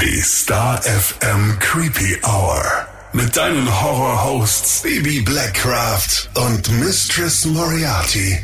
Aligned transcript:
Die 0.00 0.22
Star 0.22 0.80
FM 0.82 1.58
Creepy 1.58 2.16
Hour. 2.24 2.64
Mit 3.12 3.36
deinen 3.36 3.68
Horror-Hosts 3.82 4.80
Baby 4.82 5.20
Blackcraft 5.20 6.30
und 6.36 6.70
Mistress 6.80 7.44
Moriarty. 7.44 8.38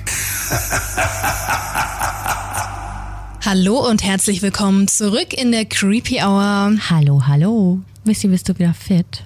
Hallo 3.42 3.88
und 3.88 4.04
herzlich 4.04 4.42
willkommen 4.42 4.86
zurück 4.86 5.32
in 5.32 5.50
der 5.50 5.64
Creepy 5.64 6.22
Hour. 6.22 6.74
Hallo, 6.90 7.22
hallo. 7.26 7.80
Missy, 8.04 8.28
bist 8.28 8.50
du 8.50 8.58
wieder 8.58 8.74
fit? 8.74 9.24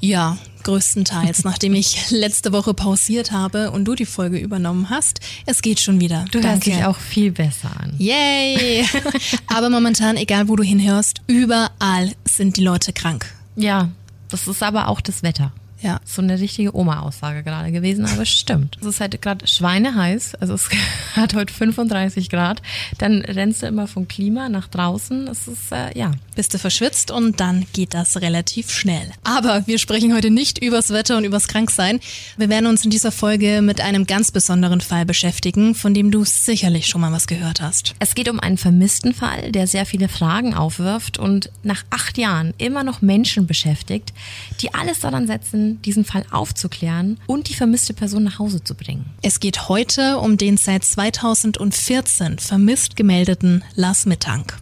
Ja, 0.00 0.38
größtenteils, 0.70 1.42
nachdem 1.42 1.74
ich 1.74 2.10
letzte 2.10 2.52
Woche 2.52 2.74
pausiert 2.74 3.32
habe 3.32 3.72
und 3.72 3.84
du 3.86 3.96
die 3.96 4.06
Folge 4.06 4.38
übernommen 4.38 4.88
hast. 4.88 5.18
Es 5.46 5.62
geht 5.62 5.80
schon 5.80 6.00
wieder. 6.00 6.26
Du 6.30 6.38
Danke. 6.38 6.48
hörst 6.48 6.66
dich 6.66 6.84
auch 6.84 6.96
viel 6.96 7.32
besser 7.32 7.70
an. 7.76 7.94
Yay! 7.98 8.86
Aber 9.48 9.68
momentan, 9.68 10.16
egal 10.16 10.46
wo 10.46 10.54
du 10.54 10.62
hinhörst, 10.62 11.22
überall 11.26 12.12
sind 12.24 12.56
die 12.56 12.62
Leute 12.62 12.92
krank. 12.92 13.26
Ja, 13.56 13.88
das 14.28 14.46
ist 14.46 14.62
aber 14.62 14.86
auch 14.88 15.00
das 15.00 15.24
Wetter. 15.24 15.52
Ja. 15.82 16.00
So 16.04 16.20
eine 16.20 16.38
richtige 16.38 16.76
Oma-Aussage 16.76 17.42
gerade 17.42 17.72
gewesen, 17.72 18.04
aber 18.04 18.26
stimmt. 18.26 18.76
Es 18.80 18.86
ist 18.86 19.00
halt 19.00 19.20
gerade 19.22 19.46
schweineheiß, 19.46 20.34
also 20.36 20.54
es 20.54 20.68
hat 21.16 21.34
heute 21.34 21.52
35 21.52 22.28
Grad. 22.28 22.60
Dann 22.98 23.22
rennst 23.22 23.62
du 23.62 23.66
immer 23.66 23.86
vom 23.86 24.06
Klima 24.06 24.48
nach 24.48 24.68
draußen. 24.68 25.26
Es 25.28 25.48
ist, 25.48 25.72
äh, 25.72 25.96
ja. 25.98 26.12
Bist 26.36 26.54
du 26.54 26.58
verschwitzt 26.58 27.10
und 27.10 27.40
dann 27.40 27.66
geht 27.72 27.94
das 27.94 28.20
relativ 28.20 28.70
schnell. 28.70 29.10
Aber 29.24 29.66
wir 29.66 29.78
sprechen 29.78 30.14
heute 30.14 30.30
nicht 30.30 30.62
übers 30.62 30.90
Wetter 30.90 31.16
und 31.16 31.24
übers 31.24 31.48
Kranksein. 31.48 32.00
Wir 32.36 32.48
werden 32.48 32.66
uns 32.66 32.84
in 32.84 32.90
dieser 32.90 33.12
Folge 33.12 33.62
mit 33.62 33.80
einem 33.80 34.06
ganz 34.06 34.30
besonderen 34.30 34.80
Fall 34.80 35.04
beschäftigen, 35.06 35.74
von 35.74 35.94
dem 35.94 36.10
du 36.10 36.24
sicherlich 36.24 36.86
schon 36.86 37.00
mal 37.00 37.12
was 37.12 37.26
gehört 37.26 37.60
hast. 37.60 37.94
Es 37.98 38.14
geht 38.14 38.28
um 38.28 38.40
einen 38.40 38.58
vermissten 38.58 39.14
Fall, 39.14 39.52
der 39.52 39.66
sehr 39.66 39.86
viele 39.86 40.08
Fragen 40.08 40.54
aufwirft 40.54 41.18
und 41.18 41.50
nach 41.62 41.84
acht 41.90 42.18
Jahren 42.18 42.54
immer 42.58 42.84
noch 42.84 43.02
Menschen 43.02 43.46
beschäftigt, 43.46 44.12
die 44.60 44.74
alles 44.74 45.00
daran 45.00 45.26
setzen, 45.26 45.69
diesen 45.76 46.04
Fall 46.04 46.24
aufzuklären 46.30 47.18
und 47.26 47.48
die 47.48 47.54
vermisste 47.54 47.94
Person 47.94 48.24
nach 48.24 48.38
Hause 48.38 48.62
zu 48.62 48.74
bringen. 48.74 49.06
Es 49.22 49.40
geht 49.40 49.68
heute 49.68 50.18
um 50.18 50.36
den 50.36 50.56
seit 50.56 50.84
2014 50.84 52.38
vermisst 52.38 52.96
gemeldeten 52.96 53.64
Lars 53.74 54.06
Mittank. 54.06 54.56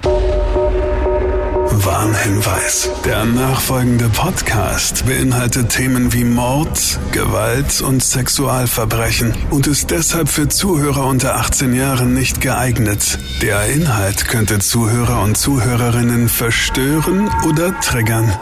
Warnhinweis. 1.70 2.90
Der 3.04 3.24
nachfolgende 3.24 4.08
Podcast 4.08 5.06
beinhaltet 5.06 5.70
Themen 5.70 6.12
wie 6.12 6.24
Mord, 6.24 6.98
Gewalt 7.12 7.80
und 7.82 8.02
Sexualverbrechen 8.02 9.34
und 9.50 9.66
ist 9.66 9.90
deshalb 9.90 10.28
für 10.28 10.48
Zuhörer 10.48 11.06
unter 11.06 11.36
18 11.36 11.74
Jahren 11.74 12.14
nicht 12.14 12.40
geeignet. 12.40 13.18
Der 13.42 13.66
Inhalt 13.66 14.26
könnte 14.26 14.58
Zuhörer 14.58 15.22
und 15.22 15.36
Zuhörerinnen 15.36 16.28
verstören 16.28 17.30
oder 17.46 17.78
triggern. 17.80 18.32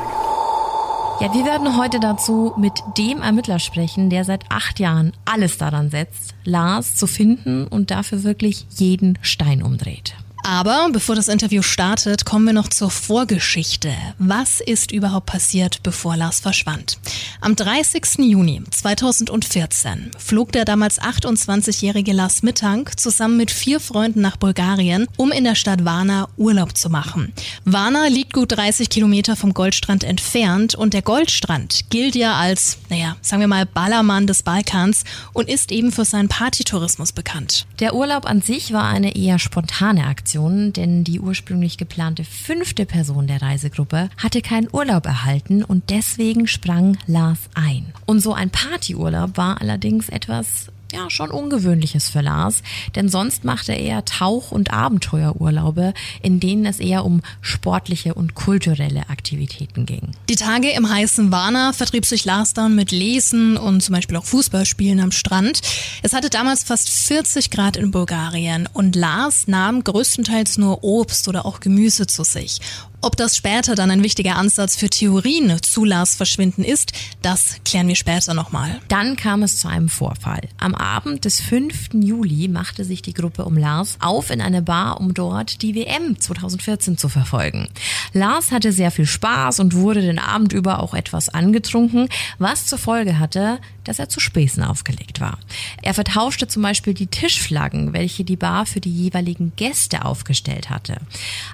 Ja, 1.18 1.32
wir 1.32 1.46
werden 1.46 1.78
heute 1.78 1.98
dazu 1.98 2.52
mit 2.58 2.74
dem 2.98 3.22
Ermittler 3.22 3.58
sprechen, 3.58 4.10
der 4.10 4.24
seit 4.24 4.44
acht 4.50 4.78
Jahren 4.78 5.12
alles 5.24 5.56
daran 5.56 5.88
setzt, 5.88 6.34
Lars 6.44 6.94
zu 6.94 7.06
finden 7.06 7.66
und 7.66 7.90
dafür 7.90 8.22
wirklich 8.22 8.66
jeden 8.68 9.18
Stein 9.22 9.62
umdreht. 9.62 10.14
Aber 10.48 10.90
bevor 10.92 11.16
das 11.16 11.26
Interview 11.26 11.60
startet, 11.60 12.24
kommen 12.24 12.44
wir 12.44 12.52
noch 12.52 12.68
zur 12.68 12.88
Vorgeschichte. 12.88 13.92
Was 14.20 14.60
ist 14.60 14.92
überhaupt 14.92 15.26
passiert, 15.26 15.82
bevor 15.82 16.16
Lars 16.16 16.38
verschwand? 16.38 16.98
Am 17.40 17.56
30. 17.56 18.18
Juni 18.18 18.62
2014 18.70 20.12
flog 20.16 20.52
der 20.52 20.64
damals 20.64 21.00
28-jährige 21.00 22.12
Lars 22.12 22.44
Mittank 22.44 22.96
zusammen 22.96 23.36
mit 23.36 23.50
vier 23.50 23.80
Freunden 23.80 24.20
nach 24.20 24.36
Bulgarien, 24.36 25.08
um 25.16 25.32
in 25.32 25.42
der 25.42 25.56
Stadt 25.56 25.84
Varna 25.84 26.28
Urlaub 26.36 26.76
zu 26.76 26.90
machen. 26.90 27.32
Varna 27.64 28.06
liegt 28.06 28.32
gut 28.32 28.56
30 28.56 28.88
Kilometer 28.88 29.34
vom 29.34 29.52
Goldstrand 29.52 30.04
entfernt 30.04 30.76
und 30.76 30.94
der 30.94 31.02
Goldstrand 31.02 31.90
gilt 31.90 32.14
ja 32.14 32.34
als, 32.34 32.78
naja, 32.88 33.16
sagen 33.20 33.40
wir 33.40 33.48
mal, 33.48 33.66
Ballermann 33.66 34.28
des 34.28 34.44
Balkans 34.44 35.02
und 35.32 35.48
ist 35.48 35.72
eben 35.72 35.90
für 35.90 36.04
seinen 36.04 36.28
Partytourismus 36.28 37.10
bekannt. 37.10 37.66
Der 37.80 37.96
Urlaub 37.96 38.26
an 38.26 38.42
sich 38.42 38.72
war 38.72 38.84
eine 38.84 39.16
eher 39.16 39.40
spontane 39.40 40.06
Aktion 40.06 40.35
denn 40.36 41.02
die 41.02 41.18
ursprünglich 41.18 41.78
geplante 41.78 42.22
fünfte 42.22 42.84
Person 42.84 43.26
der 43.26 43.40
Reisegruppe 43.40 44.10
hatte 44.18 44.42
keinen 44.42 44.68
Urlaub 44.70 45.06
erhalten 45.06 45.64
und 45.64 45.88
deswegen 45.88 46.46
sprang 46.46 46.98
Lars 47.06 47.38
ein. 47.54 47.86
Und 48.04 48.20
so 48.20 48.34
ein 48.34 48.50
Partyurlaub 48.50 49.36
war 49.38 49.60
allerdings 49.60 50.10
etwas 50.10 50.70
ja, 50.96 51.10
schon 51.10 51.30
ungewöhnliches 51.30 52.08
für 52.08 52.20
Lars, 52.20 52.62
denn 52.94 53.08
sonst 53.08 53.44
machte 53.44 53.72
er 53.72 54.04
Tauch- 54.04 54.50
und 54.50 54.72
Abenteuerurlaube, 54.72 55.92
in 56.22 56.40
denen 56.40 56.66
es 56.66 56.80
eher 56.80 57.04
um 57.04 57.22
sportliche 57.40 58.14
und 58.14 58.34
kulturelle 58.34 59.08
Aktivitäten 59.08 59.86
ging. 59.86 60.12
Die 60.28 60.36
Tage 60.36 60.70
im 60.70 60.88
heißen 60.88 61.30
Warna 61.30 61.72
vertrieb 61.72 62.06
sich 62.06 62.24
Lars 62.24 62.54
dann 62.54 62.74
mit 62.74 62.90
Lesen 62.90 63.56
und 63.56 63.82
zum 63.82 63.94
Beispiel 63.94 64.16
auch 64.16 64.24
Fußballspielen 64.24 65.00
am 65.00 65.12
Strand. 65.12 65.60
Es 66.02 66.12
hatte 66.12 66.30
damals 66.30 66.64
fast 66.64 66.88
40 66.88 67.50
Grad 67.50 67.76
in 67.76 67.90
Bulgarien 67.90 68.68
und 68.72 68.96
Lars 68.96 69.46
nahm 69.46 69.84
größtenteils 69.84 70.58
nur 70.58 70.82
Obst 70.82 71.28
oder 71.28 71.46
auch 71.46 71.60
Gemüse 71.60 72.06
zu 72.06 72.24
sich. 72.24 72.60
Ob 73.02 73.16
das 73.16 73.36
später 73.36 73.74
dann 73.74 73.90
ein 73.90 74.02
wichtiger 74.02 74.36
Ansatz 74.36 74.74
für 74.74 74.88
Theorien 74.88 75.62
zu 75.62 75.84
Lars 75.84 76.16
Verschwinden 76.16 76.64
ist, 76.64 76.92
das 77.22 77.56
klären 77.64 77.88
wir 77.88 77.94
später 77.94 78.34
nochmal. 78.34 78.80
Dann 78.88 79.16
kam 79.16 79.42
es 79.42 79.58
zu 79.58 79.68
einem 79.68 79.88
Vorfall. 79.88 80.40
Am 80.58 80.74
Abend 80.74 81.24
des 81.24 81.40
5. 81.40 81.90
Juli 81.94 82.48
machte 82.48 82.84
sich 82.84 83.02
die 83.02 83.12
Gruppe 83.12 83.44
um 83.44 83.56
Lars 83.56 83.96
auf 84.00 84.30
in 84.30 84.40
eine 84.40 84.62
Bar, 84.62 84.98
um 85.00 85.14
dort 85.14 85.62
die 85.62 85.74
WM 85.74 86.18
2014 86.18 86.98
zu 86.98 87.08
verfolgen. 87.08 87.68
Lars 88.12 88.50
hatte 88.50 88.72
sehr 88.72 88.90
viel 88.90 89.06
Spaß 89.06 89.60
und 89.60 89.74
wurde 89.74 90.00
den 90.00 90.18
Abend 90.18 90.52
über 90.52 90.82
auch 90.82 90.94
etwas 90.94 91.28
angetrunken, 91.28 92.08
was 92.38 92.66
zur 92.66 92.78
Folge 92.78 93.18
hatte, 93.18 93.58
dass 93.88 93.98
er 93.98 94.08
zu 94.08 94.20
Späßen 94.20 94.62
aufgelegt 94.62 95.20
war. 95.20 95.38
Er 95.82 95.94
vertauschte 95.94 96.48
zum 96.48 96.62
Beispiel 96.62 96.94
die 96.94 97.06
Tischflaggen, 97.06 97.92
welche 97.92 98.24
die 98.24 98.36
Bar 98.36 98.66
für 98.66 98.80
die 98.80 98.92
jeweiligen 98.92 99.52
Gäste 99.56 100.04
aufgestellt 100.04 100.70
hatte. 100.70 100.96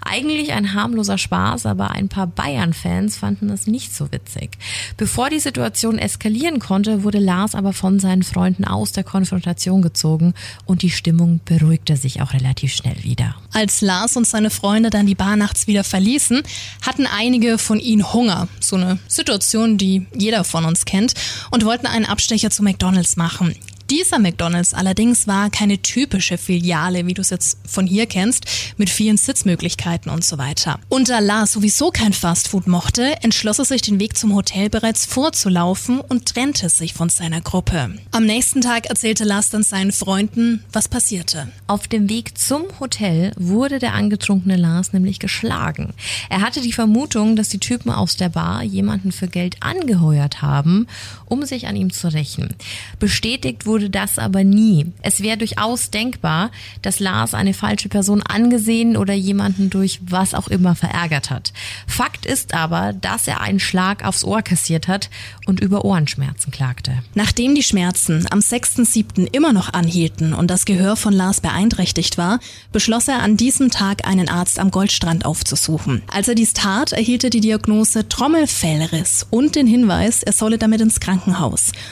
Eigentlich 0.04 0.52
ein 0.52 0.74
harmloser 0.74 1.18
Spaß, 1.18 1.66
aber 1.66 1.90
ein 1.90 2.08
paar 2.08 2.26
Bayern-Fans 2.26 3.16
fanden 3.16 3.50
es 3.50 3.66
nicht 3.66 3.94
so 3.94 4.10
witzig. 4.12 4.58
Bevor 4.96 5.30
die 5.30 5.40
Situation 5.40 5.98
eskalieren 5.98 6.58
konnte, 6.58 7.04
wurde 7.04 7.18
Lars 7.18 7.54
aber 7.54 7.72
von 7.72 8.00
seinen 8.00 8.22
Freunden 8.22 8.64
aus 8.64 8.92
der 8.92 9.04
Konfrontation 9.04 9.82
gezogen 9.82 10.34
und 10.64 10.82
die 10.82 10.90
Stimmung 10.90 11.40
beruhigte 11.44 11.96
sich 11.96 12.22
auch 12.22 12.32
relativ 12.32 12.74
schnell 12.74 13.02
wieder. 13.02 13.36
Als 13.52 13.80
Lars 13.80 14.16
und 14.16 14.26
seine 14.26 14.50
Freunde 14.50 14.90
dann 14.90 15.06
die 15.06 15.14
Bar 15.14 15.36
nachts 15.36 15.66
wieder 15.66 15.84
verließen, 15.84 16.42
hatten 16.80 17.06
einige 17.06 17.58
von 17.58 17.78
ihnen 17.78 18.12
Hunger. 18.12 18.48
So 18.60 18.76
eine 18.76 18.98
Situation, 19.08 19.78
die 19.78 20.06
jeder 20.14 20.44
von 20.44 20.64
uns 20.64 20.84
kennt, 20.84 21.14
und 21.50 21.64
wollten 21.64 21.86
einen 21.86 22.06
Abstecher 22.22 22.50
zu 22.50 22.62
McDonalds 22.62 23.16
machen. 23.16 23.56
Dieser 23.92 24.18
McDonald's 24.18 24.72
allerdings 24.72 25.26
war 25.26 25.50
keine 25.50 25.82
typische 25.82 26.38
Filiale, 26.38 27.04
wie 27.06 27.12
du 27.12 27.20
es 27.20 27.28
jetzt 27.28 27.58
von 27.66 27.86
hier 27.86 28.06
kennst, 28.06 28.46
mit 28.78 28.88
vielen 28.88 29.18
Sitzmöglichkeiten 29.18 30.10
und 30.10 30.24
so 30.24 30.38
weiter. 30.38 30.78
Und 30.88 31.10
da 31.10 31.18
Lars 31.18 31.52
sowieso 31.52 31.90
kein 31.90 32.14
Fastfood 32.14 32.66
mochte, 32.66 33.22
entschloss 33.22 33.58
er 33.58 33.66
sich 33.66 33.82
den 33.82 34.00
Weg 34.00 34.16
zum 34.16 34.34
Hotel 34.34 34.70
bereits 34.70 35.04
vorzulaufen 35.04 36.00
und 36.00 36.24
trennte 36.24 36.70
sich 36.70 36.94
von 36.94 37.10
seiner 37.10 37.42
Gruppe. 37.42 37.94
Am 38.12 38.24
nächsten 38.24 38.62
Tag 38.62 38.86
erzählte 38.86 39.24
Lars 39.24 39.50
dann 39.50 39.62
seinen 39.62 39.92
Freunden, 39.92 40.64
was 40.72 40.88
passierte. 40.88 41.48
Auf 41.66 41.86
dem 41.86 42.08
Weg 42.08 42.38
zum 42.38 42.62
Hotel 42.80 43.32
wurde 43.36 43.78
der 43.78 43.92
angetrunkene 43.92 44.56
Lars 44.56 44.94
nämlich 44.94 45.18
geschlagen. 45.18 45.92
Er 46.30 46.40
hatte 46.40 46.62
die 46.62 46.72
Vermutung, 46.72 47.36
dass 47.36 47.50
die 47.50 47.58
Typen 47.58 47.90
aus 47.90 48.16
der 48.16 48.30
Bar 48.30 48.62
jemanden 48.62 49.12
für 49.12 49.28
Geld 49.28 49.56
angeheuert 49.60 50.40
haben, 50.40 50.86
um 51.32 51.46
sich 51.46 51.66
an 51.66 51.76
ihm 51.76 51.90
zu 51.90 52.08
rächen. 52.08 52.54
Bestätigt 52.98 53.64
wurde 53.64 53.88
das 53.88 54.18
aber 54.18 54.44
nie. 54.44 54.92
Es 55.00 55.22
wäre 55.22 55.38
durchaus 55.38 55.90
denkbar, 55.90 56.50
dass 56.82 57.00
Lars 57.00 57.32
eine 57.32 57.54
falsche 57.54 57.88
Person 57.88 58.22
angesehen 58.22 58.98
oder 58.98 59.14
jemanden 59.14 59.70
durch 59.70 60.00
was 60.04 60.34
auch 60.34 60.48
immer 60.48 60.74
verärgert 60.74 61.30
hat. 61.30 61.54
Fakt 61.86 62.26
ist 62.26 62.52
aber, 62.52 62.92
dass 62.92 63.26
er 63.26 63.40
einen 63.40 63.60
Schlag 63.60 64.04
aufs 64.04 64.24
Ohr 64.24 64.42
kassiert 64.42 64.88
hat 64.88 65.08
und 65.46 65.60
über 65.60 65.86
Ohrenschmerzen 65.86 66.50
klagte. 66.50 67.02
Nachdem 67.14 67.54
die 67.54 67.62
Schmerzen 67.62 68.26
am 68.30 68.40
6.7. 68.40 69.26
immer 69.32 69.54
noch 69.54 69.72
anhielten 69.72 70.34
und 70.34 70.50
das 70.50 70.66
Gehör 70.66 70.96
von 70.96 71.14
Lars 71.14 71.40
beeinträchtigt 71.40 72.18
war, 72.18 72.40
beschloss 72.72 73.08
er 73.08 73.22
an 73.22 73.38
diesem 73.38 73.70
Tag 73.70 74.06
einen 74.06 74.28
Arzt 74.28 74.58
am 74.58 74.70
Goldstrand 74.70 75.24
aufzusuchen. 75.24 76.02
Als 76.12 76.28
er 76.28 76.34
dies 76.34 76.52
tat, 76.52 76.92
erhielt 76.92 77.24
er 77.24 77.30
die 77.30 77.40
Diagnose 77.40 78.06
Trommelfellriss 78.06 79.26
und 79.30 79.56
den 79.56 79.66
Hinweis, 79.66 80.22
er 80.22 80.32
solle 80.32 80.58
damit 80.58 80.82
ins 80.82 81.00
Krankenhaus. 81.00 81.21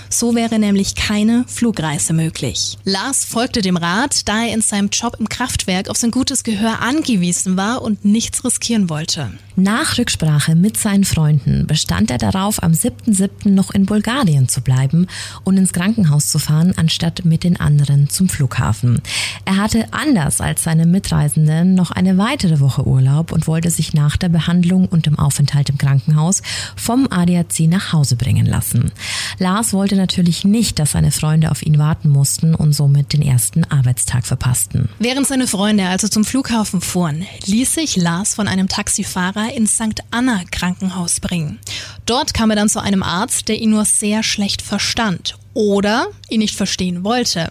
So 0.08 0.34
wäre 0.34 0.58
nämlich 0.58 0.94
keine 0.94 1.44
Flugreise 1.46 2.12
möglich. 2.12 2.78
Lars 2.84 3.24
folgte 3.24 3.62
dem 3.62 3.76
Rat, 3.76 4.28
da 4.28 4.44
er 4.44 4.54
in 4.54 4.60
seinem 4.60 4.88
Job 4.90 5.16
im 5.18 5.28
Kraftwerk 5.28 5.88
auf 5.88 5.96
sein 5.96 6.10
gutes 6.10 6.44
Gehör 6.44 6.80
angewiesen 6.80 7.56
war 7.56 7.82
und 7.82 8.04
nichts 8.04 8.44
riskieren 8.44 8.88
wollte. 8.88 9.30
Nach 9.56 9.98
Rücksprache 9.98 10.54
mit 10.54 10.78
seinen 10.78 11.04
Freunden 11.04 11.66
bestand 11.66 12.10
er 12.10 12.16
darauf, 12.16 12.62
am 12.62 12.72
7.7. 12.72 13.50
noch 13.50 13.70
in 13.72 13.84
Bulgarien 13.84 14.48
zu 14.48 14.62
bleiben 14.62 15.06
und 15.44 15.58
ins 15.58 15.74
Krankenhaus 15.74 16.28
zu 16.28 16.38
fahren, 16.38 16.72
anstatt 16.76 17.26
mit 17.26 17.44
den 17.44 17.60
anderen 17.60 18.08
zum 18.08 18.30
Flughafen. 18.30 19.02
Er 19.44 19.58
hatte 19.58 19.92
anders 19.92 20.40
als 20.40 20.62
seine 20.62 20.86
Mitreisenden 20.86 21.74
noch 21.74 21.90
eine 21.90 22.16
weitere 22.16 22.60
Woche 22.60 22.86
Urlaub 22.86 23.32
und 23.32 23.46
wollte 23.46 23.70
sich 23.70 23.92
nach 23.92 24.16
der 24.16 24.30
Behandlung 24.30 24.86
und 24.86 25.04
dem 25.04 25.18
Aufenthalt 25.18 25.68
im 25.68 25.76
Krankenhaus 25.76 26.42
vom 26.74 27.08
ADAC 27.10 27.60
nach 27.68 27.92
Hause 27.92 28.16
bringen 28.16 28.46
lassen. 28.46 28.92
Lars 29.38 29.72
wollte 29.72 29.96
natürlich 29.96 30.44
nicht, 30.44 30.78
dass 30.78 30.92
seine 30.92 31.10
Freunde 31.10 31.50
auf 31.50 31.62
ihn 31.62 31.78
warten 31.78 32.08
mussten 32.08 32.54
und 32.54 32.72
somit 32.72 33.12
den 33.12 33.22
ersten 33.22 33.64
Arbeitstag 33.64 34.26
verpassten. 34.26 34.88
Während 34.98 35.26
seine 35.26 35.46
Freunde 35.46 35.86
also 35.86 36.08
zum 36.08 36.24
Flughafen 36.24 36.80
fuhren, 36.80 37.26
ließ 37.46 37.74
sich 37.74 37.96
Lars 37.96 38.34
von 38.34 38.48
einem 38.48 38.68
Taxifahrer 38.68 39.52
ins 39.54 39.74
St. 39.74 40.02
Anna 40.10 40.42
Krankenhaus 40.50 41.20
bringen. 41.20 41.58
Dort 42.06 42.34
kam 42.34 42.50
er 42.50 42.56
dann 42.56 42.68
zu 42.68 42.80
einem 42.80 43.02
Arzt, 43.02 43.48
der 43.48 43.60
ihn 43.60 43.70
nur 43.70 43.84
sehr 43.84 44.22
schlecht 44.22 44.62
verstand 44.62 45.36
oder 45.54 46.08
ihn 46.28 46.40
nicht 46.40 46.54
verstehen 46.54 47.04
wollte. 47.04 47.50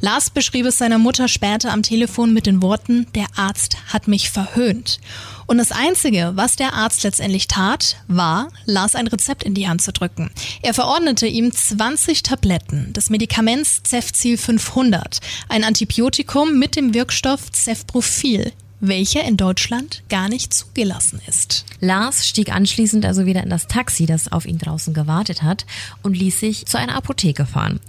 Lars 0.00 0.30
beschrieb 0.30 0.66
es 0.66 0.78
seiner 0.78 0.98
Mutter 0.98 1.28
später 1.28 1.72
am 1.72 1.82
Telefon 1.82 2.32
mit 2.32 2.46
den 2.46 2.62
Worten, 2.62 3.06
der 3.14 3.26
Arzt 3.36 3.78
hat 3.92 4.08
mich 4.08 4.30
verhöhnt. 4.30 5.00
Und 5.46 5.58
das 5.58 5.72
Einzige, 5.72 6.32
was 6.34 6.56
der 6.56 6.74
Arzt 6.74 7.02
letztendlich 7.04 7.46
tat, 7.48 7.96
war, 8.08 8.48
Lars 8.64 8.94
ein 8.94 9.06
Rezept 9.06 9.44
in 9.44 9.54
die 9.54 9.68
Hand 9.68 9.80
zu 9.80 9.92
drücken. 9.92 10.30
Er 10.62 10.74
verordnete 10.74 11.26
ihm 11.26 11.52
20 11.52 12.22
Tabletten 12.22 12.92
des 12.92 13.10
Medikaments 13.10 13.82
Cefzil 13.86 14.36
500, 14.36 15.20
ein 15.48 15.64
Antibiotikum 15.64 16.58
mit 16.58 16.76
dem 16.76 16.94
Wirkstoff 16.94 17.52
Cefprofil 17.52 18.52
welcher 18.80 19.24
in 19.24 19.36
Deutschland 19.36 20.02
gar 20.08 20.28
nicht 20.28 20.52
zugelassen 20.52 21.20
ist. 21.26 21.64
Lars 21.80 22.26
stieg 22.26 22.54
anschließend 22.54 23.04
also 23.04 23.26
wieder 23.26 23.42
in 23.42 23.50
das 23.50 23.66
Taxi, 23.66 24.06
das 24.06 24.30
auf 24.30 24.46
ihn 24.46 24.58
draußen 24.58 24.94
gewartet 24.94 25.42
hat, 25.42 25.66
und 26.02 26.16
ließ 26.16 26.40
sich 26.40 26.66
zu 26.66 26.78
einer 26.78 26.96
Apotheke 26.96 27.46
fahren. 27.46 27.80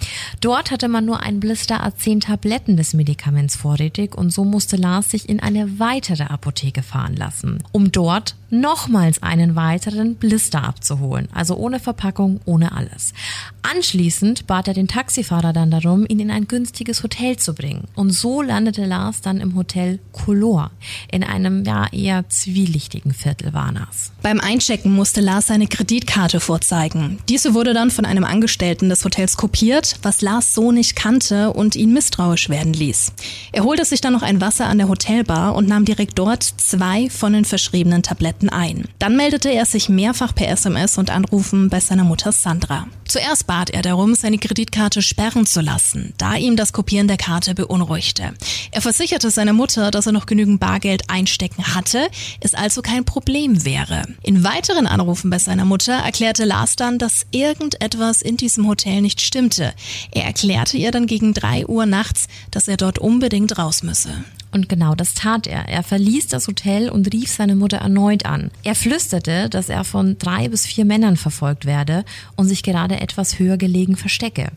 Dort 0.42 0.72
hatte 0.72 0.88
man 0.88 1.06
nur 1.06 1.22
ein 1.22 1.39
Blister 1.39 1.86
A10 1.86 2.22
Tabletten 2.22 2.78
des 2.78 2.94
Medikaments 2.94 3.56
vorrätig 3.56 4.16
und 4.16 4.31
so 4.31 4.44
musste 4.44 4.78
Lars 4.78 5.12
sich 5.12 5.28
in 5.28 5.39
eine 5.39 5.80
weitere 5.80 6.24
Apotheke 6.24 6.84
fahren 6.84 7.16
lassen, 7.16 7.63
um 7.72 7.92
dort 7.92 8.36
nochmals 8.50 9.22
einen 9.22 9.56
weiteren 9.56 10.16
Blister 10.16 10.63
abzuholen, 10.63 11.28
also 11.34 11.56
ohne 11.56 11.80
Verpackung, 11.80 12.39
ohne 12.45 12.72
alles. 12.72 13.13
Anschließend 13.62 14.48
bat 14.48 14.69
er 14.69 14.74
den 14.74 14.88
Taxifahrer 14.88 15.51
dann 15.51 15.72
darum, 15.72 16.06
ihn 16.07 16.19
in 16.19 16.31
ein 16.31 16.48
günstiges 16.48 17.04
Hotel 17.04 17.38
zu 17.38 17.54
bringen. 17.54 17.88
Und 17.95 18.12
so 18.12 18.42
landete 18.42 18.86
Lars 18.86 19.22
dann 19.22 19.42
im 19.42 19.56
Hotel 19.56 20.00
Color 20.13 20.72
in 21.12 21.24
einem 21.24 21.63
ja 21.65 21.88
eher 21.91 22.27
zwielichtigen 22.29 23.13
Viertel 23.13 23.53
Warnas. 23.53 24.12
Beim 24.21 24.39
Einchecken 24.39 24.94
musste 24.94 25.21
Lars 25.21 25.47
seine 25.47 25.68
Kreditkarte 25.68 26.39
vorzeigen. 26.39 27.19
Diese 27.29 27.53
wurde 27.53 27.74
dann 27.74 27.91
von 27.91 28.06
einem 28.06 28.24
Angestellten 28.24 28.89
des 28.89 29.03
Hotels 29.06 29.38
kopiert, 29.38 29.95
was 30.01 30.21
Lars 30.21 30.53
so 30.53 30.71
nicht 30.71 30.95
kannte 30.95 31.53
und 31.53 31.75
ihn 31.75 31.94
misstrauisch 31.94 32.50
werden 32.50 32.74
ließ. 32.74 33.13
Er 33.51 33.63
holte 33.63 33.85
sich 33.85 34.01
dann 34.01 34.13
noch 34.13 34.21
ein 34.21 34.41
Wasser 34.41 34.68
an 34.68 34.77
der 34.77 34.89
Hotelbar 34.89 35.56
und 35.56 35.68
nahm 35.68 35.85
direkt 35.85 36.18
dort 36.19 36.44
zwei 36.44 37.09
von 37.09 37.33
den 37.33 37.45
verschriebenen 37.45 38.03
Tabletten 38.03 38.50
ein. 38.50 38.88
Dann 39.00 39.15
meldete 39.15 39.50
er 39.50 39.65
sich 39.65 39.89
mehrfach 39.89 40.33
per 40.33 40.50
SMS 40.50 40.97
und 40.97 41.09
Anrufen 41.09 41.69
bei 41.69 41.79
seiner 41.79 42.03
Mutter 42.03 42.31
Sandra. 42.31 42.88
Zuerst 43.07 43.47
bat 43.47 43.69
er 43.69 43.81
darum, 43.81 44.15
seine 44.15 44.38
Kreditkarte 44.38 45.01
sperren 45.01 45.45
zu 45.45 45.62
lassen, 45.62 46.13
da 46.18 46.35
ihm 46.35 46.57
das 46.57 46.74
Kopieren 46.74 47.07
der 47.07 47.18
Karte 47.18 47.56
beunruhigte. 47.56 48.33
Er 48.71 48.81
versicherte 48.81 49.31
seiner 49.31 49.53
Mutter, 49.53 49.91
dass 49.91 50.07
er 50.07 50.12
noch 50.12 50.25
genügend 50.25 50.59
Bargeld 50.67 51.09
einstecken 51.09 51.75
hatte, 51.75 52.09
es 52.41 52.53
also 52.53 52.81
kein 52.81 53.05
Problem 53.05 53.63
wäre. 53.63 54.03
In 54.21 54.43
weiteren 54.43 54.85
Anrufen 54.85 55.29
bei 55.29 55.39
seiner 55.39 55.63
Mutter 55.63 55.93
erklärte 55.93 56.43
Lars 56.43 56.75
dann, 56.75 56.97
dass 56.97 57.25
irgendetwas 57.31 58.21
in 58.21 58.35
diesem 58.35 58.67
Hotel 58.67 59.01
nicht 59.01 59.21
stimmte. 59.21 59.73
Er 60.11 60.25
erklärte 60.25 60.75
ihr 60.75 60.91
dann 60.91 61.07
gegen 61.07 61.33
drei 61.33 61.65
Uhr 61.65 61.85
nachts, 61.85 62.27
dass 62.51 62.67
er 62.67 62.75
dort 62.75 62.99
unbedingt 62.99 63.57
raus 63.57 63.81
müsse. 63.81 64.25
Und 64.51 64.69
genau 64.69 64.95
das 64.95 65.13
tat 65.13 65.45
er. 65.45 65.67
Er 65.67 65.83
verließ 65.83 66.27
das 66.27 66.47
Hotel 66.47 66.89
und 66.89 67.13
rief 67.13 67.29
seine 67.29 67.55
Mutter 67.55 67.77
erneut 67.77 68.25
an. 68.25 68.49
Er 68.63 68.75
flüsterte, 68.75 69.49
dass 69.49 69.69
er 69.69 69.83
von 69.83 70.17
drei 70.17 70.47
bis 70.47 70.65
vier 70.65 70.85
Männern 70.85 71.17
verfolgt 71.17 71.65
werde 71.65 72.05
und 72.35 72.47
sich 72.47 72.63
gerade 72.63 72.99
etwas 73.01 73.39
höher 73.39 73.57
gelegen 73.57 73.97
verstecke. 73.97 74.51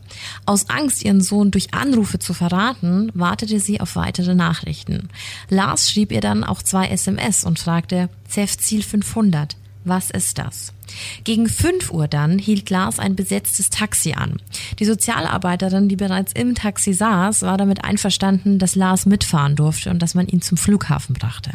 Aus 0.45 0.69
Angst, 0.69 1.03
ihren 1.03 1.21
Sohn 1.21 1.51
durch 1.51 1.73
Anrufe 1.73 2.19
zu 2.19 2.33
verraten, 2.33 3.11
wartete 3.13 3.59
sie 3.59 3.81
auf 3.81 3.95
weitere 3.95 4.33
Nachrichten. 4.33 5.09
Lars 5.49 5.91
schrieb 5.91 6.11
ihr 6.11 6.21
dann 6.21 6.43
auch 6.43 6.61
zwei 6.61 6.87
SMS 6.87 7.43
und 7.43 7.59
fragte, 7.59 8.09
Zef 8.27 8.57
Ziel 8.57 8.83
500, 8.83 9.57
was 9.83 10.09
ist 10.09 10.37
das? 10.37 10.73
Gegen 11.23 11.47
5 11.47 11.91
Uhr 11.91 12.07
dann 12.07 12.39
hielt 12.39 12.69
Lars 12.69 12.99
ein 12.99 13.15
besetztes 13.15 13.69
Taxi 13.69 14.13
an. 14.13 14.37
Die 14.79 14.85
Sozialarbeiterin, 14.85 15.89
die 15.89 15.95
bereits 15.95 16.33
im 16.33 16.55
Taxi 16.55 16.93
saß, 16.93 17.43
war 17.43 17.57
damit 17.57 17.83
einverstanden, 17.83 18.59
dass 18.59 18.75
Lars 18.75 19.05
mitfahren 19.05 19.55
durfte 19.55 19.89
und 19.89 19.99
dass 19.99 20.15
man 20.15 20.27
ihn 20.27 20.41
zum 20.41 20.57
Flughafen 20.57 21.13
brachte. 21.13 21.51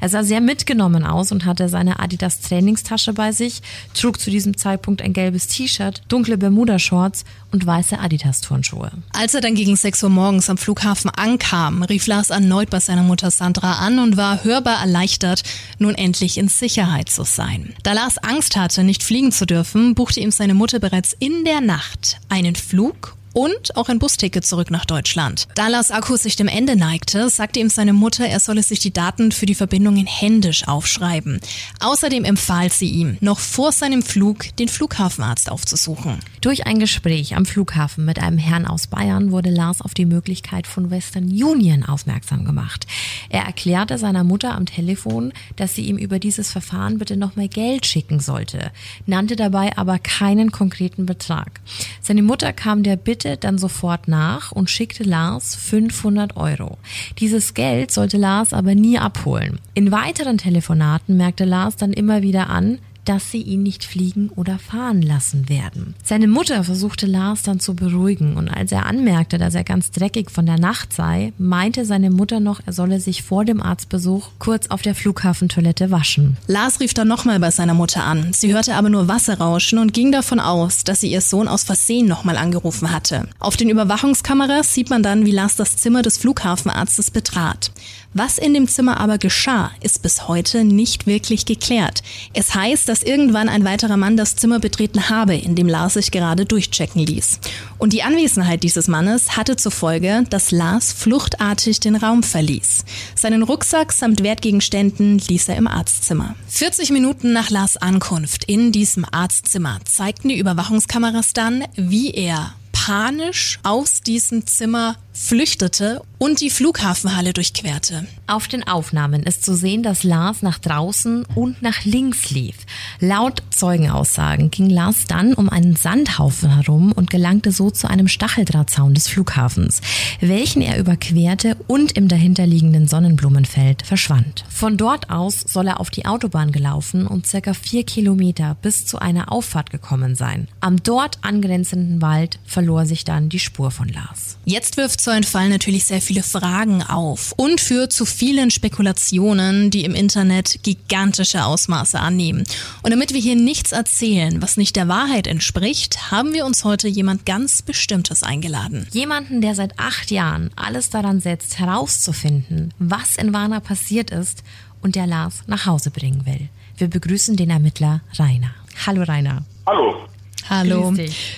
Er 0.00 0.08
sah 0.08 0.22
sehr 0.22 0.40
mitgenommen 0.40 1.04
aus 1.04 1.32
und 1.32 1.44
hatte 1.44 1.68
seine 1.68 2.00
Adidas 2.00 2.40
Trainingstasche 2.40 3.12
bei 3.12 3.32
sich, 3.32 3.62
trug 3.94 4.20
zu 4.20 4.30
diesem 4.30 4.56
Zeitpunkt 4.56 5.02
ein 5.02 5.12
gelbes 5.12 5.46
T-Shirt, 5.48 6.02
dunkle 6.08 6.38
Bermuda-Shorts 6.38 7.24
und 7.52 7.64
weiße 7.64 7.98
Adidas-Turnschuhe. 7.98 8.90
Als 9.12 9.34
er 9.34 9.40
dann 9.40 9.54
gegen 9.54 9.76
6 9.76 10.02
Uhr 10.02 10.10
morgens 10.10 10.50
am 10.50 10.58
Flughafen 10.58 11.10
ankam, 11.10 11.82
rief 11.82 12.06
Lars 12.06 12.30
erneut 12.30 12.70
bei 12.70 12.80
seiner 12.80 13.02
Mutter 13.02 13.30
Sandra 13.30 13.74
an 13.74 13.98
und 13.98 14.16
war 14.16 14.42
hörbar 14.44 14.80
erleichtert, 14.80 15.42
nun 15.78 15.94
endlich 15.94 16.38
in 16.38 16.48
Sicherheit 16.48 17.08
zu 17.08 17.24
sein. 17.24 17.74
Da 17.82 17.92
Lars 17.92 18.18
Angst 18.18 18.56
hatte, 18.56 18.73
nicht 18.82 19.02
fliegen 19.02 19.32
zu 19.32 19.46
dürfen, 19.46 19.94
buchte 19.94 20.20
ihm 20.20 20.30
seine 20.30 20.54
Mutter 20.54 20.80
bereits 20.80 21.14
in 21.18 21.44
der 21.44 21.60
Nacht 21.60 22.18
einen 22.28 22.56
Flug 22.56 23.16
und 23.34 23.76
auch 23.76 23.90
ein 23.90 23.98
Busticket 23.98 24.46
zurück 24.46 24.70
nach 24.70 24.86
Deutschland. 24.86 25.46
Da 25.54 25.68
Lars 25.68 25.90
Akku 25.90 26.16
sich 26.16 26.36
dem 26.36 26.48
Ende 26.48 26.76
neigte, 26.76 27.28
sagte 27.28 27.60
ihm 27.60 27.68
seine 27.68 27.92
Mutter, 27.92 28.26
er 28.26 28.40
solle 28.40 28.62
sich 28.62 28.78
die 28.78 28.92
Daten 28.92 29.32
für 29.32 29.44
die 29.44 29.54
Verbindungen 29.54 30.06
händisch 30.06 30.66
aufschreiben. 30.66 31.40
Außerdem 31.80 32.24
empfahl 32.24 32.70
sie 32.70 32.88
ihm, 32.88 33.18
noch 33.20 33.40
vor 33.40 33.72
seinem 33.72 34.02
Flug 34.02 34.56
den 34.56 34.68
Flughafenarzt 34.68 35.50
aufzusuchen. 35.50 36.20
Durch 36.40 36.66
ein 36.66 36.78
Gespräch 36.78 37.36
am 37.36 37.44
Flughafen 37.44 38.04
mit 38.04 38.18
einem 38.18 38.38
Herrn 38.38 38.66
aus 38.66 38.86
Bayern 38.86 39.32
wurde 39.32 39.50
Lars 39.50 39.80
auf 39.80 39.94
die 39.94 40.06
Möglichkeit 40.06 40.66
von 40.66 40.90
Western 40.90 41.24
Union 41.24 41.84
aufmerksam 41.84 42.44
gemacht. 42.44 42.86
Er 43.30 43.42
erklärte 43.42 43.98
seiner 43.98 44.22
Mutter 44.24 44.54
am 44.54 44.66
Telefon, 44.66 45.32
dass 45.56 45.74
sie 45.74 45.86
ihm 45.86 45.96
über 45.96 46.18
dieses 46.18 46.52
Verfahren 46.52 46.98
bitte 46.98 47.16
nochmal 47.16 47.48
Geld 47.48 47.86
schicken 47.86 48.20
sollte, 48.20 48.70
nannte 49.06 49.34
dabei 49.34 49.76
aber 49.76 49.98
keinen 49.98 50.52
konkreten 50.52 51.06
Betrag. 51.06 51.60
Seine 52.00 52.22
Mutter 52.22 52.52
kam 52.52 52.82
der 52.82 52.96
Bitte 52.96 53.23
Bitte 53.24 53.38
dann 53.38 53.56
sofort 53.56 54.06
nach 54.06 54.52
und 54.52 54.68
schickte 54.68 55.02
Lars 55.02 55.54
500 55.54 56.36
Euro. 56.36 56.76
Dieses 57.20 57.54
Geld 57.54 57.90
sollte 57.90 58.18
Lars 58.18 58.52
aber 58.52 58.74
nie 58.74 58.98
abholen. 58.98 59.60
In 59.72 59.90
weiteren 59.90 60.36
Telefonaten 60.36 61.16
merkte 61.16 61.46
Lars 61.46 61.76
dann 61.76 61.94
immer 61.94 62.20
wieder 62.20 62.50
an, 62.50 62.80
dass 63.04 63.30
sie 63.30 63.42
ihn 63.42 63.62
nicht 63.62 63.84
fliegen 63.84 64.30
oder 64.34 64.58
fahren 64.58 65.02
lassen 65.02 65.48
werden. 65.48 65.94
Seine 66.02 66.28
Mutter 66.28 66.64
versuchte 66.64 67.06
Lars 67.06 67.42
dann 67.42 67.60
zu 67.60 67.74
beruhigen 67.74 68.36
und 68.36 68.48
als 68.48 68.72
er 68.72 68.86
anmerkte, 68.86 69.38
dass 69.38 69.54
er 69.54 69.64
ganz 69.64 69.90
dreckig 69.90 70.30
von 70.30 70.46
der 70.46 70.58
Nacht 70.58 70.92
sei, 70.92 71.32
meinte 71.38 71.84
seine 71.84 72.10
Mutter 72.10 72.40
noch, 72.40 72.60
er 72.64 72.72
solle 72.72 73.00
sich 73.00 73.22
vor 73.22 73.44
dem 73.44 73.62
Arztbesuch 73.62 74.30
kurz 74.38 74.68
auf 74.68 74.82
der 74.82 74.94
Flughafentoilette 74.94 75.90
waschen. 75.90 76.36
Lars 76.46 76.80
rief 76.80 76.94
dann 76.94 77.08
nochmal 77.08 77.40
bei 77.40 77.50
seiner 77.50 77.74
Mutter 77.74 78.04
an. 78.04 78.32
Sie 78.32 78.52
hörte 78.52 78.74
aber 78.74 78.90
nur 78.90 79.08
Wasser 79.08 79.38
rauschen 79.38 79.78
und 79.78 79.92
ging 79.92 80.12
davon 80.12 80.40
aus, 80.40 80.84
dass 80.84 81.00
sie 81.00 81.10
ihr 81.10 81.20
Sohn 81.20 81.48
aus 81.48 81.64
Versehen 81.64 82.06
nochmal 82.06 82.36
angerufen 82.36 82.90
hatte. 82.90 83.28
Auf 83.38 83.56
den 83.56 83.68
Überwachungskameras 83.68 84.72
sieht 84.72 84.90
man 84.90 85.02
dann, 85.02 85.26
wie 85.26 85.32
Lars 85.32 85.56
das 85.56 85.76
Zimmer 85.76 86.02
des 86.02 86.18
Flughafenarztes 86.18 87.10
betrat. 87.10 87.72
Was 88.16 88.38
in 88.38 88.54
dem 88.54 88.68
Zimmer 88.68 89.00
aber 89.00 89.18
geschah, 89.18 89.72
ist 89.80 90.00
bis 90.02 90.28
heute 90.28 90.62
nicht 90.62 91.08
wirklich 91.08 91.46
geklärt. 91.46 92.04
Es 92.32 92.54
heißt, 92.54 92.88
dass 92.88 93.02
irgendwann 93.02 93.48
ein 93.48 93.64
weiterer 93.64 93.96
Mann 93.96 94.16
das 94.16 94.36
Zimmer 94.36 94.60
betreten 94.60 95.10
habe, 95.10 95.34
in 95.34 95.56
dem 95.56 95.66
Lars 95.68 95.94
sich 95.94 96.12
gerade 96.12 96.46
durchchecken 96.46 97.04
ließ. 97.04 97.40
Und 97.76 97.92
die 97.92 98.04
Anwesenheit 98.04 98.62
dieses 98.62 98.86
Mannes 98.86 99.36
hatte 99.36 99.56
zur 99.56 99.72
Folge, 99.72 100.24
dass 100.30 100.52
Lars 100.52 100.92
fluchtartig 100.92 101.80
den 101.80 101.96
Raum 101.96 102.22
verließ. 102.22 102.84
Seinen 103.16 103.42
Rucksack 103.42 103.92
samt 103.92 104.22
Wertgegenständen 104.22 105.18
ließ 105.18 105.48
er 105.48 105.56
im 105.56 105.66
Arztzimmer. 105.66 106.36
40 106.46 106.90
Minuten 106.90 107.32
nach 107.32 107.50
Lars 107.50 107.76
Ankunft 107.76 108.44
in 108.44 108.70
diesem 108.70 109.04
Arztzimmer 109.10 109.80
zeigten 109.86 110.28
die 110.28 110.38
Überwachungskameras 110.38 111.32
dann, 111.32 111.64
wie 111.74 112.12
er 112.12 112.54
panisch 112.70 113.58
aus 113.62 114.02
diesem 114.02 114.46
Zimmer 114.46 114.96
flüchtete 115.14 116.02
und 116.18 116.40
die 116.40 116.50
Flughafenhalle 116.50 117.32
durchquerte. 117.32 118.06
Auf 118.26 118.48
den 118.48 118.66
Aufnahmen 118.66 119.22
ist 119.22 119.44
zu 119.44 119.54
sehen, 119.54 119.82
dass 119.82 120.02
Lars 120.02 120.42
nach 120.42 120.58
draußen 120.58 121.24
und 121.34 121.62
nach 121.62 121.84
links 121.84 122.30
lief. 122.30 122.56
Laut 122.98 123.42
Zeugenaussagen 123.50 124.50
ging 124.50 124.70
Lars 124.70 125.04
dann 125.06 125.34
um 125.34 125.48
einen 125.48 125.76
Sandhaufen 125.76 126.54
herum 126.54 126.92
und 126.92 127.10
gelangte 127.10 127.52
so 127.52 127.70
zu 127.70 127.88
einem 127.88 128.08
Stacheldrahtzaun 128.08 128.94
des 128.94 129.08
Flughafens, 129.08 129.82
welchen 130.20 130.62
er 130.62 130.78
überquerte 130.78 131.56
und 131.68 131.92
im 131.92 132.08
dahinterliegenden 132.08 132.88
Sonnenblumenfeld 132.88 133.86
verschwand. 133.86 134.44
Von 134.48 134.76
dort 134.76 135.10
aus 135.10 135.40
soll 135.40 135.68
er 135.68 135.78
auf 135.78 135.90
die 135.90 136.06
Autobahn 136.06 136.50
gelaufen 136.50 137.06
und 137.06 137.26
circa 137.26 137.54
vier 137.54 137.84
Kilometer 137.84 138.56
bis 138.62 138.86
zu 138.86 138.98
einer 138.98 139.30
Auffahrt 139.30 139.70
gekommen 139.70 140.16
sein. 140.16 140.48
Am 140.60 140.82
dort 140.82 141.18
angrenzenden 141.22 142.02
Wald 142.02 142.38
verlor 142.44 142.86
sich 142.86 143.04
dann 143.04 143.28
die 143.28 143.38
Spur 143.38 143.70
von 143.70 143.88
Lars. 143.88 144.38
Jetzt 144.44 144.76
wirft 144.76 145.03
so 145.04 145.10
ein 145.10 145.22
Fall 145.22 145.50
natürlich 145.50 145.84
sehr 145.84 146.00
viele 146.00 146.22
Fragen 146.22 146.82
auf 146.82 147.34
und 147.36 147.60
führt 147.60 147.92
zu 147.92 148.06
vielen 148.06 148.50
Spekulationen, 148.50 149.70
die 149.70 149.84
im 149.84 149.94
Internet 149.94 150.60
gigantische 150.62 151.44
Ausmaße 151.44 152.00
annehmen. 152.00 152.44
Und 152.82 152.90
damit 152.90 153.12
wir 153.12 153.20
hier 153.20 153.36
nichts 153.36 153.72
erzählen, 153.72 154.40
was 154.40 154.56
nicht 154.56 154.76
der 154.76 154.88
Wahrheit 154.88 155.26
entspricht, 155.26 156.10
haben 156.10 156.32
wir 156.32 156.46
uns 156.46 156.64
heute 156.64 156.88
jemand 156.88 157.26
ganz 157.26 157.60
Bestimmtes 157.60 158.22
eingeladen. 158.22 158.86
Jemanden, 158.92 159.42
der 159.42 159.54
seit 159.54 159.78
acht 159.78 160.10
Jahren 160.10 160.50
alles 160.56 160.88
daran 160.88 161.20
setzt, 161.20 161.58
herauszufinden, 161.58 162.72
was 162.78 163.16
in 163.16 163.34
Warna 163.34 163.60
passiert 163.60 164.10
ist 164.10 164.42
und 164.80 164.96
der 164.96 165.06
Lars 165.06 165.42
nach 165.46 165.66
Hause 165.66 165.90
bringen 165.90 166.24
will. 166.24 166.48
Wir 166.78 166.88
begrüßen 166.88 167.36
den 167.36 167.50
Ermittler 167.50 168.00
Rainer. 168.18 168.54
Hallo 168.86 169.02
Rainer. 169.02 169.44
Hallo. 169.66 170.08
Hallo. 170.50 170.92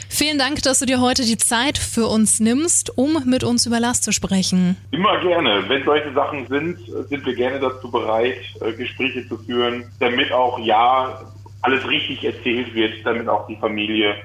Vielen 0.09 0.39
Dank, 0.39 0.63
dass 0.63 0.81
du 0.81 0.87
dir 0.87 1.01
heute 1.01 1.23
die 1.23 1.39
Zeit 1.39 1.79
für 1.79 2.07
uns 2.07 2.41
nimmst, 2.41 2.97
um 2.99 3.23
mit 3.27 3.45
uns 3.45 3.67
über 3.67 3.79
Lars 3.79 4.01
zu 4.01 4.13
sprechen. 4.13 4.77
Immer 4.91 5.21
gerne. 5.21 5.65
Wenn 5.69 5.85
solche 5.85 6.13
Sachen 6.13 6.47
sind, 6.49 6.79
sind 7.09 7.25
wir 7.25 7.35
gerne 7.35 7.61
dazu 7.61 7.91
bereit, 7.91 8.39
äh, 8.61 8.73
Gespräche 8.73 9.27
zu 9.29 9.39
führen, 9.39 9.85
damit 10.01 10.33
auch 10.33 10.59
ja 10.59 11.21
alles 11.63 11.87
richtig 11.89 12.25
erzählt 12.25 12.75
wird, 12.75 12.95
damit 13.05 13.29
auch 13.29 13.47
die 13.47 13.57
Familie 13.57 14.17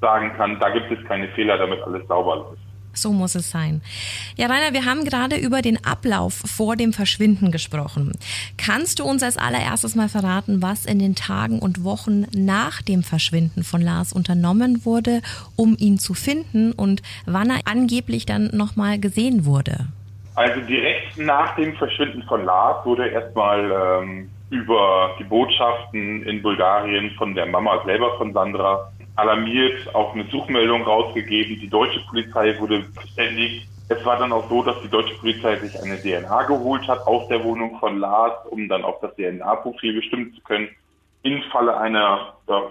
sagen 0.00 0.32
kann, 0.36 0.58
da 0.58 0.70
gibt 0.70 0.90
es 0.90 1.04
keine 1.06 1.28
Fehler, 1.28 1.58
damit 1.58 1.80
alles 1.82 2.06
sauber 2.08 2.36
läuft. 2.36 2.61
So 2.94 3.12
muss 3.12 3.34
es 3.34 3.50
sein. 3.50 3.80
Ja, 4.36 4.46
Rainer, 4.46 4.72
wir 4.72 4.84
haben 4.84 5.04
gerade 5.04 5.36
über 5.36 5.62
den 5.62 5.84
Ablauf 5.84 6.34
vor 6.34 6.76
dem 6.76 6.92
Verschwinden 6.92 7.50
gesprochen. 7.50 8.12
Kannst 8.58 8.98
du 8.98 9.04
uns 9.04 9.22
als 9.22 9.38
allererstes 9.38 9.94
mal 9.94 10.08
verraten, 10.08 10.62
was 10.62 10.86
in 10.86 10.98
den 10.98 11.14
Tagen 11.14 11.58
und 11.58 11.84
Wochen 11.84 12.26
nach 12.34 12.82
dem 12.82 13.02
Verschwinden 13.02 13.64
von 13.64 13.80
Lars 13.80 14.12
unternommen 14.12 14.84
wurde, 14.84 15.22
um 15.56 15.76
ihn 15.78 15.98
zu 15.98 16.14
finden 16.14 16.72
und 16.72 17.02
wann 17.26 17.50
er 17.50 17.60
angeblich 17.64 18.26
dann 18.26 18.50
nochmal 18.52 18.98
gesehen 18.98 19.44
wurde? 19.44 19.86
Also 20.34 20.60
direkt 20.62 21.18
nach 21.18 21.56
dem 21.56 21.74
Verschwinden 21.76 22.22
von 22.22 22.44
Lars 22.44 22.84
wurde 22.86 23.08
erstmal 23.08 24.02
ähm, 24.02 24.30
über 24.50 25.14
die 25.18 25.24
Botschaften 25.24 26.22
in 26.24 26.42
Bulgarien 26.42 27.10
von 27.12 27.34
der 27.34 27.46
Mama 27.46 27.82
selber 27.84 28.16
von 28.18 28.32
Sandra 28.32 28.91
alarmiert, 29.16 29.94
auch 29.94 30.14
eine 30.14 30.24
Suchmeldung 30.30 30.82
rausgegeben. 30.82 31.60
Die 31.60 31.68
deutsche 31.68 32.00
Polizei 32.08 32.58
wurde 32.58 32.84
verständigt. 32.94 33.68
Es 33.88 34.04
war 34.04 34.18
dann 34.18 34.32
auch 34.32 34.48
so, 34.48 34.62
dass 34.62 34.80
die 34.82 34.88
deutsche 34.88 35.14
Polizei 35.16 35.56
sich 35.56 35.78
eine 35.82 36.00
DNA 36.00 36.44
geholt 36.44 36.86
hat 36.88 37.06
aus 37.06 37.28
der 37.28 37.44
Wohnung 37.44 37.78
von 37.78 37.98
Lars, 37.98 38.46
um 38.48 38.68
dann 38.68 38.84
auch 38.84 39.00
das 39.00 39.14
DNA-Profil 39.16 39.94
bestimmen 39.94 40.32
zu 40.34 40.40
können. 40.42 40.68
Im 41.22 41.42
Falle 41.52 41.76
einer 41.76 42.34
ja, 42.48 42.62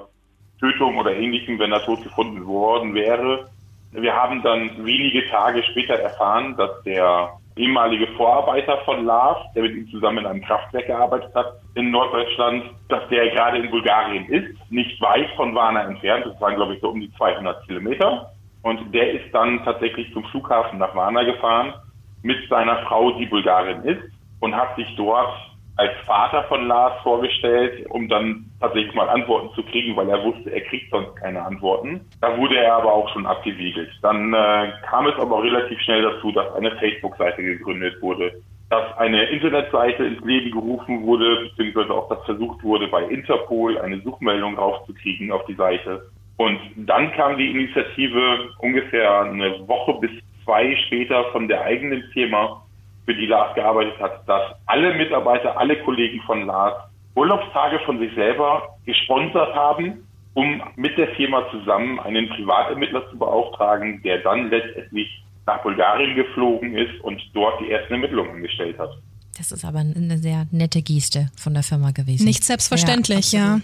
Tötung 0.59 0.97
oder 0.97 1.15
ähnlichem, 1.15 1.59
wenn 1.59 1.71
er 1.71 1.85
tot 1.85 2.03
gefunden 2.03 2.45
worden 2.45 2.93
wäre. 2.93 3.49
Wir 3.91 4.15
haben 4.15 4.41
dann 4.41 4.85
wenige 4.85 5.29
Tage 5.29 5.63
später 5.63 5.95
erfahren, 5.95 6.55
dass 6.55 6.81
der 6.83 7.40
ehemalige 7.55 8.07
Vorarbeiter 8.17 8.77
von 8.85 9.05
Lars, 9.05 9.37
der 9.53 9.63
mit 9.63 9.75
ihm 9.75 9.89
zusammen 9.89 10.19
in 10.19 10.25
einem 10.25 10.41
Kraftwerk 10.41 10.87
gearbeitet 10.87 11.33
hat 11.35 11.53
in 11.75 11.91
Norddeutschland, 11.91 12.63
dass 12.89 13.07
der 13.09 13.29
gerade 13.29 13.57
in 13.57 13.69
Bulgarien 13.69 14.25
ist, 14.27 14.71
nicht 14.71 15.01
weit 15.01 15.29
von 15.35 15.53
Warna 15.55 15.83
entfernt. 15.83 16.25
Das 16.25 16.39
waren, 16.41 16.55
glaube 16.55 16.75
ich, 16.75 16.81
so 16.81 16.89
um 16.89 16.99
die 16.99 17.11
200 17.13 17.65
Kilometer. 17.65 18.31
Und 18.63 18.93
der 18.93 19.11
ist 19.13 19.33
dann 19.33 19.63
tatsächlich 19.63 20.11
zum 20.13 20.23
Flughafen 20.25 20.79
nach 20.79 20.95
Warna 20.95 21.23
gefahren 21.23 21.73
mit 22.21 22.37
seiner 22.49 22.77
Frau, 22.83 23.11
die 23.11 23.25
Bulgarin 23.25 23.81
ist, 23.83 24.03
und 24.39 24.55
hat 24.55 24.75
sich 24.75 24.87
dort 24.95 25.33
als 25.77 25.91
Vater 26.05 26.43
von 26.43 26.67
Lars 26.67 27.01
vorgestellt, 27.01 27.85
um 27.89 28.07
dann 28.07 28.45
tatsächlich 28.59 28.93
mal 28.93 29.09
Antworten 29.09 29.53
zu 29.55 29.63
kriegen, 29.63 29.95
weil 29.95 30.09
er 30.09 30.23
wusste, 30.23 30.51
er 30.51 30.61
kriegt 30.61 30.91
sonst 30.91 31.15
keine 31.15 31.43
Antworten. 31.43 32.01
Da 32.19 32.37
wurde 32.37 32.57
er 32.57 32.75
aber 32.75 32.93
auch 32.93 33.09
schon 33.13 33.25
abgewiegelt. 33.25 33.89
Dann 34.01 34.33
äh, 34.33 34.71
kam 34.87 35.07
es 35.07 35.15
aber 35.17 35.41
relativ 35.41 35.79
schnell 35.81 36.03
dazu, 36.03 36.31
dass 36.31 36.53
eine 36.55 36.71
Facebook-Seite 36.77 37.41
gegründet 37.41 38.01
wurde, 38.01 38.33
dass 38.69 38.97
eine 38.97 39.23
Internetseite 39.25 40.03
ins 40.05 40.23
Leben 40.23 40.51
gerufen 40.51 41.03
wurde, 41.03 41.49
beziehungsweise 41.49 41.93
auch 41.93 42.09
das 42.09 42.23
versucht 42.25 42.63
wurde, 42.63 42.87
bei 42.87 43.03
Interpol 43.03 43.77
eine 43.79 44.01
Suchmeldung 44.01 44.57
raufzukriegen 44.57 45.31
auf 45.31 45.45
die 45.45 45.55
Seite. 45.55 46.09
Und 46.37 46.59
dann 46.75 47.11
kam 47.13 47.37
die 47.37 47.51
Initiative 47.51 48.49
ungefähr 48.59 49.21
eine 49.21 49.67
Woche 49.67 49.99
bis 49.99 50.11
zwei 50.43 50.75
später 50.87 51.25
von 51.31 51.47
der 51.47 51.61
eigenen 51.61 52.03
Firma 52.13 52.63
für 53.05 53.15
die 53.15 53.25
Lars 53.25 53.53
gearbeitet 53.55 53.99
hat, 53.99 54.27
dass 54.27 54.55
alle 54.65 54.93
Mitarbeiter, 54.95 55.57
alle 55.57 55.81
Kollegen 55.83 56.21
von 56.21 56.45
Lars 56.45 56.75
Urlaubstage 57.15 57.79
von 57.85 57.99
sich 57.99 58.13
selber 58.15 58.77
gesponsert 58.85 59.53
haben, 59.53 60.07
um 60.33 60.61
mit 60.75 60.97
der 60.97 61.09
Firma 61.15 61.45
zusammen 61.51 61.99
einen 61.99 62.29
Privatermittler 62.29 63.09
zu 63.09 63.17
beauftragen, 63.17 64.01
der 64.03 64.19
dann 64.19 64.49
letztendlich 64.49 65.09
nach 65.45 65.61
Bulgarien 65.61 66.15
geflogen 66.15 66.77
ist 66.77 67.01
und 67.01 67.21
dort 67.33 67.59
die 67.59 67.71
ersten 67.71 67.93
Ermittlungen 67.93 68.31
angestellt 68.31 68.77
hat. 68.79 68.91
Das 69.37 69.51
ist 69.51 69.65
aber 69.65 69.79
eine 69.79 70.17
sehr 70.17 70.45
nette 70.51 70.81
Geste 70.81 71.31
von 71.35 71.53
der 71.53 71.63
Firma 71.63 71.91
gewesen. 71.91 72.25
Nicht 72.25 72.43
selbstverständlich, 72.43 73.31
ja. 73.31 73.55
ja. 73.55 73.61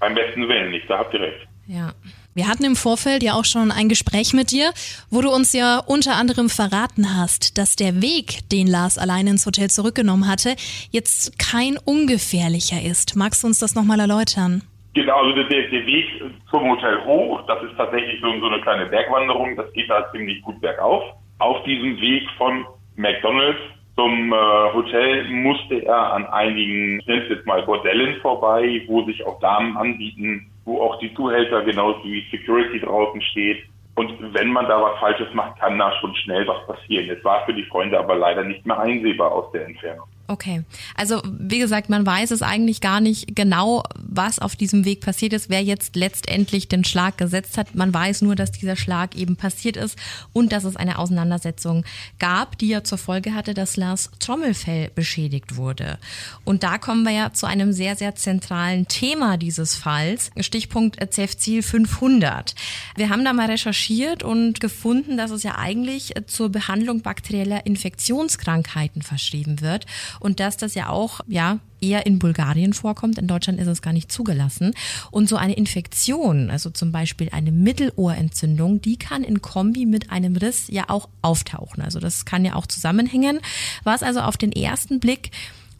Beim 0.00 0.14
besten 0.14 0.48
Willen 0.48 0.70
nicht, 0.70 0.88
da 0.90 0.98
habt 0.98 1.14
ihr 1.14 1.20
recht. 1.20 1.46
Ja. 1.66 1.92
Wir 2.36 2.48
hatten 2.48 2.64
im 2.64 2.74
Vorfeld 2.74 3.22
ja 3.22 3.34
auch 3.34 3.44
schon 3.44 3.70
ein 3.70 3.88
Gespräch 3.88 4.34
mit 4.34 4.50
dir, 4.50 4.72
wo 5.08 5.20
du 5.20 5.30
uns 5.30 5.52
ja 5.52 5.78
unter 5.78 6.16
anderem 6.16 6.48
verraten 6.48 7.16
hast, 7.16 7.58
dass 7.58 7.76
der 7.76 8.02
Weg, 8.02 8.48
den 8.50 8.66
Lars 8.66 8.98
allein 8.98 9.28
ins 9.28 9.46
Hotel 9.46 9.70
zurückgenommen 9.70 10.26
hatte, 10.26 10.56
jetzt 10.90 11.38
kein 11.38 11.78
ungefährlicher 11.84 12.82
ist. 12.82 13.14
Magst 13.14 13.44
du 13.44 13.46
uns 13.46 13.60
das 13.60 13.76
nochmal 13.76 14.00
erläutern? 14.00 14.62
Genau, 14.94 15.22
also 15.22 15.32
der, 15.32 15.44
der, 15.44 15.86
Weg 15.86 16.06
zum 16.50 16.68
Hotel 16.70 17.04
hoch, 17.04 17.40
das 17.46 17.62
ist 17.62 17.76
tatsächlich 17.76 18.20
so, 18.20 18.26
so 18.40 18.46
eine 18.46 18.60
kleine 18.62 18.86
Bergwanderung, 18.86 19.54
das 19.54 19.72
geht 19.72 19.88
da 19.88 20.10
ziemlich 20.10 20.42
gut 20.42 20.60
bergauf. 20.60 21.04
Auf 21.38 21.62
diesem 21.62 22.00
Weg 22.00 22.24
von 22.36 22.64
McDonalds 22.96 23.60
zum 23.96 24.32
äh, 24.32 24.36
Hotel 24.72 25.28
musste 25.30 25.86
er 25.86 26.14
an 26.14 26.26
einigen, 26.26 26.98
ich 26.98 27.06
nenne 27.06 27.22
es 27.22 27.30
jetzt 27.30 27.46
mal 27.46 27.62
Bordellen 27.62 28.20
vorbei, 28.22 28.82
wo 28.88 29.04
sich 29.04 29.24
auch 29.24 29.38
Damen 29.38 29.76
anbieten, 29.76 30.50
wo 30.64 30.80
auch 30.80 30.98
die 30.98 31.14
Zuhälter 31.14 31.62
genauso 31.62 32.04
wie 32.04 32.26
Security 32.30 32.80
draußen 32.80 33.20
steht. 33.22 33.64
Und 33.96 34.34
wenn 34.34 34.50
man 34.50 34.66
da 34.66 34.80
was 34.80 34.98
Falsches 34.98 35.32
macht, 35.34 35.58
kann 35.60 35.78
da 35.78 35.92
schon 36.00 36.14
schnell 36.16 36.46
was 36.46 36.66
passieren. 36.66 37.08
Es 37.10 37.24
war 37.24 37.44
für 37.46 37.54
die 37.54 37.64
Freunde 37.64 37.98
aber 37.98 38.16
leider 38.16 38.42
nicht 38.42 38.66
mehr 38.66 38.78
einsehbar 38.78 39.30
aus 39.30 39.50
der 39.52 39.66
Entfernung. 39.66 40.06
Okay. 40.26 40.64
Also 40.94 41.22
wie 41.26 41.58
gesagt, 41.58 41.90
man 41.90 42.06
weiß 42.06 42.30
es 42.30 42.40
eigentlich 42.40 42.80
gar 42.80 43.00
nicht 43.00 43.36
genau, 43.36 43.82
was 43.96 44.38
auf 44.38 44.56
diesem 44.56 44.86
Weg 44.86 45.02
passiert 45.02 45.34
ist, 45.34 45.50
wer 45.50 45.62
jetzt 45.62 45.96
letztendlich 45.96 46.68
den 46.68 46.84
Schlag 46.84 47.18
gesetzt 47.18 47.58
hat. 47.58 47.74
Man 47.74 47.92
weiß 47.92 48.22
nur, 48.22 48.34
dass 48.34 48.50
dieser 48.50 48.76
Schlag 48.76 49.16
eben 49.16 49.36
passiert 49.36 49.76
ist 49.76 49.98
und 50.32 50.50
dass 50.52 50.64
es 50.64 50.76
eine 50.76 50.98
Auseinandersetzung 50.98 51.84
gab, 52.18 52.56
die 52.56 52.68
ja 52.68 52.82
zur 52.82 52.96
Folge 52.96 53.34
hatte, 53.34 53.52
dass 53.52 53.76
Lars 53.76 54.10
Trommelfell 54.18 54.90
beschädigt 54.94 55.56
wurde. 55.56 55.98
Und 56.44 56.62
da 56.62 56.78
kommen 56.78 57.02
wir 57.02 57.12
ja 57.12 57.32
zu 57.34 57.46
einem 57.46 57.74
sehr, 57.74 57.94
sehr 57.96 58.14
zentralen 58.14 58.88
Thema 58.88 59.36
dieses 59.36 59.74
Falls. 59.74 60.30
Stichpunkt 60.40 60.98
Cefzil 61.12 61.62
500. 61.62 62.54
Wir 62.96 63.10
haben 63.10 63.26
da 63.26 63.34
mal 63.34 63.50
recherchiert 63.50 64.22
und 64.22 64.60
gefunden, 64.60 65.18
dass 65.18 65.30
es 65.30 65.42
ja 65.42 65.58
eigentlich 65.58 66.14
zur 66.26 66.48
Behandlung 66.48 67.02
bakterieller 67.02 67.66
Infektionskrankheiten 67.66 69.02
verschrieben 69.02 69.60
wird 69.60 69.84
und 70.20 70.40
dass 70.40 70.56
das 70.56 70.74
ja 70.74 70.88
auch, 70.88 71.20
ja, 71.26 71.58
eher 71.80 72.06
in 72.06 72.18
Bulgarien 72.18 72.72
vorkommt. 72.72 73.18
In 73.18 73.26
Deutschland 73.26 73.60
ist 73.60 73.66
es 73.66 73.82
gar 73.82 73.92
nicht 73.92 74.10
zugelassen. 74.10 74.72
Und 75.10 75.28
so 75.28 75.36
eine 75.36 75.54
Infektion, 75.54 76.50
also 76.50 76.70
zum 76.70 76.92
Beispiel 76.92 77.28
eine 77.30 77.52
Mittelohrentzündung, 77.52 78.80
die 78.80 78.96
kann 78.96 79.22
in 79.22 79.42
Kombi 79.42 79.84
mit 79.84 80.10
einem 80.10 80.36
Riss 80.36 80.68
ja 80.68 80.84
auch 80.88 81.08
auftauchen. 81.22 81.82
Also 81.82 82.00
das 82.00 82.24
kann 82.24 82.44
ja 82.44 82.54
auch 82.54 82.66
zusammenhängen, 82.66 83.40
was 83.82 84.02
also 84.02 84.20
auf 84.20 84.36
den 84.36 84.52
ersten 84.52 84.98
Blick 84.98 85.30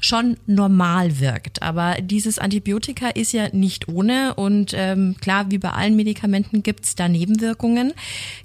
schon 0.01 0.37
normal 0.47 1.21
wirkt. 1.21 1.63
Aber 1.63 1.97
dieses 2.01 2.39
Antibiotika 2.39 3.09
ist 3.09 3.33
ja 3.33 3.49
nicht 3.53 3.89
ohne 3.89 4.35
und 4.35 4.73
ähm, 4.75 5.17
klar, 5.21 5.51
wie 5.51 5.59
bei 5.59 5.71
allen 5.71 5.97
Medikamenten 5.97 6.63
gibt's 6.63 6.95
da 6.95 7.09
Nebenwirkungen. 7.09 7.93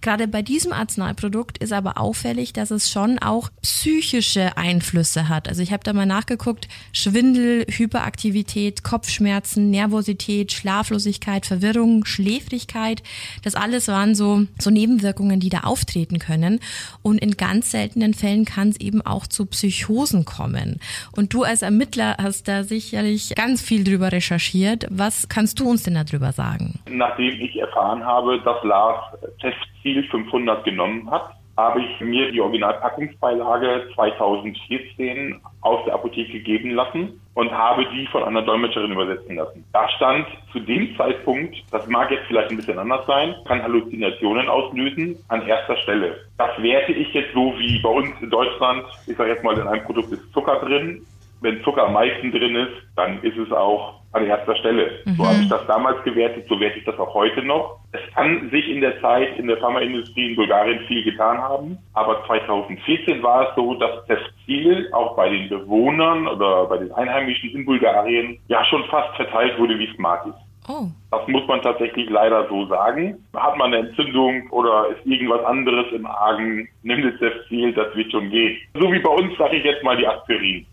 Gerade 0.01 0.27
bei 0.27 0.41
diesem 0.41 0.71
Arzneiprodukt 0.71 1.57
ist 1.57 1.73
aber 1.73 1.97
auffällig, 1.97 2.53
dass 2.53 2.71
es 2.71 2.89
schon 2.89 3.19
auch 3.19 3.49
psychische 3.61 4.57
Einflüsse 4.57 5.29
hat. 5.29 5.47
Also 5.47 5.61
ich 5.61 5.71
habe 5.71 5.83
da 5.83 5.93
mal 5.93 6.05
nachgeguckt, 6.05 6.67
Schwindel, 6.91 7.65
Hyperaktivität, 7.69 8.83
Kopfschmerzen, 8.83 9.69
Nervosität, 9.69 10.51
Schlaflosigkeit, 10.51 11.45
Verwirrung, 11.45 12.05
Schläfrigkeit, 12.05 13.03
das 13.43 13.55
alles 13.55 13.87
waren 13.87 14.15
so, 14.15 14.45
so 14.59 14.69
Nebenwirkungen, 14.69 15.39
die 15.39 15.49
da 15.49 15.61
auftreten 15.61 16.19
können. 16.19 16.59
Und 17.01 17.19
in 17.19 17.37
ganz 17.37 17.71
seltenen 17.71 18.13
Fällen 18.13 18.45
kann 18.45 18.69
es 18.69 18.79
eben 18.79 19.01
auch 19.01 19.27
zu 19.27 19.45
Psychosen 19.45 20.25
kommen. 20.25 20.79
Und 21.11 21.33
du 21.33 21.38
als 21.43 21.61
Ermittler 21.61 22.15
hast 22.21 22.47
da 22.47 22.63
sicherlich 22.63 23.33
ganz 23.35 23.61
viel 23.61 23.83
drüber 23.83 24.11
recherchiert. 24.11 24.85
Was 24.89 25.29
kannst 25.29 25.59
du 25.59 25.69
uns 25.69 25.83
denn 25.83 25.95
darüber 25.95 26.31
sagen? 26.31 26.79
Nachdem 26.89 27.39
ich 27.41 27.57
erfahren 27.59 28.03
habe, 28.05 28.39
dass 28.41 28.63
Lars 28.63 29.03
Testziel 29.39 30.03
500 30.09 30.63
genommen 30.63 31.09
hat, 31.09 31.31
habe 31.59 31.81
ich 31.81 31.99
mir 31.99 32.31
die 32.31 32.39
Originalpackungsbeilage 32.39 33.89
2014 33.93 35.41
aus 35.59 35.83
der 35.83 35.95
Apotheke 35.95 36.39
geben 36.39 36.71
lassen 36.71 37.19
und 37.33 37.51
habe 37.51 37.85
die 37.93 38.07
von 38.07 38.23
einer 38.23 38.43
Dolmetscherin 38.43 38.93
übersetzen 38.93 39.35
lassen. 39.35 39.65
Da 39.73 39.89
stand 39.89 40.25
zu 40.53 40.61
dem 40.61 40.95
Zeitpunkt, 40.95 41.57
das 41.69 41.85
mag 41.87 42.11
jetzt 42.11 42.27
vielleicht 42.27 42.51
ein 42.51 42.55
bisschen 42.55 42.79
anders 42.79 43.05
sein, 43.07 43.35
kann 43.45 43.61
Halluzinationen 43.61 44.47
auslösen, 44.47 45.17
an 45.27 45.45
erster 45.45 45.75
Stelle. 45.77 46.15
Das 46.37 46.51
werte 46.61 46.93
ich 46.93 47.13
jetzt 47.13 47.33
so 47.33 47.53
wie 47.59 47.79
bei 47.79 47.89
uns 47.89 48.09
in 48.21 48.29
Deutschland. 48.29 48.85
Ich 49.05 49.17
sage 49.17 49.31
jetzt 49.31 49.43
mal, 49.43 49.57
in 49.57 49.67
einem 49.67 49.83
Produkt 49.83 50.13
ist 50.13 50.31
Zucker 50.31 50.61
drin 50.61 51.05
wenn 51.41 51.63
Zucker 51.63 51.85
am 51.85 51.93
meisten 51.93 52.31
drin 52.31 52.55
ist, 52.55 52.73
dann 52.95 53.21
ist 53.23 53.37
es 53.37 53.51
auch 53.51 53.99
an 54.11 54.25
erster 54.25 54.55
Stelle. 54.55 54.99
Mhm. 55.05 55.15
So 55.15 55.25
habe 55.25 55.39
ich 55.41 55.49
das 55.49 55.65
damals 55.67 56.03
gewertet, 56.03 56.45
so 56.49 56.59
werte 56.59 56.79
ich 56.79 56.85
das 56.85 56.97
auch 56.97 57.13
heute 57.13 57.43
noch. 57.43 57.79
Es 57.91 58.01
kann 58.13 58.49
sich 58.49 58.67
in 58.67 58.81
der 58.81 58.99
Zeit 59.01 59.37
in 59.37 59.47
der 59.47 59.57
Pharmaindustrie 59.57 60.31
in 60.31 60.35
Bulgarien 60.35 60.79
viel 60.87 61.03
getan 61.03 61.37
haben, 61.37 61.77
aber 61.93 62.25
2014 62.25 63.21
war 63.21 63.49
es 63.49 63.55
so, 63.55 63.75
dass 63.75 64.05
das 64.07 64.19
Ziel 64.45 64.89
auch 64.93 65.15
bei 65.15 65.29
den 65.29 65.49
Bewohnern 65.49 66.27
oder 66.27 66.65
bei 66.65 66.77
den 66.77 66.91
Einheimischen 66.91 67.51
in 67.51 67.65
Bulgarien 67.65 68.39
ja 68.47 68.65
schon 68.65 68.83
fast 68.85 69.15
verteilt 69.15 69.59
wurde 69.59 69.77
wie 69.77 69.93
Smarties. 69.95 70.33
Oh. 70.67 70.87
Das 71.09 71.27
muss 71.27 71.47
man 71.47 71.61
tatsächlich 71.63 72.07
leider 72.09 72.47
so 72.47 72.67
sagen. 72.67 73.25
Hat 73.35 73.57
man 73.57 73.73
eine 73.73 73.87
Entzündung 73.87 74.49
oder 74.51 74.87
ist 74.89 75.05
irgendwas 75.05 75.43
anderes 75.45 75.91
im 75.91 76.05
Argen, 76.05 76.69
nimmt 76.83 77.05
es 77.05 77.19
das 77.19 77.33
Ziel, 77.47 77.73
das 77.73 77.95
wird 77.95 78.11
schon 78.11 78.29
gehen. 78.29 78.57
So 78.75 78.91
wie 78.91 78.99
bei 78.99 79.09
uns 79.09 79.35
sage 79.37 79.57
ich 79.57 79.63
jetzt 79.63 79.83
mal 79.83 79.97
die 79.97 80.07
Aspirin. 80.07 80.67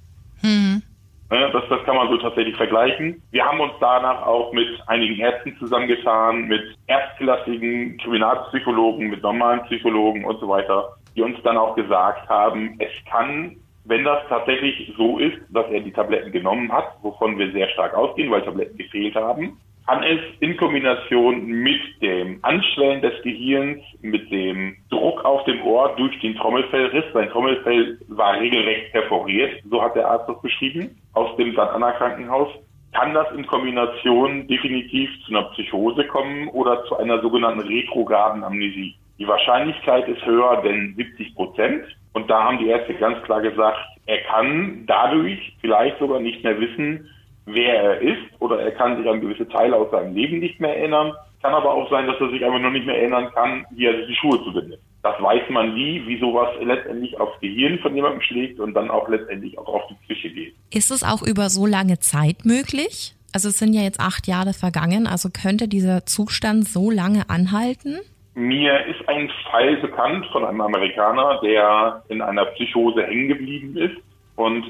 Mhm. 0.47 0.83
Das, 1.29 1.65
das 1.69 1.85
kann 1.85 1.97
man 1.97 2.09
so 2.09 2.19
tatsächlich 2.19 2.57
vergleichen. 2.57 3.21
Wir 3.33 3.45
haben 3.45 3.59
uns 3.59 3.73
danach 3.81 4.25
auch 4.25 4.53
mit 4.53 4.69
einigen 4.87 5.19
Ärzten 5.19 5.57
zusammengetan, 5.59 6.47
mit 6.47 6.63
erstklassigen 6.87 7.99
Kriminalpsychologen, 7.99 9.11
mit 9.11 9.23
normalen 9.23 9.65
Psychologen 9.65 10.25
und 10.25 10.39
so 10.39 10.49
weiter, 10.49 10.91
die 11.17 11.23
uns 11.23 11.37
dann 11.43 11.57
auch 11.57 11.75
gesagt 11.75 12.29
haben, 12.29 12.77
es 12.79 12.93
kann, 13.11 13.57
wenn 13.85 14.05
das 14.05 14.21
tatsächlich 14.29 14.93
so 14.97 15.19
ist, 15.19 15.39
dass 15.49 15.67
er 15.71 15.81
die 15.81 15.93
Tabletten 15.93 16.31
genommen 16.31 16.71
hat, 16.71 16.93
wovon 17.03 17.37
wir 17.39 17.51
sehr 17.51 17.69
stark 17.71 17.95
ausgehen, 17.95 18.31
weil 18.31 18.43
Tabletten 18.43 18.79
gefehlt 18.79 19.17
haben, 19.17 19.59
kann 19.87 20.03
es 20.03 20.21
in 20.41 20.57
Kombination 20.57 21.47
mit 21.47 21.81
dem 22.03 22.41
Anschwellen 22.43 23.03
des 23.03 23.23
Gehirns, 23.23 23.83
mit 24.03 24.31
dem 24.31 24.77
Druck 24.91 25.25
auf 25.25 25.45
dem 25.45 25.63
Ohr 25.63 25.95
durch 25.97 26.19
den 26.21 26.35
Trommelfellriss, 26.37 27.05
sein 27.13 27.31
Trommelfell 27.31 27.99
war 28.09 28.35
regelrecht 28.41 28.93
perforiert, 28.93 29.63
so 29.71 29.81
hat 29.81 29.95
der 29.95 30.09
Arzt 30.09 30.29
das 30.29 30.41
beschrieben, 30.43 30.97
aus 31.13 31.37
dem 31.37 31.53
St. 31.53 31.59
Anna 31.61 31.93
Krankenhaus, 31.93 32.49
kann 32.93 33.15
das 33.15 33.31
in 33.33 33.47
Kombination 33.47 34.49
definitiv 34.49 35.11
zu 35.25 35.31
einer 35.31 35.49
Psychose 35.51 36.05
kommen 36.07 36.49
oder 36.49 36.85
zu 36.87 36.97
einer 36.97 37.21
sogenannten 37.21 37.61
retrograden 37.61 38.43
Amnesie. 38.43 38.97
Die 39.19 39.29
Wahrscheinlichkeit 39.29 40.09
ist 40.09 40.25
höher 40.27 40.63
denn 40.63 40.95
70 40.97 41.35
Prozent. 41.35 41.85
Und 42.13 42.31
da 42.31 42.45
haben 42.45 42.59
die 42.59 42.69
Ärzte 42.69 42.95
ganz 42.95 43.23
klar 43.25 43.43
gesagt, 43.43 43.79
er 44.07 44.23
kann 44.23 44.85
dadurch 44.87 45.57
vielleicht 45.61 45.99
sogar 45.99 46.21
nicht 46.21 46.43
mehr 46.43 46.59
wissen, 46.59 47.11
wer 47.47 47.75
er 47.75 48.01
ist 48.01 48.41
oder 48.41 48.61
er 48.61 48.73
kann 48.73 48.97
sich 48.97 49.09
an 49.09 49.21
gewisse 49.21 49.49
Teile 49.49 49.77
aus 49.77 49.91
seinem 49.91 50.15
Leben 50.15 50.41
nicht 50.41 50.61
mehr 50.61 50.77
erinnern. 50.77 51.13
Kann 51.43 51.55
aber 51.55 51.73
auch 51.73 51.89
sein, 51.91 52.07
dass 52.07 52.21
er 52.21 52.31
sich 52.31 52.45
einfach 52.45 52.61
nur 52.61 52.71
nicht 52.71 52.87
mehr 52.87 52.99
erinnern 52.99 53.31
kann, 53.33 53.65
wie 53.71 53.87
er 53.87 53.97
sich 53.97 54.09
die 54.09 54.17
Schuhe 54.17 54.43
zubindet. 54.45 54.81
Das 55.03 55.23
weiß 55.23 55.49
man 55.51 55.75
nie, 55.75 56.03
wie 56.07 56.19
sowas 56.19 56.49
letztendlich 56.61 57.19
aufs 57.21 57.39
Gehirn 57.41 57.79
von 57.79 57.95
jemandem 57.95 58.21
schlägt 58.23 58.59
und 58.59 58.75
dann 58.75 58.91
auch 58.91 59.09
letztendlich 59.09 59.57
auch 59.57 59.69
auf 59.69 59.83
die 59.89 59.95
Psyche 60.05 60.31
geht. 60.31 60.55
Ist 60.73 60.91
es 60.91 61.05
auch 61.05 61.23
über 61.23 61.49
so 61.49 61.65
lange 61.65 62.01
Zeit 62.01 62.45
möglich? 62.45 63.15
Also 63.33 63.51
es 63.51 63.59
sind 63.59 63.75
ja 63.75 63.83
jetzt 63.83 64.01
acht 64.01 64.27
Jahre 64.27 64.53
vergangen, 64.53 65.07
also 65.07 65.29
könnte 65.31 65.69
dieser 65.69 66.07
Zustand 66.07 66.67
so 66.67 66.91
lange 66.91 67.31
anhalten? 67.31 68.01
Mir 68.35 68.85
ist 68.87 69.09
ein 69.09 69.31
Fall 69.51 69.77
bekannt 69.77 70.27
von 70.33 70.45
einem 70.45 70.61
Amerikaner, 70.61 71.41
der 71.43 72.03
in 72.09 72.21
einer 72.21 72.47
Psychose 72.47 73.03
hängen 73.07 73.29
geblieben 73.29 73.77
ist 73.77 73.97
und 74.37 74.65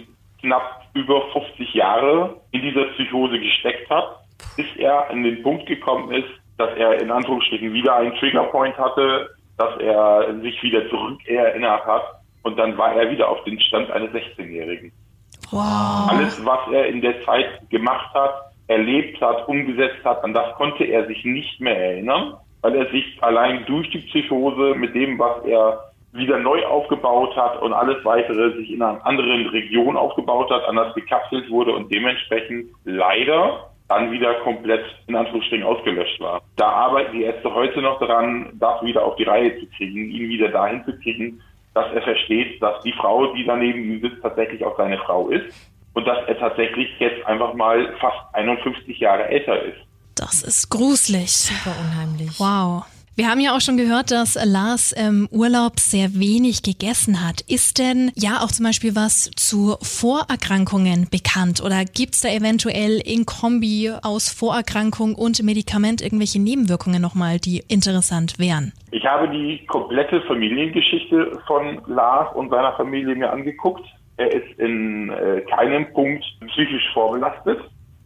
knapp 0.47 0.83
über 0.95 1.23
50 1.33 1.75
Jahre 1.75 2.41
in 2.53 2.62
dieser 2.62 2.85
Psychose 2.95 3.38
gesteckt 3.38 3.91
hat, 3.91 4.21
bis 4.57 4.67
er 4.76 5.11
an 5.11 5.23
den 5.23 5.43
Punkt 5.43 5.67
gekommen 5.67 6.12
ist, 6.12 6.29
dass 6.57 6.71
er 6.76 7.00
in 7.00 7.11
Anführungsstrichen 7.11 7.73
wieder 7.73 7.97
einen 7.97 8.15
Triggerpoint 8.17 8.79
hatte, 8.79 9.29
dass 9.59 9.76
er 9.79 10.35
sich 10.41 10.62
wieder 10.62 10.88
zurückerinnert 10.88 11.85
hat 11.85 12.03
und 12.43 12.57
dann 12.59 12.79
war 12.79 12.95
er 12.95 13.11
wieder 13.11 13.29
auf 13.29 13.43
den 13.45 13.61
Stand 13.61 13.91
eines 13.91 14.11
16-Jährigen. 14.12 14.93
Wow. 15.50 16.11
Alles, 16.11 16.45
was 16.45 16.61
er 16.73 16.87
in 16.87 17.00
der 17.00 17.25
Zeit 17.25 17.69
gemacht 17.71 18.15
hat, 18.15 18.35
erlebt 18.69 19.21
hat, 19.21 19.47
umgesetzt 19.49 20.05
hat, 20.05 20.23
an 20.25 20.33
das 20.33 20.55
konnte 20.55 20.85
er 20.85 21.07
sich 21.07 21.25
nicht 21.25 21.61
mehr 21.61 21.76
erinnern, 21.76 22.35
weil 22.62 22.75
er 22.75 22.91
sich 22.91 23.05
allein 23.21 23.64
durch 23.66 23.88
die 23.90 23.99
Psychose 23.99 24.75
mit 24.77 24.94
dem, 24.94 25.18
was 25.18 25.44
er 25.44 25.92
wieder 26.16 26.38
neu 26.38 26.64
aufgebaut 26.66 27.37
hat 27.37 27.61
und 27.62 27.72
alles 27.72 28.05
weitere 28.05 28.57
sich 28.57 28.70
in 28.70 28.83
einer 28.83 29.05
anderen 29.07 29.46
Region 29.48 29.96
aufgebaut 29.96 30.50
hat, 30.50 30.64
anders 30.68 30.94
gekapselt 30.94 31.50
wurde 31.50 31.72
und 31.72 31.92
dementsprechend 31.92 32.70
leider 32.85 33.70
dann 33.88 34.11
wieder 34.11 34.35
komplett 34.40 34.85
in 35.07 35.14
Anführungsstrichen 35.14 35.64
ausgelöscht 35.64 36.20
war. 36.20 36.42
Da 36.57 36.68
arbeiten 36.68 37.12
die 37.12 37.22
Ärzte 37.22 37.55
heute 37.55 37.81
noch 37.83 38.00
daran, 38.00 38.50
das 38.55 38.83
wieder 38.83 39.05
auf 39.05 39.16
die 39.16 39.24
Reihe 39.24 39.59
zu 39.61 39.66
kriegen, 39.76 40.11
ihn 40.11 40.29
wieder 40.29 40.48
dahin 40.48 40.85
zu 40.85 40.98
kriegen, 40.98 41.40
dass 41.74 41.92
er 41.92 42.02
versteht, 42.02 42.61
dass 42.61 42.83
die 42.83 42.92
Frau, 42.92 43.33
die 43.35 43.44
daneben 43.44 43.85
ihm 43.85 44.00
sitzt, 44.00 44.22
tatsächlich 44.22 44.64
auch 44.64 44.76
seine 44.76 44.98
Frau 44.98 45.29
ist 45.29 45.44
und 45.94 46.07
dass 46.07 46.26
er 46.26 46.38
tatsächlich 46.38 46.88
jetzt 46.98 47.24
einfach 47.26 47.55
mal 47.55 47.94
fast 48.00 48.35
51 48.35 48.98
Jahre 48.98 49.29
älter 49.29 49.62
ist. 49.62 49.79
Das 50.14 50.42
ist 50.42 50.70
gruselig. 50.70 51.31
Super 51.31 51.76
unheimlich. 51.79 52.40
Wow. 52.40 52.87
Wir 53.18 53.31
haben 53.31 53.40
ja 53.40 53.57
auch 53.57 53.62
schon 53.62 53.79
gehört, 53.79 54.11
dass 54.11 54.35
Lars 54.44 54.92
im 54.92 55.26
Urlaub 55.33 55.81
sehr 55.81 56.20
wenig 56.20 56.62
gegessen 56.62 57.26
hat. 57.26 57.40
Ist 57.48 57.79
denn 57.79 58.12
ja 58.14 58.44
auch 58.44 58.48
zum 58.48 58.66
Beispiel 58.66 58.94
was 58.94 59.31
zu 59.37 59.79
Vorerkrankungen 59.81 61.09
bekannt 61.11 61.64
oder 61.64 61.87
gibt 61.87 62.12
es 62.12 62.20
da 62.20 62.29
eventuell 62.29 63.00
in 63.00 63.24
Kombi 63.24 63.90
aus 64.02 64.29
Vorerkrankung 64.29 65.14
und 65.14 65.42
Medikament 65.42 66.02
irgendwelche 66.02 66.42
Nebenwirkungen 66.42 67.00
nochmal, 67.00 67.38
die 67.38 67.64
interessant 67.68 68.38
wären? 68.38 68.74
Ich 68.90 69.07
habe 69.07 69.31
die 69.31 69.64
komplette 69.64 70.20
Familiengeschichte 70.29 71.40
von 71.46 71.81
Lars 71.87 72.37
und 72.37 72.50
seiner 72.50 72.76
Familie 72.76 73.14
mir 73.14 73.33
angeguckt. 73.33 73.87
Er 74.18 74.31
ist 74.31 74.59
in 74.59 75.09
äh, 75.09 75.40
keinem 75.57 75.90
Punkt 75.94 76.22
psychisch 76.48 76.92
vorbelastet. 76.92 77.61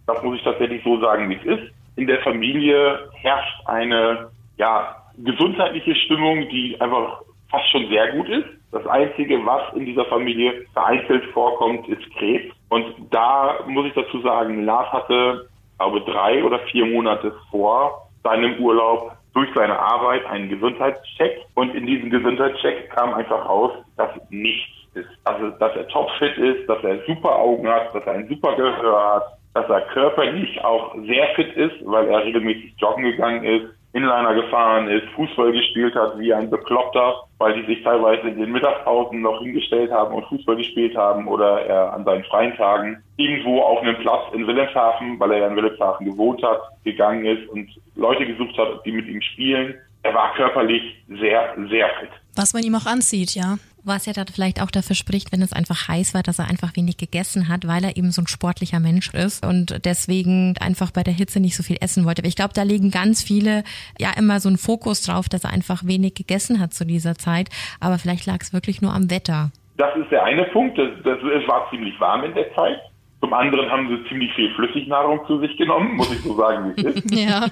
Das 0.06 0.22
muss 0.22 0.38
ich 0.38 0.44
tatsächlich 0.44 0.84
so 0.84 1.00
sagen, 1.00 1.28
wie 1.30 1.34
es 1.34 1.58
ist. 1.58 1.72
In 1.96 2.06
der 2.06 2.20
Familie 2.20 3.10
herrscht 3.22 3.66
eine 3.66 4.30
ja, 4.60 4.99
gesundheitliche 5.24 5.94
Stimmung, 5.94 6.48
die 6.48 6.80
einfach 6.80 7.22
fast 7.50 7.68
schon 7.70 7.88
sehr 7.88 8.12
gut 8.12 8.28
ist. 8.28 8.46
Das 8.72 8.86
Einzige, 8.86 9.44
was 9.44 9.74
in 9.74 9.84
dieser 9.84 10.04
Familie 10.06 10.64
vereinzelt 10.72 11.24
vorkommt, 11.32 11.88
ist 11.88 12.02
Krebs. 12.16 12.54
Und 12.68 12.94
da 13.10 13.58
muss 13.66 13.86
ich 13.86 13.94
dazu 13.94 14.20
sagen, 14.20 14.64
Lars 14.64 14.92
hatte, 14.92 15.48
glaube 15.78 16.00
drei 16.02 16.44
oder 16.44 16.60
vier 16.70 16.86
Monate 16.86 17.34
vor 17.50 18.08
seinem 18.22 18.60
Urlaub 18.60 19.12
durch 19.34 19.48
seine 19.54 19.78
Arbeit 19.78 20.24
einen 20.26 20.48
Gesundheitscheck. 20.48 21.40
Und 21.54 21.74
in 21.74 21.86
diesem 21.86 22.10
Gesundheitscheck 22.10 22.90
kam 22.90 23.14
einfach 23.14 23.48
raus, 23.48 23.72
dass 23.96 24.10
nichts 24.30 24.70
ist. 24.94 25.08
Also, 25.24 25.50
dass 25.50 25.74
er 25.76 25.88
topfit 25.88 26.36
ist, 26.38 26.68
dass 26.68 26.82
er 26.84 27.04
super 27.06 27.36
Augen 27.36 27.68
hat, 27.68 27.94
dass 27.94 28.04
er 28.06 28.14
ein 28.14 28.28
super 28.28 28.54
Gehör 28.56 29.14
hat, 29.14 29.24
dass 29.54 29.68
er 29.68 29.80
körperlich 29.92 30.62
auch 30.64 30.94
sehr 31.06 31.26
fit 31.34 31.52
ist, 31.54 31.76
weil 31.84 32.08
er 32.08 32.24
regelmäßig 32.24 32.74
joggen 32.78 33.04
gegangen 33.04 33.44
ist, 33.44 33.74
Inliner 33.92 34.34
gefahren 34.34 34.88
ist, 34.88 35.08
Fußball 35.16 35.52
gespielt 35.52 35.94
hat 35.96 36.18
wie 36.18 36.32
ein 36.32 36.48
Bekloppter, 36.48 37.24
weil 37.38 37.60
die 37.60 37.66
sich 37.66 37.82
teilweise 37.82 38.28
in 38.28 38.38
den 38.38 38.52
Mittagspausen 38.52 39.20
noch 39.20 39.40
hingestellt 39.40 39.90
haben 39.90 40.14
und 40.14 40.26
Fußball 40.26 40.56
gespielt 40.56 40.96
haben 40.96 41.26
oder 41.26 41.62
er 41.62 41.92
an 41.92 42.04
seinen 42.04 42.24
freien 42.24 42.56
Tagen 42.56 43.02
irgendwo 43.16 43.60
auf 43.60 43.80
einem 43.80 43.96
Platz 43.98 44.32
in 44.32 44.46
Wilhelmshaven, 44.46 45.18
weil 45.18 45.32
er 45.32 45.38
ja 45.38 45.46
in 45.48 45.56
Wilhelmshaven 45.56 46.06
gewohnt 46.06 46.42
hat, 46.42 46.60
gegangen 46.84 47.26
ist 47.26 47.48
und 47.48 47.68
Leute 47.96 48.26
gesucht 48.26 48.56
hat, 48.56 48.84
die 48.84 48.92
mit 48.92 49.08
ihm 49.08 49.20
spielen. 49.20 49.74
Er 50.02 50.14
war 50.14 50.34
körperlich 50.34 50.82
sehr, 51.08 51.54
sehr 51.68 51.88
fit. 52.00 52.10
Was 52.36 52.54
man 52.54 52.62
ihm 52.62 52.74
auch 52.76 52.86
anzieht, 52.86 53.34
ja. 53.34 53.56
Was 53.82 54.06
ja 54.06 54.12
dann 54.12 54.26
vielleicht 54.26 54.60
auch 54.62 54.70
dafür 54.70 54.94
spricht, 54.94 55.32
wenn 55.32 55.42
es 55.42 55.52
einfach 55.52 55.88
heiß 55.88 56.14
war, 56.14 56.22
dass 56.22 56.38
er 56.38 56.48
einfach 56.48 56.76
wenig 56.76 56.98
gegessen 56.98 57.48
hat, 57.48 57.66
weil 57.66 57.84
er 57.84 57.96
eben 57.96 58.10
so 58.10 58.22
ein 58.22 58.26
sportlicher 58.26 58.80
Mensch 58.80 59.12
ist 59.14 59.44
und 59.44 59.84
deswegen 59.84 60.54
einfach 60.60 60.90
bei 60.90 61.02
der 61.02 61.14
Hitze 61.14 61.40
nicht 61.40 61.56
so 61.56 61.62
viel 61.62 61.78
essen 61.80 62.04
wollte. 62.04 62.20
Aber 62.20 62.28
ich 62.28 62.36
glaube, 62.36 62.52
da 62.54 62.62
legen 62.62 62.90
ganz 62.90 63.22
viele 63.22 63.64
ja 63.98 64.10
immer 64.16 64.40
so 64.40 64.48
einen 64.48 64.58
Fokus 64.58 65.02
drauf, 65.02 65.28
dass 65.28 65.44
er 65.44 65.50
einfach 65.50 65.84
wenig 65.86 66.14
gegessen 66.14 66.60
hat 66.60 66.74
zu 66.74 66.84
dieser 66.84 67.14
Zeit. 67.16 67.48
Aber 67.80 67.98
vielleicht 67.98 68.26
lag 68.26 68.38
es 68.40 68.52
wirklich 68.52 68.82
nur 68.82 68.92
am 68.92 69.10
Wetter. 69.10 69.50
Das 69.78 69.96
ist 69.96 70.10
der 70.10 70.24
eine 70.24 70.44
Punkt. 70.44 70.76
Das, 70.76 70.90
das, 71.04 71.18
es 71.18 71.48
war 71.48 71.68
ziemlich 71.70 71.98
warm 71.98 72.24
in 72.24 72.34
der 72.34 72.54
Zeit. 72.54 72.78
Zum 73.20 73.32
anderen 73.32 73.70
haben 73.70 73.88
sie 73.88 74.08
ziemlich 74.08 74.32
viel 74.34 74.52
Flüssignahrung 74.54 75.20
zu 75.26 75.40
sich 75.40 75.56
genommen, 75.56 75.96
muss 75.96 76.12
ich 76.12 76.20
so 76.20 76.34
sagen. 76.36 76.74
Ja. 77.10 77.46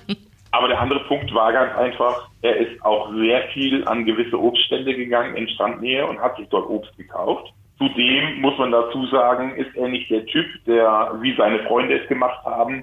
Aber 0.51 0.69
der 0.69 0.81
andere 0.81 1.01
Punkt 1.01 1.33
war 1.35 1.53
ganz 1.53 1.75
einfach, 1.77 2.29
er 2.43 2.57
ist 2.57 2.83
auch 2.85 3.13
sehr 3.15 3.43
viel 3.49 3.87
an 3.87 4.05
gewisse 4.05 4.41
Obststände 4.41 4.95
gegangen 4.95 5.37
in 5.37 5.49
Strandnähe 5.49 6.07
und 6.07 6.21
hat 6.21 6.37
sich 6.37 6.49
dort 6.49 6.69
Obst 6.69 6.97
gekauft. 6.97 7.53
Zudem 7.77 8.41
muss 8.41 8.59
man 8.59 8.73
dazu 8.73 9.07
sagen, 9.07 9.55
ist 9.57 9.77
er 9.77 9.89
nicht 9.89 10.11
der 10.11 10.27
Typ, 10.27 10.47
der, 10.67 11.13
wie 11.21 11.37
seine 11.37 11.61
Freunde 11.61 12.01
es 12.01 12.09
gemacht 12.09 12.45
haben, 12.45 12.83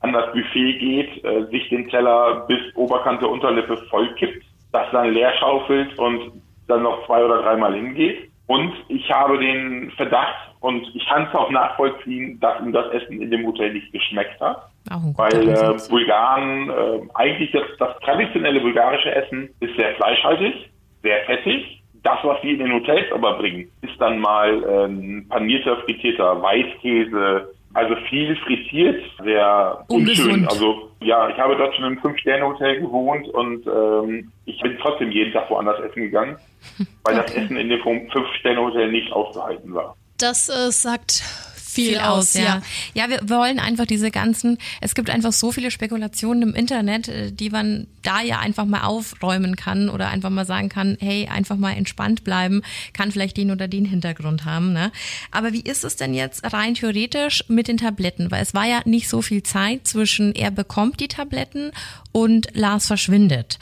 an 0.00 0.12
das 0.12 0.32
Buffet 0.32 0.78
geht, 0.78 1.24
äh, 1.24 1.44
sich 1.50 1.68
den 1.68 1.88
Teller 1.88 2.44
bis 2.48 2.74
Oberkante 2.74 3.28
Unterlippe 3.28 3.76
vollkippt, 3.88 4.44
das 4.72 4.90
dann 4.90 5.12
leer 5.12 5.32
schaufelt 5.38 5.96
und 5.98 6.42
dann 6.66 6.82
noch 6.82 7.06
zwei 7.06 7.24
oder 7.24 7.42
dreimal 7.42 7.74
hingeht. 7.74 8.30
Und 8.48 8.72
ich 8.88 9.08
habe 9.12 9.38
den 9.38 9.92
Verdacht, 9.92 10.52
und 10.60 10.86
ich 10.94 11.06
kann 11.06 11.26
es 11.26 11.34
auch 11.34 11.50
nachvollziehen, 11.50 12.38
dass 12.40 12.60
ihm 12.60 12.72
das 12.72 12.92
Essen 12.92 13.20
in 13.20 13.30
dem 13.30 13.46
Hotel 13.46 13.72
nicht 13.72 13.92
geschmeckt 13.92 14.40
hat. 14.40 14.71
Weil 14.88 15.48
äh, 15.48 15.78
Bulgaren, 15.88 16.70
äh, 16.70 17.00
eigentlich 17.14 17.52
das, 17.52 17.62
das 17.78 17.98
traditionelle 18.00 18.60
bulgarische 18.60 19.14
Essen 19.14 19.48
ist 19.60 19.76
sehr 19.76 19.94
fleischhaltig, 19.94 20.70
sehr 21.02 21.24
fettig. 21.24 21.82
Das, 22.02 22.18
was 22.24 22.40
sie 22.42 22.50
in 22.50 22.58
den 22.58 22.72
Hotels 22.72 23.12
aber 23.12 23.38
bringen, 23.38 23.70
ist 23.82 23.94
dann 24.00 24.18
mal 24.18 24.50
äh, 24.50 25.22
panierter, 25.28 25.76
frittierter 25.84 26.42
Weißkäse, 26.42 27.48
also 27.74 27.94
viel 28.08 28.36
frittiert, 28.36 29.02
sehr 29.22 29.84
unschön. 29.88 30.46
Also 30.48 30.90
ja, 31.00 31.28
ich 31.28 31.38
habe 31.38 31.56
dort 31.56 31.74
schon 31.74 31.84
im 31.84 31.98
Fünf-Sterne-Hotel 31.98 32.80
gewohnt 32.80 33.28
und 33.28 33.66
ähm, 33.66 34.30
ich 34.44 34.60
bin 34.60 34.76
trotzdem 34.80 35.10
jeden 35.10 35.32
Tag 35.32 35.48
woanders 35.48 35.80
essen 35.80 36.02
gegangen, 36.02 36.36
weil 37.04 37.14
okay. 37.18 37.22
das 37.26 37.34
Essen 37.36 37.56
in 37.56 37.68
dem 37.68 37.80
Fünf-Sterne-Hotel 37.80 38.90
nicht 38.90 39.12
auszuhalten 39.12 39.72
war. 39.74 39.96
Das 40.18 40.48
äh, 40.48 40.70
sagt 40.70 41.22
viel, 41.72 41.90
viel 41.90 41.98
aus, 41.98 42.34
ja. 42.34 42.42
ja. 42.42 42.62
Ja, 42.94 43.08
wir 43.08 43.28
wollen 43.28 43.58
einfach 43.58 43.86
diese 43.86 44.10
ganzen, 44.10 44.58
es 44.80 44.94
gibt 44.94 45.10
einfach 45.10 45.32
so 45.32 45.52
viele 45.52 45.70
Spekulationen 45.70 46.42
im 46.42 46.54
Internet, 46.54 47.08
äh, 47.08 47.32
die 47.32 47.50
man 47.50 47.86
da 48.02 48.20
ja 48.20 48.38
einfach 48.40 48.64
mal 48.64 48.82
aufräumen 48.82 49.56
kann 49.56 49.88
oder 49.88 50.08
einfach 50.08 50.30
mal 50.30 50.44
sagen 50.44 50.68
kann, 50.68 50.96
hey, 51.00 51.28
einfach 51.28 51.56
mal 51.56 51.72
entspannt 51.72 52.24
bleiben, 52.24 52.62
kann 52.92 53.12
vielleicht 53.12 53.36
den 53.36 53.50
oder 53.50 53.68
den 53.68 53.84
Hintergrund 53.84 54.44
haben. 54.44 54.72
Ne? 54.72 54.92
Aber 55.30 55.52
wie 55.52 55.60
ist 55.60 55.84
es 55.84 55.96
denn 55.96 56.14
jetzt 56.14 56.52
rein 56.52 56.74
theoretisch 56.74 57.44
mit 57.48 57.68
den 57.68 57.78
Tabletten? 57.78 58.30
Weil 58.30 58.42
es 58.42 58.54
war 58.54 58.66
ja 58.66 58.80
nicht 58.84 59.08
so 59.08 59.22
viel 59.22 59.42
Zeit 59.42 59.86
zwischen 59.86 60.34
er 60.34 60.50
bekommt 60.50 61.00
die 61.00 61.08
Tabletten 61.08 61.72
und 62.12 62.48
Lars 62.52 62.86
verschwindet. 62.86 63.58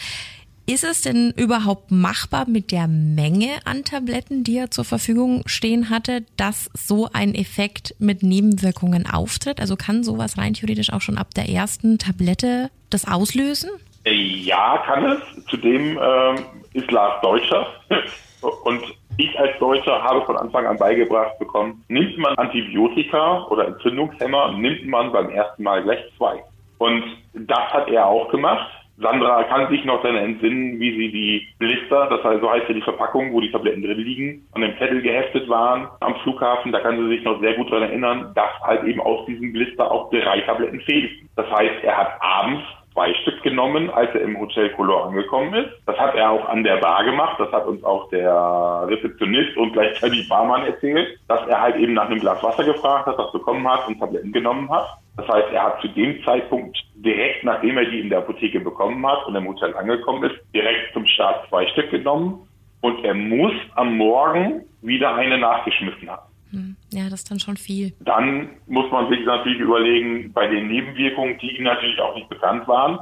Ist 0.72 0.84
es 0.84 1.02
denn 1.02 1.34
überhaupt 1.36 1.90
machbar 1.90 2.44
mit 2.48 2.70
der 2.70 2.86
Menge 2.86 3.58
an 3.64 3.82
Tabletten, 3.82 4.44
die 4.44 4.56
er 4.56 4.70
zur 4.70 4.84
Verfügung 4.84 5.42
stehen 5.46 5.90
hatte, 5.90 6.24
dass 6.36 6.70
so 6.74 7.08
ein 7.12 7.34
Effekt 7.34 7.96
mit 7.98 8.22
Nebenwirkungen 8.22 9.04
auftritt? 9.12 9.58
Also 9.58 9.74
kann 9.74 10.04
sowas 10.04 10.38
rein 10.38 10.54
theoretisch 10.54 10.92
auch 10.92 11.00
schon 11.00 11.18
ab 11.18 11.34
der 11.34 11.48
ersten 11.48 11.98
Tablette 11.98 12.70
das 12.88 13.04
auslösen? 13.04 13.68
Äh, 14.04 14.12
ja, 14.12 14.80
kann 14.86 15.06
es. 15.06 15.44
Zudem 15.46 15.98
ähm, 16.00 16.36
ist 16.72 16.88
Lars 16.92 17.20
Deutscher. 17.20 17.66
Und 18.62 18.80
ich 19.16 19.36
als 19.40 19.58
Deutscher 19.58 20.00
habe 20.00 20.24
von 20.24 20.36
Anfang 20.36 20.66
an 20.66 20.76
beigebracht 20.76 21.36
bekommen, 21.40 21.84
nimmt 21.88 22.16
man 22.16 22.36
Antibiotika 22.36 23.44
oder 23.48 23.66
Entzündungshemmer, 23.66 24.52
nimmt 24.52 24.86
man 24.86 25.10
beim 25.10 25.30
ersten 25.30 25.64
Mal 25.64 25.82
gleich 25.82 26.04
zwei. 26.16 26.44
Und 26.78 27.02
das 27.34 27.72
hat 27.72 27.88
er 27.88 28.06
auch 28.06 28.30
gemacht. 28.30 28.70
Sandra 29.00 29.44
kann 29.44 29.68
sich 29.70 29.84
noch 29.84 30.02
daran 30.02 30.16
entsinnen, 30.16 30.78
wie 30.78 30.96
sie 30.96 31.10
die 31.10 31.48
Blister, 31.58 32.06
das 32.08 32.22
heißt, 32.22 32.40
so 32.40 32.50
heißt 32.50 32.68
ja 32.68 32.74
die 32.74 32.82
Verpackung, 32.82 33.32
wo 33.32 33.40
die 33.40 33.50
Tabletten 33.50 33.82
drin 33.82 33.98
liegen, 33.98 34.46
an 34.52 34.60
dem 34.60 34.76
Zettel 34.78 35.00
geheftet 35.00 35.48
waren 35.48 35.88
am 36.00 36.14
Flughafen. 36.16 36.72
Da 36.72 36.80
kann 36.80 36.98
sie 36.98 37.08
sich 37.08 37.24
noch 37.24 37.40
sehr 37.40 37.54
gut 37.54 37.70
daran 37.70 37.84
erinnern, 37.84 38.32
dass 38.34 38.50
halt 38.62 38.84
eben 38.84 39.00
aus 39.00 39.24
diesem 39.26 39.52
Blister 39.52 39.90
auch 39.90 40.10
drei 40.10 40.40
Tabletten 40.40 40.80
fehlten. 40.82 41.28
Das 41.36 41.50
heißt, 41.50 41.82
er 41.82 41.96
hat 41.96 42.12
abends 42.20 42.62
zwei 42.92 43.14
Stück 43.22 43.42
genommen, 43.42 43.90
als 43.90 44.14
er 44.14 44.22
im 44.22 44.38
Hotel 44.38 44.70
Color 44.70 45.06
angekommen 45.06 45.54
ist. 45.54 45.70
Das 45.86 45.96
hat 45.96 46.14
er 46.14 46.30
auch 46.30 46.48
an 46.48 46.64
der 46.64 46.76
Bar 46.76 47.04
gemacht. 47.04 47.36
Das 47.38 47.50
hat 47.52 47.66
uns 47.66 47.82
auch 47.84 48.08
der 48.10 48.84
Rezeptionist 48.86 49.56
und 49.56 49.72
gleichzeitig 49.72 50.28
Barmann 50.28 50.66
erzählt, 50.66 51.18
dass 51.28 51.46
er 51.48 51.60
halt 51.60 51.76
eben 51.76 51.94
nach 51.94 52.06
einem 52.06 52.20
Glas 52.20 52.42
Wasser 52.42 52.64
gefragt 52.64 53.06
hat, 53.06 53.18
das 53.18 53.32
bekommen 53.32 53.66
hat 53.66 53.86
und 53.88 53.98
Tabletten 53.98 54.32
genommen 54.32 54.70
hat. 54.70 54.98
Das 55.20 55.28
heißt, 55.28 55.52
er 55.52 55.64
hat 55.64 55.80
zu 55.82 55.88
dem 55.88 56.22
Zeitpunkt 56.24 56.78
direkt, 56.94 57.44
nachdem 57.44 57.76
er 57.76 57.84
die 57.84 58.00
in 58.00 58.08
der 58.08 58.20
Apotheke 58.20 58.58
bekommen 58.60 59.06
hat 59.06 59.26
und 59.26 59.34
im 59.34 59.46
Hotel 59.46 59.74
angekommen 59.76 60.30
ist, 60.30 60.40
direkt 60.54 60.94
zum 60.94 61.06
Start 61.06 61.46
zwei 61.48 61.66
Stück 61.68 61.90
genommen 61.90 62.48
und 62.80 63.04
er 63.04 63.12
muss 63.14 63.52
am 63.74 63.98
Morgen 63.98 64.62
wieder 64.80 65.14
eine 65.14 65.36
nachgeschmissen 65.36 66.08
haben. 66.08 66.22
Hm. 66.52 66.76
Ja, 66.90 67.04
das 67.10 67.20
ist 67.20 67.30
dann 67.30 67.38
schon 67.38 67.58
viel. 67.58 67.92
Dann 68.00 68.48
muss 68.66 68.90
man 68.90 69.10
sich 69.10 69.24
natürlich 69.26 69.60
überlegen, 69.60 70.32
bei 70.32 70.46
den 70.46 70.68
Nebenwirkungen, 70.68 71.36
die 71.38 71.58
ihm 71.58 71.64
natürlich 71.64 72.00
auch 72.00 72.14
nicht 72.14 72.30
bekannt 72.30 72.66
waren, 72.66 72.98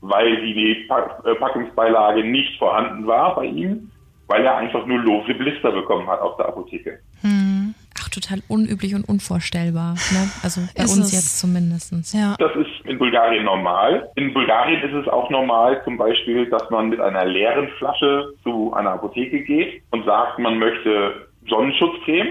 weil 0.00 0.42
die 0.42 0.88
äh, 0.88 1.34
Packungsbeilage 1.36 2.24
nicht 2.24 2.58
vorhanden 2.58 3.06
war 3.06 3.36
bei 3.36 3.44
ihm, 3.44 3.92
weil 4.26 4.44
er 4.44 4.56
einfach 4.56 4.84
nur 4.86 4.98
lose 4.98 5.34
Blister 5.34 5.70
bekommen 5.70 6.08
hat 6.08 6.20
aus 6.20 6.36
der 6.36 6.48
Apotheke. 6.48 6.98
Hm 7.22 7.59
total 8.10 8.42
unüblich 8.48 8.94
und 8.94 9.08
unvorstellbar. 9.08 9.94
Ne? 10.12 10.30
Also 10.42 10.62
bei 10.76 10.84
ist 10.84 10.96
uns 10.96 11.12
jetzt 11.12 11.38
zumindest. 11.38 11.92
Ja. 12.14 12.36
Das 12.38 12.54
ist 12.56 12.86
in 12.86 12.98
Bulgarien 12.98 13.44
normal. 13.44 14.08
In 14.16 14.32
Bulgarien 14.34 14.82
ist 14.82 14.94
es 14.94 15.08
auch 15.08 15.30
normal, 15.30 15.82
zum 15.84 15.96
Beispiel, 15.96 16.48
dass 16.50 16.68
man 16.70 16.88
mit 16.88 17.00
einer 17.00 17.24
leeren 17.24 17.68
Flasche 17.78 18.32
zu 18.42 18.72
einer 18.74 18.90
Apotheke 18.90 19.42
geht 19.42 19.82
und 19.90 20.04
sagt, 20.04 20.38
man 20.38 20.58
möchte 20.58 21.26
Sonnenschutzcreme, 21.48 22.28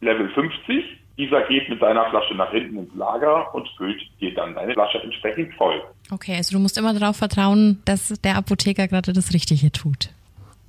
Level 0.00 0.28
50. 0.30 0.84
Dieser 1.18 1.42
geht 1.42 1.68
mit 1.68 1.80
seiner 1.80 2.08
Flasche 2.08 2.34
nach 2.34 2.50
hinten 2.50 2.78
ins 2.78 2.94
Lager 2.94 3.54
und 3.54 3.68
füllt 3.76 4.00
dir 4.20 4.32
dann 4.34 4.54
deine 4.54 4.72
Flasche 4.72 5.02
entsprechend 5.02 5.52
voll. 5.54 5.82
Okay, 6.10 6.34
also 6.36 6.56
du 6.56 6.62
musst 6.62 6.78
immer 6.78 6.94
darauf 6.94 7.16
vertrauen, 7.16 7.82
dass 7.84 8.08
der 8.22 8.36
Apotheker 8.36 8.88
gerade 8.88 9.12
das 9.12 9.34
Richtige 9.34 9.70
tut. 9.70 10.08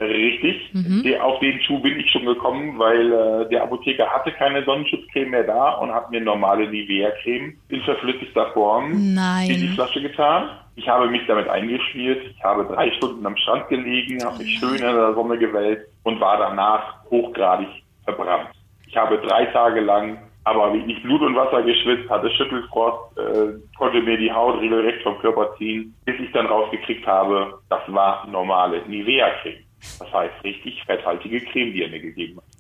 Richtig. 0.01 0.73
Mhm. 0.73 1.03
Der, 1.03 1.23
auf 1.23 1.39
den 1.39 1.61
Schuh 1.61 1.79
bin 1.79 1.99
ich 1.99 2.09
schon 2.09 2.25
gekommen, 2.25 2.79
weil 2.79 3.11
äh, 3.11 3.49
der 3.49 3.63
Apotheker 3.63 4.07
hatte 4.07 4.31
keine 4.31 4.63
Sonnenschutzcreme 4.65 5.29
mehr 5.29 5.43
da 5.43 5.73
und 5.73 5.93
hat 5.93 6.09
mir 6.09 6.21
normale 6.21 6.67
Nivea-Creme 6.67 7.53
in 7.69 7.81
verflüssigter 7.81 8.51
Form 8.53 9.13
Nein. 9.13 9.49
in 9.51 9.61
die 9.61 9.67
Flasche 9.69 10.01
getan. 10.01 10.49
Ich 10.75 10.87
habe 10.87 11.07
mich 11.07 11.21
damit 11.27 11.47
eingeschmiert. 11.47 12.19
Ich 12.35 12.43
habe 12.43 12.65
drei 12.65 12.91
Stunden 12.93 13.23
am 13.25 13.37
Strand 13.37 13.69
gelegen, 13.69 14.23
habe 14.23 14.39
mich 14.39 14.57
schön 14.57 14.75
in 14.75 14.81
der 14.81 15.13
Sonne 15.13 15.37
gewälzt 15.37 15.87
und 16.03 16.19
war 16.19 16.37
danach 16.37 17.03
hochgradig 17.11 17.67
verbrannt. 18.03 18.49
Ich 18.87 18.97
habe 18.97 19.19
drei 19.19 19.45
Tage 19.47 19.81
lang 19.81 20.17
aber 20.43 20.71
nicht 20.71 21.03
Blut 21.03 21.21
und 21.21 21.35
Wasser 21.35 21.61
geschwitzt, 21.61 22.09
hatte 22.09 22.31
Schüttelfrost, 22.31 23.15
äh, 23.19 23.59
konnte 23.77 24.01
mir 24.01 24.17
die 24.17 24.31
Haut 24.31 24.59
regelrecht 24.59 25.03
vom 25.03 25.19
Körper 25.19 25.55
ziehen, 25.57 25.93
bis 26.05 26.15
ich 26.19 26.31
dann 26.31 26.47
rausgekriegt 26.47 27.05
habe, 27.05 27.59
das 27.69 27.81
war 27.87 28.25
normale 28.27 28.81
Nivea-Creme. 28.87 29.63
Das 29.99 30.11
heißt 30.11 30.43
richtig 30.43 30.83
fetthaltige 30.85 31.41
Creme, 31.41 31.73
die 31.73 31.83
er 31.83 31.89
mir 31.89 31.99
gegeben 31.99 32.37
hat. 32.37 32.51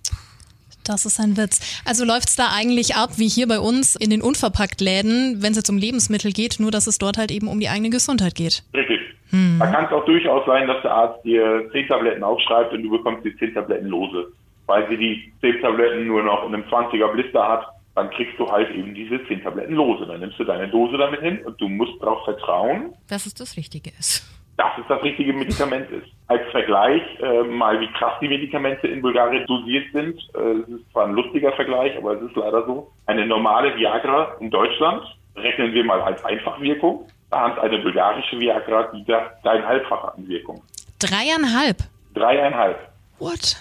Das 0.83 1.05
ist 1.05 1.19
ein 1.19 1.37
Witz. 1.37 1.81
Also 1.85 2.05
läuft 2.05 2.29
es 2.29 2.35
da 2.35 2.49
eigentlich 2.53 2.95
ab, 2.95 3.11
wie 3.17 3.27
hier 3.27 3.47
bei 3.47 3.59
uns 3.59 3.95
in 3.95 4.09
den 4.09 4.21
Unverpacktläden, 4.21 5.41
wenn 5.41 5.51
es 5.51 5.57
jetzt 5.57 5.69
um 5.69 5.77
Lebensmittel 5.77 6.31
geht, 6.31 6.59
nur 6.59 6.71
dass 6.71 6.87
es 6.87 6.97
dort 6.97 7.17
halt 7.17 7.31
eben 7.31 7.47
um 7.47 7.59
die 7.59 7.69
eigene 7.69 7.89
Gesundheit 7.89 8.35
geht. 8.35 8.63
Richtig. 8.73 8.99
Hm. 9.29 9.57
Da 9.59 9.67
kann 9.67 9.85
es 9.85 9.91
auch 9.91 10.05
durchaus 10.05 10.45
sein, 10.45 10.67
dass 10.67 10.81
der 10.81 10.91
Arzt 10.91 11.23
dir 11.23 11.69
zehn 11.71 11.87
Tabletten 11.87 12.23
aufschreibt 12.23 12.73
und 12.73 12.83
du 12.83 12.89
bekommst 12.89 13.23
die 13.23 13.35
zehn 13.37 13.53
Tabletten 13.53 13.87
lose. 13.87 14.27
Weil 14.65 14.89
sie 14.89 14.97
die 14.97 15.31
zehn 15.41 15.61
Tabletten 15.61 16.07
nur 16.07 16.23
noch 16.23 16.47
in 16.47 16.55
einem 16.55 16.63
20er 16.63 17.11
Blister 17.13 17.47
hat, 17.47 17.67
dann 17.95 18.09
kriegst 18.11 18.39
du 18.39 18.49
halt 18.49 18.73
eben 18.73 18.95
diese 18.95 19.25
zehn 19.27 19.43
Tabletten 19.43 19.75
lose. 19.75 20.05
Dann 20.05 20.19
nimmst 20.19 20.39
du 20.39 20.43
deine 20.43 20.67
Dose 20.67 20.97
damit 20.97 21.21
hin 21.21 21.39
und 21.45 21.59
du 21.61 21.69
musst 21.69 22.01
darauf 22.01 22.23
vertrauen, 22.25 22.93
dass 23.07 23.25
es 23.25 23.33
das 23.33 23.55
Richtige 23.55 23.91
ist 23.99 24.25
dass 24.61 24.77
es 24.77 24.87
das 24.87 25.01
richtige 25.01 25.33
Medikament 25.33 25.89
ist. 25.89 26.07
Als 26.31 26.49
Vergleich 26.51 27.01
äh, 27.19 27.43
mal, 27.43 27.77
wie 27.81 27.91
krass 27.91 28.13
die 28.21 28.29
Medikamente 28.29 28.87
in 28.87 29.01
Bulgarien 29.01 29.45
dosiert 29.47 29.91
sind. 29.91 30.17
Äh, 30.33 30.61
es 30.61 30.69
ist 30.69 30.91
zwar 30.93 31.07
ein 31.07 31.11
lustiger 31.11 31.51
Vergleich, 31.51 31.97
aber 31.97 32.13
es 32.13 32.21
ist 32.21 32.37
leider 32.37 32.65
so. 32.65 32.89
Eine 33.05 33.25
normale 33.25 33.75
Viagra 33.75 34.37
in 34.39 34.49
Deutschland 34.49 35.03
rechnen 35.35 35.73
wir 35.73 35.83
mal 35.83 35.99
als 36.01 36.23
Einfachwirkung. 36.23 37.05
Da 37.31 37.49
hat 37.49 37.59
eine 37.59 37.79
bulgarische 37.79 38.39
Viagra 38.39 38.83
die 38.93 39.03
dreieinhalbfache 39.03 40.13
an 40.13 40.25
Wirkung. 40.25 40.61
Dreieinhalb? 40.99 41.79
Dreieinhalb. 42.13 42.79
What? 43.19 43.57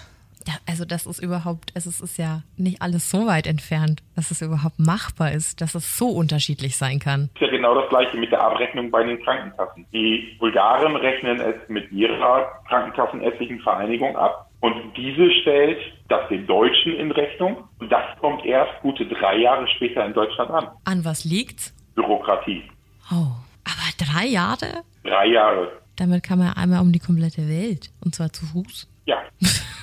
Ja, 0.47 0.55
also 0.67 0.85
das 0.85 1.05
ist 1.05 1.21
überhaupt, 1.21 1.71
es 1.75 1.85
ist, 1.85 2.01
ist 2.01 2.17
ja 2.17 2.41
nicht 2.57 2.81
alles 2.81 3.09
so 3.09 3.27
weit 3.27 3.47
entfernt, 3.47 4.01
dass 4.15 4.31
es 4.31 4.41
überhaupt 4.41 4.79
machbar 4.79 5.31
ist, 5.31 5.61
dass 5.61 5.75
es 5.75 5.97
so 5.97 6.07
unterschiedlich 6.07 6.77
sein 6.77 6.99
kann. 6.99 7.29
Das 7.33 7.43
ist 7.43 7.47
ja 7.47 7.57
genau 7.57 7.75
das 7.79 7.89
gleiche 7.89 8.17
mit 8.17 8.31
der 8.31 8.41
Abrechnung 8.41 8.89
bei 8.89 9.03
den 9.03 9.21
Krankenkassen. 9.23 9.85
Die 9.93 10.35
Bulgaren 10.39 10.95
rechnen 10.95 11.39
es 11.39 11.55
mit 11.69 11.91
ihrer 11.91 12.51
krankenkassenärztlichen 12.67 13.59
Vereinigung 13.59 14.15
ab 14.15 14.49
und 14.61 14.95
diese 14.95 15.31
stellt 15.41 15.79
das 16.07 16.27
den 16.29 16.47
Deutschen 16.47 16.93
in 16.93 17.11
Rechnung 17.11 17.67
und 17.79 17.91
das 17.91 18.03
kommt 18.19 18.45
erst 18.45 18.81
gute 18.81 19.05
drei 19.05 19.37
Jahre 19.37 19.67
später 19.75 20.05
in 20.05 20.13
Deutschland 20.13 20.51
an. 20.51 20.67
An 20.85 21.05
was 21.05 21.23
liegt's? 21.23 21.75
Bürokratie. 21.95 22.63
Oh, 23.11 23.31
aber 23.63 23.89
drei 23.97 24.25
Jahre? 24.27 24.83
Drei 25.03 25.27
Jahre. 25.27 25.71
Damit 25.97 26.23
kann 26.23 26.39
man 26.39 26.53
einmal 26.53 26.81
um 26.81 26.91
die 26.91 26.99
komplette 26.99 27.47
Welt 27.47 27.91
und 28.03 28.15
zwar 28.15 28.31
zu 28.31 28.45
Fuß. 28.45 28.87
Ja. 29.05 29.17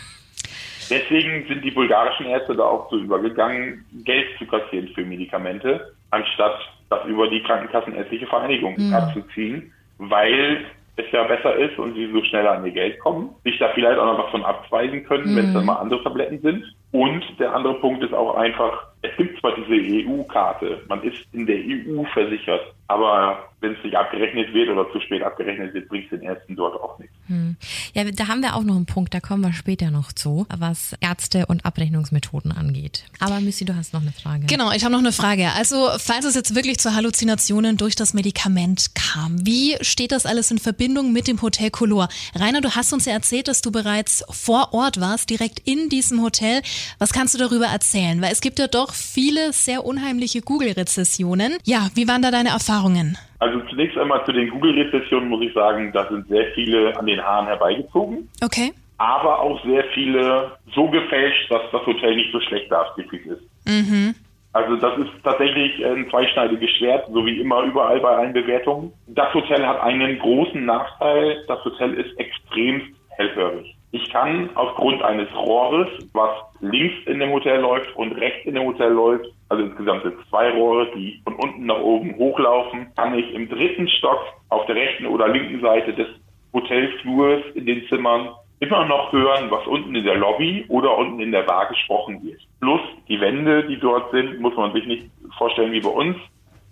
Deswegen 0.91 1.47
sind 1.49 1.65
die 1.65 1.71
bulgarischen 1.71 2.27
Ärzte 2.27 2.55
da 2.55 2.65
auch 2.65 2.91
so 2.91 2.99
übergegangen, 2.99 3.85
Geld 4.05 4.27
zu 4.39 4.47
kassieren 4.47 4.89
für 4.95 5.05
Medikamente, 5.05 5.93
anstatt 6.11 6.59
das 6.91 7.05
über 7.07 7.29
die 7.29 7.43
Krankenkassenärztliche 7.43 8.27
Vereinigung 8.27 8.75
mhm. 8.79 8.95
abzuziehen, 8.95 9.73
weil 9.99 10.65
es 10.97 11.13
ja 11.13 11.25
besser 11.25 11.55
ist 11.57 11.79
und 11.79 11.95
sie 11.95 12.11
so 12.13 12.23
schneller 12.25 12.53
an 12.53 12.67
ihr 12.67 12.73
Geld 12.73 12.99
kommen, 13.01 13.31
sich 13.45 13.59
da 13.59 13.69
vielleicht 13.75 13.99
auch 13.99 14.07
noch 14.07 14.25
was 14.25 14.31
von 14.31 14.45
abweisen 14.45 15.05
können, 15.05 15.33
mhm. 15.33 15.37
wenn 15.37 15.47
es 15.47 15.55
dann 15.55 15.67
mal 15.67 15.77
andere 15.77 16.03
Tabletten 16.03 16.41
sind. 16.41 16.65
Und 16.91 17.23
der 17.39 17.55
andere 17.55 17.75
Punkt 17.75 18.03
ist 18.03 18.15
auch 18.15 18.35
einfach, 18.37 18.87
es 19.03 19.15
gibt 19.17 19.39
zwar 19.41 19.55
diese 19.55 20.09
EU-Karte, 20.09 20.83
man 20.89 21.03
ist 21.03 21.23
in 21.33 21.47
der 21.47 21.59
EU 21.59 22.03
versichert, 22.13 22.63
aber 22.89 23.49
wenn 23.61 23.73
es 23.73 23.83
nicht 23.83 23.97
abgerechnet 23.97 24.55
wird 24.55 24.69
oder 24.69 24.91
zu 24.93 25.01
spät 25.01 25.23
abgerechnet 25.23 25.75
wird, 25.75 25.89
bringt 25.89 26.05
es 26.05 26.11
den 26.11 26.23
Ärzten 26.23 26.55
dort 26.55 26.81
auch 26.81 26.99
nichts. 26.99 27.15
Hm. 27.27 27.57
Ja, 27.93 28.05
da 28.05 28.29
haben 28.29 28.41
wir 28.41 28.55
auch 28.55 28.63
noch 28.63 28.77
einen 28.77 28.87
Punkt, 28.87 29.13
da 29.15 29.21
kommen 29.21 29.43
wir 29.43 29.53
später 29.53 29.91
noch 29.91 30.13
zu, 30.13 30.47
was 30.57 30.95
Ärzte 31.01 31.47
und 31.47 31.65
Abrechnungsmethoden 31.65 32.53
angeht. 32.53 33.05
Aber 33.19 33.41
Missy, 33.41 33.65
du 33.65 33.75
hast 33.75 33.93
noch 33.93 34.03
eine 34.03 34.13
Frage. 34.13 34.47
Genau, 34.47 34.71
ich 34.71 34.85
habe 34.85 34.93
noch 34.93 35.01
eine 35.01 35.13
Frage. 35.13 35.51
Also, 35.57 35.89
falls 35.99 36.25
es 36.25 36.37
jetzt 36.37 36.55
wirklich 36.55 36.79
zu 36.79 36.95
Halluzinationen 36.95 37.77
durch 37.77 37.97
das 37.97 38.15
Medikament 38.15 38.95
kam, 38.95 39.45
wie 39.45 39.77
steht 39.81 40.13
das 40.13 40.25
alles 40.25 40.53
in 40.53 40.59
Verbindung 40.59 41.13
mit 41.13 41.27
dem 41.27 41.43
Hotel 41.43 41.71
Color? 41.71 42.09
Rainer, 42.37 42.61
du 42.61 42.77
hast 42.77 42.93
uns 42.93 43.07
ja 43.07 43.13
erzählt, 43.13 43.49
dass 43.49 43.61
du 43.61 43.73
bereits 43.73 44.25
vor 44.31 44.73
Ort 44.73 45.01
warst, 45.01 45.31
direkt 45.31 45.61
in 45.65 45.89
diesem 45.89 46.23
Hotel. 46.23 46.63
Was 46.99 47.13
kannst 47.13 47.35
du 47.35 47.39
darüber 47.39 47.67
erzählen? 47.67 48.21
Weil 48.23 48.33
es 48.33 48.41
gibt 48.41 48.61
ja 48.61 48.69
doch 48.69 48.95
viele 48.95 49.53
sehr 49.53 49.85
unheimliche 49.85 50.43
Google-Rezessionen. 50.43 51.57
Ja, 51.65 51.91
wie 51.95 52.07
waren 52.07 52.23
da 52.23 52.31
deine 52.31 52.51
Erfahrungen? 52.51 53.19
Also 53.41 53.61
zunächst 53.71 53.97
einmal 53.97 54.25
zu 54.25 54.33
den 54.33 54.51
Google-Rezessionen 54.51 55.29
muss 55.29 55.45
ich 55.45 55.53
sagen, 55.55 55.93
da 55.93 56.09
sind 56.09 56.27
sehr 56.29 56.47
viele 56.55 56.97
an 56.99 57.07
den 57.07 57.23
Haaren 57.23 57.47
herbeigezogen. 57.47 58.29
Okay. 58.43 58.73
Aber 58.99 59.41
auch 59.41 59.63
sehr 59.65 59.85
viele 59.95 60.53
so 60.75 60.89
gefälscht, 60.89 61.51
dass 61.51 61.63
das 61.71 61.87
Hotel 61.87 62.17
nicht 62.17 62.33
so 62.33 62.41
schlecht 62.41 62.71
dastehen 62.71 63.09
ist. 63.11 63.43
Mhm. 63.65 64.15
Also 64.53 64.77
das 64.77 64.99
ist 64.99 65.11
tatsächlich 65.23 65.85
ein 65.85 66.09
zweischneidiges 66.11 66.71
Schwert, 66.79 67.07
so 67.13 67.25
wie 67.25 67.41
immer 67.41 67.63
überall 67.63 68.01
bei 68.01 68.09
allen 68.09 68.33
Bewertungen. 68.33 68.93
Das 69.07 69.33
Hotel 69.33 69.65
hat 69.65 69.81
einen 69.83 70.19
großen 70.19 70.65
Nachteil. 70.65 71.45
Das 71.47 71.65
Hotel 71.65 71.95
ist 71.95 72.19
extremst 72.19 72.89
hellhörig. 73.11 73.78
Ich 73.91 74.11
kann 74.11 74.51
aufgrund 74.55 75.03
eines 75.03 75.29
Rohres, 75.35 75.89
was 76.13 76.31
links 76.61 77.07
in 77.07 77.21
dem 77.21 77.31
Hotel 77.31 77.61
läuft 77.61 77.95
und 77.97 78.13
rechts 78.13 78.45
in 78.45 78.55
dem 78.55 78.65
Hotel 78.65 78.93
läuft, 78.93 79.27
also 79.49 79.65
insgesamt 79.65 80.03
sind 80.03 80.15
zwei 80.29 80.51
Rohre, 80.51 80.91
die 80.95 81.21
von 81.25 81.35
unten 81.37 81.65
nach 81.65 81.81
oben 81.81 82.15
hochlaufen, 82.17 82.89
kann 82.97 83.19
ich 83.19 83.33
im 83.33 83.49
dritten 83.49 83.89
Stock 83.89 84.21
auf 84.51 84.67
der 84.67 84.75
rechten 84.75 85.07
oder 85.07 85.29
linken 85.29 85.61
Seite 85.61 85.95
des 85.95 86.09
Hotelflurs 86.53 87.45
in 87.55 87.65
den 87.65 87.87
Zimmern 87.89 88.31
immer 88.61 88.85
noch 88.85 89.13
hören, 89.13 89.51
was 89.51 89.67
unten 89.67 89.95
in 89.95 90.05
der 90.05 90.17
Lobby 90.17 90.67
oder 90.69 90.99
unten 90.99 91.21
in 91.21 91.33
der 91.33 91.43
Bar 91.43 91.69
gesprochen 91.69 92.23
wird. 92.25 92.41
Plus 92.61 92.81
die 93.09 93.21
Wände, 93.21 93.65
die 93.69 93.79
dort 93.79 94.11
sind, 94.11 94.41
muss 94.41 94.57
man 94.57 94.73
sich 94.73 94.87
nicht 94.87 95.07
vorstellen 95.39 95.73
wie 95.73 95.81
bei 95.81 95.91
uns, 95.91 96.17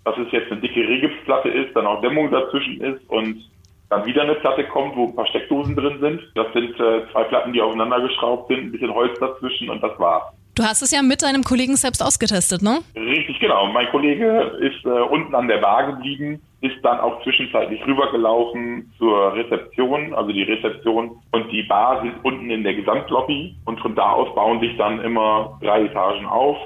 dass 0.03 0.17
es 0.17 0.31
jetzt 0.31 0.51
eine 0.51 0.61
dicke 0.61 0.87
Regipsplatte 0.87 1.49
ist, 1.49 1.75
dann 1.75 1.87
auch 1.87 2.01
Dämmung 2.01 2.29
dazwischen 2.29 2.81
ist 2.81 3.09
und 3.09 3.43
dann 3.89 4.05
wieder 4.05 4.23
eine 4.23 4.35
Platte 4.35 4.65
kommt, 4.65 4.95
wo 4.95 5.05
ein 5.05 5.15
paar 5.15 5.27
Steckdosen 5.27 5.75
drin 5.75 5.99
sind. 5.99 6.21
Das 6.35 6.51
sind 6.53 6.79
äh, 6.79 7.09
zwei 7.11 7.23
Platten, 7.23 7.53
die 7.53 7.61
aufeinander 7.61 8.01
geschraubt 8.01 8.49
sind, 8.49 8.59
ein 8.59 8.71
bisschen 8.71 8.93
Holz 8.93 9.17
dazwischen 9.19 9.69
und 9.69 9.81
das 9.81 9.97
war's. 9.99 10.33
Du 10.55 10.63
hast 10.63 10.81
es 10.81 10.89
ja 10.91 11.03
mit 11.03 11.21
deinem 11.21 11.43
Kollegen 11.43 11.75
selbst 11.75 12.01
ausgetestet, 12.01 12.63
ne? 12.63 12.79
Richtig, 12.95 13.39
genau. 13.39 13.67
Mein 13.67 13.87
Kollege 13.91 14.57
ist 14.59 14.83
äh, 14.85 14.89
unten 14.89 15.35
an 15.35 15.47
der 15.47 15.57
Bar 15.57 15.93
geblieben, 15.93 16.41
ist 16.61 16.77
dann 16.81 16.99
auch 16.99 17.21
zwischenzeitlich 17.21 17.85
rübergelaufen 17.85 18.91
zur 18.97 19.35
Rezeption. 19.35 20.15
Also 20.15 20.31
die 20.31 20.41
Rezeption 20.41 21.21
und 21.31 21.51
die 21.51 21.61
Bar 21.61 22.01
sind 22.01 22.15
unten 22.23 22.49
in 22.49 22.63
der 22.63 22.73
Gesamtlobby 22.73 23.55
und 23.65 23.79
von 23.81 23.93
da 23.93 24.13
aus 24.13 24.33
bauen 24.33 24.59
sich 24.59 24.75
dann 24.77 24.99
immer 25.01 25.59
drei 25.61 25.83
Etagen 25.83 26.25
auf. 26.25 26.57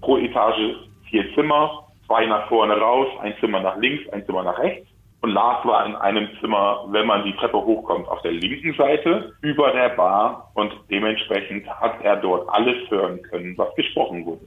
Pro 0.00 0.18
Etage 0.18 0.74
vier 1.08 1.32
Zimmer, 1.36 1.86
zwei 2.06 2.26
nach 2.26 2.48
vorne 2.48 2.76
raus, 2.76 3.06
ein 3.22 3.34
Zimmer 3.38 3.60
nach 3.60 3.76
links, 3.76 4.08
ein 4.08 4.26
Zimmer 4.26 4.42
nach 4.42 4.58
rechts. 4.58 4.87
Und 5.20 5.30
Lars 5.30 5.64
war 5.64 5.84
in 5.84 5.96
einem 5.96 6.28
Zimmer, 6.40 6.84
wenn 6.90 7.06
man 7.06 7.24
die 7.24 7.34
Treppe 7.34 7.58
hochkommt, 7.58 8.06
auf 8.08 8.22
der 8.22 8.32
linken 8.32 8.74
Seite 8.74 9.32
über 9.40 9.72
der 9.72 9.90
Bar 9.90 10.50
und 10.54 10.72
dementsprechend 10.90 11.68
hat 11.68 12.00
er 12.02 12.16
dort 12.16 12.48
alles 12.50 12.88
hören 12.88 13.20
können, 13.22 13.58
was 13.58 13.74
gesprochen 13.74 14.24
wurde. 14.24 14.42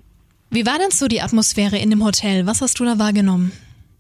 Wie 0.50 0.66
war 0.66 0.78
denn 0.80 0.92
so 0.92 1.08
die 1.08 1.22
Atmosphäre 1.22 1.78
in 1.78 1.90
dem 1.90 2.04
Hotel? 2.04 2.46
Was 2.46 2.62
hast 2.62 2.80
du 2.80 2.86
da 2.86 3.00
wahrgenommen? 3.00 3.52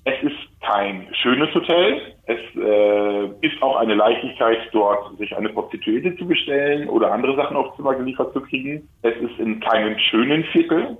Es 0.05 0.21
ist 0.23 0.35
kein 0.61 1.07
schönes 1.21 1.53
Hotel. 1.53 2.01
Es 2.25 2.39
äh, 2.55 3.25
ist 3.41 3.61
auch 3.61 3.75
eine 3.77 3.95
Leichtigkeit, 3.95 4.57
dort 4.71 5.17
sich 5.17 5.35
eine 5.35 5.49
Prostituierte 5.49 6.15
zu 6.15 6.25
bestellen 6.25 6.87
oder 6.87 7.11
andere 7.11 7.35
Sachen 7.35 7.57
aufs 7.57 7.75
Zimmer 7.75 7.95
geliefert 7.95 8.33
zu 8.33 8.41
kriegen. 8.41 8.87
Es 9.01 9.15
ist 9.17 9.39
in 9.39 9.59
keinem 9.59 9.97
schönen 9.97 10.43
Viertel. 10.45 10.97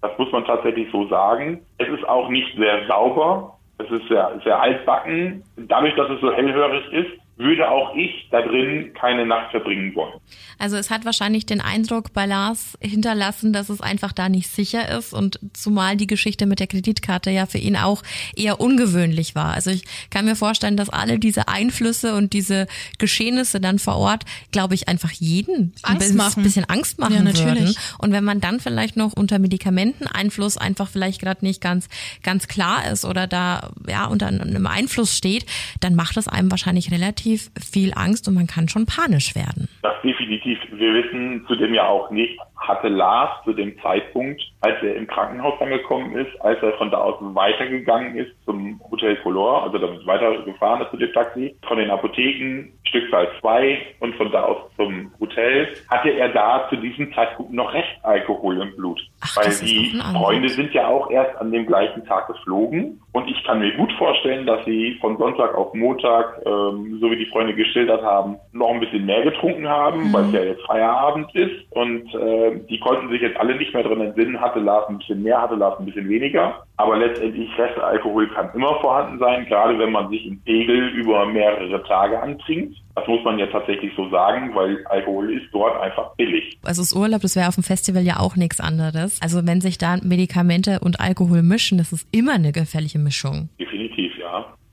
Das 0.00 0.16
muss 0.16 0.32
man 0.32 0.44
tatsächlich 0.46 0.88
so 0.90 1.06
sagen. 1.08 1.60
Es 1.78 1.88
ist 1.88 2.08
auch 2.08 2.28
nicht 2.30 2.56
sehr 2.56 2.86
sauber. 2.86 3.58
Es 3.80 3.90
ist 3.90 4.08
sehr, 4.08 4.40
sehr 4.44 4.60
altbacken. 4.60 5.42
Dadurch, 5.56 5.94
dass 5.96 6.10
es 6.10 6.20
so 6.20 6.32
hellhörig 6.32 6.92
ist, 6.92 7.20
würde 7.40 7.70
auch 7.70 7.94
ich 7.94 8.28
da 8.30 8.42
drin 8.42 8.92
keine 8.98 9.26
Nacht 9.26 9.50
verbringen 9.50 9.94
wollen. 9.94 10.20
Also 10.58 10.76
es 10.76 10.90
hat 10.90 11.04
wahrscheinlich 11.04 11.46
den 11.46 11.60
Eindruck 11.60 12.12
bei 12.12 12.26
Lars 12.26 12.76
hinterlassen, 12.80 13.52
dass 13.52 13.70
es 13.70 13.80
einfach 13.80 14.12
da 14.12 14.28
nicht 14.28 14.48
sicher 14.48 14.88
ist 14.96 15.14
und 15.14 15.40
zumal 15.54 15.96
die 15.96 16.06
Geschichte 16.06 16.46
mit 16.46 16.60
der 16.60 16.66
Kreditkarte 16.66 17.30
ja 17.30 17.46
für 17.46 17.58
ihn 17.58 17.76
auch 17.76 18.02
eher 18.36 18.60
ungewöhnlich 18.60 19.34
war. 19.34 19.54
Also 19.54 19.70
ich 19.70 19.84
kann 20.10 20.26
mir 20.26 20.36
vorstellen, 20.36 20.76
dass 20.76 20.90
alle 20.90 21.18
diese 21.18 21.48
Einflüsse 21.48 22.14
und 22.14 22.32
diese 22.34 22.66
Geschehnisse 22.98 23.60
dann 23.60 23.78
vor 23.78 23.96
Ort, 23.96 24.24
glaube 24.52 24.74
ich, 24.74 24.88
einfach 24.88 25.12
jeden 25.12 25.72
Angst 25.82 26.36
ein 26.36 26.42
bisschen, 26.42 26.64
Angst 26.66 26.98
machen 26.98 27.14
ja, 27.14 27.22
natürlich. 27.22 27.46
würden. 27.46 27.76
Und 27.98 28.12
wenn 28.12 28.24
man 28.24 28.40
dann 28.40 28.60
vielleicht 28.60 28.96
noch 28.96 29.14
unter 29.14 29.38
Medikamenteneinfluss 29.38 30.58
einfach 30.58 30.88
vielleicht 30.88 31.20
gerade 31.20 31.44
nicht 31.44 31.60
ganz 31.60 31.88
ganz 32.22 32.48
klar 32.48 32.90
ist 32.90 33.04
oder 33.04 33.26
da 33.26 33.70
ja 33.88 34.06
unter 34.06 34.26
einem 34.26 34.66
Einfluss 34.66 35.16
steht, 35.16 35.46
dann 35.80 35.94
macht 35.94 36.16
es 36.16 36.28
einem 36.28 36.50
wahrscheinlich 36.50 36.90
relativ 36.90 37.29
relativ 37.30 37.50
viel 37.58 37.92
Angst 37.94 38.28
und 38.28 38.34
man 38.34 38.46
kann 38.46 38.68
schon 38.68 38.86
panisch 38.86 39.34
werden. 39.34 39.68
Das 39.82 39.94
definitiv. 40.02 40.58
Wir 40.72 40.94
wissen 40.94 41.44
zudem 41.46 41.74
ja 41.74 41.86
auch 41.86 42.10
nicht, 42.10 42.38
hatte 42.60 42.88
Lars 42.88 43.30
zu 43.44 43.52
dem 43.52 43.78
Zeitpunkt, 43.80 44.42
als 44.60 44.82
er 44.82 44.94
im 44.96 45.06
Krankenhaus 45.06 45.60
angekommen 45.60 46.16
ist, 46.16 46.40
als 46.40 46.62
er 46.62 46.72
von 46.74 46.90
da 46.90 46.98
aus 46.98 47.16
weitergegangen 47.20 48.16
ist 48.16 48.30
zum 48.44 48.80
Hotel 48.90 49.16
Color, 49.16 49.64
also 49.64 49.78
damit 49.78 50.06
weitergefahren 50.06 50.82
ist 50.82 50.92
mit 50.92 51.02
dem 51.02 51.12
Taxi, 51.12 51.56
von 51.66 51.78
den 51.78 51.90
Apotheken 51.90 52.72
Stückzahl 52.84 53.28
2 53.40 53.78
und 54.00 54.14
von 54.16 54.30
da 54.30 54.42
aus 54.42 54.58
zum 54.76 55.10
Hotel, 55.20 55.68
hatte 55.88 56.10
er 56.10 56.28
da 56.30 56.66
zu 56.68 56.76
diesem 56.76 57.12
Zeitpunkt 57.14 57.52
noch 57.52 57.72
Restalkohol 57.72 58.60
im 58.60 58.76
Blut. 58.76 59.00
Ach, 59.22 59.36
Weil 59.36 59.54
die 59.62 60.00
Freunde 60.12 60.48
sind 60.48 60.72
ja 60.74 60.88
auch 60.88 61.10
erst 61.10 61.36
an 61.40 61.52
dem 61.52 61.66
gleichen 61.66 62.04
Tag 62.04 62.26
geflogen 62.26 63.00
und 63.12 63.28
ich 63.28 63.42
kann 63.44 63.60
mir 63.60 63.74
gut 63.76 63.92
vorstellen, 63.94 64.46
dass 64.46 64.64
sie 64.64 64.98
von 65.00 65.16
Sonntag 65.18 65.54
auf 65.54 65.72
Montag, 65.74 66.42
ähm, 66.44 66.98
so 67.00 67.10
wie 67.10 67.16
die 67.16 67.26
Freunde 67.26 67.54
geschildert 67.54 68.02
haben, 68.02 68.36
noch 68.52 68.70
ein 68.70 68.80
bisschen 68.80 69.06
mehr 69.06 69.22
getrunken 69.22 69.68
haben, 69.68 70.08
mhm. 70.08 70.12
weil 70.12 70.24
es 70.24 70.32
ja 70.32 70.42
jetzt 70.42 70.66
Feierabend 70.66 71.34
ist 71.34 71.72
und 71.72 72.14
äh, 72.14 72.49
die 72.68 72.80
konnten 72.80 73.08
sich 73.10 73.20
jetzt 73.20 73.38
alle 73.38 73.56
nicht 73.56 73.72
mehr 73.74 73.82
drin 73.82 74.00
entsinnen, 74.00 74.40
hatte 74.40 74.60
Lars 74.60 74.88
ein 74.88 74.98
bisschen 74.98 75.22
mehr, 75.22 75.40
hatte 75.40 75.54
Lars 75.54 75.78
ein 75.78 75.86
bisschen 75.86 76.08
weniger. 76.08 76.62
Aber 76.76 76.96
letztendlich 76.96 77.50
Restalkohol 77.58 78.28
kann 78.28 78.50
immer 78.54 78.80
vorhanden 78.80 79.18
sein, 79.18 79.46
gerade 79.46 79.78
wenn 79.78 79.92
man 79.92 80.08
sich 80.10 80.26
im 80.26 80.40
Pegel 80.42 80.88
über 80.88 81.26
mehrere 81.26 81.82
Tage 81.84 82.20
antrinkt. 82.20 82.76
Das 82.94 83.06
muss 83.06 83.22
man 83.24 83.38
ja 83.38 83.46
tatsächlich 83.46 83.92
so 83.96 84.08
sagen, 84.10 84.54
weil 84.54 84.84
Alkohol 84.86 85.32
ist 85.32 85.46
dort 85.52 85.80
einfach 85.80 86.14
billig. 86.16 86.58
Also 86.62 86.82
das 86.82 86.92
Urlaub, 86.92 87.22
das 87.22 87.36
wäre 87.36 87.48
auf 87.48 87.54
dem 87.54 87.64
Festival 87.64 88.02
ja 88.02 88.18
auch 88.18 88.36
nichts 88.36 88.60
anderes. 88.60 89.20
Also 89.22 89.46
wenn 89.46 89.60
sich 89.60 89.78
da 89.78 89.96
Medikamente 90.02 90.80
und 90.80 91.00
Alkohol 91.00 91.42
mischen, 91.42 91.78
das 91.78 91.92
ist 91.92 92.08
immer 92.12 92.34
eine 92.34 92.52
gefährliche 92.52 92.98
Mischung. 92.98 93.48
Definitiv. 93.58 94.09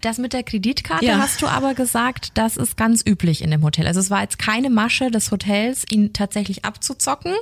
Das 0.02 0.20
mit 0.20 0.34
der 0.34 0.44
Kreditkarte 0.44 1.06
ja. 1.06 1.18
hast 1.18 1.42
du 1.42 1.48
aber 1.48 1.74
gesagt, 1.74 2.38
das 2.38 2.56
ist 2.56 2.78
ganz 2.78 3.04
üblich 3.06 3.44
in 3.44 3.50
dem 3.50 3.64
Hotel. 3.64 3.88
Also 3.88 4.00
es 4.00 4.12
war 4.12 4.22
jetzt 4.22 4.38
keine 4.38 4.70
Masche 4.70 5.10
des 5.10 5.32
Hotels, 5.32 5.86
ihn 5.92 6.14
tatsächlich 6.14 6.66
abzuzocken, 6.66 7.34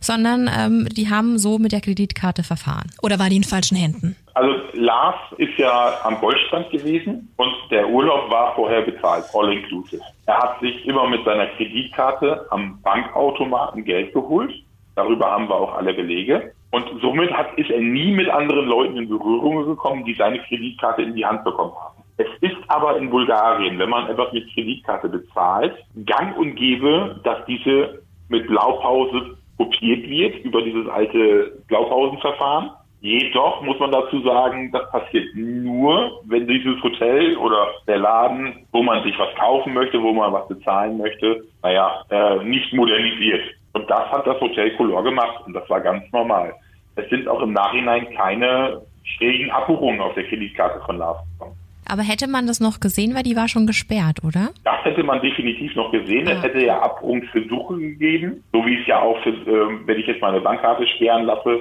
sondern 0.00 0.48
ähm, 0.56 0.88
die 0.92 1.10
haben 1.10 1.36
so 1.38 1.58
mit 1.58 1.72
der 1.72 1.80
Kreditkarte 1.80 2.44
verfahren. 2.44 2.90
Oder 3.02 3.18
war 3.18 3.28
die 3.28 3.36
in 3.36 3.44
falschen 3.44 3.76
Händen? 3.76 4.14
Also 4.34 4.54
Lars 4.74 5.16
ist 5.38 5.58
ja 5.58 5.94
am 6.04 6.20
Goldstrand 6.20 6.70
gewesen 6.70 7.32
und 7.38 7.52
der 7.70 7.88
Urlaub 7.88 8.30
war 8.30 8.54
vorher 8.54 8.82
bezahlt, 8.82 9.24
all 9.34 9.52
inclusive. 9.52 10.02
Er 10.26 10.38
hat 10.38 10.60
sich 10.60 10.86
immer 10.86 11.08
mit 11.08 11.24
seiner 11.24 11.46
Kreditkarte 11.46 12.46
am 12.50 12.80
Bankautomaten 12.82 13.84
Geld 13.84 14.12
geholt. 14.12 14.52
Darüber 14.94 15.30
haben 15.30 15.48
wir 15.48 15.56
auch 15.56 15.74
alle 15.74 15.92
Belege. 15.92 16.52
Und 16.70 16.84
somit 17.00 17.32
hat, 17.32 17.56
ist 17.56 17.70
er 17.70 17.80
nie 17.80 18.12
mit 18.12 18.28
anderen 18.28 18.66
Leuten 18.66 18.96
in 18.96 19.08
Berührung 19.08 19.64
gekommen, 19.64 20.04
die 20.04 20.14
seine 20.14 20.38
Kreditkarte 20.40 21.02
in 21.02 21.14
die 21.14 21.24
Hand 21.24 21.42
bekommen 21.42 21.74
haben. 21.74 21.95
Es 22.18 22.26
ist 22.40 22.56
aber 22.68 22.96
in 22.96 23.10
Bulgarien, 23.10 23.78
wenn 23.78 23.90
man 23.90 24.08
etwas 24.08 24.32
mit 24.32 24.52
Kreditkarte 24.54 25.08
bezahlt, 25.08 25.74
gang 26.06 26.36
und 26.38 26.54
gäbe, 26.54 27.20
dass 27.24 27.44
diese 27.46 28.02
mit 28.28 28.46
Blaupause 28.46 29.36
kopiert 29.58 30.08
wird 30.08 30.44
über 30.44 30.62
dieses 30.62 30.88
alte 30.88 31.52
Blaupausenverfahren. 31.68 32.70
Jedoch 33.00 33.60
muss 33.62 33.78
man 33.78 33.92
dazu 33.92 34.20
sagen, 34.22 34.72
das 34.72 34.90
passiert 34.90 35.26
nur, 35.34 36.22
wenn 36.24 36.48
dieses 36.48 36.82
Hotel 36.82 37.36
oder 37.36 37.68
der 37.86 37.98
Laden, 37.98 38.66
wo 38.72 38.82
man 38.82 39.02
sich 39.04 39.16
was 39.18 39.34
kaufen 39.36 39.74
möchte, 39.74 40.02
wo 40.02 40.12
man 40.12 40.32
was 40.32 40.48
bezahlen 40.48 40.96
möchte, 40.96 41.44
naja, 41.62 42.02
äh, 42.10 42.42
nicht 42.44 42.72
modernisiert. 42.72 43.42
Und 43.74 43.88
das 43.90 44.10
hat 44.10 44.26
das 44.26 44.40
Hotel 44.40 44.74
Color 44.76 45.02
gemacht 45.04 45.46
und 45.46 45.52
das 45.52 45.68
war 45.68 45.82
ganz 45.82 46.10
normal. 46.12 46.54
Es 46.96 47.08
sind 47.10 47.28
auch 47.28 47.42
im 47.42 47.52
Nachhinein 47.52 48.12
keine 48.14 48.80
schrägen 49.04 49.50
Abbuchungen 49.50 50.00
auf 50.00 50.14
der 50.14 50.24
Kreditkarte 50.24 50.80
von 50.86 50.96
Lars 50.96 51.18
gekommen. 51.32 51.55
Aber 51.88 52.02
hätte 52.02 52.28
man 52.28 52.46
das 52.46 52.60
noch 52.60 52.80
gesehen, 52.80 53.14
weil 53.14 53.22
die 53.22 53.36
war 53.36 53.48
schon 53.48 53.66
gesperrt, 53.66 54.24
oder? 54.24 54.50
Das 54.64 54.84
hätte 54.84 55.02
man 55.02 55.20
definitiv 55.20 55.74
noch 55.76 55.92
gesehen. 55.92 56.26
Ah. 56.28 56.32
Es 56.32 56.42
hätte 56.42 56.64
ja 56.64 56.80
Abbuchungsversuche 56.80 57.78
gegeben, 57.78 58.42
so 58.52 58.64
wie 58.66 58.80
es 58.80 58.86
ja 58.86 59.00
auch, 59.00 59.22
für, 59.22 59.30
äh, 59.30 59.86
wenn 59.86 59.98
ich 59.98 60.06
jetzt 60.06 60.20
meine 60.20 60.40
Bankkarte 60.40 60.86
sperren 60.86 61.24
lasse, 61.24 61.60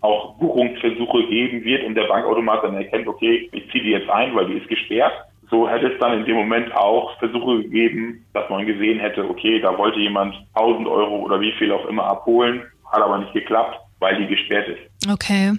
auch 0.00 0.34
Buchungsversuche 0.38 1.26
geben 1.28 1.64
wird 1.64 1.84
und 1.84 1.94
der 1.94 2.04
Bankautomat 2.04 2.64
dann 2.64 2.74
erkennt, 2.74 3.06
okay, 3.08 3.48
ich 3.52 3.70
ziehe 3.70 3.82
die 3.82 3.90
jetzt 3.90 4.08
ein, 4.10 4.34
weil 4.34 4.46
die 4.46 4.54
ist 4.54 4.68
gesperrt. 4.68 5.12
So 5.50 5.68
hätte 5.68 5.86
es 5.86 5.98
dann 6.00 6.18
in 6.18 6.24
dem 6.24 6.36
Moment 6.36 6.74
auch 6.74 7.16
Versuche 7.18 7.62
gegeben, 7.62 8.24
dass 8.34 8.48
man 8.50 8.66
gesehen 8.66 8.98
hätte, 8.98 9.28
okay, 9.28 9.60
da 9.60 9.76
wollte 9.78 10.00
jemand 10.00 10.34
1000 10.54 10.88
Euro 10.88 11.20
oder 11.20 11.40
wie 11.40 11.52
viel 11.52 11.72
auch 11.72 11.86
immer 11.86 12.04
abholen, 12.04 12.62
hat 12.90 13.02
aber 13.02 13.18
nicht 13.18 13.32
geklappt, 13.32 13.78
weil 14.00 14.16
die 14.16 14.26
gesperrt 14.26 14.68
ist. 14.68 15.10
Okay. 15.10 15.52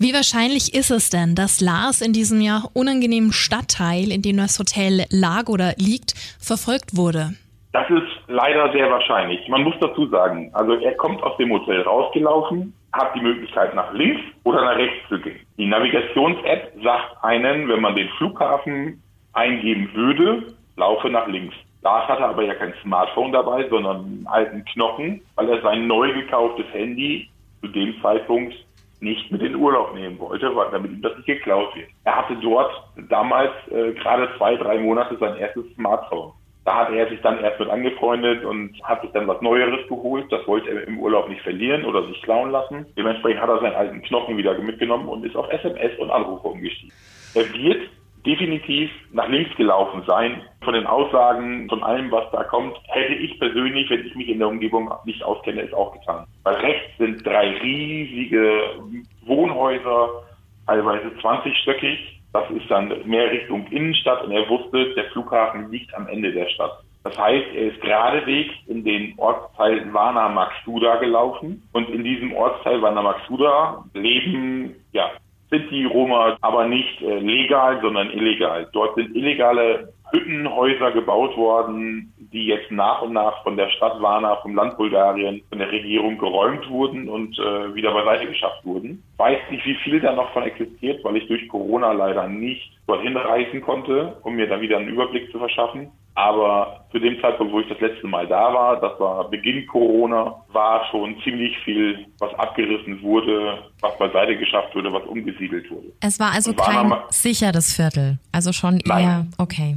Wie 0.00 0.14
wahrscheinlich 0.14 0.74
ist 0.74 0.92
es 0.92 1.10
denn, 1.10 1.34
dass 1.34 1.60
Lars 1.60 2.02
in 2.02 2.12
diesem 2.12 2.40
ja 2.40 2.62
unangenehmen 2.72 3.32
Stadtteil, 3.32 4.12
in 4.12 4.22
dem 4.22 4.36
das 4.36 4.56
Hotel 4.60 5.06
lag 5.10 5.48
oder 5.48 5.74
liegt, 5.76 6.14
verfolgt 6.38 6.96
wurde? 6.96 7.34
Das 7.72 7.90
ist 7.90 8.06
leider 8.28 8.70
sehr 8.72 8.88
wahrscheinlich. 8.88 9.48
Man 9.48 9.64
muss 9.64 9.74
dazu 9.80 10.06
sagen, 10.06 10.50
also 10.54 10.74
er 10.74 10.94
kommt 10.94 11.20
aus 11.24 11.36
dem 11.38 11.50
Hotel 11.50 11.82
rausgelaufen, 11.82 12.72
hat 12.92 13.12
die 13.16 13.20
Möglichkeit 13.20 13.74
nach 13.74 13.92
links 13.92 14.20
oder 14.44 14.64
nach 14.64 14.76
rechts 14.76 15.08
zu 15.08 15.18
gehen. 15.18 15.40
Die 15.56 15.66
Navigations-App 15.66 16.74
sagt 16.80 17.16
einen, 17.22 17.68
wenn 17.68 17.80
man 17.80 17.96
den 17.96 18.08
Flughafen 18.18 19.02
eingeben 19.32 19.90
würde, 19.94 20.54
laufe 20.76 21.10
nach 21.10 21.26
links. 21.26 21.56
Lars 21.82 22.08
hatte 22.08 22.24
aber 22.24 22.44
ja 22.44 22.54
kein 22.54 22.72
Smartphone 22.82 23.32
dabei, 23.32 23.68
sondern 23.68 23.96
einen 24.04 24.26
alten 24.28 24.64
Knochen, 24.66 25.22
weil 25.34 25.48
er 25.48 25.60
sein 25.62 25.88
neu 25.88 26.12
gekauftes 26.12 26.66
Handy 26.72 27.28
zu 27.60 27.66
dem 27.66 28.00
Zeitpunkt 28.00 28.54
nicht 29.00 29.30
mit 29.30 29.42
in 29.42 29.56
Urlaub 29.56 29.94
nehmen 29.94 30.18
wollte, 30.18 30.54
weil, 30.54 30.70
damit 30.70 30.92
ihm 30.92 31.02
das 31.02 31.16
nicht 31.16 31.26
geklaut 31.26 31.74
wird. 31.76 31.88
Er 32.04 32.16
hatte 32.16 32.36
dort 32.36 32.72
damals 33.08 33.52
äh, 33.70 33.92
gerade 33.92 34.28
zwei, 34.36 34.56
drei 34.56 34.78
Monate 34.78 35.16
sein 35.18 35.36
erstes 35.36 35.64
Smartphone. 35.74 36.32
Da 36.64 36.76
hat 36.76 36.90
er 36.92 37.08
sich 37.08 37.20
dann 37.22 37.42
erst 37.42 37.58
mit 37.58 37.70
angefreundet 37.70 38.44
und 38.44 38.74
hat 38.82 39.00
sich 39.00 39.10
dann 39.12 39.26
was 39.26 39.40
Neueres 39.40 39.88
geholt. 39.88 40.30
Das 40.30 40.46
wollte 40.46 40.68
er 40.68 40.86
im 40.86 40.98
Urlaub 40.98 41.28
nicht 41.28 41.40
verlieren 41.40 41.84
oder 41.86 42.06
sich 42.06 42.20
klauen 42.22 42.50
lassen. 42.50 42.84
Dementsprechend 42.94 43.40
hat 43.40 43.48
er 43.48 43.60
seinen 43.60 43.74
alten 43.74 44.02
Knochen 44.02 44.36
wieder 44.36 44.58
mitgenommen 44.58 45.08
und 45.08 45.24
ist 45.24 45.34
auf 45.34 45.50
SMS 45.50 45.98
und 45.98 46.10
Anrufe 46.10 46.48
umgestiegen. 46.48 46.92
Er 47.34 47.50
wird 47.54 47.88
definitiv 48.24 48.90
nach 49.12 49.28
links 49.28 49.54
gelaufen 49.56 50.02
sein. 50.06 50.42
Von 50.62 50.74
den 50.74 50.86
Aussagen, 50.86 51.68
von 51.68 51.82
allem, 51.82 52.10
was 52.10 52.30
da 52.32 52.44
kommt, 52.44 52.76
hätte 52.88 53.14
ich 53.14 53.38
persönlich, 53.38 53.88
wenn 53.90 54.06
ich 54.06 54.14
mich 54.14 54.28
in 54.28 54.38
der 54.38 54.48
Umgebung 54.48 54.92
nicht 55.04 55.22
auskenne, 55.22 55.62
es 55.62 55.72
auch 55.72 55.92
getan. 55.92 56.26
Weil 56.42 56.56
rechts 56.56 56.98
sind 56.98 57.24
drei 57.26 57.56
riesige 57.58 58.82
Wohnhäuser, 59.24 60.22
teilweise 60.66 61.08
20-stöckig. 61.22 61.98
Das 62.32 62.50
ist 62.50 62.70
dann 62.70 62.92
mehr 63.06 63.30
Richtung 63.30 63.66
Innenstadt 63.68 64.24
und 64.24 64.32
er 64.32 64.48
wusste, 64.48 64.94
der 64.94 65.04
Flughafen 65.12 65.70
liegt 65.70 65.94
am 65.94 66.06
Ende 66.08 66.32
der 66.32 66.48
Stadt. 66.48 66.82
Das 67.04 67.16
heißt, 67.16 67.46
er 67.54 67.72
ist 67.72 67.80
geradewegs 67.80 68.54
in 68.66 68.84
den 68.84 69.14
Ortsteil 69.16 69.92
Vana 69.94 70.28
Maxuda 70.28 70.96
gelaufen 70.96 71.62
und 71.72 71.88
in 71.88 72.04
diesem 72.04 72.34
Ortsteil 72.34 72.82
Vana 72.82 73.00
Maxuda 73.00 73.84
leben 73.94 74.74
ja 74.92 75.10
sind 75.50 75.70
die 75.70 75.84
Roma 75.84 76.36
aber 76.40 76.66
nicht 76.66 77.00
äh, 77.02 77.18
legal, 77.18 77.80
sondern 77.80 78.10
illegal. 78.10 78.68
Dort 78.72 78.94
sind 78.96 79.14
illegale 79.16 79.92
Hüttenhäuser 80.12 80.92
gebaut 80.92 81.36
worden, 81.36 82.12
die 82.32 82.46
jetzt 82.46 82.70
nach 82.70 83.02
und 83.02 83.12
nach 83.12 83.42
von 83.42 83.56
der 83.56 83.68
Stadt 83.70 84.00
Varna, 84.00 84.36
vom 84.36 84.54
Land 84.54 84.76
Bulgarien, 84.76 85.42
von 85.48 85.58
der 85.58 85.70
Regierung 85.70 86.18
geräumt 86.18 86.68
wurden 86.70 87.08
und 87.08 87.38
äh, 87.38 87.74
wieder 87.74 87.92
beiseite 87.92 88.26
geschafft 88.26 88.64
wurden. 88.64 89.02
Weiß 89.16 89.38
nicht, 89.50 89.64
wie 89.66 89.74
viel 89.76 90.00
da 90.00 90.12
noch 90.12 90.32
von 90.32 90.42
existiert, 90.42 91.02
weil 91.04 91.16
ich 91.16 91.26
durch 91.28 91.46
Corona 91.48 91.92
leider 91.92 92.26
nicht 92.28 92.70
dorthin 92.86 93.16
reisen 93.16 93.60
konnte, 93.60 94.16
um 94.22 94.34
mir 94.34 94.48
da 94.48 94.60
wieder 94.60 94.78
einen 94.78 94.88
Überblick 94.88 95.30
zu 95.30 95.38
verschaffen. 95.38 95.90
Aber 96.18 96.84
zu 96.90 96.98
dem 96.98 97.20
Zeitpunkt, 97.20 97.52
wo 97.52 97.60
ich 97.60 97.68
das 97.68 97.78
letzte 97.78 98.08
Mal 98.08 98.26
da 98.26 98.52
war, 98.52 98.80
das 98.80 98.98
war 98.98 99.30
Beginn 99.30 99.64
Corona, 99.68 100.34
war 100.50 100.84
schon 100.90 101.14
ziemlich 101.22 101.56
viel, 101.60 102.06
was 102.18 102.34
abgerissen 102.34 103.00
wurde, 103.02 103.62
was 103.80 103.96
beiseite 103.98 104.36
geschafft 104.36 104.74
wurde, 104.74 104.92
was 104.92 105.04
umgesiedelt 105.04 105.70
wurde. 105.70 105.92
Es 106.00 106.18
war 106.18 106.32
also 106.32 106.52
kein 106.54 106.92
sicheres 107.10 107.72
Viertel, 107.72 108.18
also 108.32 108.52
schon 108.52 108.80
eher, 108.80 108.96
Nein. 108.96 109.30
okay. 109.38 109.76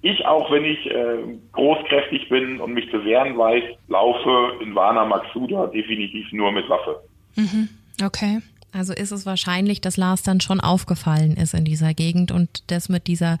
Ich, 0.00 0.24
auch 0.24 0.50
wenn 0.50 0.64
ich 0.64 0.86
äh, 0.86 1.36
großkräftig 1.52 2.30
bin 2.30 2.62
und 2.62 2.72
mich 2.72 2.90
zu 2.90 3.04
wehren 3.04 3.36
weiß, 3.36 3.64
laufe 3.88 4.54
in 4.62 4.74
Warna 4.74 5.04
Maxuda 5.04 5.66
definitiv 5.66 6.32
nur 6.32 6.50
mit 6.50 6.66
Waffe. 6.70 6.96
Mhm. 7.36 7.68
Okay. 8.02 8.38
Also 8.76 8.92
ist 8.92 9.12
es 9.12 9.24
wahrscheinlich, 9.24 9.80
dass 9.80 9.96
Lars 9.96 10.22
dann 10.22 10.40
schon 10.40 10.60
aufgefallen 10.60 11.36
ist 11.40 11.54
in 11.54 11.64
dieser 11.64 11.94
Gegend 11.94 12.32
und 12.32 12.70
das 12.72 12.88
mit 12.88 13.06
dieser 13.06 13.38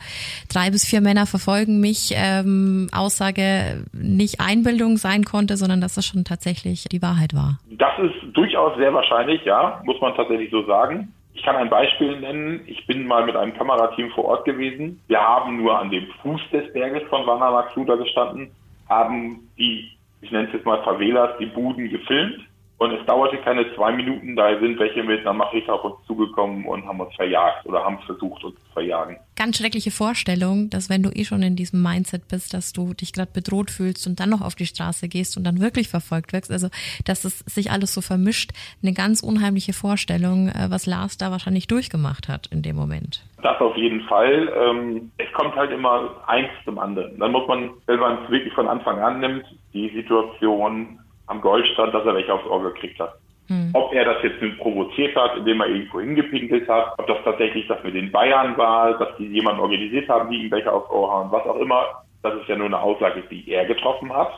drei 0.52 0.70
bis 0.70 0.84
vier 0.84 1.00
Männer 1.00 1.26
verfolgen 1.26 1.80
mich 1.80 2.14
ähm, 2.14 2.88
Aussage 2.94 3.84
nicht 3.92 4.40
Einbildung 4.40 4.96
sein 4.96 5.24
konnte, 5.24 5.56
sondern 5.56 5.80
dass 5.80 5.96
es 5.96 6.06
schon 6.06 6.24
tatsächlich 6.24 6.84
die 6.84 7.02
Wahrheit 7.02 7.34
war. 7.34 7.58
Das 7.70 7.98
ist 7.98 8.14
durchaus 8.32 8.76
sehr 8.76 8.94
wahrscheinlich, 8.94 9.44
ja, 9.44 9.82
muss 9.84 10.00
man 10.00 10.14
tatsächlich 10.14 10.50
so 10.50 10.64
sagen. 10.66 11.12
Ich 11.34 11.42
kann 11.42 11.56
ein 11.56 11.68
Beispiel 11.68 12.20
nennen. 12.20 12.60
Ich 12.66 12.86
bin 12.86 13.04
mal 13.06 13.26
mit 13.26 13.34
einem 13.34 13.54
Kamerateam 13.54 14.10
vor 14.10 14.26
Ort 14.26 14.44
gewesen. 14.44 15.00
Wir 15.08 15.20
haben 15.20 15.56
nur 15.56 15.76
an 15.76 15.90
dem 15.90 16.06
Fuß 16.22 16.40
des 16.52 16.72
Berges 16.72 17.02
von 17.08 17.26
Vanna 17.26 17.50
Maxuda 17.50 17.96
gestanden, 17.96 18.52
haben 18.88 19.48
die, 19.58 19.90
ich 20.20 20.30
nenne 20.30 20.46
es 20.46 20.52
jetzt 20.52 20.64
mal 20.64 20.82
Favelas, 20.84 21.36
die 21.40 21.46
Buden 21.46 21.90
gefilmt 21.90 22.40
und 22.78 22.92
es 22.92 23.06
dauerte 23.06 23.38
keine 23.38 23.72
zwei 23.74 23.92
Minuten, 23.92 24.34
da 24.34 24.58
sind 24.58 24.78
welche 24.78 25.02
mit 25.02 25.20
einer 25.20 25.32
Machete 25.32 25.72
auf 25.72 25.84
uns 25.84 25.94
zugekommen 26.06 26.66
und 26.66 26.84
haben 26.86 27.00
uns 27.00 27.14
verjagt 27.14 27.64
oder 27.66 27.84
haben 27.84 27.98
versucht, 28.00 28.42
uns 28.42 28.56
zu 28.56 28.72
verjagen. 28.72 29.16
Ganz 29.36 29.58
schreckliche 29.58 29.92
Vorstellung, 29.92 30.70
dass 30.70 30.90
wenn 30.90 31.02
du 31.02 31.10
eh 31.10 31.24
schon 31.24 31.42
in 31.42 31.56
diesem 31.56 31.82
Mindset 31.82 32.28
bist, 32.28 32.52
dass 32.52 32.72
du 32.72 32.92
dich 32.92 33.12
gerade 33.12 33.30
bedroht 33.32 33.70
fühlst 33.70 34.06
und 34.06 34.18
dann 34.18 34.30
noch 34.30 34.42
auf 34.42 34.56
die 34.56 34.66
Straße 34.66 35.08
gehst 35.08 35.36
und 35.36 35.44
dann 35.44 35.60
wirklich 35.60 35.88
verfolgt 35.88 36.32
wirst, 36.32 36.50
also 36.50 36.68
dass 37.04 37.24
es 37.24 37.40
sich 37.40 37.70
alles 37.70 37.94
so 37.94 38.00
vermischt, 38.00 38.50
eine 38.82 38.92
ganz 38.92 39.22
unheimliche 39.22 39.72
Vorstellung, 39.72 40.48
äh, 40.48 40.66
was 40.68 40.86
Lars 40.86 41.16
da 41.16 41.30
wahrscheinlich 41.30 41.68
durchgemacht 41.68 42.28
hat 42.28 42.48
in 42.48 42.62
dem 42.62 42.74
Moment. 42.74 43.24
Das 43.42 43.60
auf 43.60 43.76
jeden 43.76 44.00
Fall. 44.02 44.50
Ähm, 44.56 45.12
es 45.18 45.30
kommt 45.32 45.54
halt 45.54 45.70
immer 45.70 46.10
eins 46.26 46.48
zum 46.64 46.78
anderen. 46.78 47.18
Dann 47.18 47.30
muss 47.30 47.46
man, 47.46 47.70
wenn 47.86 48.00
man 48.00 48.24
es 48.24 48.30
wirklich 48.30 48.52
von 48.54 48.66
Anfang 48.66 48.98
an 48.98 49.20
nimmt, 49.20 49.44
die 49.72 49.90
Situation 49.90 50.98
am 51.26 51.40
Goldstrand, 51.40 51.94
dass 51.94 52.04
er 52.04 52.14
welche 52.14 52.32
aufs 52.32 52.46
Ohr 52.46 52.62
gekriegt 52.62 52.98
hat. 53.00 53.14
Hm. 53.48 53.70
Ob 53.74 53.92
er 53.92 54.04
das 54.04 54.22
jetzt 54.22 54.40
nun 54.40 54.56
provoziert 54.56 55.14
hat, 55.16 55.36
indem 55.36 55.60
er 55.60 55.68
irgendwo 55.68 56.00
hingepinkelt 56.00 56.68
hat, 56.68 56.98
ob 56.98 57.06
das 57.06 57.18
tatsächlich 57.24 57.66
das 57.68 57.82
mit 57.84 57.94
den 57.94 58.10
Bayern 58.10 58.56
war, 58.56 58.96
dass 58.98 59.16
die 59.18 59.26
jemanden 59.26 59.60
organisiert 59.60 60.08
haben, 60.08 60.30
die 60.30 60.44
ihm 60.44 60.50
welche 60.50 60.72
aufs 60.72 60.90
Ohr 60.90 61.12
haben, 61.12 61.30
was 61.30 61.44
auch 61.44 61.58
immer, 61.58 61.84
das 62.22 62.34
ist 62.40 62.48
ja 62.48 62.56
nur 62.56 62.66
eine 62.66 62.80
Aussage, 62.80 63.22
die 63.30 63.50
er 63.50 63.66
getroffen 63.66 64.10
hat, 64.12 64.32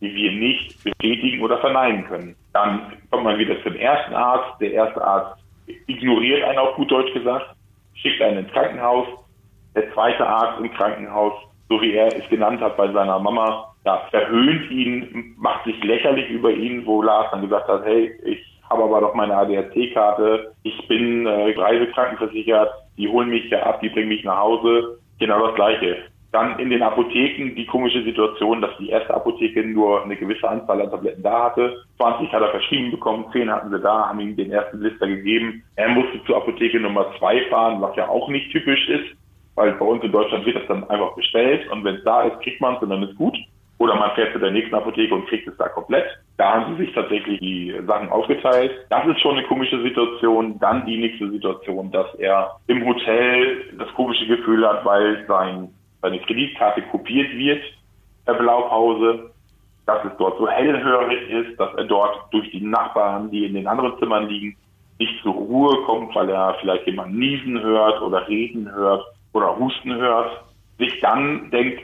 die 0.00 0.12
wir 0.12 0.32
nicht 0.32 0.82
bestätigen 0.82 1.42
oder 1.42 1.58
verneinen 1.58 2.04
können. 2.06 2.34
Dann 2.52 2.92
kommt 3.10 3.24
man 3.24 3.38
wieder 3.38 3.62
zum 3.62 3.76
ersten 3.76 4.14
Arzt. 4.14 4.60
Der 4.60 4.72
erste 4.72 5.02
Arzt 5.02 5.40
ignoriert 5.86 6.42
einen 6.42 6.58
auf 6.58 6.74
gut 6.74 6.90
Deutsch 6.90 7.12
gesagt, 7.12 7.54
schickt 7.94 8.20
einen 8.20 8.38
ins 8.38 8.52
Krankenhaus. 8.52 9.06
Der 9.76 9.92
zweite 9.92 10.26
Arzt 10.26 10.60
im 10.60 10.72
Krankenhaus, 10.72 11.34
so 11.68 11.80
wie 11.80 11.92
er 11.92 12.08
es 12.08 12.28
genannt 12.28 12.60
hat 12.60 12.76
bei 12.76 12.90
seiner 12.90 13.20
Mama, 13.20 13.69
ja, 13.84 14.02
verhöhnt 14.10 14.70
ihn, 14.70 15.34
macht 15.38 15.64
sich 15.64 15.82
lächerlich 15.82 16.28
über 16.28 16.50
ihn, 16.50 16.84
wo 16.86 17.02
Lars 17.02 17.30
dann 17.30 17.42
gesagt 17.42 17.68
hat, 17.68 17.84
hey, 17.84 18.12
ich 18.24 18.40
habe 18.68 18.84
aber 18.84 19.00
doch 19.00 19.14
meine 19.14 19.36
ADAC-Karte, 19.36 20.52
ich 20.62 20.88
bin 20.88 21.26
äh, 21.26 21.58
reisekrankenversichert, 21.58 22.70
die 22.96 23.08
holen 23.08 23.30
mich 23.30 23.50
ja 23.50 23.62
ab, 23.64 23.80
die 23.80 23.88
bringen 23.88 24.08
mich 24.08 24.24
nach 24.24 24.38
Hause. 24.38 24.98
Genau 25.18 25.46
das 25.46 25.54
Gleiche. 25.54 25.96
Dann 26.32 26.60
in 26.60 26.70
den 26.70 26.82
Apotheken 26.82 27.56
die 27.56 27.66
komische 27.66 28.04
Situation, 28.04 28.60
dass 28.60 28.76
die 28.78 28.90
erste 28.90 29.12
Apotheke 29.12 29.64
nur 29.64 30.04
eine 30.04 30.14
gewisse 30.14 30.48
Anzahl 30.48 30.80
an 30.80 30.90
Tabletten 30.90 31.24
da 31.24 31.46
hatte. 31.46 31.82
20 31.96 32.32
hat 32.32 32.42
er 32.42 32.50
verschrieben 32.50 32.92
bekommen, 32.92 33.26
10 33.32 33.50
hatten 33.50 33.70
sie 33.70 33.80
da, 33.80 34.08
haben 34.08 34.20
ihm 34.20 34.36
den 34.36 34.52
ersten 34.52 34.80
Lister 34.80 35.08
gegeben. 35.08 35.64
Er 35.74 35.88
musste 35.88 36.22
zur 36.26 36.36
Apotheke 36.36 36.78
Nummer 36.78 37.06
2 37.18 37.46
fahren, 37.46 37.80
was 37.80 37.96
ja 37.96 38.08
auch 38.08 38.28
nicht 38.28 38.52
typisch 38.52 38.88
ist, 38.88 39.16
weil 39.56 39.72
bei 39.72 39.84
uns 39.84 40.04
in 40.04 40.12
Deutschland 40.12 40.46
wird 40.46 40.56
das 40.56 40.66
dann 40.68 40.88
einfach 40.88 41.16
bestellt 41.16 41.68
und 41.72 41.82
wenn 41.82 41.96
es 41.96 42.04
da 42.04 42.22
ist, 42.22 42.40
kriegt 42.42 42.60
man 42.60 42.76
es 42.76 42.82
und 42.82 42.90
dann 42.90 43.02
ist 43.02 43.16
gut. 43.16 43.36
Oder 43.80 43.94
man 43.94 44.10
fährt 44.10 44.34
zu 44.34 44.38
der 44.38 44.50
nächsten 44.50 44.74
Apotheke 44.74 45.14
und 45.14 45.26
kriegt 45.26 45.48
es 45.48 45.56
da 45.56 45.66
komplett. 45.68 46.04
Da 46.36 46.52
haben 46.52 46.76
sie 46.76 46.84
sich 46.84 46.94
tatsächlich 46.94 47.40
die 47.40 47.74
Sachen 47.86 48.10
aufgeteilt. 48.10 48.72
Das 48.90 49.06
ist 49.06 49.18
schon 49.20 49.38
eine 49.38 49.46
komische 49.46 49.80
Situation. 49.80 50.58
Dann 50.58 50.84
die 50.84 50.98
nächste 50.98 51.30
Situation, 51.30 51.90
dass 51.90 52.14
er 52.16 52.56
im 52.66 52.84
Hotel 52.84 53.72
das 53.78 53.88
komische 53.94 54.26
Gefühl 54.26 54.68
hat, 54.68 54.84
weil 54.84 55.24
sein, 55.26 55.70
seine 56.02 56.18
Kreditkarte 56.18 56.82
kopiert 56.90 57.32
wird, 57.32 57.62
der 58.26 58.34
Blaupause, 58.34 59.30
dass 59.86 60.04
es 60.04 60.12
dort 60.18 60.36
so 60.36 60.46
hellhörig 60.46 61.30
ist, 61.30 61.58
dass 61.58 61.74
er 61.76 61.84
dort 61.84 62.30
durch 62.32 62.50
die 62.50 62.60
Nachbarn, 62.60 63.30
die 63.30 63.46
in 63.46 63.54
den 63.54 63.66
anderen 63.66 63.98
Zimmern 63.98 64.28
liegen, 64.28 64.58
nicht 64.98 65.22
zur 65.22 65.32
Ruhe 65.32 65.82
kommt, 65.86 66.14
weil 66.14 66.28
er 66.28 66.54
vielleicht 66.60 66.86
jemanden 66.86 67.18
niesen 67.18 67.58
hört 67.62 68.02
oder 68.02 68.28
reden 68.28 68.70
hört 68.70 69.06
oder 69.32 69.58
husten 69.58 69.94
hört, 69.94 70.44
sich 70.78 71.00
dann 71.00 71.50
denkt, 71.50 71.80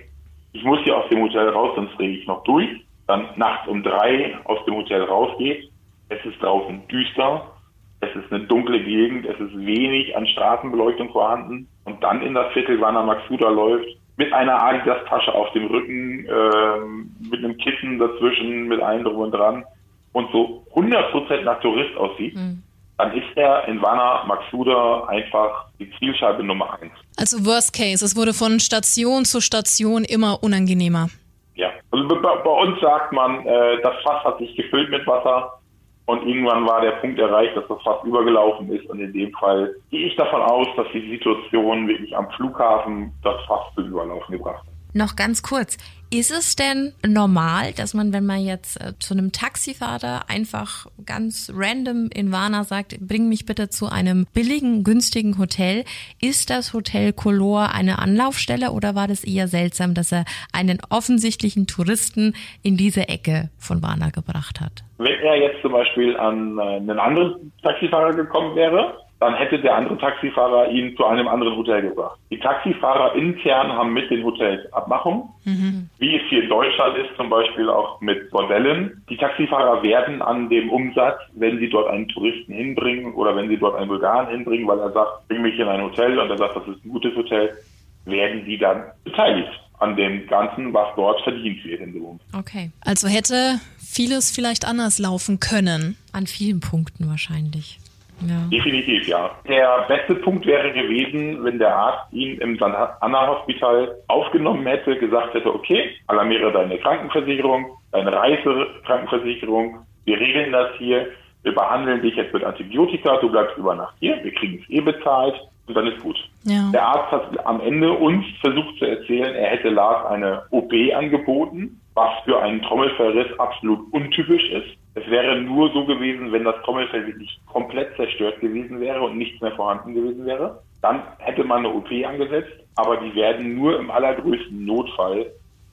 ich 0.57 0.65
muss 0.65 0.81
hier 0.85 0.97
aus 0.97 1.09
dem 1.11 1.21
Hotel 1.21 1.49
raus, 1.51 1.73
sonst 1.77 1.97
drehe 1.99 2.17
ich 2.17 2.27
noch 2.27 2.43
durch. 2.45 2.69
Dann 3.07 3.29
nachts 3.37 3.69
um 3.69 3.83
drei 3.83 4.37
aus 4.45 4.65
dem 4.65 4.75
Hotel 4.75 5.03
rausgeht. 5.03 5.71
Es 6.09 6.25
ist 6.25 6.43
draußen 6.43 6.89
düster. 6.89 7.53
Es 8.01 8.15
ist 8.17 8.33
eine 8.33 8.45
dunkle 8.45 8.83
Gegend. 8.83 9.27
Es 9.27 9.39
ist 9.39 9.55
wenig 9.55 10.17
an 10.17 10.27
Straßenbeleuchtung 10.27 11.11
vorhanden. 11.11 11.69
Und 11.85 12.03
dann 12.03 12.23
in 12.23 12.35
das 12.35 12.53
Viertel 12.53 12.81
Wanner 12.81 13.03
Maxuda 13.03 13.51
läuft 13.51 13.87
mit 14.17 14.33
einer 14.33 14.63
Adidas-Tasche 14.63 15.35
auf 15.35 15.53
dem 15.53 15.67
Rücken, 15.67 16.27
äh, 16.27 17.29
mit 17.31 17.45
einem 17.45 17.59
Kissen 17.59 17.99
dazwischen, 17.99 18.67
mit 18.67 18.81
allem 18.81 19.05
drum 19.05 19.17
und 19.17 19.33
dran 19.33 19.65
und 20.13 20.33
so 20.33 20.65
100% 20.75 21.43
nach 21.43 21.61
Tourist 21.61 21.95
aussieht. 21.99 22.35
Mhm 22.35 22.63
dann 22.99 23.13
ist 23.13 23.37
er 23.37 23.69
in 23.69 23.81
Wanner 23.83 24.25
Maxuda 24.27 25.05
einfach 25.05 25.67
die 25.79 25.91
Zielscheibe 25.99 26.43
Nummer 26.43 26.79
eins. 26.81 26.93
Also 27.17 27.45
Worst 27.45 27.75
Case, 27.75 28.05
es 28.05 28.17
wurde 28.17 28.33
von 28.33 28.59
Station 28.61 29.25
zu 29.25 29.41
Station 29.41 30.05
immer 30.05 30.43
unangenehmer. 30.43 31.09
Ja, 31.55 31.71
also 31.91 32.09
bei, 32.09 32.37
bei 32.37 32.51
uns 32.51 32.81
sagt 32.81 33.13
man, 33.13 33.47
äh, 33.47 33.81
das 33.83 33.95
Fass 34.03 34.25
hat 34.25 34.39
sich 34.39 34.55
gefüllt 34.57 34.91
mit 34.91 35.07
Wasser 35.07 35.59
und 36.07 36.27
irgendwann 36.27 36.67
war 36.67 36.81
der 36.81 36.93
Punkt 36.93 37.19
erreicht, 37.19 37.57
dass 37.57 37.67
das 37.69 37.83
Fass 37.83 38.03
übergelaufen 38.05 38.71
ist 38.73 38.87
und 38.89 39.01
in 39.01 39.13
dem 39.13 39.33
Fall 39.33 39.75
gehe 39.91 40.07
ich 40.07 40.17
davon 40.17 40.43
aus, 40.43 40.69
dass 40.77 40.87
die 40.93 41.11
Situation 41.11 41.89
wirklich 41.89 42.17
am 42.17 42.31
Flughafen 42.33 43.13
das 43.23 43.37
Fass 43.47 43.75
zum 43.75 43.87
Überlaufen 43.87 44.37
gebracht 44.37 44.65
hat. 44.67 44.76
Noch 44.97 45.15
ganz 45.15 45.43
kurz. 45.43 45.77
Ist 46.11 46.31
es 46.31 46.57
denn 46.57 46.95
normal, 47.07 47.73
dass 47.77 47.93
man, 47.93 48.15
wenn 48.15 48.25
man 48.25 48.41
jetzt 48.41 48.81
äh, 48.81 48.99
zu 48.99 49.13
einem 49.13 49.31
Taxifahrer 49.31 50.31
einfach 50.31 50.87
ganz 51.05 51.53
random 51.55 52.09
in 52.15 52.33
Warna 52.33 52.65
sagt, 52.65 52.97
bring 53.01 53.29
mich 53.29 53.45
bitte 53.45 53.69
zu 53.69 53.91
einem 53.91 54.27
billigen, 54.33 54.85
günstigen 54.85 55.37
Hotel, 55.37 55.85
ist 56.23 56.49
das 56.49 56.73
Hotel 56.73 57.13
Color 57.13 57.75
eine 57.75 57.99
Anlaufstelle 57.99 58.71
oder 58.71 58.95
war 58.95 59.07
das 59.07 59.23
eher 59.23 59.49
seltsam, 59.49 59.93
dass 59.93 60.13
er 60.13 60.25
einen 60.51 60.79
offensichtlichen 60.89 61.67
Touristen 61.67 62.35
in 62.63 62.79
diese 62.79 63.11
Ecke 63.11 63.51
von 63.59 63.83
Warna 63.83 64.09
gebracht 64.09 64.63
hat? 64.63 64.83
Wenn 64.97 65.13
er 65.13 65.37
jetzt 65.37 65.61
zum 65.61 65.73
Beispiel 65.73 66.17
an 66.17 66.57
äh, 66.57 66.77
einen 66.77 66.99
anderen 66.99 67.53
Taxifahrer 67.63 68.15
gekommen 68.15 68.57
wäre, 68.57 68.97
dann 69.19 69.35
hätte 69.35 69.59
der 69.59 69.75
andere 69.75 69.97
Taxifahrer 69.99 70.71
ihn 70.71 70.95
zu 70.97 71.05
einem 71.07 71.27
anderen 71.27 71.57
Hotel 71.57 71.83
gebracht. 71.83 72.19
Die 72.31 72.39
Taxifahrer 72.39 73.15
intern 73.15 73.73
haben 73.73 73.95
mit 73.95 74.11
den 74.11 74.23
Hotels 74.25 74.71
Abmachung, 74.75 75.31
mhm. 75.45 75.89
wie 75.99 76.17
es 76.17 76.23
hier 76.29 76.43
in 76.43 76.51
Deutschland 76.51 76.99
ist, 76.99 77.17
zum 77.17 77.31
Beispiel 77.31 77.71
auch 77.71 78.01
mit 78.03 78.31
Bordellen. 78.31 79.03
Die 79.09 79.17
Taxifahrer 79.17 79.83
werden 79.83 80.21
an 80.21 80.51
dem 80.51 80.71
Umsatz, 80.71 81.19
wenn 81.35 81.59
sie 81.59 81.71
dort 81.71 81.89
einen 81.89 82.09
Touristen 82.09 82.53
hinbringen 82.53 83.15
oder 83.15 83.35
wenn 83.35 83.49
sie 83.49 83.57
dort 83.57 83.77
einen 83.77 83.89
Bulgaren 83.89 84.29
hinbringen, 84.29 84.69
weil 84.69 84.81
er 84.81 84.93
sagt, 84.93 85.27
bring 85.29 85.43
mich 85.43 85.59
in 85.59 85.69
ein 85.69 85.83
Hotel 85.83 86.19
und 86.19 86.31
er 86.31 86.39
sagt, 86.39 86.57
das 86.57 86.69
ist 86.69 86.85
ein 86.85 86.91
gutes 86.91 87.17
Hotel, 87.17 87.57
werden 88.05 88.45
die 88.45 88.59
dann 88.59 88.85
beteiligt 89.05 89.51
an 89.79 89.97
dem 89.97 90.27
Ganzen, 90.27 90.73
was 90.73 90.89
dort 90.97 91.23
verdient 91.23 91.65
wird 91.65 91.81
in 91.81 91.93
dem 91.93 92.21
Okay. 92.35 92.71
Also 92.81 93.09
hätte 93.09 93.61
vieles 93.79 94.31
vielleicht 94.31 94.67
anders 94.67 94.99
laufen 94.99 95.41
können. 95.41 95.97
An 96.13 96.27
vielen 96.27 96.61
Punkten 96.61 97.09
wahrscheinlich. 97.09 97.79
Ja. 98.21 98.49
Definitiv, 98.51 99.07
ja. 99.09 99.31
Der 99.47 99.85
beste 99.89 100.15
Punkt 100.17 100.47
wäre 100.47 100.73
gewesen, 100.73 101.45
wenn 101.45 101.59
der 101.59 101.75
Arzt 101.75 102.13
ihn 102.13 102.39
im 102.39 102.57
St. 102.57 102.75
Anna 103.01 103.27
Hospital 103.27 103.97
aufgenommen 104.09 104.67
hätte, 104.67 104.97
gesagt 104.99 105.35
hätte, 105.35 105.55
okay, 105.55 105.91
alarmiere 106.07 106.53
deine 106.53 106.79
Krankenversicherung, 106.79 107.67
deine 107.93 108.13
Reisekrankenversicherung, 108.13 109.81
wir 110.05 110.19
regeln 110.19 110.53
das 110.53 110.71
hier, 110.79 111.09
wir 111.43 111.55
behandeln 111.55 112.03
dich 112.03 112.17
jetzt 112.17 112.33
mit 112.33 112.43
Antibiotika, 112.43 113.19
du 113.19 113.31
bleibst 113.31 113.57
über 113.59 113.75
Nacht 113.75 113.95
hier, 114.01 114.19
wir 114.23 114.33
kriegen 114.33 114.63
es 114.63 114.71
eh 114.71 114.81
bezahlt 114.81 115.35
und 115.67 115.77
dann 115.77 115.87
ist 115.87 116.01
gut. 116.01 116.17
Ja. 116.45 116.71
Der 116.73 116.87
Arzt 116.87 117.13
hat 117.13 117.47
am 117.47 117.61
Ende 117.61 117.93
uns 117.93 118.25
versucht 118.41 118.79
zu 118.79 118.85
erzählen, 118.87 119.35
er 119.35 119.51
hätte 119.51 119.69
Lars 119.69 120.07
eine 120.07 120.43
OP 120.51 120.73
angeboten, 120.95 121.81
was 121.95 122.11
für 122.25 122.41
einen 122.41 122.63
Trommelfellriss 122.63 123.39
absolut 123.39 123.93
untypisch 123.93 124.49
ist. 124.51 124.77
Es 124.97 125.07
wäre 125.11 125.39
nur 125.43 125.71
so 125.75 125.85
gewesen, 125.85 126.33
wenn 126.33 126.45
das 126.45 126.57
Trommelfell 126.65 127.07
wirklich 127.07 127.39
komplett 127.45 127.95
zerstört 127.97 128.41
gewesen 128.41 128.81
wäre 128.81 129.03
und 129.03 129.19
nichts 129.19 129.39
mehr 129.43 129.53
vorhanden 129.53 129.95
gewesen 129.95 130.25
wäre. 130.25 130.63
Dann 130.81 131.03
hätte 131.19 131.45
man 131.45 131.59
eine 131.59 131.75
OP 131.75 131.91
angesetzt, 132.07 132.55
aber 132.77 132.97
die 132.97 133.15
werden 133.15 133.57
nur 133.57 133.79
im 133.79 133.91
allergrößten 133.91 134.65
Notfall 134.65 135.31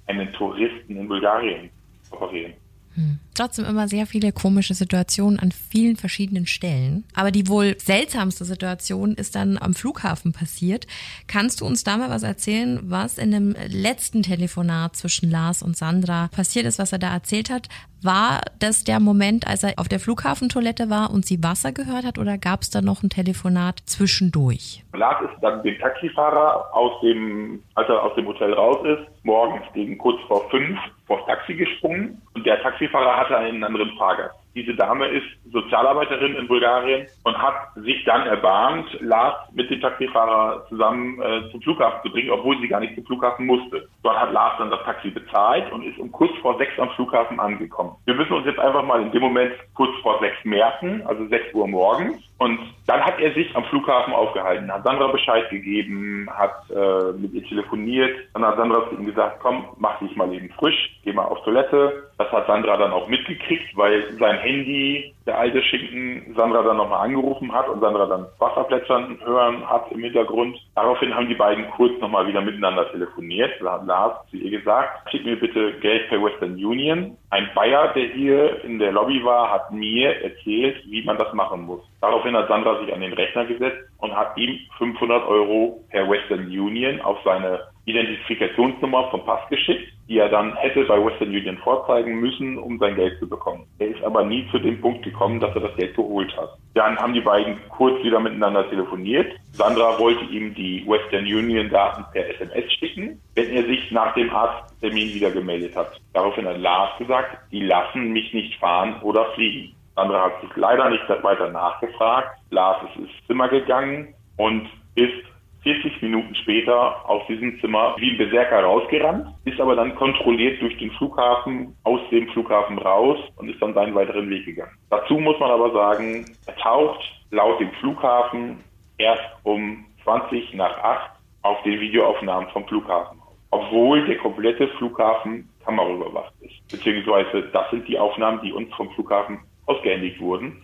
einen 0.07 0.31
Touristen 0.33 0.97
in 0.97 1.07
Bulgarien 1.07 1.69
operieren. 2.11 2.53
Hm. 2.95 3.17
Trotzdem 3.35 3.65
immer 3.65 3.87
sehr 3.87 4.05
viele 4.05 4.31
komische 4.31 4.73
Situationen 4.73 5.39
an 5.39 5.51
vielen 5.51 5.95
verschiedenen 5.95 6.45
Stellen. 6.45 7.03
Aber 7.15 7.31
die 7.31 7.47
wohl 7.47 7.75
seltsamste 7.79 8.45
Situation 8.45 9.13
ist 9.13 9.35
dann 9.35 9.57
am 9.57 9.73
Flughafen 9.73 10.33
passiert. 10.33 10.85
Kannst 11.27 11.61
du 11.61 11.65
uns 11.65 11.83
da 11.83 11.97
mal 11.97 12.09
was 12.09 12.23
erzählen, 12.23 12.79
was 12.83 13.17
in 13.17 13.31
dem 13.31 13.55
letzten 13.67 14.21
Telefonat 14.21 14.95
zwischen 14.95 15.31
Lars 15.31 15.63
und 15.63 15.75
Sandra 15.75 16.29
passiert 16.35 16.65
ist, 16.65 16.79
was 16.79 16.91
er 16.91 16.99
da 16.99 17.11
erzählt 17.11 17.49
hat? 17.49 17.69
War 18.03 18.41
das 18.59 18.83
der 18.83 18.99
Moment, 18.99 19.47
als 19.47 19.63
er 19.63 19.73
auf 19.77 19.87
der 19.87 19.99
Flughafentoilette 19.99 20.89
war 20.89 21.11
und 21.11 21.25
sie 21.25 21.41
Wasser 21.41 21.71
gehört 21.71 22.03
hat 22.03 22.17
oder 22.17 22.37
gab 22.37 22.61
es 22.61 22.69
da 22.69 22.81
noch 22.81 23.01
ein 23.01 23.09
Telefonat 23.09 23.79
zwischendurch? 23.85 24.83
Lars 24.93 25.23
ist 25.23 25.41
dann 25.41 25.63
dem 25.63 25.79
Taxifahrer 25.79 26.75
aus 26.75 26.99
dem, 27.01 27.63
als 27.75 27.87
er 27.87 28.03
aus 28.03 28.13
dem 28.15 28.27
Hotel 28.27 28.53
raus 28.53 28.85
ist, 28.85 29.07
morgens 29.23 29.63
gegen 29.73 29.97
kurz 29.97 30.19
vor 30.27 30.49
fünf 30.49 30.77
vors 31.07 31.25
Taxi 31.27 31.53
gesprungen 31.53 32.21
und 32.33 32.45
der 32.45 32.61
Taxifahrer 32.61 33.15
hatte 33.23 33.37
einen 33.37 33.63
anderen 33.63 33.91
Fahrgast. 33.97 34.35
Diese 34.55 34.75
Dame 34.75 35.07
ist 35.07 35.25
Sozialarbeiterin 35.51 36.35
in 36.35 36.47
Bulgarien 36.47 37.07
und 37.23 37.37
hat 37.37 37.73
sich 37.75 38.03
dann 38.05 38.27
erbarmt, 38.27 38.85
Lars 39.01 39.35
mit 39.53 39.69
dem 39.71 39.81
Taxifahrer 39.81 40.67
zusammen 40.69 41.19
äh, 41.21 41.49
zum 41.51 41.61
Flughafen 41.61 42.01
zu 42.03 42.11
bringen, 42.11 42.29
obwohl 42.29 42.59
sie 42.59 42.67
gar 42.67 42.79
nicht 42.79 42.93
zum 42.93 43.05
Flughafen 43.05 43.47
musste. 43.47 43.87
Dort 44.03 44.19
hat 44.19 44.31
Lars 44.31 44.53
dann 44.59 44.69
das 44.69 44.83
Taxi 44.83 45.09
bezahlt 45.09 45.71
und 45.71 45.83
ist 45.83 45.97
um 45.97 46.11
kurz 46.11 46.31
vor 46.41 46.57
sechs 46.57 46.77
am 46.77 46.89
Flughafen 46.91 47.39
angekommen. 47.39 47.95
Wir 48.05 48.13
müssen 48.13 48.33
uns 48.33 48.45
jetzt 48.45 48.59
einfach 48.59 48.83
mal 48.83 49.01
in 49.01 49.11
dem 49.11 49.21
Moment 49.21 49.53
kurz 49.73 49.95
vor 50.03 50.19
sechs 50.19 50.37
merken, 50.43 51.01
also 51.07 51.25
sechs 51.27 51.51
Uhr 51.53 51.67
morgens. 51.67 52.21
Und 52.43 52.59
dann 52.87 52.99
hat 52.99 53.21
er 53.21 53.33
sich 53.33 53.55
am 53.55 53.63
Flughafen 53.63 54.13
aufgehalten, 54.13 54.69
hat 54.69 54.83
Sandra 54.83 55.07
Bescheid 55.07 55.49
gegeben, 55.49 56.29
hat 56.29 56.69
äh, 56.71 57.13
mit 57.13 57.31
ihr 57.31 57.43
telefoniert. 57.45 58.17
Dann 58.33 58.45
hat 58.45 58.57
Sandra 58.57 58.89
zu 58.89 58.95
ihm 58.95 59.05
gesagt, 59.05 59.39
komm, 59.41 59.63
mach 59.77 59.97
dich 59.99 60.13
mal 60.17 60.31
eben 60.33 60.49
frisch, 60.49 60.99
geh 61.05 61.13
mal 61.13 61.23
auf 61.23 61.41
Toilette. 61.45 62.09
Das 62.17 62.29
hat 62.33 62.45
Sandra 62.47 62.75
dann 62.75 62.91
auch 62.91 63.07
mitgekriegt, 63.07 63.77
weil 63.77 64.11
sein 64.19 64.37
Handy, 64.39 65.13
der 65.25 65.39
alte 65.39 65.63
Schinken, 65.63 66.35
Sandra 66.35 66.63
dann 66.63 66.75
nochmal 66.75 67.05
angerufen 67.05 67.49
hat 67.53 67.69
und 67.69 67.79
Sandra 67.79 68.07
dann 68.07 68.25
Wasser 68.39 68.65
plätschern 68.65 69.17
hören 69.23 69.65
hat 69.69 69.89
im 69.93 70.01
Hintergrund. 70.01 70.57
Daraufhin 70.75 71.15
haben 71.15 71.29
die 71.29 71.35
beiden 71.35 71.69
kurz 71.71 71.97
nochmal 72.01 72.27
wieder 72.27 72.41
miteinander 72.41 72.91
telefoniert. 72.91 73.53
Da 73.61 73.73
hat 73.75 73.85
Lars 73.85 74.29
zu 74.31 74.35
ihr 74.35 74.59
gesagt, 74.59 75.09
schick 75.09 75.23
mir 75.23 75.39
bitte 75.39 75.79
Geld 75.79 76.09
per 76.09 76.21
Western 76.21 76.55
Union. 76.55 77.17
Ein 77.29 77.49
Bayer, 77.55 77.93
der 77.93 78.07
hier 78.07 78.61
in 78.65 78.79
der 78.79 78.91
Lobby 78.91 79.23
war, 79.23 79.49
hat 79.49 79.71
mir 79.71 80.21
erzählt, 80.21 80.83
wie 80.89 81.03
man 81.05 81.17
das 81.17 81.33
machen 81.33 81.61
muss. 81.61 81.81
Daraufhin 82.03 82.35
hat 82.35 82.49
Sandra 82.49 82.77
sich 82.81 82.93
an 82.93 82.99
den 82.99 83.13
Rechner 83.13 83.45
gesetzt 83.45 83.79
und 83.99 84.13
hat 84.13 84.37
ihm 84.37 84.59
500 84.77 85.25
Euro 85.25 85.85
per 85.89 86.09
Western 86.09 86.47
Union 86.47 86.99
auf 86.99 87.17
seine 87.23 87.61
Identifikationsnummer 87.85 89.09
vom 89.09 89.23
Pass 89.23 89.39
geschickt, 89.49 89.87
die 90.09 90.17
er 90.17 90.27
dann 90.27 90.53
hätte 90.57 90.83
bei 90.83 91.01
Western 91.01 91.29
Union 91.29 91.57
vorzeigen 91.59 92.19
müssen, 92.19 92.57
um 92.57 92.77
sein 92.77 92.95
Geld 92.95 93.17
zu 93.19 93.29
bekommen. 93.29 93.65
Er 93.79 93.87
ist 93.87 94.03
aber 94.03 94.25
nie 94.25 94.45
zu 94.51 94.59
dem 94.59 94.81
Punkt 94.81 95.03
gekommen, 95.03 95.39
dass 95.39 95.55
er 95.55 95.61
das 95.61 95.77
Geld 95.77 95.95
geholt 95.95 96.35
hat. 96.35 96.49
Dann 96.73 96.97
haben 96.97 97.13
die 97.13 97.21
beiden 97.21 97.57
kurz 97.69 98.03
wieder 98.03 98.19
miteinander 98.19 98.69
telefoniert. 98.69 99.31
Sandra 99.53 99.97
wollte 99.97 100.25
ihm 100.25 100.53
die 100.55 100.85
Western 100.85 101.23
Union 101.23 101.69
Daten 101.69 102.03
per 102.11 102.27
SMS 102.27 102.69
schicken, 102.73 103.21
wenn 103.35 103.49
er 103.49 103.63
sich 103.63 103.91
nach 103.91 104.13
dem 104.13 104.29
Arzttermin 104.29 105.13
wieder 105.13 105.31
gemeldet 105.31 105.73
hat. 105.73 106.01
Daraufhin 106.11 106.49
hat 106.49 106.59
Lars 106.59 106.97
gesagt, 106.97 107.37
die 107.53 107.61
lassen 107.61 108.11
mich 108.11 108.33
nicht 108.33 108.59
fahren 108.59 108.97
oder 109.03 109.31
fliegen. 109.35 109.73
Sandra 109.95 110.25
hat 110.25 110.41
sich 110.41 110.55
leider 110.55 110.89
nicht 110.89 111.07
weiter 111.23 111.49
nachgefragt. 111.49 112.37
Lars 112.49 112.77
ist 112.89 112.97
ins 112.97 113.27
Zimmer 113.27 113.47
gegangen 113.47 114.13
und 114.37 114.67
ist 114.95 115.23
40 115.63 116.01
Minuten 116.01 116.35
später 116.35 117.09
aus 117.09 117.25
diesem 117.27 117.59
Zimmer 117.61 117.95
wie 117.97 118.11
ein 118.11 118.17
Berserker 118.17 118.63
rausgerannt, 118.63 119.27
ist 119.45 119.59
aber 119.61 119.75
dann 119.75 119.95
kontrolliert 119.95 120.61
durch 120.61 120.77
den 120.77 120.91
Flughafen, 120.91 121.75
aus 121.83 122.01
dem 122.11 122.27
Flughafen 122.29 122.77
raus 122.79 123.17
und 123.37 123.49
ist 123.49 123.61
dann 123.61 123.73
seinen 123.73 123.95
weiteren 123.95 124.29
Weg 124.29 124.45
gegangen. 124.45 124.77
Dazu 124.89 125.17
muss 125.17 125.39
man 125.39 125.51
aber 125.51 125.71
sagen, 125.71 126.35
er 126.45 126.55
taucht 126.57 127.01
laut 127.31 127.59
dem 127.61 127.71
Flughafen 127.79 128.61
erst 128.97 129.23
um 129.43 129.85
20 130.03 130.53
nach 130.53 130.77
8 130.79 131.11
auf 131.43 131.63
den 131.63 131.79
Videoaufnahmen 131.79 132.49
vom 132.49 132.67
Flughafen 132.67 133.19
auf. 133.21 133.33
Obwohl 133.51 134.05
der 134.05 134.17
komplette 134.17 134.67
Flughafen 134.69 135.49
kameraüberwacht 135.63 136.33
ist. 136.41 136.67
Beziehungsweise 136.69 137.43
das 137.53 137.69
sind 137.71 137.87
die 137.87 137.97
Aufnahmen, 137.97 138.41
die 138.41 138.51
uns 138.51 138.73
vom 138.75 138.89
Flughafen 138.91 139.39
ausgehändigt 139.65 140.19
wurden. 140.19 140.61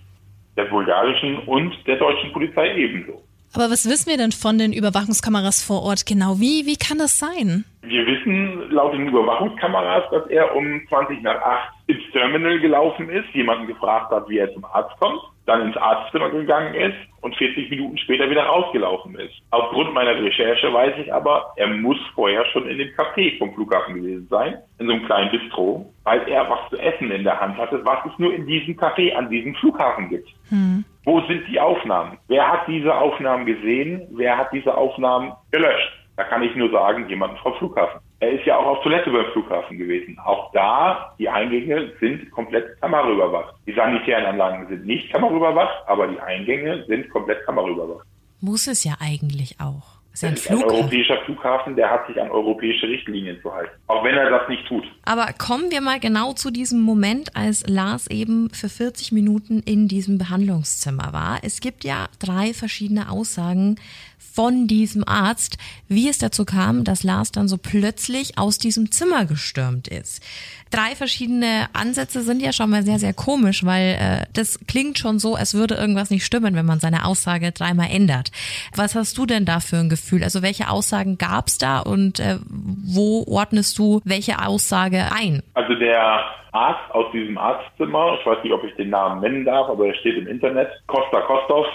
Der 0.57 0.65
bulgarischen 0.65 1.39
und 1.39 1.75
der 1.87 1.97
deutschen 1.97 2.31
Polizei 2.33 2.75
ebenso. 2.75 3.23
Aber 3.53 3.71
was 3.71 3.89
wissen 3.89 4.09
wir 4.09 4.17
denn 4.17 4.31
von 4.31 4.57
den 4.57 4.73
Überwachungskameras 4.73 5.63
vor 5.63 5.81
Ort 5.81 6.05
genau? 6.05 6.39
Wie, 6.39 6.65
wie 6.65 6.77
kann 6.77 6.99
das 6.99 7.17
sein? 7.17 7.65
Wir 7.81 8.05
wissen 8.05 8.69
laut 8.69 8.93
den 8.93 9.07
Überwachungskameras, 9.07 10.03
dass 10.11 10.27
er 10.27 10.55
um 10.55 10.81
20 10.87 11.23
nach 11.23 11.41
8 11.41 11.73
ins 11.87 12.11
Terminal 12.11 12.59
gelaufen 12.59 13.09
ist, 13.09 13.27
jemanden 13.33 13.65
gefragt 13.67 14.11
hat, 14.11 14.29
wie 14.29 14.37
er 14.37 14.53
zum 14.53 14.63
Arzt 14.65 14.95
kommt, 14.99 15.21
dann 15.47 15.61
ins 15.61 15.77
Arztzimmer 15.77 16.29
gegangen 16.29 16.75
ist 16.75 16.95
und 17.21 17.35
40 17.35 17.71
Minuten 17.71 17.97
später 17.97 18.29
wieder 18.29 18.43
rausgelaufen 18.43 19.15
ist. 19.15 19.33
Aufgrund 19.49 19.93
meiner 19.95 20.15
Recherche 20.15 20.71
weiß 20.71 20.93
ich 21.03 21.11
aber, 21.11 21.51
er 21.55 21.67
muss 21.67 21.97
vorher 22.13 22.45
schon 22.47 22.67
in 22.69 22.77
dem 22.77 22.89
Café 22.89 23.37
vom 23.39 23.53
Flughafen 23.55 23.95
gewesen 23.95 24.27
sein, 24.29 24.57
in 24.77 24.85
so 24.85 24.93
einem 24.93 25.05
kleinen 25.05 25.31
Bistro, 25.31 25.91
weil 26.03 26.21
er 26.27 26.47
was 26.49 26.69
zu 26.69 26.77
essen 26.77 27.09
in 27.09 27.23
der 27.23 27.39
Hand 27.39 27.57
hatte, 27.57 27.83
was 27.83 28.05
es 28.05 28.19
nur 28.19 28.33
in 28.33 28.45
diesem 28.45 28.75
Café 28.75 29.13
an 29.15 29.29
diesem 29.29 29.55
Flughafen 29.55 30.09
gibt. 30.09 30.29
Hm. 30.49 30.85
Wo 31.05 31.21
sind 31.21 31.47
die 31.47 31.59
Aufnahmen? 31.59 32.17
Wer 32.27 32.47
hat 32.47 32.67
diese 32.67 32.93
Aufnahmen 32.93 33.45
gesehen? 33.45 34.07
Wer 34.11 34.37
hat 34.37 34.51
diese 34.51 34.75
Aufnahmen 34.75 35.33
gelöscht? 35.51 35.91
Da 36.17 36.25
kann 36.25 36.43
ich 36.43 36.53
nur 36.55 36.69
sagen, 36.69 37.07
jemand 37.07 37.39
vom 37.39 37.53
Flughafen. 37.55 38.01
Er 38.19 38.31
ist 38.31 38.45
ja 38.45 38.57
auch 38.57 38.65
auf 38.65 38.83
Toilette 38.83 39.09
beim 39.09 39.31
Flughafen 39.31 39.77
gewesen. 39.77 40.19
Auch 40.25 40.51
da, 40.51 41.15
die 41.17 41.29
Eingänge 41.29 41.93
sind 42.01 42.29
komplett 42.31 42.79
kameraüberwacht. 42.81 43.55
Die 43.65 43.73
sanitären 43.73 44.25
Anlagen 44.25 44.67
sind 44.67 44.85
nicht 44.85 45.09
kameraüberwacht, 45.11 45.87
aber 45.87 46.07
die 46.07 46.19
Eingänge 46.19 46.83
sind 46.87 47.09
komplett 47.09 47.45
kameraüberwacht. 47.45 48.05
Muss 48.41 48.67
es 48.67 48.83
ja 48.83 48.95
eigentlich 48.99 49.61
auch. 49.61 49.98
Ist 50.19 50.25
ein, 50.25 50.33
ist 50.33 50.51
ein 50.51 50.63
europäischer 50.63 51.17
Flughafen, 51.23 51.77
der 51.77 51.89
hat 51.89 52.05
sich 52.07 52.21
an 52.21 52.29
europäische 52.29 52.87
Richtlinien 52.87 53.39
zu 53.41 53.53
halten. 53.53 53.71
Auch 53.87 54.03
wenn 54.03 54.15
er 54.15 54.29
das 54.29 54.49
nicht 54.49 54.67
tut. 54.67 54.83
Aber 55.05 55.27
kommen 55.37 55.71
wir 55.71 55.79
mal 55.79 55.97
genau 56.01 56.33
zu 56.33 56.51
diesem 56.51 56.81
Moment, 56.81 57.37
als 57.37 57.65
Lars 57.67 58.07
eben 58.07 58.49
für 58.49 58.67
40 58.67 59.13
Minuten 59.13 59.63
in 59.63 59.87
diesem 59.87 60.17
Behandlungszimmer 60.17 61.13
war. 61.13 61.39
Es 61.43 61.61
gibt 61.61 61.85
ja 61.85 62.09
drei 62.19 62.53
verschiedene 62.53 63.09
Aussagen 63.09 63.77
von 64.19 64.67
diesem 64.67 65.07
Arzt, 65.07 65.57
wie 65.87 66.07
es 66.09 66.17
dazu 66.17 66.45
kam, 66.45 66.83
dass 66.83 67.03
Lars 67.03 67.31
dann 67.31 67.47
so 67.47 67.57
plötzlich 67.57 68.37
aus 68.37 68.57
diesem 68.57 68.91
Zimmer 68.91 69.25
gestürmt 69.25 69.87
ist. 69.87 70.23
Drei 70.71 70.95
verschiedene 70.95 71.67
Ansätze 71.73 72.21
sind 72.21 72.41
ja 72.41 72.53
schon 72.53 72.69
mal 72.69 72.83
sehr, 72.83 72.99
sehr 72.99 73.13
komisch, 73.13 73.65
weil 73.65 73.97
äh, 73.99 74.25
das 74.33 74.59
klingt 74.67 74.99
schon 74.99 75.17
so, 75.17 75.35
als 75.35 75.55
würde 75.55 75.75
irgendwas 75.75 76.11
nicht 76.11 76.25
stimmen, 76.25 76.55
wenn 76.55 76.65
man 76.65 76.79
seine 76.79 77.05
Aussage 77.05 77.51
dreimal 77.51 77.87
ändert. 77.91 78.31
Was 78.75 78.93
hast 78.93 79.17
du 79.17 79.25
denn 79.25 79.45
da 79.45 79.59
für 79.59 79.77
ein 79.77 79.89
Gefühl? 79.89 80.23
Also 80.23 80.41
welche 80.41 80.69
Aussagen 80.69 81.17
gab 81.17 81.47
es 81.47 81.57
da 81.57 81.79
und 81.79 82.19
äh, 82.19 82.37
wo 82.47 83.25
ordnest 83.27 83.79
du 83.79 84.01
welche 84.03 84.45
Aussage 84.45 85.05
ein? 85.11 85.41
Also 85.55 85.73
der 85.75 86.23
Arzt 86.51 86.91
aus 86.91 87.11
diesem 87.11 87.37
Arztzimmer, 87.37 88.17
ich 88.19 88.25
weiß 88.25 88.43
nicht, 88.43 88.53
ob 88.53 88.63
ich 88.63 88.75
den 88.75 88.89
Namen 88.89 89.21
nennen 89.21 89.45
darf, 89.45 89.69
aber 89.69 89.87
er 89.87 89.95
steht 89.95 90.17
im 90.17 90.27
Internet, 90.27 90.69
Costa 90.87 91.21
Kostov, 91.21 91.65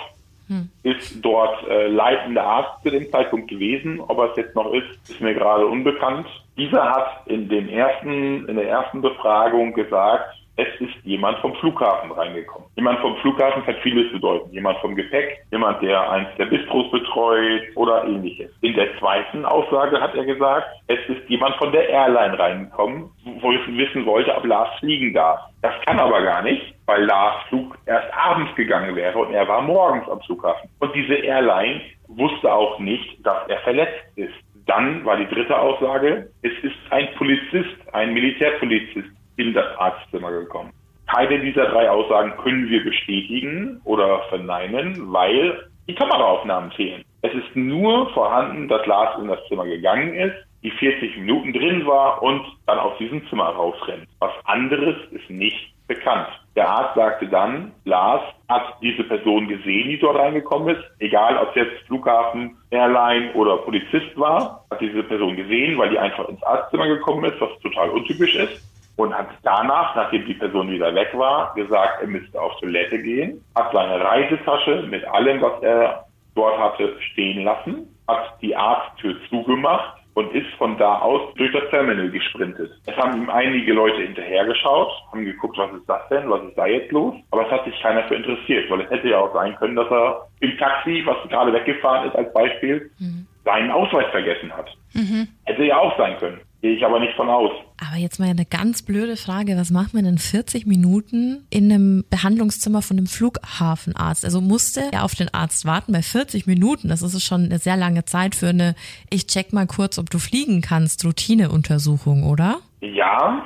hm. 0.48 0.68
ist 0.82 1.24
dort 1.24 1.66
äh, 1.68 1.88
leitender 1.88 2.44
Arzt 2.44 2.82
zu 2.82 2.90
dem 2.90 3.10
Zeitpunkt 3.10 3.48
gewesen. 3.48 4.00
Ob 4.00 4.18
er 4.18 4.30
es 4.30 4.36
jetzt 4.36 4.54
noch 4.54 4.72
ist, 4.72 5.08
ist 5.08 5.20
mir 5.20 5.34
gerade 5.34 5.66
unbekannt. 5.66 6.26
Dieser 6.56 6.84
hat 6.84 7.26
in 7.26 7.48
den 7.48 7.68
ersten, 7.68 8.46
in 8.46 8.56
der 8.56 8.68
ersten 8.68 9.00
Befragung 9.00 9.72
gesagt, 9.72 10.34
es 10.56 10.68
ist 10.80 10.94
jemand 11.02 11.38
vom 11.38 11.54
Flughafen 11.56 12.12
reingekommen. 12.12 12.68
Jemand 12.76 13.00
vom 13.00 13.16
Flughafen 13.16 13.64
kann 13.64 13.74
vieles 13.82 14.12
bedeuten. 14.12 14.52
Jemand 14.52 14.78
vom 14.78 14.94
Gepäck, 14.94 15.44
jemand, 15.50 15.82
der 15.82 16.10
eins 16.10 16.28
der 16.38 16.46
Bistros 16.46 16.90
betreut 16.92 17.62
oder 17.74 18.04
ähnliches. 18.04 18.50
In 18.60 18.74
der 18.74 18.96
zweiten 18.98 19.44
Aussage 19.44 20.00
hat 20.00 20.14
er 20.14 20.24
gesagt, 20.24 20.66
es 20.86 20.98
ist 21.08 21.28
jemand 21.28 21.56
von 21.56 21.72
der 21.72 21.88
Airline 21.88 22.38
reingekommen, 22.38 23.10
wo 23.40 23.50
er 23.50 23.66
wissen 23.66 24.06
wollte, 24.06 24.34
ob 24.34 24.44
Lars 24.44 24.70
fliegen 24.78 25.12
darf. 25.12 25.40
Das 25.62 25.74
kann 25.86 25.98
aber 25.98 26.22
gar 26.22 26.42
nicht, 26.42 26.74
weil 26.86 27.04
Lars 27.04 27.42
Flug 27.48 27.76
erst 27.86 28.12
abends 28.14 28.54
gegangen 28.54 28.94
wäre 28.94 29.18
und 29.18 29.32
er 29.32 29.48
war 29.48 29.62
morgens 29.62 30.08
am 30.08 30.20
Flughafen. 30.20 30.70
Und 30.78 30.94
diese 30.94 31.14
Airline 31.14 31.80
wusste 32.08 32.52
auch 32.52 32.78
nicht, 32.78 33.26
dass 33.26 33.48
er 33.48 33.58
verletzt 33.58 34.04
ist. 34.16 34.34
Dann 34.66 35.04
war 35.04 35.16
die 35.16 35.26
dritte 35.26 35.58
Aussage, 35.58 36.30
es 36.42 36.52
ist 36.62 36.76
ein 36.90 37.08
Polizist, 37.16 37.76
ein 37.92 38.14
Militärpolizist 38.14 39.10
in 39.36 39.54
das 39.54 39.66
Arztzimmer 39.78 40.30
gekommen. 40.30 40.72
Keine 41.06 41.40
dieser 41.40 41.66
drei 41.66 41.90
Aussagen 41.90 42.36
können 42.42 42.68
wir 42.68 42.82
bestätigen 42.82 43.80
oder 43.84 44.22
verneinen, 44.30 45.12
weil 45.12 45.68
die 45.86 45.94
Kameraaufnahmen 45.94 46.70
fehlen. 46.72 47.04
Es 47.22 47.32
ist 47.34 47.54
nur 47.54 48.10
vorhanden, 48.10 48.68
dass 48.68 48.86
Lars 48.86 49.18
in 49.20 49.28
das 49.28 49.38
Zimmer 49.48 49.66
gegangen 49.66 50.14
ist, 50.14 50.36
die 50.62 50.70
40 50.70 51.18
Minuten 51.18 51.52
drin 51.52 51.86
war 51.86 52.22
und 52.22 52.42
dann 52.66 52.78
aus 52.78 52.96
diesem 52.98 53.26
Zimmer 53.28 53.48
rausrennt. 53.50 54.08
Was 54.18 54.32
anderes 54.44 54.96
ist 55.10 55.28
nicht 55.28 55.74
bekannt. 55.86 56.28
Der 56.56 56.66
Arzt 56.66 56.94
sagte 56.94 57.28
dann, 57.28 57.72
Lars 57.84 58.22
hat 58.48 58.76
diese 58.80 59.04
Person 59.04 59.46
gesehen, 59.48 59.90
die 59.90 59.98
dort 59.98 60.16
reingekommen 60.16 60.74
ist, 60.74 60.82
egal 61.00 61.36
ob 61.36 61.54
jetzt 61.54 61.86
Flughafen, 61.86 62.56
Airline 62.70 63.32
oder 63.34 63.58
Polizist 63.58 64.16
war, 64.16 64.64
hat 64.70 64.80
diese 64.80 65.02
Person 65.02 65.36
gesehen, 65.36 65.76
weil 65.76 65.90
die 65.90 65.98
einfach 65.98 66.26
ins 66.30 66.42
Arztzimmer 66.42 66.86
gekommen 66.86 67.24
ist, 67.24 67.38
was 67.40 67.50
total 67.60 67.90
untypisch 67.90 68.34
ist 68.36 68.73
und 68.96 69.16
hat 69.16 69.28
danach, 69.42 69.94
nachdem 69.96 70.24
die 70.26 70.34
Person 70.34 70.70
wieder 70.70 70.94
weg 70.94 71.10
war, 71.14 71.54
gesagt, 71.54 72.00
er 72.00 72.08
müsste 72.08 72.40
auf 72.40 72.56
Toilette 72.60 73.00
gehen, 73.02 73.44
hat 73.54 73.72
seine 73.72 74.00
Reisetasche 74.00 74.86
mit 74.88 75.04
allem, 75.06 75.40
was 75.40 75.62
er 75.62 76.04
dort 76.34 76.58
hatte, 76.58 76.96
stehen 77.12 77.44
lassen, 77.44 77.88
hat 78.06 78.40
die 78.40 78.54
Arzttür 78.54 79.16
zugemacht 79.28 79.98
und 80.14 80.32
ist 80.32 80.48
von 80.58 80.78
da 80.78 80.98
aus 81.00 81.34
durch 81.34 81.52
das 81.52 81.68
Terminal 81.70 82.08
gesprintet. 82.10 82.70
Es 82.86 82.96
haben 82.96 83.22
ihm 83.22 83.30
einige 83.30 83.72
Leute 83.72 84.02
hinterhergeschaut, 84.02 84.90
haben 85.10 85.24
geguckt, 85.24 85.58
was 85.58 85.72
ist 85.72 85.88
das 85.88 86.08
denn, 86.08 86.30
was 86.30 86.42
ist 86.44 86.56
da 86.56 86.66
jetzt 86.66 86.92
los? 86.92 87.14
Aber 87.32 87.46
es 87.46 87.50
hat 87.50 87.64
sich 87.64 87.80
keiner 87.82 88.04
für 88.04 88.14
interessiert, 88.14 88.70
weil 88.70 88.82
es 88.82 88.90
hätte 88.90 89.08
ja 89.08 89.18
auch 89.18 89.34
sein 89.34 89.56
können, 89.56 89.74
dass 89.74 89.90
er 89.90 90.28
im 90.40 90.56
Taxi, 90.58 91.02
was 91.04 91.16
gerade 91.28 91.52
weggefahren 91.52 92.08
ist 92.08 92.16
als 92.16 92.32
Beispiel, 92.32 92.90
mhm. 92.98 93.26
seinen 93.44 93.70
Ausweis 93.72 94.06
vergessen 94.12 94.56
hat. 94.56 94.70
Mhm. 94.92 95.28
Hätte 95.44 95.64
ja 95.64 95.78
auch 95.78 95.96
sein 95.98 96.16
können. 96.18 96.40
Gehe 96.64 96.76
ich 96.76 96.86
aber 96.86 96.98
nicht 96.98 97.12
von 97.14 97.28
aus. 97.28 97.50
Aber 97.76 97.98
jetzt 97.98 98.18
mal 98.18 98.30
eine 98.30 98.46
ganz 98.46 98.80
blöde 98.80 99.18
Frage. 99.18 99.54
Was 99.58 99.70
macht 99.70 99.92
man 99.92 100.04
denn 100.04 100.16
40 100.16 100.64
Minuten 100.64 101.46
in 101.50 101.70
einem 101.70 102.06
Behandlungszimmer 102.08 102.80
von 102.80 102.96
einem 102.96 103.06
Flughafenarzt? 103.06 104.24
Also 104.24 104.40
musste 104.40 104.80
er 104.90 105.04
auf 105.04 105.14
den 105.14 105.28
Arzt 105.34 105.66
warten 105.66 105.92
bei 105.92 106.00
40 106.00 106.46
Minuten. 106.46 106.88
Das 106.88 107.02
ist 107.02 107.22
schon 107.22 107.44
eine 107.44 107.58
sehr 107.58 107.76
lange 107.76 108.06
Zeit 108.06 108.34
für 108.34 108.48
eine, 108.48 108.76
ich 109.10 109.26
check 109.26 109.52
mal 109.52 109.66
kurz, 109.66 109.98
ob 109.98 110.08
du 110.08 110.18
fliegen 110.18 110.62
kannst, 110.62 111.04
Routineuntersuchung, 111.04 112.22
oder? 112.22 112.60
Ja, 112.80 113.44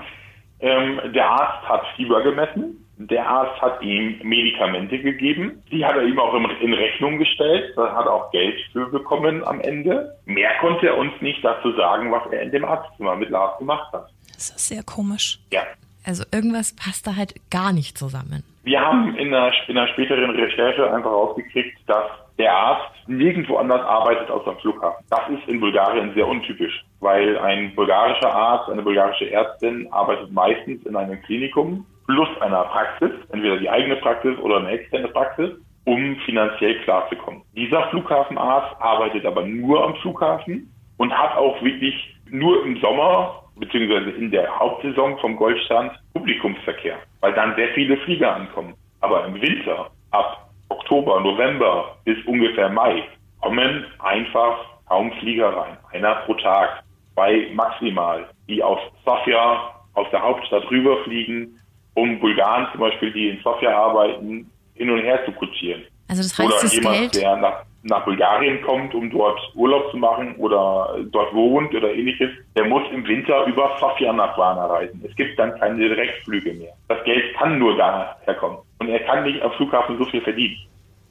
ähm, 0.60 1.00
der 1.12 1.28
Arzt 1.28 1.68
hat 1.68 1.82
Fieber 1.96 2.22
gemessen. 2.22 2.87
Der 3.00 3.28
Arzt 3.28 3.62
hat 3.62 3.80
ihm 3.80 4.18
Medikamente 4.24 4.98
gegeben. 4.98 5.62
Die 5.70 5.84
hat 5.84 5.94
er 5.94 6.02
ihm 6.02 6.18
auch 6.18 6.34
in 6.34 6.74
Rechnung 6.74 7.18
gestellt. 7.18 7.72
Da 7.76 7.94
hat 7.94 8.06
er 8.06 8.12
auch 8.12 8.32
Geld 8.32 8.56
für 8.72 8.86
bekommen 8.90 9.46
am 9.46 9.60
Ende. 9.60 10.16
Mehr 10.26 10.50
konnte 10.60 10.88
er 10.88 10.98
uns 10.98 11.12
nicht 11.20 11.44
dazu 11.44 11.70
sagen, 11.76 12.10
was 12.10 12.22
er 12.32 12.42
in 12.42 12.50
dem 12.50 12.64
Arztzimmer 12.64 13.14
mit 13.14 13.30
Lars 13.30 13.56
gemacht 13.58 13.92
hat. 13.92 14.08
Das 14.34 14.50
ist 14.50 14.68
sehr 14.68 14.82
komisch. 14.82 15.38
Ja. 15.52 15.62
Also 16.04 16.24
irgendwas 16.32 16.74
passt 16.74 17.06
da 17.06 17.14
halt 17.14 17.34
gar 17.50 17.72
nicht 17.72 17.96
zusammen. 17.96 18.42
Wir 18.64 18.80
haben 18.80 19.16
in 19.16 19.32
einer, 19.32 19.52
in 19.68 19.78
einer 19.78 19.88
späteren 19.92 20.30
Recherche 20.30 20.92
einfach 20.92 21.10
rausgekriegt, 21.10 21.78
dass 21.86 22.06
der 22.36 22.52
Arzt 22.52 23.08
nirgendwo 23.08 23.58
anders 23.58 23.82
arbeitet 23.82 24.28
als 24.28 24.46
am 24.46 24.58
Flughafen. 24.58 25.04
Das 25.10 25.28
ist 25.28 25.48
in 25.48 25.60
Bulgarien 25.60 26.12
sehr 26.14 26.26
untypisch, 26.26 26.84
weil 27.00 27.38
ein 27.38 27.74
bulgarischer 27.74 28.32
Arzt, 28.32 28.68
eine 28.70 28.82
bulgarische 28.82 29.30
Ärztin 29.30 29.86
arbeitet 29.92 30.32
meistens 30.32 30.84
in 30.84 30.96
einem 30.96 31.22
Klinikum 31.22 31.86
plus 32.08 32.28
einer 32.40 32.64
Praxis, 32.64 33.10
entweder 33.32 33.58
die 33.58 33.68
eigene 33.68 33.96
Praxis 33.96 34.36
oder 34.38 34.56
eine 34.56 34.70
externe 34.70 35.08
Praxis, 35.08 35.50
um 35.84 36.16
finanziell 36.24 36.80
klarzukommen. 36.80 37.42
Dieser 37.54 37.88
Flughafenarzt 37.90 38.80
arbeitet 38.80 39.24
aber 39.26 39.42
nur 39.42 39.84
am 39.84 39.94
Flughafen 39.96 40.72
und 40.96 41.16
hat 41.16 41.36
auch 41.36 41.62
wirklich 41.62 42.16
nur 42.30 42.64
im 42.64 42.80
Sommer 42.80 43.42
beziehungsweise 43.56 44.10
in 44.10 44.30
der 44.30 44.48
Hauptsaison 44.58 45.18
vom 45.18 45.36
Goldstand 45.36 45.92
Publikumsverkehr, 46.14 46.96
weil 47.20 47.32
dann 47.34 47.54
sehr 47.56 47.68
viele 47.68 47.96
Flieger 47.98 48.34
ankommen. 48.34 48.74
Aber 49.00 49.26
im 49.26 49.34
Winter, 49.34 49.90
ab 50.10 50.48
Oktober, 50.70 51.20
November 51.20 51.96
bis 52.04 52.16
ungefähr 52.26 52.68
Mai, 52.70 53.04
kommen 53.40 53.84
einfach 53.98 54.58
kaum 54.88 55.12
Flieger 55.20 55.48
rein. 55.48 55.76
Einer 55.92 56.14
pro 56.26 56.34
Tag, 56.34 56.82
zwei 57.14 57.48
maximal, 57.52 58.26
die 58.48 58.62
aus 58.62 58.80
Sofia, 59.04 59.74
aus 59.94 60.06
der 60.10 60.22
Hauptstadt 60.22 60.70
rüberfliegen 60.70 61.58
um 61.98 62.18
Bulgaren 62.20 62.68
zum 62.72 62.80
Beispiel, 62.80 63.12
die 63.12 63.28
in 63.30 63.40
Sofia 63.42 63.76
arbeiten, 63.76 64.50
hin 64.74 64.90
und 64.90 65.02
her 65.02 65.24
zu 65.24 65.32
kutschieren. 65.32 65.82
Also 66.08 66.22
das 66.22 66.38
heißt, 66.38 66.48
Oder 66.48 66.62
das 66.62 66.74
jemand, 66.74 66.96
Geld 66.96 67.16
der 67.16 67.36
nach 67.36 67.64
nach 67.82 68.04
Bulgarien 68.04 68.60
kommt, 68.62 68.94
um 68.94 69.10
dort 69.10 69.38
Urlaub 69.54 69.90
zu 69.90 69.96
machen 69.96 70.34
oder 70.36 70.98
dort 71.10 71.32
wohnt 71.34 71.74
oder 71.74 71.92
ähnliches, 71.92 72.30
der 72.56 72.64
muss 72.64 72.82
im 72.92 73.06
Winter 73.06 73.46
über 73.46 73.76
Sofia 73.80 74.12
nach 74.12 74.36
Varna 74.36 74.66
reisen. 74.66 75.02
Es 75.08 75.14
gibt 75.16 75.38
dann 75.38 75.58
keine 75.58 75.76
Direktflüge 75.76 76.54
mehr. 76.54 76.72
Das 76.88 77.02
Geld 77.04 77.34
kann 77.36 77.58
nur 77.58 77.76
daher 77.76 78.34
kommen. 78.34 78.58
Und 78.78 78.88
er 78.88 79.00
kann 79.00 79.24
nicht 79.24 79.42
am 79.42 79.52
Flughafen 79.52 79.96
so 79.98 80.04
viel 80.06 80.20
verdienen. 80.22 80.56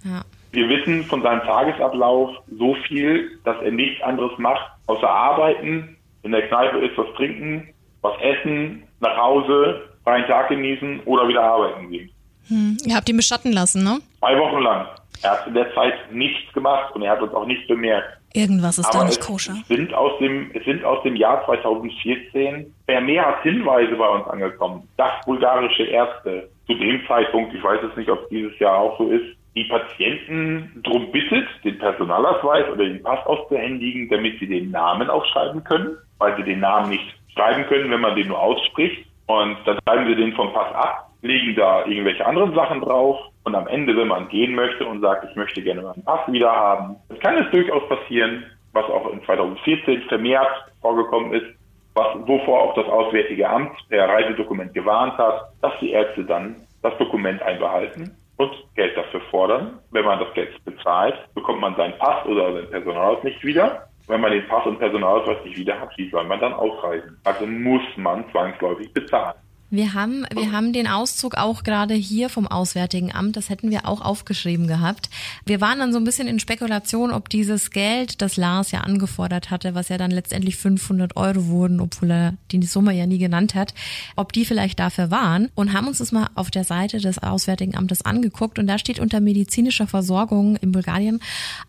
Ja. 0.04 0.22
Wir 0.52 0.70
wissen 0.70 1.04
von 1.04 1.22
seinem 1.22 1.42
Tagesablauf 1.42 2.32
so 2.58 2.76
viel, 2.88 3.40
dass 3.44 3.62
er 3.62 3.72
nichts 3.72 4.02
anderes 4.04 4.38
macht, 4.38 4.70
außer 4.88 5.10
arbeiten, 5.10 5.98
in 6.24 6.32
der 6.32 6.48
Kneipe 6.48 6.80
ist 6.80 6.98
was 6.98 7.08
trinken, 7.16 7.74
was 8.02 8.14
essen, 8.22 8.84
nach 9.00 9.18
Hause, 9.18 9.82
freien 10.08 10.26
Tag 10.26 10.48
genießen 10.48 11.02
oder 11.04 11.28
wieder 11.28 11.44
arbeiten 11.44 11.90
gehen. 11.90 12.10
Hm. 12.48 12.78
Ihr 12.86 12.96
habt 12.96 13.10
ihn 13.10 13.18
beschatten 13.18 13.52
lassen, 13.52 13.84
ne? 13.84 14.00
Zwei 14.20 14.40
Wochen 14.40 14.64
lang. 14.64 14.88
Er 15.22 15.32
hat 15.32 15.48
in 15.48 15.54
der 15.54 15.74
Zeit 15.74 15.96
nichts 16.14 16.54
gemacht 16.54 16.96
und 16.96 17.02
er 17.02 17.12
hat 17.12 17.22
uns 17.22 17.34
auch 17.34 17.46
nicht 17.46 17.68
bemerkt. 17.68 18.18
Irgendwas 18.34 18.78
ist 18.78 18.86
Aber 18.86 19.00
da 19.00 19.06
nicht 19.06 19.20
koscher. 19.20 19.56
Sind 19.68 19.94
aus 19.94 20.18
dem, 20.20 20.52
es 20.54 20.64
sind 20.64 20.86
aus 20.86 21.04
dem 21.04 21.16
Jahr 21.18 21.44
2014 21.46 22.74
vermehrt 22.86 23.42
Hinweise 23.44 23.96
bei 23.96 24.08
uns 24.08 24.28
angekommen, 24.28 24.88
dass 24.96 25.12
bulgarische 25.26 25.84
Ärzte 25.84 26.50
zu 26.68 26.76
dem 26.76 27.06
Zeitpunkt, 27.08 27.54
ich 27.54 27.64
weiß 27.64 27.80
jetzt 27.84 27.98
nicht, 27.98 28.10
ob 28.10 28.22
es 28.24 28.30
dieses 28.30 28.58
Jahr 28.60 28.78
auch 28.78 28.98
so 28.98 29.10
ist, 29.10 29.26
die 29.56 29.66
Patienten 29.66 30.82
darum 30.84 31.12
bittet, 31.12 31.48
den 31.64 31.80
Personalausweis 31.80 32.70
oder 32.72 32.86
den 32.86 33.02
Pass 33.02 33.26
auszuhändigen, 33.26 34.08
damit 34.10 34.40
sie 34.40 34.48
den 34.48 34.72
Namen 34.72 35.10
aufschreiben 35.10 35.64
können, 35.64 35.98
weil 36.20 36.38
sie 36.38 36.44
den 36.44 36.60
Namen 36.60 36.92
nicht 36.92 37.16
schreiben 37.34 37.66
können, 37.66 37.90
wenn 37.90 38.02
man 38.02 38.16
den 38.16 38.28
nur 38.28 38.40
ausspricht. 38.40 39.07
Und 39.28 39.58
dann 39.66 39.78
schreiben 39.84 40.08
sie 40.08 40.16
den 40.16 40.34
vom 40.34 40.54
Pass 40.54 40.74
ab, 40.74 41.10
legen 41.22 41.56
da 41.56 41.86
irgendwelche 41.86 42.26
anderen 42.26 42.54
Sachen 42.56 42.82
drauf 42.82 43.20
und 43.44 43.56
am 43.56 43.68
Ende, 43.68 43.96
wenn 43.96 44.08
man 44.08 44.30
gehen 44.30 44.56
möchte 44.56 44.86
und 44.86 45.02
sagt, 45.02 45.26
ich 45.30 45.36
möchte 45.36 45.62
gerne 45.62 45.82
meinen 45.82 46.04
Pass 46.04 46.22
wieder 46.32 46.52
haben, 46.52 46.96
das 47.10 47.20
kann 47.20 47.38
es 47.38 47.52
durchaus 47.52 47.88
passieren, 47.90 48.46
was 48.74 48.86
auch 48.86 49.12
in 49.12 49.24
2014 49.26 50.04
vermehrt 50.04 50.52
vorgekommen 50.82 51.34
ist, 51.34 51.46
was, 51.94 52.08
wovor 52.28 52.62
auch 52.62 52.76
das 52.76 52.86
Auswärtige 52.86 53.50
Amt 53.50 53.72
per 53.90 54.08
Reisedokument 54.08 54.74
gewarnt 54.74 55.18
hat, 55.18 55.52
dass 55.62 55.74
die 55.82 55.92
Ärzte 55.92 56.24
dann 56.24 56.68
das 56.84 56.98
Dokument 56.98 57.42
einbehalten 57.42 58.16
und 58.38 58.52
Geld 58.76 58.96
dafür 58.96 59.22
fordern. 59.32 59.80
Wenn 59.92 60.06
man 60.06 60.20
das 60.20 60.34
Geld 60.34 60.64
bezahlt, 60.64 61.16
bekommt 61.34 61.60
man 61.60 61.76
seinen 61.76 61.98
Pass 61.98 62.26
oder 62.26 62.54
sein 62.54 62.70
Personalausweis 62.70 63.24
nicht 63.24 63.44
wieder. 63.44 63.87
Wenn 64.08 64.22
man 64.22 64.32
den 64.32 64.48
Pass 64.48 64.66
und 64.66 64.80
Personalausweis 64.80 65.44
nicht 65.44 65.58
wieder 65.58 65.80
hat, 65.80 65.92
wie 65.98 66.10
soll 66.10 66.24
man 66.24 66.40
dann 66.40 66.54
ausreisen? 66.54 67.20
Also 67.26 67.46
muss 67.46 67.84
man 67.98 68.30
zwangsläufig 68.32 68.94
bezahlen. 68.94 69.36
Wir 69.70 69.94
haben, 69.94 70.26
wir 70.34 70.54
haben 70.54 70.72
den 70.72 70.88
Auszug 70.88 71.36
auch 71.36 71.64
gerade 71.64 71.94
hier 71.94 72.30
vom 72.30 72.48
Auswärtigen 72.48 73.12
Amt, 73.12 73.36
das 73.36 73.50
hätten 73.50 73.70
wir 73.70 73.86
auch 73.86 74.00
aufgeschrieben 74.00 74.66
gehabt. 74.66 75.10
Wir 75.46 75.60
waren 75.60 75.80
dann 75.80 75.92
so 75.92 76.00
ein 76.00 76.06
bisschen 76.06 76.30
in 76.30 76.40
Spekulation, 76.40 77.12
ob 77.12 77.28
dieses 77.28 77.70
Geld, 77.72 78.22
das 78.22 78.38
Lars 78.38 78.72
ja 78.72 78.82
angefordert 78.82 79.52
hatte, 79.52 79.76
was 79.76 79.90
ja 79.90 79.98
dann 79.98 80.12
letztendlich 80.12 80.56
500 80.56 81.18
Euro 81.18 81.48
wurden, 81.48 81.82
obwohl 81.82 82.12
er 82.12 82.34
die 82.50 82.66
Summe 82.66 82.94
ja 82.94 83.06
nie 83.06 83.18
genannt 83.18 83.56
hat, 83.56 83.74
ob 84.16 84.32
die 84.32 84.46
vielleicht 84.46 84.80
dafür 84.80 85.12
waren 85.12 85.50
und 85.54 85.74
haben 85.74 85.88
uns 85.88 85.98
das 85.98 86.14
mal 86.14 86.30
auf 86.36 86.50
der 86.50 86.64
Seite 86.64 87.00
des 87.00 87.20
Auswärtigen 87.20 87.76
Amtes 87.76 88.04
angeguckt 88.04 88.60
und 88.60 88.68
da 88.68 88.78
steht 88.78 89.00
unter 89.00 89.20
medizinischer 89.20 89.88
Versorgung 89.88 90.56
in 90.56 90.72
Bulgarien, 90.72 91.20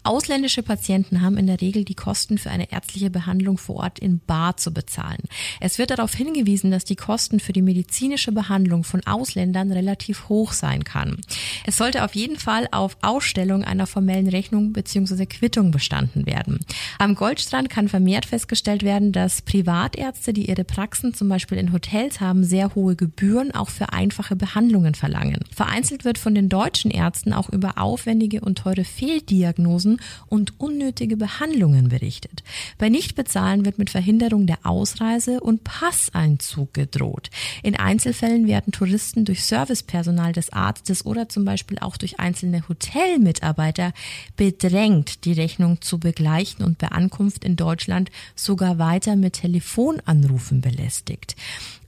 ausländische 0.04 0.62
Patienten 0.62 1.20
haben 1.20 1.36
in 1.36 1.48
der 1.48 1.60
Regel 1.60 1.84
die 1.84 1.96
Kosten 1.96 2.38
für 2.38 2.50
eine 2.50 2.70
ärztliche 2.70 3.10
Behandlung 3.10 3.58
vor 3.58 3.76
Ort 3.76 3.98
in 3.98 4.20
Bar 4.20 4.56
zu 4.56 4.72
bezahlen. 4.72 5.24
Es 5.58 5.78
wird 5.78 5.90
darauf 5.90 6.14
hingewiesen, 6.14 6.70
dass 6.70 6.84
die 6.84 6.94
Kosten 6.94 7.40
für 7.40 7.52
die 7.52 7.60
Medizin 7.62 7.87
medizinische 7.88 8.32
Behandlung 8.32 8.84
von 8.84 9.00
Ausländern 9.06 9.72
relativ 9.72 10.28
hoch 10.28 10.52
sein 10.52 10.84
kann. 10.84 11.16
Es 11.64 11.78
sollte 11.78 12.04
auf 12.04 12.14
jeden 12.14 12.38
Fall 12.38 12.68
auf 12.70 12.98
Ausstellung 13.00 13.64
einer 13.64 13.86
formellen 13.86 14.28
Rechnung 14.28 14.74
bzw. 14.74 15.24
Quittung 15.24 15.70
bestanden 15.70 16.26
werden. 16.26 16.60
Am 16.98 17.14
Goldstrand 17.14 17.70
kann 17.70 17.88
vermehrt 17.88 18.26
festgestellt 18.26 18.82
werden, 18.82 19.12
dass 19.12 19.40
Privatärzte, 19.40 20.34
die 20.34 20.50
ihre 20.50 20.64
Praxen 20.64 21.14
zum 21.14 21.30
Beispiel 21.30 21.56
in 21.56 21.72
Hotels 21.72 22.20
haben, 22.20 22.44
sehr 22.44 22.74
hohe 22.74 22.94
Gebühren 22.94 23.54
auch 23.54 23.70
für 23.70 23.90
einfache 23.90 24.36
Behandlungen 24.36 24.94
verlangen. 24.94 25.40
Vereinzelt 25.54 26.04
wird 26.04 26.18
von 26.18 26.34
den 26.34 26.50
deutschen 26.50 26.90
Ärzten 26.90 27.32
auch 27.32 27.48
über 27.48 27.78
aufwendige 27.78 28.42
und 28.42 28.58
teure 28.58 28.84
Fehldiagnosen 28.84 30.00
und 30.26 30.60
unnötige 30.60 31.16
Behandlungen 31.16 31.88
berichtet. 31.88 32.42
Bei 32.76 32.90
Nichtbezahlen 32.90 33.64
wird 33.64 33.78
mit 33.78 33.88
Verhinderung 33.88 34.46
der 34.46 34.58
Ausreise 34.64 35.40
und 35.40 35.64
Passeinzug 35.64 36.74
gedroht. 36.74 37.30
In 37.62 37.77
Einzelfällen 37.78 38.46
werden 38.46 38.72
Touristen 38.72 39.24
durch 39.24 39.44
Servicepersonal 39.44 40.32
des 40.32 40.52
Arztes 40.52 41.06
oder 41.06 41.28
zum 41.28 41.44
Beispiel 41.44 41.78
auch 41.78 41.96
durch 41.96 42.18
einzelne 42.18 42.68
Hotelmitarbeiter 42.68 43.92
bedrängt, 44.36 45.24
die 45.24 45.32
Rechnung 45.32 45.80
zu 45.80 45.98
begleichen 45.98 46.64
und 46.64 46.78
bei 46.78 46.88
Ankunft 46.88 47.44
in 47.44 47.56
Deutschland 47.56 48.10
sogar 48.34 48.78
weiter 48.78 49.16
mit 49.16 49.34
Telefonanrufen 49.34 50.60
belästigt. 50.60 51.36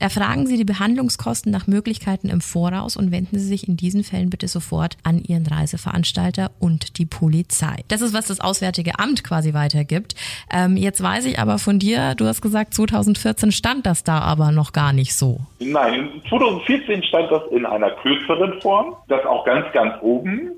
Erfragen 0.01 0.47
Sie 0.47 0.57
die 0.57 0.65
Behandlungskosten 0.65 1.51
nach 1.51 1.67
Möglichkeiten 1.67 2.27
im 2.27 2.41
Voraus 2.41 2.97
und 2.97 3.11
wenden 3.11 3.37
Sie 3.37 3.45
sich 3.45 3.67
in 3.67 3.77
diesen 3.77 4.03
Fällen 4.03 4.31
bitte 4.31 4.47
sofort 4.47 4.97
an 5.03 5.19
Ihren 5.23 5.45
Reiseveranstalter 5.45 6.49
und 6.59 6.97
die 6.97 7.05
Polizei. 7.05 7.83
Das 7.87 8.01
ist, 8.01 8.11
was 8.11 8.25
das 8.25 8.39
Auswärtige 8.39 8.97
Amt 8.97 9.23
quasi 9.23 9.53
weitergibt. 9.53 10.15
Ähm, 10.51 10.75
jetzt 10.75 11.03
weiß 11.03 11.25
ich 11.25 11.37
aber 11.37 11.59
von 11.59 11.77
dir, 11.77 12.15
du 12.15 12.25
hast 12.25 12.41
gesagt, 12.41 12.73
2014 12.73 13.51
stand 13.51 13.85
das 13.85 14.03
da 14.03 14.21
aber 14.21 14.51
noch 14.51 14.73
gar 14.73 14.91
nicht 14.91 15.13
so. 15.13 15.41
Nein, 15.59 16.09
2014 16.29 17.03
stand 17.03 17.31
das 17.31 17.43
in 17.51 17.67
einer 17.67 17.91
kürzeren 17.91 18.59
Form, 18.59 18.95
das 19.07 19.23
auch 19.27 19.45
ganz, 19.45 19.71
ganz 19.71 19.93
oben 20.01 20.49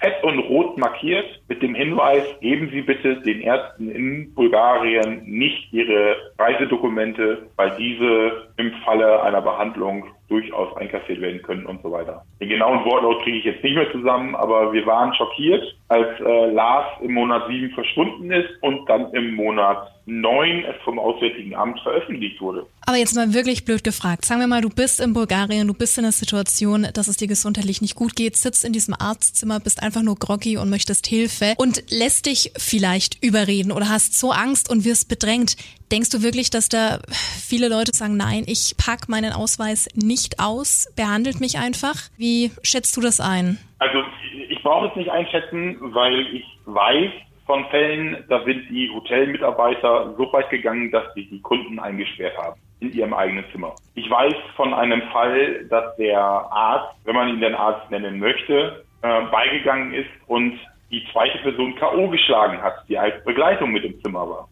fett 0.00 0.22
und 0.24 0.38
rot 0.40 0.78
markiert 0.78 1.26
mit 1.48 1.62
dem 1.62 1.74
Hinweis, 1.74 2.24
geben 2.40 2.70
Sie 2.72 2.82
bitte 2.82 3.20
den 3.20 3.40
Ärzten 3.40 3.90
in 3.90 4.34
Bulgarien 4.34 5.22
nicht 5.24 5.72
Ihre 5.72 6.16
Reisedokumente, 6.38 7.50
weil 7.56 7.76
diese 7.76 8.48
im 8.56 8.72
Falle 8.84 9.22
einer 9.22 9.42
Behandlung 9.42 10.06
durchaus 10.28 10.76
einkassiert 10.76 11.20
werden 11.20 11.42
können 11.42 11.66
und 11.66 11.82
so 11.82 11.90
weiter. 11.90 12.24
Den 12.40 12.48
genauen 12.48 12.84
Wortlaut 12.84 13.22
kriege 13.22 13.38
ich 13.38 13.44
jetzt 13.44 13.62
nicht 13.64 13.74
mehr 13.74 13.90
zusammen, 13.92 14.34
aber 14.34 14.72
wir 14.72 14.86
waren 14.86 15.14
schockiert, 15.14 15.62
als 15.90 16.20
äh, 16.20 16.52
Lars 16.52 16.86
im 17.02 17.14
Monat 17.14 17.48
7 17.48 17.70
verschwunden 17.70 18.30
ist 18.30 18.48
und 18.60 18.88
dann 18.88 19.12
im 19.12 19.34
Monat 19.34 19.88
9 20.06 20.64
es 20.64 20.80
vom 20.84 21.00
Auswärtigen 21.00 21.52
Amt 21.56 21.80
veröffentlicht 21.80 22.40
wurde. 22.40 22.64
Aber 22.86 22.96
jetzt 22.96 23.16
mal 23.16 23.34
wirklich 23.34 23.64
blöd 23.64 23.82
gefragt. 23.82 24.24
Sagen 24.24 24.40
wir 24.40 24.46
mal, 24.46 24.60
du 24.60 24.68
bist 24.68 25.00
in 25.00 25.12
Bulgarien, 25.12 25.66
du 25.66 25.74
bist 25.74 25.98
in 25.98 26.04
der 26.04 26.12
Situation, 26.12 26.86
dass 26.94 27.08
es 27.08 27.16
dir 27.16 27.26
gesundheitlich 27.26 27.82
nicht 27.82 27.96
gut 27.96 28.14
geht, 28.14 28.36
sitzt 28.36 28.64
in 28.64 28.72
diesem 28.72 28.94
Arztzimmer, 28.94 29.58
bist 29.58 29.82
einfach 29.82 30.02
nur 30.02 30.14
groggy 30.14 30.58
und 30.58 30.70
möchtest 30.70 31.08
Hilfe 31.08 31.54
und 31.58 31.82
lässt 31.90 32.26
dich 32.26 32.52
vielleicht 32.56 33.22
überreden 33.24 33.72
oder 33.72 33.88
hast 33.88 34.16
so 34.18 34.30
Angst 34.30 34.70
und 34.70 34.84
wirst 34.84 35.08
bedrängt. 35.08 35.56
Denkst 35.90 36.10
du 36.10 36.22
wirklich, 36.22 36.50
dass 36.50 36.68
da 36.68 37.00
viele 37.10 37.68
Leute 37.68 37.90
sagen, 37.92 38.16
nein, 38.16 38.44
ich 38.46 38.76
pack 38.76 39.08
meinen 39.08 39.32
Ausweis 39.32 39.88
nicht 39.96 40.38
aus, 40.38 40.86
behandelt 40.94 41.40
mich 41.40 41.58
einfach? 41.58 41.96
Wie 42.16 42.52
schätzt 42.62 42.96
du 42.96 43.00
das 43.00 43.18
ein? 43.18 43.58
Also 43.80 44.04
ich 44.48 44.62
brauche 44.62 44.88
es 44.88 44.96
nicht 44.96 45.10
einschätzen, 45.10 45.76
weil 45.80 46.20
ich 46.34 46.44
weiß 46.66 47.10
von 47.46 47.64
Fällen, 47.70 48.24
da 48.28 48.44
sind 48.44 48.68
die 48.68 48.90
Hotelmitarbeiter 48.90 50.14
so 50.16 50.32
weit 50.32 50.50
gegangen, 50.50 50.90
dass 50.90 51.12
sie 51.14 51.26
die 51.28 51.40
Kunden 51.40 51.80
eingesperrt 51.80 52.36
haben 52.36 52.60
in 52.80 52.92
ihrem 52.92 53.14
eigenen 53.14 53.44
Zimmer. 53.50 53.74
Ich 53.94 54.08
weiß 54.08 54.34
von 54.54 54.74
einem 54.74 55.02
Fall, 55.10 55.64
dass 55.64 55.96
der 55.96 56.20
Arzt, 56.20 56.94
wenn 57.04 57.16
man 57.16 57.28
ihn 57.28 57.40
den 57.40 57.54
Arzt 57.54 57.90
nennen 57.90 58.18
möchte, 58.18 58.84
äh, 59.02 59.22
beigegangen 59.32 59.94
ist 59.94 60.10
und 60.26 60.58
die 60.90 61.06
zweite 61.12 61.38
Person 61.38 61.74
K.O. 61.76 62.08
geschlagen 62.08 62.60
hat, 62.60 62.84
die 62.88 62.98
als 62.98 63.24
Begleitung 63.24 63.72
mit 63.72 63.84
im 63.84 63.98
Zimmer 64.02 64.28
war. 64.28 64.48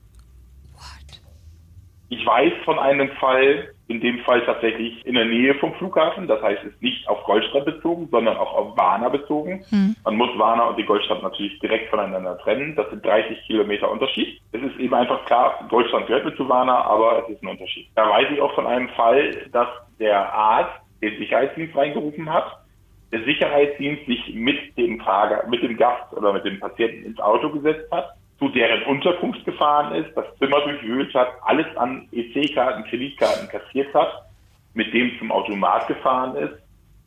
Ich 2.09 2.25
weiß 2.25 2.53
von 2.65 2.79
einem 2.79 3.11
Fall, 3.21 3.75
in 3.89 4.01
dem 4.01 4.19
Fall 4.21 4.45
tatsächlich 4.45 5.05
in 5.07 5.15
der 5.15 5.25
Nähe 5.25 5.55
vom 5.55 5.73
Flughafen. 5.75 6.29
Das 6.29 6.43
heißt, 6.43 6.63
es 6.63 6.75
ist 6.75 6.83
nicht 6.83 7.09
auf 7.09 7.25
Goldstadt 7.25 7.65
bezogen, 7.65 8.07
sondern 8.11 8.37
auch 8.37 8.55
auf 8.55 8.77
Warna 8.77 9.09
bezogen. 9.09 9.65
Hm. 9.71 9.97
Man 10.05 10.17
muss 10.17 10.39
Warna 10.39 10.65
und 10.65 10.79
die 10.79 10.85
Goldstadt 10.85 11.23
natürlich 11.23 11.59
direkt 11.61 11.89
voneinander 11.89 12.39
trennen. 12.39 12.77
Das 12.77 12.89
sind 12.91 13.05
30 13.05 13.39
Kilometer 13.47 13.91
Unterschied. 13.91 14.41
Es 14.53 14.63
ist 14.63 14.79
eben 14.79 14.95
einfach 14.95 15.25
klar, 15.25 15.67
Goldstadt 15.71 16.07
gehört 16.07 16.27
mit 16.27 16.37
zu 16.37 16.47
Warna, 16.49 16.83
aber 16.83 17.23
es 17.25 17.35
ist 17.35 17.43
ein 17.43 17.49
Unterschied. 17.49 17.89
Da 17.95 18.09
weiß 18.09 18.29
ich 18.31 18.41
auch 18.43 18.55
von 18.55 18.67
einem 18.67 18.91
Fall, 18.91 19.49
dass 19.53 19.69
der 19.99 20.35
Arzt 20.35 20.81
den 21.01 21.17
Sicherheitsdienst 21.19 21.75
reingerufen 21.75 22.31
hat. 22.31 22.59
Der 23.11 23.25
Sicherheitsdienst 23.25 24.05
sich 24.05 24.35
mit 24.35 24.77
dem 24.77 25.01
Fahrer, 25.01 25.47
mit 25.49 25.63
dem 25.63 25.79
Gast 25.79 26.13
oder 26.13 26.35
mit 26.35 26.45
dem 26.45 26.61
Patienten 26.61 27.07
ins 27.07 27.19
Auto 27.19 27.49
gesetzt 27.49 27.91
hat 27.91 28.18
zu 28.39 28.49
deren 28.51 28.85
Unterkunft 28.85 29.45
gefahren 29.45 29.95
ist, 29.95 30.17
das 30.17 30.27
Zimmer 30.39 30.61
durchwühlt 30.61 31.13
hat, 31.15 31.29
alles 31.43 31.67
an 31.77 32.09
EC-Karten, 32.13 32.85
Kreditkarten 32.85 33.49
kassiert 33.49 33.93
hat, 33.95 34.27
mit 34.75 34.93
dem 34.95 35.19
zum 35.19 35.33
Automat 35.33 35.89
gefahren 35.89 36.37
ist, 36.37 36.55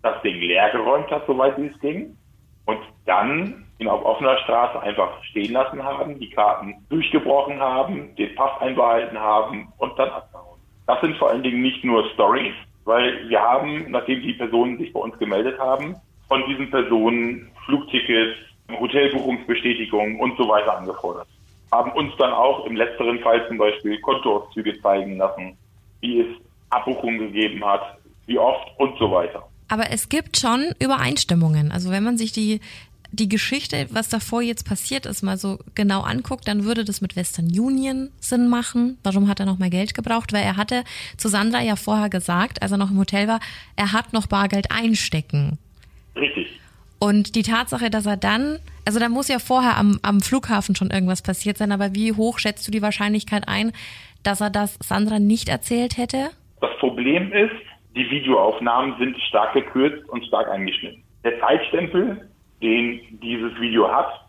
das 0.04 0.22
Ding 0.24 0.36
leergeräumt 0.36 1.10
hat, 1.10 1.26
soweit 1.28 1.58
wie 1.58 1.68
es 1.68 1.80
ging, 1.80 2.18
und 2.66 2.80
dann 3.06 3.66
ihn 3.80 3.88
auf 3.88 4.04
offener 4.06 4.38
Straße 4.40 4.80
einfach 4.82 5.24
stehen 5.24 5.54
lassen 5.54 5.84
haben, 5.84 6.20
die 6.20 6.30
Karten 6.30 6.76
durchgebrochen 6.90 7.60
haben, 7.60 8.16
den 8.16 8.36
Pass 8.36 8.60
einbehalten 8.62 9.18
haben 9.20 9.72
und 9.78 9.98
dann 9.98 10.10
abgehauen. 10.10 10.60
Das 10.86 11.02
sind 11.02 11.18
vor 11.18 11.30
allen 11.30 11.44
Dingen 11.44 11.62
nicht 11.62 11.84
nur 11.84 12.08
Stories, 12.12 12.54
weil 12.86 13.30
wir 13.30 13.40
haben, 13.42 13.90
nachdem 13.90 14.22
die 14.22 14.34
Personen 14.34 14.78
sich 14.78 14.92
bei 14.94 15.00
uns 15.00 15.18
gemeldet 15.18 15.58
haben, 15.60 15.96
von 16.28 16.44
diesen 16.48 16.70
Personen 16.70 17.52
Flugtickets, 17.66 18.38
Hotelbuchungsbestätigungen 18.80 20.20
und 20.20 20.38
so 20.38 20.48
weiter 20.48 20.78
angefordert. 20.78 21.28
Haben 21.72 21.92
uns 21.94 22.14
dann 22.18 22.34
auch 22.34 22.66
im 22.66 22.76
letzteren 22.76 23.20
Fall 23.20 23.48
zum 23.48 23.58
Beispiel 23.58 24.00
Kontoauszüge 24.02 24.82
zeigen 24.82 25.18
lassen, 25.18 25.58
wie 26.02 26.22
es 26.22 26.28
Abbuchungen 26.70 27.20
gegeben 27.20 27.64
hat, 27.66 27.98
wie 28.26 28.38
oft 28.38 28.68
und 28.78 28.98
so 28.98 29.12
weiter. 29.12 29.44
Aber 29.70 29.90
es 29.90 30.10
gibt 30.10 30.38
schon 30.38 30.74
Übereinstimmungen. 30.80 31.72
Also 31.72 31.92
wenn 31.92 32.04
man 32.04 32.18
sich 32.18 32.32
die, 32.34 32.60
die 33.12 33.30
Geschichte, 33.30 33.88
was 33.92 34.10
davor 34.10 34.42
jetzt 34.42 34.68
passiert 34.68 35.06
ist, 35.06 35.22
mal 35.22 35.38
so 35.38 35.60
genau 35.76 36.02
anguckt, 36.02 36.48
dann 36.48 36.66
würde 36.66 36.84
das 36.84 37.02
mit 37.02 37.16
Western 37.16 37.46
Union 37.46 38.10
Sinn 38.20 38.48
machen. 38.48 38.98
Warum 39.04 39.28
hat 39.28 39.40
er 39.40 39.46
noch 39.46 39.60
mehr 39.60 39.70
Geld 39.70 39.94
gebraucht? 39.94 40.34
Weil 40.34 40.44
er 40.44 40.58
hatte 40.58 40.84
zu 41.18 41.28
Sandra 41.28 41.62
ja 41.62 41.76
vorher 41.76 42.10
gesagt, 42.10 42.62
als 42.62 42.72
er 42.72 42.78
noch 42.78 42.92
im 42.92 43.00
Hotel 43.00 43.28
war, 43.28 43.40
er 43.76 43.94
hat 43.94 44.14
noch 44.14 44.28
Bargeld 44.28 44.72
einstecken. 44.72 45.58
Richtig. 46.16 46.61
Und 47.04 47.36
die 47.36 47.42
Tatsache, 47.42 47.90
dass 47.90 48.06
er 48.06 48.16
dann, 48.16 48.60
also 48.86 49.00
da 49.00 49.10
muss 49.10 49.28
ja 49.28 49.40
vorher 49.40 49.76
am, 49.76 50.00
am 50.04 50.22
Flughafen 50.22 50.76
schon 50.76 50.92
irgendwas 50.92 51.24
passiert 51.24 51.58
sein, 51.58 51.72
aber 51.72 51.96
wie 51.96 52.14
hoch 52.14 52.38
schätzt 52.38 52.68
du 52.68 52.72
die 52.72 52.84
Wahrscheinlichkeit 52.84 53.48
ein, 53.48 53.72
dass 54.24 54.40
er 54.40 54.52
das 54.52 54.76
Sandra 54.76 55.18
nicht 55.18 55.50
erzählt 55.50 55.98
hätte? 55.98 56.30
Das 56.62 56.70
Problem 56.78 57.34
ist, 57.34 57.56
die 57.96 58.08
Videoaufnahmen 58.08 59.00
sind 59.00 59.20
stark 59.24 59.54
gekürzt 59.54 60.08
und 60.10 60.24
stark 60.26 60.48
eingeschnitten. 60.48 61.04
Der 61.24 61.40
Zeitstempel, 61.40 62.30
den 62.62 63.02
dieses 63.20 63.60
Video 63.60 63.92
hat, 63.92 64.28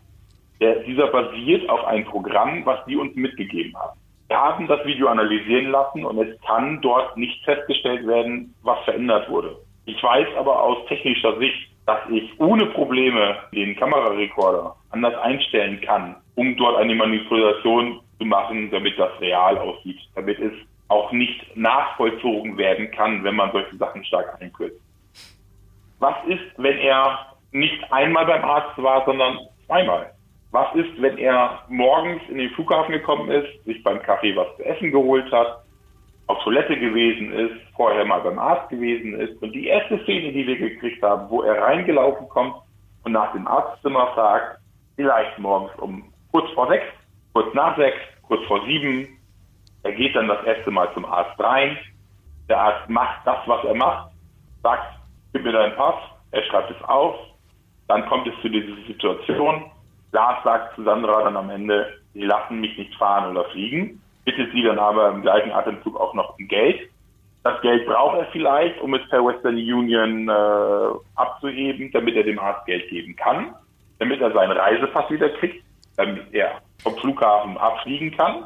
der, 0.59 0.79
dieser 0.79 1.07
basiert 1.09 1.69
auf 1.69 1.85
einem 1.85 2.05
Programm, 2.05 2.65
was 2.65 2.83
die 2.85 2.95
uns 2.95 3.15
mitgegeben 3.15 3.75
haben. 3.77 3.99
Wir 4.29 4.37
haben 4.37 4.67
das 4.67 4.83
Video 4.83 5.09
analysieren 5.09 5.69
lassen 5.69 6.03
und 6.05 6.17
es 6.17 6.41
kann 6.41 6.81
dort 6.81 7.15
nicht 7.17 7.45
festgestellt 7.45 8.07
werden, 8.07 8.55
was 8.63 8.83
verändert 8.83 9.29
wurde. 9.29 9.57
Ich 9.85 10.01
weiß 10.01 10.27
aber 10.39 10.59
aus 10.59 10.87
technischer 10.87 11.37
Sicht, 11.37 11.72
dass 11.85 11.99
ich 12.09 12.39
ohne 12.39 12.67
Probleme 12.67 13.37
den 13.53 13.75
Kamerarekorder 13.75 14.75
anders 14.91 15.15
einstellen 15.15 15.81
kann, 15.81 16.15
um 16.35 16.55
dort 16.55 16.77
eine 16.77 16.95
Manipulation 16.95 17.99
zu 18.17 18.25
machen, 18.25 18.71
damit 18.71 18.97
das 18.97 19.11
real 19.19 19.57
aussieht, 19.57 19.99
damit 20.15 20.39
es 20.39 20.53
auch 20.87 21.11
nicht 21.11 21.57
nachvollzogen 21.57 22.57
werden 22.57 22.91
kann, 22.91 23.23
wenn 23.23 23.35
man 23.35 23.51
solche 23.51 23.75
Sachen 23.77 24.03
stark 24.05 24.41
einkürzt. 24.41 24.79
Was 25.99 26.15
ist, 26.27 26.43
wenn 26.57 26.77
er 26.77 27.33
nicht 27.51 27.91
einmal 27.91 28.25
beim 28.25 28.43
Arzt 28.43 28.81
war, 28.81 29.05
sondern 29.05 29.39
zweimal? 29.65 30.11
Was 30.51 30.73
ist, 30.75 31.01
wenn 31.01 31.17
er 31.17 31.63
morgens 31.69 32.21
in 32.29 32.37
den 32.37 32.51
Flughafen 32.51 32.91
gekommen 32.91 33.31
ist, 33.31 33.63
sich 33.65 33.81
beim 33.83 34.01
Kaffee 34.03 34.35
was 34.35 34.55
zu 34.57 34.65
essen 34.65 34.91
geholt 34.91 35.31
hat, 35.31 35.62
auf 36.27 36.41
Toilette 36.43 36.77
gewesen 36.77 37.31
ist, 37.33 37.55
vorher 37.75 38.05
mal 38.05 38.21
beim 38.21 38.39
Arzt 38.39 38.69
gewesen 38.69 39.19
ist 39.19 39.41
und 39.41 39.51
die 39.51 39.67
erste 39.67 40.01
Szene, 40.03 40.31
die 40.31 40.47
wir 40.47 40.57
gekriegt 40.57 41.01
haben, 41.03 41.29
wo 41.29 41.41
er 41.41 41.61
reingelaufen 41.61 42.29
kommt 42.29 42.55
und 43.03 43.11
nach 43.11 43.33
dem 43.33 43.47
Arztzimmer 43.47 44.07
fragt, 44.13 44.59
vielleicht 44.95 45.37
morgens 45.39 45.73
um 45.79 46.03
kurz 46.31 46.49
vor 46.51 46.67
sechs, 46.67 46.85
kurz 47.33 47.53
nach 47.53 47.75
sechs, 47.77 47.97
kurz 48.27 48.45
vor 48.47 48.63
sieben, 48.65 49.07
er 49.83 49.91
geht 49.91 50.15
dann 50.15 50.27
das 50.29 50.43
erste 50.45 50.71
Mal 50.71 50.91
zum 50.93 51.05
Arzt 51.05 51.37
rein. 51.39 51.77
Der 52.47 52.59
Arzt 52.59 52.89
macht 52.89 53.25
das, 53.25 53.39
was 53.45 53.63
er 53.65 53.75
macht, 53.75 54.11
sagt, 54.61 54.99
gib 55.33 55.43
mir 55.43 55.51
deinen 55.51 55.75
Pass, 55.75 55.95
er 56.31 56.43
schreibt 56.43 56.71
es 56.71 56.83
auf. 56.87 57.15
Dann 57.87 58.05
kommt 58.07 58.27
es 58.27 58.33
zu 58.41 58.49
dieser 58.49 58.75
Situation. 58.87 59.69
Lars 60.13 60.43
sagt 60.43 60.75
zu 60.75 60.83
Sandra 60.83 61.23
dann 61.23 61.35
am 61.35 61.49
Ende, 61.49 61.99
sie 62.13 62.21
lassen 62.21 62.61
mich 62.61 62.77
nicht 62.77 62.95
fahren 62.95 63.31
oder 63.31 63.49
fliegen, 63.49 64.01
bittet 64.25 64.51
sie 64.51 64.63
dann 64.63 64.79
aber 64.79 65.09
im 65.09 65.21
gleichen 65.21 65.51
Atemzug 65.51 65.99
auch 65.99 66.13
noch 66.13 66.37
um 66.37 66.47
Geld. 66.47 66.89
Das 67.43 67.59
Geld 67.61 67.85
braucht 67.85 68.17
er 68.19 68.25
vielleicht, 68.27 68.79
um 68.81 68.93
es 68.93 69.07
per 69.09 69.23
Western 69.25 69.55
Union 69.55 70.29
äh, 70.29 70.97
abzuheben, 71.15 71.91
damit 71.91 72.15
er 72.15 72.23
dem 72.23 72.39
Arzt 72.39 72.65
Geld 72.65 72.87
geben 72.89 73.15
kann, 73.15 73.53
damit 73.99 74.21
er 74.21 74.31
seinen 74.31 74.51
Reisepass 74.51 75.09
wieder 75.09 75.29
kriegt, 75.29 75.63
damit 75.97 76.33
er 76.33 76.61
vom 76.81 76.95
Flughafen 76.97 77.57
abfliegen 77.57 78.15
kann 78.15 78.45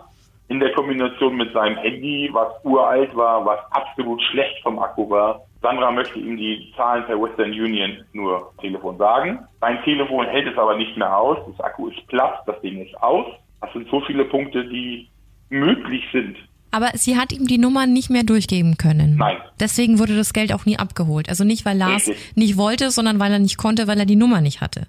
in 0.49 0.59
der 0.59 0.71
Kombination 0.73 1.35
mit 1.35 1.51
seinem 1.53 1.77
Handy, 1.77 2.29
was 2.31 2.53
uralt 2.63 3.15
war, 3.15 3.45
was 3.45 3.59
absolut 3.71 4.21
schlecht 4.23 4.61
vom 4.63 4.79
Akku 4.79 5.09
war. 5.09 5.41
Sandra 5.61 5.91
möchte 5.91 6.19
ihm 6.19 6.37
die 6.37 6.71
Zahlen 6.77 7.05
per 7.05 7.21
Western 7.21 7.51
Union 7.51 8.05
nur 8.13 8.53
Telefon 8.61 8.97
sagen. 8.97 9.39
Sein 9.59 9.81
Telefon 9.83 10.25
hält 10.27 10.47
es 10.47 10.57
aber 10.57 10.77
nicht 10.77 10.95
mehr 10.95 11.17
aus. 11.17 11.37
Das 11.47 11.59
Akku 11.65 11.89
ist 11.89 12.07
platt, 12.07 12.43
das 12.45 12.59
Ding 12.61 12.81
ist 12.81 12.95
aus. 13.01 13.25
Das 13.59 13.73
sind 13.73 13.89
so 13.89 13.99
viele 14.01 14.25
Punkte, 14.25 14.63
die 14.65 15.09
möglich 15.49 16.03
sind. 16.11 16.35
Aber 16.71 16.91
sie 16.95 17.17
hat 17.17 17.31
ihm 17.31 17.47
die 17.47 17.57
Nummer 17.57 17.87
nicht 17.87 18.09
mehr 18.09 18.23
durchgeben 18.23 18.77
können. 18.77 19.15
Nein. 19.17 19.37
Deswegen 19.59 19.99
wurde 19.99 20.15
das 20.15 20.33
Geld 20.33 20.53
auch 20.53 20.65
nie 20.65 20.77
abgeholt. 20.77 21.29
Also 21.29 21.43
nicht, 21.43 21.65
weil 21.65 21.77
Lars 21.77 22.07
Richtig. 22.07 22.35
nicht 22.35 22.57
wollte, 22.57 22.91
sondern 22.91 23.19
weil 23.19 23.31
er 23.31 23.39
nicht 23.39 23.57
konnte, 23.57 23.87
weil 23.87 23.99
er 23.99 24.05
die 24.05 24.15
Nummer 24.15 24.41
nicht 24.41 24.61
hatte. 24.61 24.87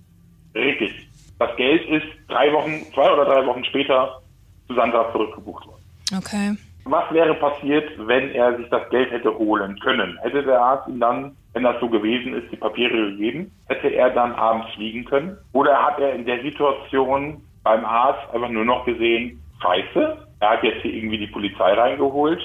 Richtig. 0.54 0.92
Das 1.38 1.54
Geld 1.56 1.88
ist 1.88 2.06
drei 2.28 2.52
Wochen, 2.52 2.82
zwei 2.94 3.12
oder 3.12 3.24
drei 3.24 3.46
Wochen 3.46 3.64
später 3.64 4.20
zu 4.66 4.74
Sandra 4.74 5.10
zurückgebucht 5.12 5.66
worden. 5.66 5.82
Okay. 6.16 6.56
Was 6.84 7.12
wäre 7.12 7.34
passiert, 7.34 7.90
wenn 7.98 8.30
er 8.30 8.56
sich 8.56 8.66
das 8.70 8.88
Geld 8.90 9.10
hätte 9.12 9.36
holen 9.36 9.78
können? 9.78 10.18
Hätte 10.22 10.42
der 10.42 10.60
Arzt 10.60 10.88
ihm 10.88 10.98
dann, 10.98 11.36
wenn 11.52 11.62
das 11.62 11.78
so 11.80 11.88
gewesen 11.88 12.34
ist, 12.34 12.50
die 12.50 12.56
Papiere 12.56 13.10
gegeben? 13.10 13.52
Hätte 13.66 13.88
er 13.88 14.10
dann 14.10 14.32
abends 14.32 14.68
fliegen 14.74 15.04
können? 15.04 15.36
Oder 15.52 15.80
hat 15.80 15.98
er 16.00 16.14
in 16.14 16.24
der 16.24 16.42
Situation 16.42 17.42
beim 17.62 17.84
Arzt 17.84 18.34
einfach 18.34 18.48
nur 18.48 18.64
noch 18.64 18.84
gesehen, 18.86 19.40
scheiße, 19.62 20.27
er 20.40 20.50
hat 20.50 20.62
jetzt 20.62 20.82
hier 20.82 20.94
irgendwie 20.94 21.18
die 21.18 21.26
Polizei 21.26 21.72
reingeholt, 21.74 22.42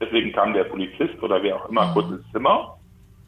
deswegen 0.00 0.32
kam 0.32 0.52
der 0.52 0.64
Polizist 0.64 1.22
oder 1.22 1.42
wer 1.42 1.56
auch 1.56 1.68
immer 1.68 1.92
kurz 1.92 2.10
ins 2.10 2.32
Zimmer. 2.32 2.76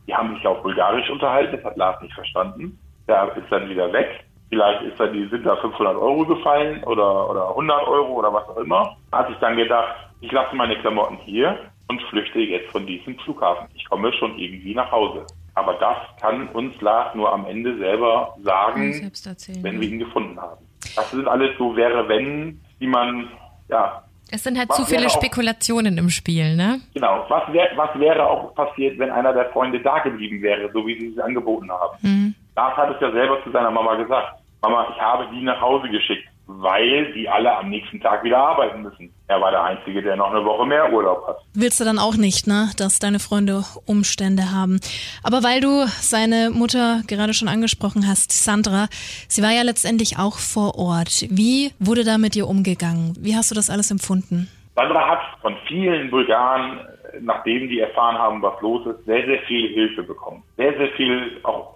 Die 0.06 0.14
haben 0.14 0.34
sich 0.34 0.46
auf 0.46 0.62
Bulgarisch 0.62 1.08
unterhalten, 1.10 1.56
das 1.56 1.64
hat 1.64 1.76
Lars 1.76 2.00
nicht 2.02 2.14
verstanden. 2.14 2.78
Der 3.06 3.36
ist 3.36 3.50
dann 3.50 3.68
wieder 3.68 3.92
weg. 3.92 4.24
Vielleicht 4.48 4.82
ist 4.82 4.98
dann, 4.98 5.12
die 5.12 5.26
sind 5.26 5.44
da 5.44 5.56
500 5.56 5.96
Euro 5.96 6.24
gefallen 6.24 6.82
oder, 6.84 7.28
oder 7.28 7.50
100 7.50 7.86
Euro 7.86 8.14
oder 8.14 8.32
was 8.32 8.48
auch 8.48 8.56
immer. 8.56 8.96
Hat 9.12 9.28
sich 9.28 9.36
dann 9.38 9.56
gedacht, 9.56 9.94
ich 10.20 10.32
lasse 10.32 10.56
meine 10.56 10.78
Klamotten 10.78 11.18
hier 11.18 11.58
und 11.88 12.00
flüchte 12.04 12.38
jetzt 12.40 12.70
von 12.70 12.86
diesem 12.86 13.18
Flughafen. 13.18 13.68
Ich 13.74 13.84
komme 13.88 14.12
schon 14.14 14.38
irgendwie 14.38 14.74
nach 14.74 14.90
Hause. 14.90 15.26
Aber 15.54 15.74
das 15.74 15.96
kann 16.20 16.48
uns 16.48 16.80
Lars 16.80 17.14
nur 17.14 17.32
am 17.32 17.44
Ende 17.46 17.76
selber 17.78 18.34
sagen, 18.42 19.10
erzählen. 19.24 19.62
wenn 19.62 19.80
wir 19.80 19.88
ihn 19.88 19.98
gefunden 19.98 20.40
haben. 20.40 20.64
Das 20.94 21.10
sind 21.10 21.26
alles 21.28 21.56
so 21.58 21.76
wäre 21.76 22.08
wenn, 22.08 22.60
die 22.80 22.86
man, 22.86 23.28
ja, 23.68 24.02
Es 24.30 24.44
sind 24.44 24.58
halt 24.58 24.68
Was 24.68 24.76
zu 24.76 24.84
viele 24.84 25.06
auch- 25.06 25.10
Spekulationen 25.10 25.96
im 25.98 26.10
Spiel, 26.10 26.54
ne? 26.56 26.80
genau. 26.94 27.24
Was, 27.28 27.50
wär, 27.52 27.70
was 27.76 27.98
wäre 27.98 28.26
auch 28.28 28.54
passiert, 28.54 28.98
wenn 28.98 29.10
einer 29.10 29.32
der 29.32 29.46
Freunde 29.50 29.80
da 29.80 29.98
geblieben 30.00 30.42
wäre, 30.42 30.70
so 30.72 30.86
wie 30.86 30.98
sie 31.00 31.08
es 31.08 31.18
angeboten 31.18 31.70
haben? 31.70 32.34
Lars 32.56 32.76
hat 32.76 32.94
es 32.94 33.00
ja 33.00 33.10
selber 33.12 33.42
zu 33.44 33.50
seiner 33.50 33.70
Mama 33.70 33.94
gesagt. 33.94 34.34
Mama, 34.62 34.86
ich 34.94 35.00
habe 35.00 35.28
die 35.32 35.42
nach 35.42 35.60
Hause 35.60 35.88
geschickt, 35.88 36.28
weil 36.48 37.12
die 37.12 37.28
alle 37.28 37.54
am 37.56 37.68
nächsten 37.68 38.00
Tag 38.00 38.24
wieder 38.24 38.38
arbeiten 38.38 38.82
müssen. 38.82 39.12
Er 39.28 39.40
war 39.40 39.50
der 39.50 39.62
Einzige, 39.62 40.02
der 40.02 40.16
noch 40.16 40.30
eine 40.30 40.42
Woche 40.44 40.64
mehr 40.66 40.90
Urlaub 40.90 41.26
hat. 41.28 41.36
Willst 41.52 41.78
du 41.78 41.84
dann 41.84 41.98
auch 41.98 42.16
nicht, 42.16 42.46
ne, 42.46 42.70
dass 42.78 42.98
deine 42.98 43.18
Freunde 43.18 43.64
Umstände 43.86 44.50
haben. 44.50 44.80
Aber 45.22 45.42
weil 45.42 45.60
du 45.60 45.84
seine 45.86 46.50
Mutter 46.50 47.02
gerade 47.06 47.34
schon 47.34 47.48
angesprochen 47.48 48.08
hast, 48.08 48.32
Sandra, 48.32 48.86
sie 49.28 49.42
war 49.42 49.50
ja 49.52 49.60
letztendlich 49.62 50.18
auch 50.18 50.38
vor 50.38 50.78
Ort. 50.78 51.26
Wie 51.28 51.72
wurde 51.78 52.02
da 52.02 52.16
mit 52.16 52.34
ihr 52.34 52.48
umgegangen? 52.48 53.14
Wie 53.20 53.36
hast 53.36 53.50
du 53.50 53.54
das 53.54 53.68
alles 53.68 53.90
empfunden? 53.90 54.48
Sandra 54.74 55.06
hat 55.06 55.20
von 55.42 55.54
vielen 55.66 56.10
Bulgaren, 56.10 56.80
nachdem 57.20 57.68
die 57.68 57.80
erfahren 57.80 58.16
haben, 58.16 58.40
was 58.40 58.58
los 58.62 58.86
ist, 58.86 59.04
sehr, 59.04 59.26
sehr 59.26 59.40
viel 59.40 59.68
Hilfe 59.74 60.02
bekommen. 60.02 60.42
Sehr, 60.56 60.74
sehr 60.78 60.88
viel, 60.92 61.40
auch, 61.42 61.74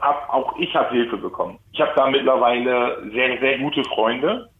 hab, 0.00 0.32
auch 0.32 0.58
ich 0.58 0.74
habe 0.74 0.94
Hilfe 0.94 1.16
bekommen. 1.16 1.58
Ich 1.72 1.80
habe 1.80 1.92
da 1.94 2.08
mittlerweile 2.08 3.10
sehr, 3.12 3.38
sehr 3.38 3.58
gute 3.58 3.84
Freunde, 3.84 4.50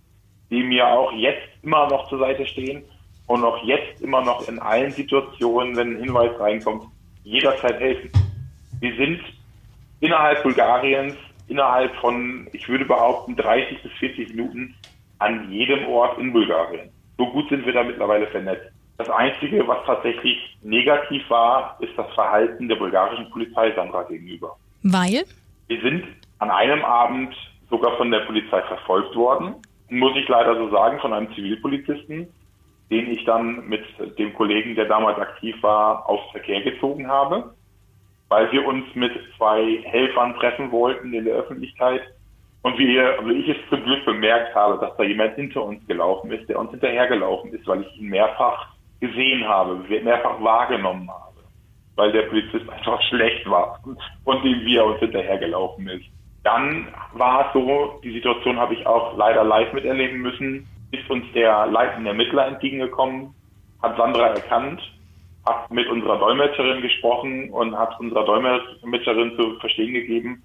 die 0.51 0.63
mir 0.63 0.87
auch 0.87 1.13
jetzt 1.13 1.49
immer 1.63 1.89
noch 1.89 2.09
zur 2.09 2.19
Seite 2.19 2.47
stehen 2.47 2.85
und 3.27 3.45
auch 3.45 3.63
jetzt 3.65 4.01
immer 4.01 4.23
noch 4.23 4.47
in 4.49 4.59
allen 4.59 4.93
Situationen, 4.93 5.77
wenn 5.77 5.97
ein 5.97 6.03
Hinweis 6.05 6.39
reinkommt, 6.39 6.85
jederzeit 7.25 7.81
helfen. 7.81 8.11
Wir 8.81 8.95
sind 8.97 9.21
innerhalb 10.01 10.43
Bulgariens, 10.43 11.17
innerhalb 11.49 11.95
von, 11.97 12.49
ich 12.53 12.69
würde 12.69 12.85
behaupten, 12.85 13.37
30 13.37 13.83
bis 13.83 13.93
40 13.93 14.35
Minuten 14.35 14.75
an 15.19 15.51
jedem 15.51 15.87
Ort 15.89 16.19
in 16.19 16.33
Bulgarien. 16.33 16.91
So 17.17 17.27
gut 17.27 17.49
sind 17.49 17.65
wir 17.65 17.73
da 17.73 17.83
mittlerweile 17.83 18.27
vernetzt. 18.27 18.71
Das 18.99 19.09
Einzige, 19.11 19.67
was 19.67 19.85
tatsächlich 19.87 20.57
negativ 20.63 21.29
war, 21.29 21.77
ist 21.81 21.97
das 21.97 22.13
Verhalten 22.15 22.69
der 22.69 22.77
bulgarischen 22.77 23.29
Polizei 23.31 23.73
Sandra 23.73 24.05
gegenüber. 24.05 24.57
Weil? 24.85 25.25
Wir 25.69 25.81
sind 25.81 26.05
an 26.39 26.51
einem 26.51 26.85
Abend 26.85 27.35
sogar 27.71 27.97
von 27.97 28.11
der 28.11 28.21
Polizei 28.21 28.61
verfolgt 28.63 29.17
worden, 29.17 29.57
muss 29.89 30.15
ich 30.17 30.29
leider 30.29 30.57
so 30.57 30.71
sagen, 30.71 31.01
von 31.01 31.13
einem 31.13 31.35
Zivilpolizisten, 31.35 32.29
den 32.91 33.11
ich 33.11 33.25
dann 33.25 33.67
mit 33.67 33.83
dem 34.19 34.35
Kollegen, 34.35 34.75
der 34.75 34.85
damals 34.85 35.19
aktiv 35.19 35.57
war, 35.63 36.07
aufs 36.09 36.31
Verkehr 36.33 36.63
gezogen 36.63 37.09
habe, 37.09 37.55
weil 38.29 38.53
wir 38.53 38.67
uns 38.67 38.85
mit 38.95 39.13
zwei 39.39 39.81
Helfern 39.85 40.35
treffen 40.37 40.71
wollten 40.71 41.15
in 41.15 41.25
der 41.25 41.37
Öffentlichkeit. 41.37 42.03
Und 42.63 42.79
wie 42.79 43.41
ich 43.41 43.49
es 43.49 43.57
zum 43.71 43.83
Glück 43.85 44.05
bemerkt 44.05 44.55
habe, 44.55 44.79
dass 44.79 44.97
da 44.97 45.03
jemand 45.03 45.35
hinter 45.35 45.65
uns 45.65 45.87
gelaufen 45.87 46.31
ist, 46.31 46.49
der 46.49 46.59
uns 46.59 46.71
hinterhergelaufen 46.71 47.53
ist, 47.53 47.67
weil 47.67 47.83
ich 47.83 48.01
ihn 48.01 48.09
mehrfach 48.09 48.69
gesehen 49.01 49.47
habe, 49.49 49.77
mehrfach 49.77 50.43
wahrgenommen 50.43 51.09
habe, 51.11 51.34
weil 51.97 52.13
der 52.13 52.23
Polizist 52.23 52.69
einfach 52.69 53.01
schlecht 53.09 53.49
war 53.49 53.81
und 54.25 54.45
dem 54.45 54.65
wie 54.65 54.77
er 54.77 54.87
uns 54.87 54.99
hinterhergelaufen 54.99 55.89
ist. 55.89 56.07
Dann 56.43 56.89
war 57.13 57.47
es 57.47 57.53
so, 57.55 58.01
die 58.05 58.13
Situation 58.13 58.59
habe 58.59 58.75
ich 58.75 58.87
auch 58.87 59.17
leider 59.17 59.45
live 59.45 59.73
miterleben 59.73 60.21
müssen, 60.21 60.67
ist 60.91 61.09
uns 61.11 61.25
der 61.33 61.67
leitende 61.67 62.11
Ermittler 62.11 62.47
entgegengekommen, 62.47 63.35
hat 63.83 63.97
Sandra 63.97 64.29
erkannt, 64.29 64.81
hat 65.47 65.71
mit 65.71 65.89
unserer 65.89 66.19
Dolmetscherin 66.19 66.83
gesprochen 66.83 67.51
und 67.51 67.77
hat 67.77 67.99
unserer 67.99 68.25
Dolmetscherin 68.25 69.37
zu 69.37 69.59
verstehen 69.61 69.95
gegeben, 69.95 70.43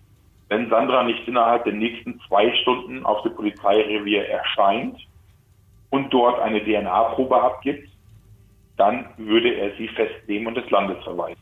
wenn 0.47 0.69
Sandra 0.69 1.03
nicht 1.03 1.27
innerhalb 1.27 1.63
der 1.65 1.73
nächsten 1.73 2.19
zwei 2.27 2.53
Stunden 2.61 3.05
auf 3.05 3.21
dem 3.23 3.35
Polizeirevier 3.35 4.27
erscheint 4.27 4.97
und 5.89 6.13
dort 6.13 6.39
eine 6.39 6.63
DNA-Probe 6.63 7.41
abgibt, 7.41 7.88
dann 8.79 9.05
würde 9.17 9.53
er 9.53 9.75
sie 9.77 9.87
festnehmen 9.89 10.47
und 10.47 10.55
des 10.55 10.69
Landes 10.69 11.03
verweisen. 11.03 11.39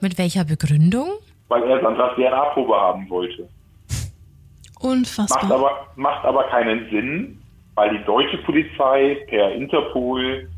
Mit 0.00 0.18
welcher 0.18 0.44
Begründung? 0.44 1.08
Weil 1.48 1.62
er 1.64 1.80
Sandras 1.80 2.14
DNA-Probe 2.16 2.74
haben 2.74 3.08
wollte. 3.08 3.48
Unfassbar. 4.80 5.42
Macht 5.44 5.52
aber, 5.52 5.86
macht 5.96 6.24
aber 6.24 6.44
keinen 6.44 6.90
Sinn, 6.90 7.42
weil 7.74 7.96
die 7.96 8.04
deutsche 8.04 8.38
Polizei 8.38 9.18
per 9.28 9.52
Interpol, 9.52 10.48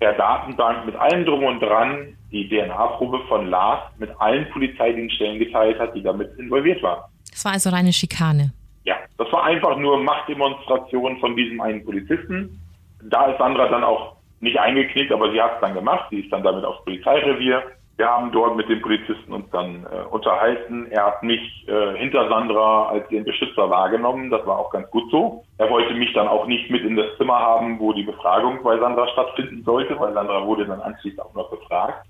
per 0.00 0.12
Datenbank 0.14 0.86
mit 0.86 0.96
allem 0.96 1.24
drum 1.24 1.44
und 1.44 1.60
dran 1.60 2.16
die 2.30 2.48
DNA-Probe 2.48 3.20
von 3.28 3.48
Lars 3.48 3.82
mit 3.98 4.10
allen 4.20 4.48
Polizeidienststellen 4.50 5.38
geteilt 5.38 5.78
hat, 5.78 5.94
die 5.94 6.02
damit 6.02 6.36
involviert 6.38 6.82
waren. 6.82 7.02
Das 7.30 7.44
war 7.44 7.52
also 7.52 7.70
reine 7.70 7.92
Schikane. 7.92 8.52
Ja, 8.84 8.96
das 9.16 9.32
war 9.32 9.44
einfach 9.44 9.76
nur 9.76 10.02
Machtdemonstration 10.02 11.18
von 11.18 11.36
diesem 11.36 11.60
einen 11.60 11.84
Polizisten. 11.84 12.60
Da 13.02 13.26
ist 13.26 13.38
Sandra 13.38 13.68
dann 13.68 13.84
auch 13.84 14.17
nicht 14.40 14.58
eingeknickt, 14.58 15.12
aber 15.12 15.30
sie 15.32 15.40
hat 15.40 15.56
es 15.56 15.60
dann 15.60 15.74
gemacht. 15.74 16.06
Sie 16.10 16.20
ist 16.20 16.32
dann 16.32 16.42
damit 16.42 16.64
aufs 16.64 16.84
Polizeirevier. 16.84 17.62
Wir 17.96 18.08
haben 18.08 18.30
dort 18.30 18.56
mit 18.56 18.68
den 18.68 18.80
Polizisten 18.80 19.32
uns 19.32 19.50
dann 19.50 19.84
äh, 19.84 20.06
unterhalten. 20.10 20.86
Er 20.90 21.06
hat 21.06 21.22
mich 21.24 21.40
äh, 21.66 21.96
hinter 21.96 22.28
Sandra 22.28 22.90
als 22.90 23.08
den 23.08 23.24
Beschützer 23.24 23.68
wahrgenommen. 23.68 24.30
Das 24.30 24.46
war 24.46 24.56
auch 24.56 24.70
ganz 24.70 24.88
gut 24.90 25.10
so. 25.10 25.44
Er 25.58 25.68
wollte 25.68 25.94
mich 25.94 26.12
dann 26.12 26.28
auch 26.28 26.46
nicht 26.46 26.70
mit 26.70 26.84
in 26.84 26.94
das 26.94 27.06
Zimmer 27.16 27.40
haben, 27.40 27.80
wo 27.80 27.92
die 27.92 28.04
Befragung 28.04 28.62
bei 28.62 28.78
Sandra 28.78 29.08
stattfinden 29.08 29.64
sollte, 29.64 29.98
weil 29.98 30.12
Sandra 30.12 30.46
wurde 30.46 30.66
dann 30.66 30.80
anschließend 30.80 31.20
auch 31.20 31.34
noch 31.34 31.50
befragt. 31.50 32.06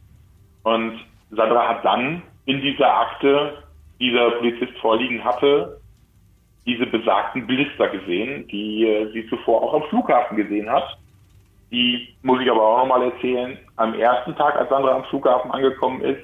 Und 0.64 1.00
Sandra 1.30 1.66
hat 1.66 1.82
dann 1.86 2.22
in 2.44 2.60
dieser 2.60 2.94
Akte, 2.94 3.62
die 3.98 4.12
der 4.12 4.32
Polizist 4.32 4.76
vorliegen 4.80 5.24
hatte, 5.24 5.80
diese 6.66 6.84
besagten 6.84 7.46
Blister 7.46 7.88
gesehen, 7.88 8.46
die 8.48 8.86
äh, 8.86 9.10
sie 9.12 9.26
zuvor 9.28 9.62
auch 9.62 9.72
am 9.72 9.84
Flughafen 9.84 10.36
gesehen 10.36 10.68
hat 10.68 10.98
die, 11.70 12.14
muss 12.22 12.40
ich 12.40 12.50
aber 12.50 12.62
auch 12.62 12.78
nochmal 12.78 13.02
erzählen, 13.02 13.58
am 13.76 13.94
ersten 13.94 14.34
Tag, 14.36 14.56
als 14.56 14.68
Sandra 14.68 14.96
am 14.96 15.04
Flughafen 15.04 15.50
angekommen 15.50 16.00
ist, 16.02 16.22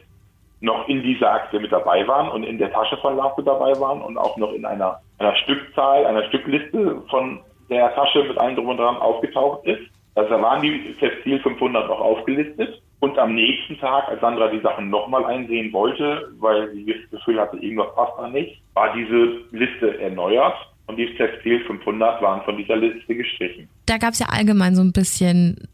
noch 0.60 0.88
in 0.88 1.02
dieser 1.02 1.30
Akte 1.30 1.60
mit 1.60 1.72
dabei 1.72 2.06
waren 2.08 2.30
und 2.30 2.44
in 2.44 2.58
der 2.58 2.72
Tasche 2.72 2.96
von 2.98 3.16
Lars 3.16 3.36
mit 3.36 3.46
dabei 3.46 3.78
waren 3.78 4.00
und 4.00 4.16
auch 4.16 4.36
noch 4.38 4.52
in 4.52 4.64
einer, 4.64 5.00
einer 5.18 5.36
Stückzahl, 5.36 6.06
einer 6.06 6.24
Stückliste 6.28 7.02
von 7.10 7.40
der 7.68 7.94
Tasche 7.94 8.24
mit 8.24 8.38
allem 8.38 8.56
drum 8.56 8.68
und 8.68 8.78
dran 8.78 8.96
aufgetaucht 8.96 9.66
ist. 9.66 9.82
Also 10.14 10.30
da 10.30 10.40
waren 10.40 10.62
die 10.62 10.94
Textil 10.98 11.40
500 11.40 11.88
noch 11.88 12.00
aufgelistet. 12.00 12.80
Und 13.00 13.18
am 13.18 13.34
nächsten 13.34 13.78
Tag, 13.78 14.08
als 14.08 14.20
Sandra 14.20 14.48
die 14.48 14.60
Sachen 14.60 14.88
nochmal 14.88 15.26
einsehen 15.26 15.70
wollte, 15.74 16.32
weil 16.38 16.70
sie 16.70 16.86
das 16.86 17.10
Gefühl 17.10 17.38
hatte, 17.38 17.58
irgendwas 17.58 17.94
passt 17.94 18.14
da 18.16 18.28
nicht, 18.28 18.62
war 18.72 18.94
diese 18.94 19.42
Liste 19.50 20.00
erneuert 20.00 20.54
und 20.86 20.96
die 20.96 21.14
Textil 21.16 21.60
500 21.66 22.22
waren 22.22 22.40
von 22.42 22.56
dieser 22.56 22.76
Liste 22.76 23.14
gestrichen. 23.14 23.68
Da 23.86 23.98
gab 23.98 24.12
es 24.12 24.18
ja 24.18 24.26
allgemein 24.26 24.76
so 24.76 24.82
ein 24.82 24.92
bisschen 24.92 25.68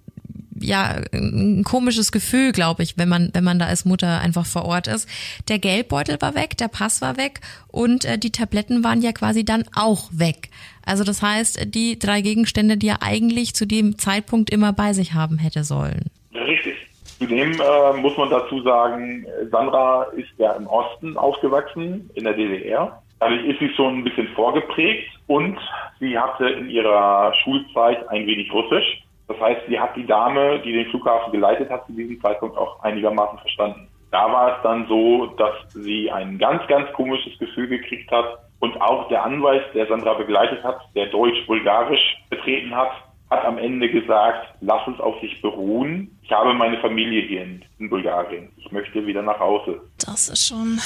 ja 0.62 1.00
ein 1.12 1.64
komisches 1.64 2.12
Gefühl, 2.12 2.52
glaube 2.52 2.82
ich, 2.82 2.98
wenn 2.98 3.08
man 3.08 3.30
wenn 3.32 3.44
man 3.44 3.58
da 3.58 3.66
als 3.66 3.84
Mutter 3.84 4.20
einfach 4.20 4.46
vor 4.46 4.64
Ort 4.64 4.86
ist. 4.86 5.08
Der 5.48 5.58
Geldbeutel 5.58 6.20
war 6.20 6.34
weg, 6.34 6.56
der 6.58 6.68
Pass 6.68 7.00
war 7.00 7.16
weg 7.16 7.40
und 7.68 8.04
äh, 8.04 8.18
die 8.18 8.30
Tabletten 8.30 8.84
waren 8.84 9.02
ja 9.02 9.12
quasi 9.12 9.44
dann 9.44 9.64
auch 9.74 10.08
weg. 10.12 10.50
Also 10.84 11.04
das 11.04 11.22
heißt, 11.22 11.74
die 11.74 11.98
drei 11.98 12.20
Gegenstände, 12.20 12.76
die 12.76 12.88
er 12.88 13.02
eigentlich 13.02 13.54
zu 13.54 13.66
dem 13.66 13.98
Zeitpunkt 13.98 14.50
immer 14.50 14.72
bei 14.72 14.92
sich 14.92 15.14
haben 15.14 15.38
hätte 15.38 15.64
sollen. 15.64 16.06
Richtig. 16.34 16.74
Zudem 17.18 17.52
äh, 17.52 17.92
muss 18.00 18.16
man 18.16 18.30
dazu 18.30 18.62
sagen, 18.62 19.26
Sandra 19.50 20.04
ist 20.16 20.30
ja 20.38 20.52
im 20.52 20.66
Osten 20.66 21.18
aufgewachsen, 21.18 22.08
in 22.14 22.24
der 22.24 22.32
DDR. 22.32 23.02
Dadurch 23.20 23.44
ist 23.44 23.58
sie 23.60 23.68
schon 23.74 23.98
ein 23.98 24.04
bisschen 24.04 24.28
vorgeprägt 24.28 25.10
und 25.26 25.58
sie 26.00 26.18
hatte 26.18 26.48
in 26.48 26.70
ihrer 26.70 27.32
Schulzeit 27.44 28.08
ein 28.08 28.26
wenig 28.26 28.52
Russisch. 28.52 29.04
Das 29.28 29.38
heißt, 29.38 29.60
sie 29.68 29.78
hat 29.78 29.94
die 29.94 30.06
Dame, 30.06 30.58
die 30.60 30.72
den 30.72 30.86
Flughafen 30.90 31.30
geleitet 31.30 31.70
hat, 31.70 31.86
zu 31.86 31.92
diesem 31.92 32.20
Zeitpunkt 32.20 32.56
auch 32.56 32.82
einigermaßen 32.82 33.38
verstanden. 33.38 33.88
Da 34.10 34.32
war 34.32 34.56
es 34.56 34.62
dann 34.62 34.88
so, 34.88 35.26
dass 35.36 35.54
sie 35.68 36.10
ein 36.10 36.38
ganz, 36.38 36.66
ganz 36.66 36.90
komisches 36.94 37.38
Gefühl 37.38 37.68
gekriegt 37.68 38.10
hat 38.10 38.38
und 38.58 38.80
auch 38.80 39.08
der 39.08 39.22
Anwalt, 39.22 39.64
der 39.74 39.86
Sandra 39.86 40.14
begleitet 40.14 40.64
hat, 40.64 40.80
der 40.94 41.06
Deutsch-Bulgarisch 41.06 42.16
betreten 42.28 42.74
hat, 42.74 42.90
hat 43.30 43.44
am 43.44 43.58
Ende 43.58 43.88
gesagt, 43.88 44.54
lass 44.60 44.84
uns 44.88 44.98
auf 44.98 45.20
sich 45.20 45.40
beruhen. 45.40 46.18
Ich 46.22 46.32
habe 46.32 46.52
meine 46.54 46.78
Familie 46.80 47.22
hier 47.22 47.46
in 47.78 47.88
Bulgarien. 47.88 48.50
Ich 48.56 48.72
möchte 48.72 49.06
wieder 49.06 49.22
nach 49.22 49.38
Hause. 49.38 49.80
Das 50.04 50.28
ist 50.28 50.48
schon 50.48 50.80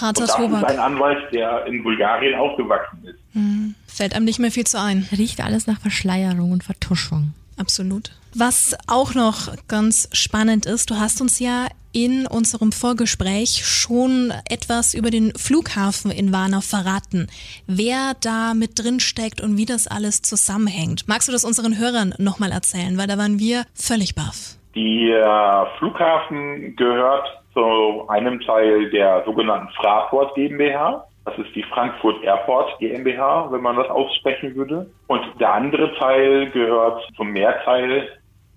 harter 0.00 0.22
Und 0.22 0.28
das 0.28 0.36
Tobak. 0.36 0.62
ist 0.62 0.68
ein 0.70 0.78
Anwalt, 0.78 1.32
der 1.32 1.66
in 1.66 1.82
Bulgarien 1.82 2.38
aufgewachsen 2.38 3.04
ist. 3.04 3.18
Hm. 3.32 3.74
Fällt 3.86 4.14
einem 4.14 4.24
nicht 4.24 4.38
mehr 4.38 4.50
viel 4.50 4.66
zu 4.66 4.80
ein. 4.80 5.08
Riecht 5.12 5.40
alles 5.40 5.66
nach 5.66 5.80
Verschleierung 5.80 6.52
und 6.52 6.64
Vertuschung. 6.64 7.34
Absolut. 7.56 8.10
Was 8.34 8.74
auch 8.86 9.14
noch 9.14 9.54
ganz 9.68 10.08
spannend 10.12 10.64
ist, 10.66 10.90
du 10.90 10.98
hast 10.98 11.20
uns 11.20 11.38
ja 11.38 11.66
in 11.92 12.26
unserem 12.26 12.72
Vorgespräch 12.72 13.66
schon 13.66 14.32
etwas 14.48 14.94
über 14.94 15.10
den 15.10 15.32
Flughafen 15.36 16.10
in 16.10 16.32
Warna 16.32 16.62
verraten. 16.62 17.26
Wer 17.66 18.14
da 18.20 18.54
mit 18.54 18.78
drin 18.78 19.00
steckt 19.00 19.42
und 19.42 19.58
wie 19.58 19.66
das 19.66 19.86
alles 19.86 20.22
zusammenhängt. 20.22 21.06
Magst 21.06 21.28
du 21.28 21.32
das 21.32 21.44
unseren 21.44 21.76
Hörern 21.78 22.14
nochmal 22.18 22.52
erzählen? 22.52 22.96
Weil 22.96 23.06
da 23.06 23.18
waren 23.18 23.38
wir 23.38 23.66
völlig 23.74 24.14
baff. 24.14 24.56
Der 24.74 25.68
Flughafen 25.78 26.76
gehört 26.76 27.26
zu 27.52 28.08
einem 28.08 28.40
Teil 28.40 28.90
der 28.90 29.22
sogenannten 29.24 29.68
Fraport 29.74 30.34
GmbH. 30.34 31.06
Das 31.24 31.38
ist 31.38 31.54
die 31.54 31.62
Frankfurt 31.64 32.22
Airport 32.24 32.78
GmbH, 32.78 33.48
wenn 33.52 33.60
man 33.60 33.76
das 33.76 33.88
aussprechen 33.88 34.54
würde. 34.54 34.90
Und 35.06 35.22
der 35.38 35.52
andere 35.52 35.94
Teil 35.98 36.50
gehört 36.50 37.06
zum 37.16 37.30
Mehrteil 37.30 38.08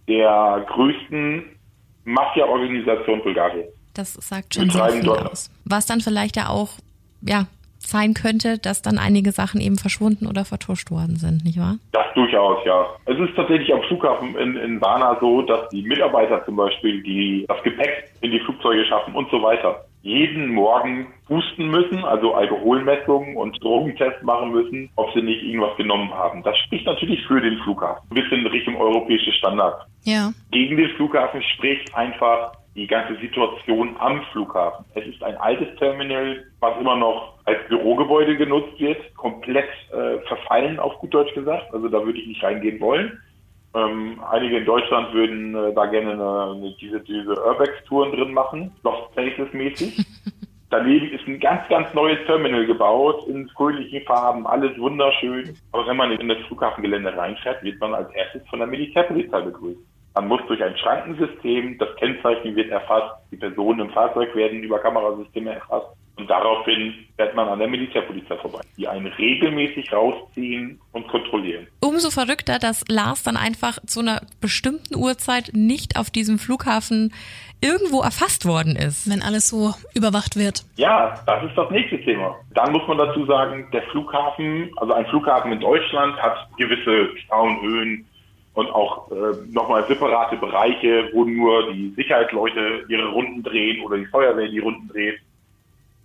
der 0.08 0.66
größten 0.70 1.44
Mafia-Organisation 2.06 3.22
Bulgariens. 3.22 3.70
Das 3.94 4.14
sagt 4.14 4.56
schon 4.56 4.70
sehr 4.70 4.90
viel 4.90 5.10
aus. 5.10 5.52
Was 5.66 5.86
dann 5.86 6.02
vielleicht 6.02 6.38
ja 6.38 6.50
auch, 6.50 6.70
ja, 7.22 7.46
sein 7.88 8.14
könnte, 8.14 8.58
dass 8.58 8.82
dann 8.82 8.98
einige 8.98 9.32
Sachen 9.32 9.62
eben 9.62 9.78
verschwunden 9.78 10.28
oder 10.28 10.46
vertuscht 10.46 10.92
worden 10.92 11.18
sind, 11.18 11.44
nicht 11.44 11.60
wahr? 11.60 11.78
Das 11.92 12.06
durchaus, 12.16 12.66
ja. 12.66 12.86
Es 13.06 13.18
ist 13.18 13.36
tatsächlich 13.36 13.74
am 13.74 13.82
Flughafen 13.84 14.36
in, 14.36 14.56
in 14.58 14.82
Varna 14.82 15.18
so, 15.20 15.42
dass 15.42 15.70
die 15.70 15.84
Mitarbeiter 15.84 16.44
zum 16.46 16.56
Beispiel, 16.56 17.02
die 17.04 17.46
das 17.48 17.62
Gepäck 17.64 18.12
in 18.22 18.32
die 18.32 18.40
Flugzeuge 18.40 18.86
schaffen 18.86 19.16
und 19.16 19.30
so 19.30 19.42
weiter, 19.42 19.86
jeden 20.06 20.50
Morgen 20.50 21.08
husten 21.28 21.68
müssen, 21.70 22.06
also 22.06 22.36
Alkoholmessungen 22.36 23.36
und 23.36 23.62
Drogentests 23.64 24.22
machen 24.22 24.52
müssen, 24.52 24.90
ob 24.96 25.12
sie 25.14 25.22
nicht 25.22 25.42
irgendwas 25.42 25.76
genommen 25.78 26.14
haben. 26.14 26.44
Das 26.44 26.56
spricht 26.60 26.86
natürlich 26.86 27.26
für 27.26 27.42
den 27.42 27.58
Flughafen. 27.64 28.08
Ein 28.12 28.22
bisschen 28.22 28.46
Richtung 28.46 28.76
europäische 28.76 29.32
Standard. 29.34 29.88
Ja. 30.04 30.32
Gegen 30.52 30.78
den 30.78 30.90
Flughafen 30.92 31.42
spricht 31.42 31.96
einfach 31.96 32.54
die 32.76 32.88
ganze 32.88 33.16
Situation 33.22 33.96
am 34.00 34.22
Flughafen. 34.32 34.86
Es 34.96 35.06
ist 35.06 35.24
ein 35.24 35.38
altes 35.38 35.74
Terminal, 35.78 36.44
was 36.60 36.78
immer 36.80 36.98
noch 36.98 37.36
als 37.46 37.58
Bürogebäude 37.70 38.36
genutzt 38.36 38.78
wird, 38.80 39.16
komplett 39.16 39.70
äh, 39.94 40.20
verfallen, 40.28 40.80
auf 40.80 40.98
gut 41.00 41.14
Deutsch 41.14 41.34
gesagt. 41.34 41.74
Also 41.74 41.88
da 41.88 42.04
würde 42.04 42.20
ich 42.20 42.28
nicht 42.28 42.44
reingehen 42.44 42.80
wollen. 42.82 43.18
Ähm, 43.74 44.22
einige 44.30 44.58
in 44.58 44.66
Deutschland 44.66 45.14
würden 45.14 45.56
äh, 45.56 45.74
da 45.74 45.86
gerne 45.86 46.12
eine, 46.12 46.56
eine, 46.56 46.76
diese, 46.80 47.00
diese 47.02 47.32
Urbex-Touren 47.46 48.12
drin 48.12 48.34
machen, 48.34 48.72
Lost 48.84 49.12
Places 49.14 49.52
mäßig. 49.54 50.06
Daneben 50.70 51.12
ist 51.12 51.26
ein 51.28 51.40
ganz, 51.40 51.68
ganz 51.70 51.94
neues 51.94 52.20
Terminal 52.26 52.66
gebaut, 52.66 53.28
in 53.28 53.48
fröhlichen 53.50 54.02
Farben, 54.04 54.46
alles 54.48 54.78
wunderschön. 54.78 55.56
Aber 55.72 55.88
wenn 55.88 55.96
man 55.96 56.12
in 56.12 56.28
das 56.28 56.40
Flughafengelände 56.48 57.16
reinfährt, 57.16 57.64
wird 57.64 57.80
man 57.80 57.94
als 57.94 58.12
erstes 58.14 58.42
von 58.50 58.60
der 58.60 58.68
Militärpolizei 58.68 59.42
begrüßt. 59.42 59.80
Man 60.16 60.30
muss 60.30 60.42
durch 60.48 60.64
ein 60.64 60.78
Schrankensystem, 60.78 61.78
das 61.78 61.94
Kennzeichen 61.98 62.56
wird 62.56 62.72
erfasst, 62.72 63.16
die 63.32 63.36
Personen 63.36 63.82
im 63.82 63.90
Fahrzeug 63.90 64.34
werden 64.34 64.64
über 64.64 64.80
Kamerasysteme 64.80 65.54
erfasst 65.54 65.88
und 66.18 66.30
daraufhin 66.30 66.94
fährt 67.18 67.36
man 67.36 67.50
an 67.50 67.60
der 67.60 67.68
Militärpolizei 67.68 68.38
vorbei, 68.38 68.62
die 68.78 68.88
einen 68.88 69.08
regelmäßig 69.08 69.92
rausziehen 69.92 70.80
und 70.94 71.08
kontrollieren. 71.10 71.68
Umso 71.82 72.10
verrückter, 72.10 72.60
dass 72.60 72.86
Lars 72.88 73.24
dann 73.24 73.36
einfach 73.36 73.80
zu 73.86 74.00
einer 74.00 74.22
bestimmten 74.40 74.96
Uhrzeit 74.96 75.52
nicht 75.54 76.00
auf 76.00 76.10
diesem 76.10 76.40
Flughafen 76.40 77.14
irgendwo 77.62 78.02
erfasst 78.02 78.46
worden 78.46 78.78
ist. 78.78 79.10
Wenn 79.10 79.22
alles 79.22 79.50
so 79.50 79.74
überwacht 79.94 80.38
wird. 80.38 80.64
Ja, 80.78 81.20
das 81.26 81.44
ist 81.44 81.58
das 81.58 81.70
nächste 81.72 82.02
Thema. 82.02 82.36
Dann 82.54 82.72
muss 82.72 82.88
man 82.88 82.98
dazu 82.98 83.26
sagen, 83.26 83.68
der 83.74 83.84
Flughafen, 83.92 84.72
also 84.78 84.94
ein 84.94 85.06
Flughafen 85.08 85.52
in 85.52 85.60
Deutschland 85.60 86.16
hat 86.22 86.48
gewisse 86.58 87.18
Stauenhöhen, 87.26 88.06
und 88.56 88.70
auch 88.72 89.12
äh, 89.12 89.36
nochmal 89.52 89.86
separate 89.88 90.38
Bereiche, 90.38 91.10
wo 91.14 91.26
nur 91.26 91.72
die 91.74 91.90
Sicherheitsleute 91.96 92.86
ihre 92.88 93.10
Runden 93.10 93.44
drehen 93.44 93.84
oder 93.86 93.98
die 93.98 94.06
Feuerwehr 94.06 94.48
die 94.48 94.60
Runden 94.60 94.88
dreht. 94.88 95.20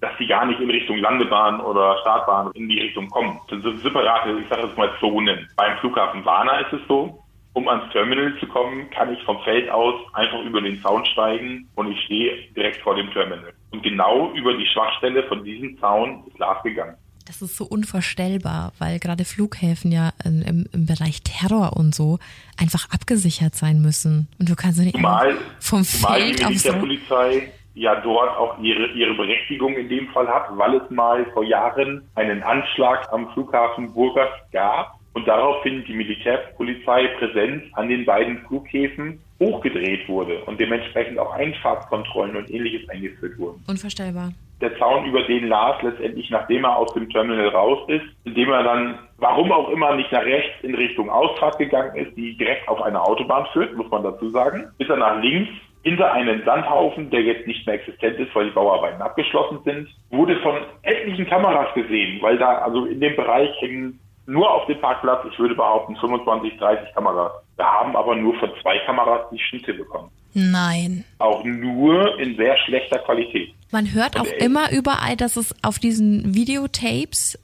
dass 0.00 0.16
sie 0.18 0.26
gar 0.26 0.46
nicht 0.46 0.58
in 0.58 0.70
Richtung 0.70 0.96
Landebahn 0.96 1.60
oder 1.60 1.98
Startbahn 2.00 2.50
in 2.54 2.70
die 2.70 2.80
Richtung 2.80 3.08
kommen. 3.10 3.38
Das 3.50 3.62
sind 3.62 3.80
separate, 3.80 4.30
ich 4.40 4.48
sage 4.48 4.66
jetzt 4.66 4.78
mal 4.78 4.90
Zonen. 4.98 5.46
Beim 5.56 5.76
Flughafen 5.78 6.24
Warna 6.24 6.60
ist 6.60 6.72
es 6.72 6.80
so, 6.88 7.22
um 7.52 7.68
ans 7.68 7.92
Terminal 7.92 8.34
zu 8.40 8.46
kommen, 8.46 8.88
kann 8.90 9.12
ich 9.12 9.22
vom 9.24 9.38
Feld 9.42 9.68
aus 9.70 9.94
einfach 10.14 10.40
über 10.42 10.62
den 10.62 10.80
Zaun 10.80 11.04
steigen 11.04 11.68
und 11.74 11.92
ich 11.92 12.00
stehe 12.04 12.34
direkt 12.56 12.80
vor 12.80 12.94
dem 12.94 13.10
Terminal. 13.12 13.52
Und 13.72 13.82
genau 13.82 14.32
über 14.32 14.54
die 14.54 14.66
Schwachstelle 14.66 15.22
von 15.24 15.44
diesem 15.44 15.78
Zaun 15.78 16.24
ist 16.28 16.38
Lars 16.38 16.62
gegangen. 16.62 16.96
Das 17.30 17.42
ist 17.42 17.56
so 17.56 17.64
unvorstellbar, 17.64 18.72
weil 18.80 18.98
gerade 18.98 19.24
Flughäfen 19.24 19.92
ja 19.92 20.10
im, 20.24 20.66
im, 20.72 20.86
Bereich 20.86 21.22
Terror 21.22 21.76
und 21.76 21.94
so 21.94 22.18
einfach 22.58 22.90
abgesichert 22.90 23.54
sein 23.54 23.80
müssen. 23.80 24.26
Und 24.40 24.50
du 24.50 24.56
kannst 24.56 24.80
nicht 24.80 24.96
zumal, 24.96 25.38
vom 25.60 25.84
zumal 25.84 26.20
Feld 26.22 26.40
die 26.40 26.44
Militärpolizei 26.46 27.52
ja 27.74 28.00
dort 28.00 28.36
auch 28.36 28.58
ihre, 28.58 28.88
ihre 28.94 29.14
Berechtigung 29.14 29.74
in 29.74 29.88
dem 29.88 30.08
Fall 30.08 30.26
hat, 30.26 30.46
weil 30.58 30.74
es 30.74 30.90
mal 30.90 31.24
vor 31.32 31.44
Jahren 31.44 32.02
einen 32.16 32.42
Anschlag 32.42 33.06
am 33.12 33.32
Flughafen 33.32 33.94
Burgas 33.94 34.30
gab 34.50 34.98
und 35.12 35.28
daraufhin 35.28 35.84
die 35.84 35.94
Militärpolizei 35.94 37.06
Präsenz 37.20 37.62
an 37.74 37.88
den 37.88 38.06
beiden 38.06 38.38
Flughäfen 38.48 39.20
hochgedreht 39.38 40.08
wurde 40.08 40.44
und 40.46 40.58
dementsprechend 40.58 41.20
auch 41.20 41.32
Einfahrtskontrollen 41.34 42.34
und 42.34 42.50
ähnliches 42.50 42.88
eingeführt 42.88 43.38
wurden. 43.38 43.62
Unvorstellbar. 43.68 44.32
Der 44.60 44.76
Zaun, 44.78 45.06
über 45.06 45.22
den 45.22 45.48
Lars 45.48 45.80
letztendlich, 45.82 46.30
nachdem 46.30 46.64
er 46.64 46.76
aus 46.76 46.92
dem 46.92 47.08
Terminal 47.08 47.48
raus 47.48 47.78
ist, 47.88 48.04
indem 48.24 48.50
er 48.50 48.62
dann, 48.62 48.98
warum 49.18 49.50
auch 49.52 49.70
immer, 49.70 49.94
nicht 49.94 50.12
nach 50.12 50.24
rechts 50.24 50.62
in 50.62 50.74
Richtung 50.74 51.08
Ausfahrt 51.08 51.58
gegangen 51.58 51.96
ist, 51.96 52.14
die 52.16 52.36
direkt 52.36 52.68
auf 52.68 52.82
eine 52.82 53.00
Autobahn 53.00 53.46
führt, 53.52 53.74
muss 53.76 53.90
man 53.90 54.02
dazu 54.02 54.30
sagen, 54.30 54.70
ist 54.78 54.90
er 54.90 54.96
nach 54.96 55.22
links 55.22 55.50
hinter 55.82 56.12
einen 56.12 56.44
Sandhaufen, 56.44 57.08
der 57.10 57.22
jetzt 57.22 57.46
nicht 57.46 57.66
mehr 57.66 57.76
existent 57.76 58.18
ist, 58.18 58.34
weil 58.34 58.46
die 58.46 58.50
Bauarbeiten 58.50 59.00
abgeschlossen 59.00 59.60
sind, 59.64 59.88
wurde 60.10 60.38
von 60.40 60.56
etlichen 60.82 61.26
Kameras 61.26 61.72
gesehen, 61.74 62.20
weil 62.20 62.36
da 62.36 62.58
also 62.58 62.84
in 62.84 63.00
dem 63.00 63.16
Bereich 63.16 63.50
hängen 63.60 63.98
nur 64.26 64.48
auf 64.48 64.66
dem 64.66 64.80
Parkplatz, 64.80 65.24
ich 65.30 65.38
würde 65.38 65.54
behaupten, 65.54 65.96
25, 65.96 66.58
30 66.58 66.94
Kameras. 66.94 67.32
Wir 67.56 67.64
haben 67.64 67.96
aber 67.96 68.14
nur 68.14 68.34
von 68.38 68.50
zwei 68.62 68.78
Kameras 68.80 69.28
die 69.32 69.38
Schnitte 69.38 69.74
bekommen. 69.74 70.10
Nein. 70.34 71.04
Auch 71.18 71.42
nur 71.44 72.18
in 72.20 72.36
sehr 72.36 72.56
schlechter 72.58 72.98
Qualität. 73.00 73.54
Man 73.70 73.92
hört 73.94 74.16
Und 74.16 74.22
auch 74.22 74.32
immer 74.38 74.72
überall, 74.72 75.16
dass 75.16 75.36
es 75.36 75.54
auf 75.62 75.78
diesen 75.78 76.34
Videotapes 76.34 77.38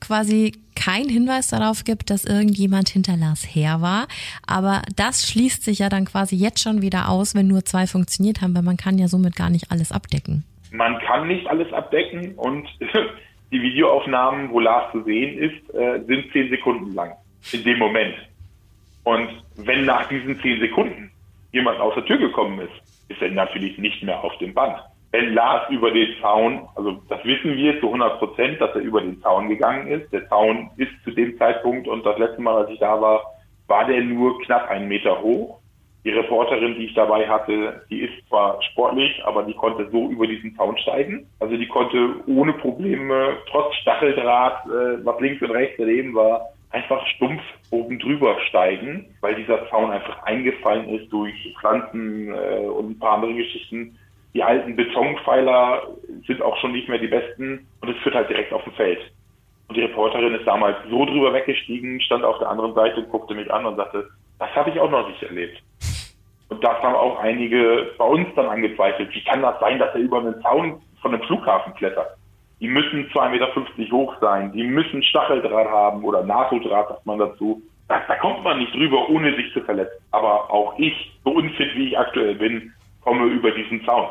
quasi 0.00 0.52
kein 0.74 1.08
Hinweis 1.08 1.48
darauf 1.48 1.84
gibt, 1.84 2.10
dass 2.10 2.24
irgendjemand 2.24 2.88
hinter 2.88 3.16
Lars 3.16 3.44
her 3.44 3.80
war. 3.80 4.08
Aber 4.46 4.82
das 4.96 5.28
schließt 5.28 5.62
sich 5.62 5.78
ja 5.78 5.88
dann 5.88 6.04
quasi 6.04 6.36
jetzt 6.36 6.60
schon 6.60 6.82
wieder 6.82 7.08
aus, 7.08 7.34
wenn 7.34 7.46
nur 7.46 7.64
zwei 7.64 7.86
funktioniert 7.86 8.40
haben, 8.42 8.54
weil 8.54 8.62
man 8.62 8.76
kann 8.76 8.98
ja 8.98 9.08
somit 9.08 9.36
gar 9.36 9.50
nicht 9.50 9.70
alles 9.70 9.92
abdecken. 9.92 10.44
Man 10.72 10.98
kann 11.00 11.28
nicht 11.28 11.46
alles 11.46 11.72
abdecken 11.72 12.34
und 12.34 12.66
die 13.52 13.62
Videoaufnahmen, 13.62 14.50
wo 14.50 14.60
Lars 14.60 14.90
zu 14.92 15.04
sehen 15.04 15.38
ist, 15.38 15.74
äh, 15.74 16.00
sind 16.06 16.32
zehn 16.32 16.50
Sekunden 16.50 16.94
lang. 16.94 17.12
In 17.52 17.62
dem 17.64 17.78
Moment. 17.78 18.14
Und 19.04 19.28
wenn 19.56 19.84
nach 19.84 20.08
diesen 20.08 20.40
zehn 20.40 20.60
Sekunden 20.60 21.10
jemand 21.52 21.78
aus 21.80 21.94
der 21.94 22.04
Tür 22.06 22.18
gekommen 22.18 22.60
ist, 22.60 22.72
ist 23.08 23.20
er 23.20 23.30
natürlich 23.30 23.76
nicht 23.78 24.02
mehr 24.02 24.22
auf 24.22 24.36
dem 24.38 24.54
Band. 24.54 24.78
Wenn 25.12 25.34
Lars 25.34 25.68
über 25.68 25.90
den 25.90 26.08
Zaun, 26.22 26.66
also 26.74 27.02
das 27.10 27.22
wissen 27.24 27.54
wir 27.54 27.78
zu 27.80 27.86
100 27.86 28.18
Prozent, 28.18 28.60
dass 28.62 28.74
er 28.74 28.80
über 28.80 29.02
den 29.02 29.20
Zaun 29.20 29.48
gegangen 29.48 29.88
ist. 29.88 30.10
Der 30.10 30.26
Zaun 30.28 30.70
ist 30.78 30.90
zu 31.04 31.10
dem 31.10 31.36
Zeitpunkt 31.38 31.86
und 31.86 32.04
das 32.04 32.18
letzte 32.18 32.40
Mal, 32.40 32.62
als 32.62 32.70
ich 32.70 32.78
da 32.78 32.98
war, 32.98 33.22
war 33.66 33.84
der 33.84 34.02
nur 34.02 34.40
knapp 34.40 34.70
einen 34.70 34.88
Meter 34.88 35.20
hoch. 35.20 35.58
Die 36.04 36.10
Reporterin, 36.10 36.74
die 36.74 36.86
ich 36.86 36.94
dabei 36.94 37.28
hatte, 37.28 37.84
die 37.90 38.00
ist 38.00 38.26
zwar 38.28 38.60
sportlich, 38.62 39.22
aber 39.24 39.44
die 39.44 39.54
konnte 39.54 39.88
so 39.90 40.08
über 40.08 40.26
diesen 40.26 40.56
Zaun 40.56 40.76
steigen. 40.78 41.26
Also 41.38 41.56
die 41.56 41.68
konnte 41.68 42.16
ohne 42.26 42.54
Probleme, 42.54 43.36
trotz 43.50 43.74
Stacheldraht, 43.76 44.64
äh, 44.66 45.04
was 45.04 45.20
links 45.20 45.42
und 45.42 45.52
rechts 45.52 45.76
daneben 45.78 46.14
war, 46.14 46.48
einfach 46.70 47.06
stumpf 47.08 47.42
oben 47.70 47.98
drüber 47.98 48.36
steigen, 48.48 49.14
weil 49.20 49.36
dieser 49.36 49.68
Zaun 49.68 49.90
einfach 49.90 50.22
eingefallen 50.24 50.88
ist 50.88 51.12
durch 51.12 51.34
Pflanzen 51.60 52.34
äh, 52.34 52.66
und 52.66 52.90
ein 52.90 52.98
paar 52.98 53.16
andere 53.16 53.34
Geschichten. 53.34 53.96
Die 54.34 54.42
alten 54.42 54.76
Betonpfeiler 54.76 55.88
sind 56.26 56.40
auch 56.40 56.56
schon 56.58 56.72
nicht 56.72 56.88
mehr 56.88 56.98
die 56.98 57.08
besten 57.08 57.66
und 57.80 57.88
es 57.90 57.96
führt 58.02 58.14
halt 58.14 58.30
direkt 58.30 58.52
auf 58.52 58.64
dem 58.64 58.72
Feld. 58.72 59.00
Und 59.68 59.76
die 59.76 59.82
Reporterin 59.82 60.34
ist 60.34 60.46
damals 60.46 60.76
so 60.90 61.04
drüber 61.04 61.32
weggestiegen, 61.32 62.00
stand 62.00 62.24
auf 62.24 62.38
der 62.38 62.48
anderen 62.48 62.74
Seite, 62.74 63.02
guckte 63.04 63.34
mich 63.34 63.52
an 63.52 63.66
und 63.66 63.76
sagte, 63.76 64.08
das 64.38 64.54
habe 64.54 64.70
ich 64.70 64.80
auch 64.80 64.90
noch 64.90 65.06
nicht 65.06 65.22
erlebt. 65.22 65.62
Und 66.48 66.62
das 66.62 66.82
haben 66.82 66.94
auch 66.94 67.18
einige 67.20 67.92
bei 67.96 68.04
uns 68.04 68.28
dann 68.36 68.46
angezweifelt. 68.46 69.14
Wie 69.14 69.24
kann 69.24 69.42
das 69.42 69.58
sein, 69.60 69.78
dass 69.78 69.94
er 69.94 70.00
über 70.00 70.18
einen 70.18 70.40
Zaun 70.42 70.82
von 71.00 71.14
einem 71.14 71.22
Flughafen 71.24 71.74
klettert? 71.74 72.08
Die 72.60 72.68
müssen 72.68 73.08
2,50 73.10 73.30
Meter 73.30 73.92
hoch 73.92 74.14
sein, 74.20 74.52
die 74.52 74.62
müssen 74.62 75.02
Stacheldraht 75.02 75.68
haben 75.68 76.04
oder 76.04 76.22
NATO-Draht, 76.22 76.88
sagt 76.88 77.06
man 77.06 77.18
dazu. 77.18 77.60
Da, 77.88 78.00
da 78.06 78.14
kommt 78.16 78.44
man 78.44 78.58
nicht 78.58 78.74
drüber, 78.74 79.08
ohne 79.08 79.34
sich 79.34 79.52
zu 79.52 79.62
verletzen. 79.62 80.04
Aber 80.10 80.50
auch 80.50 80.78
ich, 80.78 81.12
so 81.24 81.30
unfit 81.30 81.74
wie 81.74 81.88
ich 81.88 81.98
aktuell 81.98 82.34
bin, 82.34 82.72
komme 83.02 83.26
über 83.26 83.50
diesen 83.50 83.84
Zaun. 83.84 84.06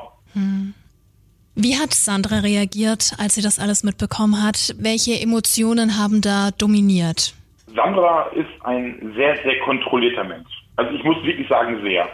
Wie 1.56 1.78
hat 1.78 1.94
Sandra 1.94 2.40
reagiert, 2.40 3.14
als 3.18 3.36
sie 3.36 3.42
das 3.42 3.60
alles 3.60 3.84
mitbekommen 3.84 4.42
hat? 4.42 4.74
Welche 4.80 5.20
Emotionen 5.22 5.98
haben 5.98 6.22
da 6.22 6.52
dominiert? 6.52 7.34
Sandra 7.76 8.28
ist 8.34 8.50
ein 8.64 9.14
sehr, 9.16 9.36
sehr 9.44 9.60
kontrollierter 9.66 10.24
Mensch. 10.24 10.50
Also 10.76 10.92
ich 10.94 11.04
muss 11.04 11.22
wirklich 11.24 11.48
sagen, 11.48 11.82
sehr 11.82 12.08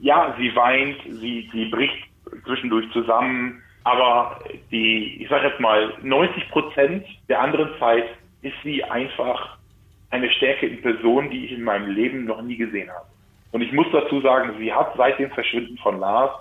ja, 0.00 0.34
sie 0.38 0.54
weint, 0.54 0.96
sie, 1.20 1.48
sie 1.52 1.66
bricht 1.66 2.04
zwischendurch 2.44 2.90
zusammen, 2.92 3.62
aber 3.84 4.40
die, 4.70 5.22
ich 5.22 5.28
sage 5.28 5.48
jetzt 5.48 5.60
mal, 5.60 5.92
90 6.02 6.48
Prozent 6.50 7.06
der 7.28 7.40
anderen 7.40 7.70
Zeit 7.78 8.04
ist 8.42 8.54
sie 8.62 8.82
einfach 8.84 9.58
eine 10.10 10.30
Stärke 10.30 10.66
in 10.66 10.82
Person, 10.82 11.30
die 11.30 11.46
ich 11.46 11.52
in 11.52 11.64
meinem 11.64 11.90
Leben 11.90 12.24
noch 12.26 12.42
nie 12.42 12.56
gesehen 12.56 12.90
habe. 12.90 13.06
Und 13.52 13.62
ich 13.62 13.72
muss 13.72 13.86
dazu 13.92 14.20
sagen, 14.20 14.54
sie 14.58 14.72
hat 14.72 14.94
seit 14.96 15.18
dem 15.18 15.30
Verschwinden 15.30 15.78
von 15.78 15.98
Lars 15.98 16.32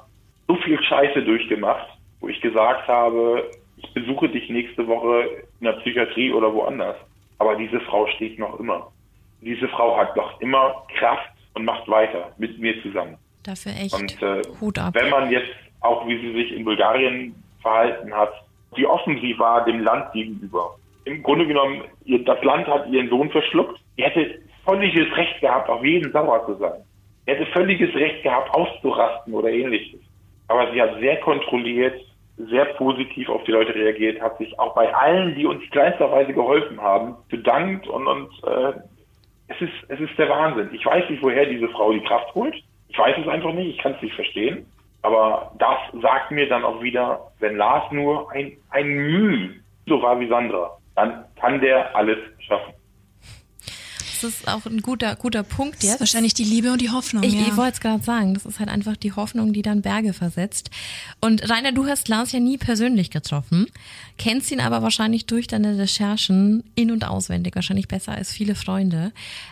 so 0.51 0.61
viel 0.61 0.81
Scheiße 0.83 1.23
durchgemacht, 1.23 1.87
wo 2.19 2.27
ich 2.27 2.41
gesagt 2.41 2.87
habe, 2.87 3.49
ich 3.77 3.93
besuche 3.93 4.27
dich 4.29 4.49
nächste 4.49 4.85
Woche 4.87 5.43
in 5.59 5.65
der 5.65 5.73
Psychiatrie 5.73 6.31
oder 6.33 6.53
woanders. 6.53 6.97
Aber 7.39 7.55
diese 7.55 7.79
Frau 7.81 8.05
steht 8.07 8.37
noch 8.37 8.59
immer. 8.59 8.91
Diese 9.41 9.67
Frau 9.69 9.97
hat 9.97 10.15
noch 10.15 10.39
immer 10.41 10.83
Kraft 10.99 11.29
und 11.53 11.65
macht 11.65 11.87
weiter 11.87 12.31
mit 12.37 12.59
mir 12.59 12.79
zusammen. 12.83 13.17
Dafür 13.43 13.71
echt 13.71 13.93
und, 13.95 14.21
äh, 14.21 14.41
Hut 14.59 14.77
ab. 14.77 14.93
Wenn 14.93 15.09
man 15.09 15.31
jetzt 15.31 15.49
auch, 15.79 16.07
wie 16.07 16.19
sie 16.19 16.33
sich 16.33 16.51
in 16.51 16.63
Bulgarien 16.63 17.33
verhalten 17.61 18.13
hat, 18.13 18.33
wie 18.75 18.85
offen 18.85 19.19
sie 19.19 19.37
war 19.39 19.65
dem 19.65 19.83
Land 19.83 20.11
gegenüber. 20.13 20.75
Im 21.05 21.23
Grunde 21.23 21.47
genommen, 21.47 21.81
ihr, 22.05 22.23
das 22.23 22.43
Land 22.43 22.67
hat 22.67 22.87
ihren 22.89 23.09
Sohn 23.09 23.31
verschluckt. 23.31 23.79
Die 23.97 24.03
hätte 24.03 24.39
völliges 24.65 25.15
Recht 25.17 25.41
gehabt, 25.41 25.69
auf 25.69 25.83
jeden 25.83 26.11
sauer 26.11 26.45
zu 26.45 26.55
sein. 26.55 26.83
Sie 27.25 27.31
hätte 27.31 27.45
völliges 27.47 27.93
Recht 27.95 28.21
gehabt, 28.21 28.53
auszurasten 28.53 29.33
oder 29.33 29.49
ähnliches. 29.49 29.99
Aber 30.51 30.71
sie 30.73 30.81
hat 30.81 30.99
sehr 30.99 31.17
kontrolliert, 31.21 31.97
sehr 32.37 32.65
positiv 32.65 33.29
auf 33.29 33.41
die 33.45 33.51
Leute 33.51 33.73
reagiert, 33.73 34.21
hat 34.21 34.37
sich 34.37 34.59
auch 34.59 34.75
bei 34.75 34.93
allen, 34.93 35.33
die 35.35 35.45
uns 35.45 35.63
kleinsterweise 35.71 36.33
geholfen 36.33 36.81
haben, 36.81 37.15
bedankt 37.29 37.87
und, 37.87 38.05
und 38.05 38.29
äh, 38.43 38.73
es 39.47 39.61
ist, 39.61 39.73
es 39.87 39.99
ist 39.99 40.17
der 40.17 40.27
Wahnsinn. 40.27 40.69
Ich 40.73 40.85
weiß 40.85 41.09
nicht, 41.09 41.23
woher 41.23 41.45
diese 41.45 41.69
Frau 41.69 41.93
die 41.93 42.03
Kraft 42.03 42.35
holt. 42.35 42.55
Ich 42.89 42.97
weiß 42.97 43.15
es 43.17 43.27
einfach 43.29 43.53
nicht, 43.53 43.75
ich 43.75 43.77
kann 43.77 43.93
es 43.93 44.01
nicht 44.01 44.15
verstehen. 44.15 44.65
Aber 45.03 45.53
das 45.57 46.01
sagt 46.01 46.31
mir 46.31 46.49
dann 46.49 46.65
auch 46.65 46.81
wieder, 46.81 47.31
wenn 47.39 47.55
Lars 47.55 47.89
nur 47.91 48.29
ein, 48.31 48.57
ein 48.71 48.87
Mühe 48.87 49.55
so 49.87 50.01
war 50.01 50.19
wie 50.19 50.27
Sandra, 50.27 50.77
dann 50.95 51.23
kann 51.39 51.61
der 51.61 51.95
alles 51.95 52.17
schaffen 52.39 52.73
das 54.23 54.31
ist 54.35 54.47
auch 54.47 54.65
ein 54.65 54.81
guter, 54.81 55.15
guter 55.15 55.43
Punkt 55.43 55.83
jetzt. 55.83 55.99
Wahrscheinlich 55.99 56.33
die 56.33 56.43
Liebe 56.43 56.71
und 56.71 56.81
die 56.81 56.89
Hoffnung. 56.89 57.23
Ich, 57.23 57.33
ja. 57.33 57.41
ich 57.41 57.57
wollte 57.57 57.73
es 57.73 57.79
gerade 57.79 58.03
sagen. 58.03 58.33
Das 58.33 58.45
ist 58.45 58.59
halt 58.59 58.69
einfach 58.69 58.95
die 58.95 59.13
Hoffnung, 59.13 59.53
die 59.53 59.61
dann 59.61 59.81
Berge 59.81 60.13
versetzt. 60.13 60.69
Und 61.19 61.49
Rainer, 61.49 61.71
du 61.71 61.85
hast 61.87 62.07
Lars 62.07 62.31
ja 62.31 62.39
nie 62.39 62.57
persönlich 62.57 63.09
getroffen, 63.09 63.67
kennst 64.17 64.51
ihn 64.51 64.59
aber 64.59 64.81
wahrscheinlich 64.81 65.25
durch 65.25 65.47
deine 65.47 65.77
Recherchen 65.77 66.63
in- 66.75 66.91
und 66.91 67.05
auswendig, 67.05 67.55
wahrscheinlich 67.55 67.87
besser 67.87 68.13
als 68.13 68.31
viele 68.31 68.55
Freunde. 68.55 69.11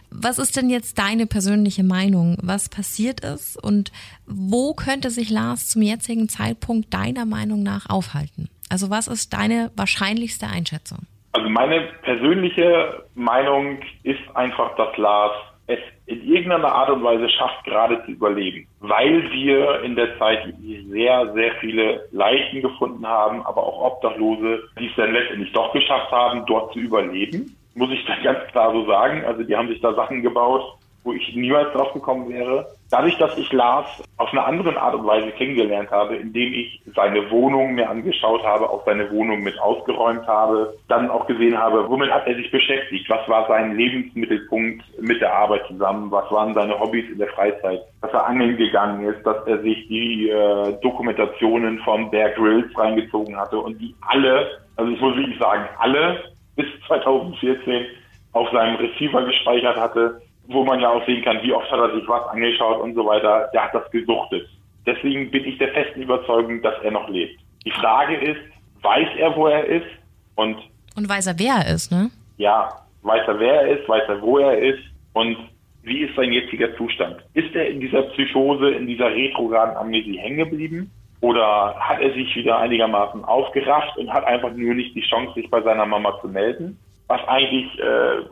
Was 0.10 0.38
ist 0.38 0.56
denn 0.56 0.70
jetzt 0.70 0.98
deine 0.98 1.26
persönliche 1.28 1.84
Meinung? 1.84 2.38
Was 2.42 2.70
passiert 2.70 3.22
ist 3.22 3.62
und 3.62 3.92
wo 4.26 4.74
könnte 4.74 5.12
sich 5.12 5.30
Lars 5.30 5.68
zum 5.68 5.82
jetzigen 5.82 6.30
Zeitpunkt 6.30 6.94
deiner 6.94 7.26
Meinung 7.26 7.64
nach 7.64 7.90
aufhalten? 7.90 8.50
Also 8.70 8.90
was 8.90 9.08
ist 9.08 9.34
deine 9.34 9.72
wahrscheinlichste 9.76 10.48
Einschätzung? 10.48 11.00
Also 11.32 11.50
meine 11.50 11.82
persönliche 12.02 13.04
Meinung 13.16 13.80
ist 14.04 14.20
einfach, 14.36 14.76
dass 14.76 14.96
Lars 14.98 15.34
es 15.68 15.80
in 16.08 16.26
irgendeiner 16.26 16.74
Art 16.74 16.90
und 16.90 17.04
Weise 17.04 17.30
schafft, 17.30 17.64
gerade 17.64 18.04
zu 18.06 18.12
überleben. 18.12 18.68
Weil 18.80 19.32
wir 19.32 19.84
in 19.84 19.96
der 19.96 20.18
Zeit 20.18 20.52
sehr, 20.90 21.32
sehr 21.34 21.52
viele 21.62 22.08
Leichen 22.12 22.64
gefunden 22.64 23.06
haben, 23.06 23.46
aber 23.46 23.62
auch 23.62 23.94
Obdachlose, 23.94 24.64
die 24.80 24.88
es 24.88 24.96
dann 24.98 25.14
letztendlich 25.14 25.54
doch 25.54 25.72
geschafft 25.72 26.12
haben, 26.12 26.44
dort 26.48 26.74
zu 26.74 26.80
überleben. 26.80 27.56
Muss 27.76 27.92
ich 27.92 28.04
dann 28.06 28.18
ganz 28.24 28.48
klar 28.52 28.72
so 28.72 28.88
sagen. 28.88 29.24
Also 29.26 29.44
die 29.44 29.56
haben 29.56 29.68
sich 29.68 29.80
da 29.80 29.94
Sachen 29.94 30.24
gebaut, 30.24 30.64
wo 31.04 31.14
ich 31.14 31.36
niemals 31.36 31.72
drauf 31.74 31.94
gekommen 31.94 32.30
wäre. 32.30 32.66
Dadurch, 32.92 33.18
dass 33.20 33.38
ich 33.38 33.52
Lars 33.54 33.86
auf 34.18 34.32
eine 34.32 34.44
andere 34.44 34.76
Art 34.82 34.96
und 34.96 35.06
Weise 35.06 35.30
kennengelernt 35.32 35.92
habe, 35.92 36.16
indem 36.16 36.54
ich 36.54 36.82
seine 36.96 37.30
Wohnung 37.30 37.76
mir 37.76 37.88
angeschaut 37.88 38.44
habe, 38.44 38.68
auch 38.68 38.84
seine 38.84 39.12
Wohnung 39.12 39.44
mit 39.44 39.60
ausgeräumt 39.60 40.26
habe, 40.26 40.76
dann 40.88 41.12
auch 41.12 41.28
gesehen 41.28 41.56
habe, 41.56 41.88
womit 41.88 42.10
hat 42.10 42.26
er 42.26 42.36
sich 42.36 42.50
beschäftigt, 42.50 43.08
was 43.08 43.28
war 43.30 43.48
sein 43.48 43.78
Lebensmittelpunkt 43.78 44.84
mit 45.00 45.22
der 45.22 45.36
Arbeit 45.36 45.68
zusammen, 45.68 46.10
was 46.10 46.32
waren 46.32 46.56
seine 46.56 46.80
Hobbys 46.80 47.08
in 47.12 47.20
der 47.20 47.28
Freizeit, 47.28 47.82
dass 48.02 48.12
er 48.12 48.26
angeln 48.26 48.58
gegangen 48.58 49.06
ist, 49.08 49.24
dass 49.24 49.46
er 49.46 49.62
sich 49.62 49.88
die 49.88 50.30
äh, 50.30 50.74
Dokumentationen 50.82 51.78
von 51.80 52.10
Bear 52.10 52.32
Grylls 52.32 52.76
reingezogen 52.76 53.38
hatte 53.38 53.60
und 53.60 53.78
die 53.80 53.94
alle, 54.02 54.50
also 54.78 54.92
ich 54.92 55.00
muss 55.00 55.16
wirklich 55.16 55.38
sagen, 55.38 55.66
alle 55.78 56.24
bis 56.56 56.66
2014 56.88 57.86
auf 58.34 58.50
seinem 58.52 58.78
Receiver 58.78 59.24
gespeichert 59.26 59.78
hatte 59.78 60.22
wo 60.50 60.64
man 60.64 60.80
ja 60.80 60.90
auch 60.90 61.06
sehen 61.06 61.24
kann, 61.24 61.42
wie 61.44 61.54
oft 61.54 61.72
hat 61.72 61.80
er 61.80 61.94
sich 61.96 62.08
was 62.08 62.28
angeschaut 62.28 62.82
und 62.82 62.96
so 62.96 63.06
weiter, 63.06 63.50
der 63.54 63.66
hat 63.66 63.74
das 63.74 63.90
gesuchtet. 63.92 64.48
Deswegen 64.86 65.30
bin 65.30 65.46
ich 65.46 65.58
der 65.58 65.70
festen 65.70 66.02
Überzeugung, 66.02 66.62
dass 66.62 66.76
er 66.84 66.92
noch 66.92 67.08
lebt. 67.10 67.40
Die 67.66 67.72
Frage 67.72 68.16
ist, 68.16 68.42
weiß 68.82 69.10
er, 69.18 69.36
wo 69.36 69.48
er 69.48 69.66
ist? 69.66 69.88
Und, 70.36 70.58
und 70.96 71.08
weiß 71.08 71.28
er, 71.28 71.38
wer 71.38 71.56
er 71.66 71.74
ist, 71.74 71.92
ne? 71.92 72.10
Ja, 72.38 72.70
weiß 73.04 73.28
er, 73.28 73.40
wer 73.40 73.62
er 73.62 73.78
ist, 73.78 73.88
weiß 73.88 74.04
er, 74.08 74.22
wo 74.22 74.40
er 74.40 74.58
ist 74.58 74.84
und 75.14 75.38
wie 75.84 76.00
ist 76.00 76.16
sein 76.16 76.32
jetziger 76.32 76.76
Zustand? 76.78 77.18
Ist 77.34 77.54
er 77.56 77.70
in 77.70 77.80
dieser 77.80 78.04
Psychose, 78.04 78.70
in 78.72 78.88
dieser 78.88 79.14
retrograden 79.14 79.78
Amnesie 79.78 80.18
hängen 80.18 80.38
geblieben? 80.38 80.92
Oder 81.22 81.76
hat 81.78 82.00
er 82.00 82.14
sich 82.14 82.34
wieder 82.36 82.60
einigermaßen 82.60 83.26
aufgerafft 83.26 83.98
und 83.98 84.12
hat 84.12 84.26
einfach 84.26 84.52
nur 84.54 84.74
nicht 84.74 84.96
die 84.96 85.02
Chance, 85.02 85.34
sich 85.36 85.50
bei 85.50 85.62
seiner 85.62 85.86
Mama 85.86 86.18
zu 86.22 86.28
melden? 86.28 86.80
Was 87.08 87.22
eigentlich 87.28 87.68
äh, 87.80 88.24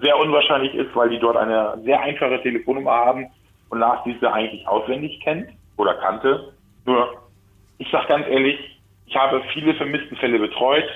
sehr 0.00 0.18
unwahrscheinlich 0.18 0.74
ist, 0.74 0.94
weil 0.94 1.10
die 1.10 1.18
dort 1.18 1.36
eine 1.36 1.78
sehr 1.84 2.00
einfache 2.00 2.40
Telefonnummer 2.42 2.92
haben 2.92 3.26
und 3.70 3.78
Lars 3.78 4.00
diese 4.04 4.32
eigentlich 4.32 4.66
auswendig 4.68 5.20
kennt 5.20 5.48
oder 5.76 5.94
kannte. 5.94 6.52
Nur, 6.84 7.22
ich 7.78 7.90
sage 7.90 8.08
ganz 8.08 8.26
ehrlich, 8.28 8.58
ich 9.06 9.16
habe 9.16 9.42
viele 9.52 9.74
vermissten 9.74 10.16
Fälle 10.16 10.38
betreut. 10.38 10.88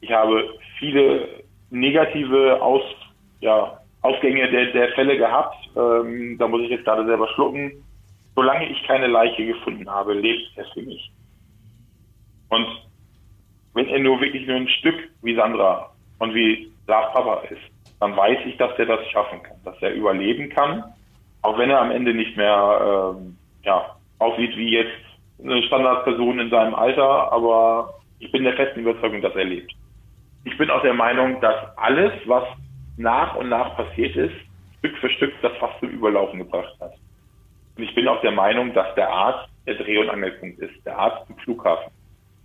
Ich 0.00 0.10
habe 0.10 0.54
viele 0.78 1.28
negative 1.70 2.60
Aus, 2.60 2.82
ja, 3.40 3.78
Ausgänge 4.02 4.50
der, 4.50 4.72
der 4.72 4.88
Fälle 4.92 5.16
gehabt. 5.16 5.56
Ähm, 5.76 6.36
da 6.38 6.48
muss 6.48 6.62
ich 6.62 6.70
jetzt 6.70 6.84
gerade 6.84 7.04
selber 7.06 7.28
schlucken. 7.28 7.72
Solange 8.34 8.70
ich 8.70 8.82
keine 8.84 9.08
Leiche 9.08 9.44
gefunden 9.46 9.88
habe, 9.90 10.14
lebt 10.14 10.56
er 10.56 10.64
für 10.72 10.82
mich. 10.82 11.10
Und 12.48 12.66
wenn 13.74 13.88
er 13.88 13.98
nur 13.98 14.20
wirklich 14.20 14.46
nur 14.46 14.56
ein 14.56 14.68
Stück 14.68 14.96
wie 15.22 15.34
Sandra 15.34 15.90
und 16.18 16.34
wie 16.34 16.70
Lars 16.86 17.12
Papa 17.12 17.42
ist, 17.50 17.60
dann 18.00 18.16
weiß 18.16 18.38
ich, 18.46 18.56
dass 18.56 18.76
er 18.78 18.86
das 18.86 19.06
schaffen 19.08 19.42
kann, 19.42 19.56
dass 19.64 19.80
er 19.80 19.92
überleben 19.92 20.48
kann, 20.48 20.84
auch 21.42 21.58
wenn 21.58 21.70
er 21.70 21.80
am 21.80 21.90
Ende 21.90 22.14
nicht 22.14 22.36
mehr 22.36 23.14
ähm, 23.16 23.36
ja, 23.62 23.94
aussieht 24.18 24.56
wie 24.56 24.70
jetzt 24.70 24.96
eine 25.42 25.62
Standardperson 25.62 26.40
in 26.40 26.50
seinem 26.50 26.74
Alter, 26.74 27.32
aber 27.32 27.94
ich 28.18 28.30
bin 28.32 28.44
der 28.44 28.54
festen 28.54 28.80
Überzeugung, 28.80 29.22
dass 29.22 29.34
er 29.34 29.44
lebt. 29.44 29.72
Ich 30.44 30.56
bin 30.56 30.70
auch 30.70 30.82
der 30.82 30.94
Meinung, 30.94 31.40
dass 31.40 31.76
alles, 31.76 32.12
was 32.26 32.44
nach 32.96 33.36
und 33.36 33.48
nach 33.48 33.76
passiert 33.76 34.16
ist, 34.16 34.34
Stück 34.78 34.96
für 34.98 35.10
Stück 35.10 35.32
das 35.42 35.52
fast 35.58 35.78
zum 35.80 35.90
Überlaufen 35.90 36.38
gebracht 36.38 36.74
hat. 36.80 36.94
Und 37.76 37.84
ich 37.84 37.94
bin 37.94 38.08
auch 38.08 38.20
der 38.22 38.32
Meinung, 38.32 38.72
dass 38.74 38.94
der 38.94 39.10
Arzt 39.10 39.48
der 39.66 39.74
Dreh- 39.74 39.98
und 39.98 40.10
Angelpunkt 40.10 40.58
ist, 40.58 40.74
der 40.84 40.98
Arzt 40.98 41.28
im 41.28 41.36
Flughafen. 41.36 41.92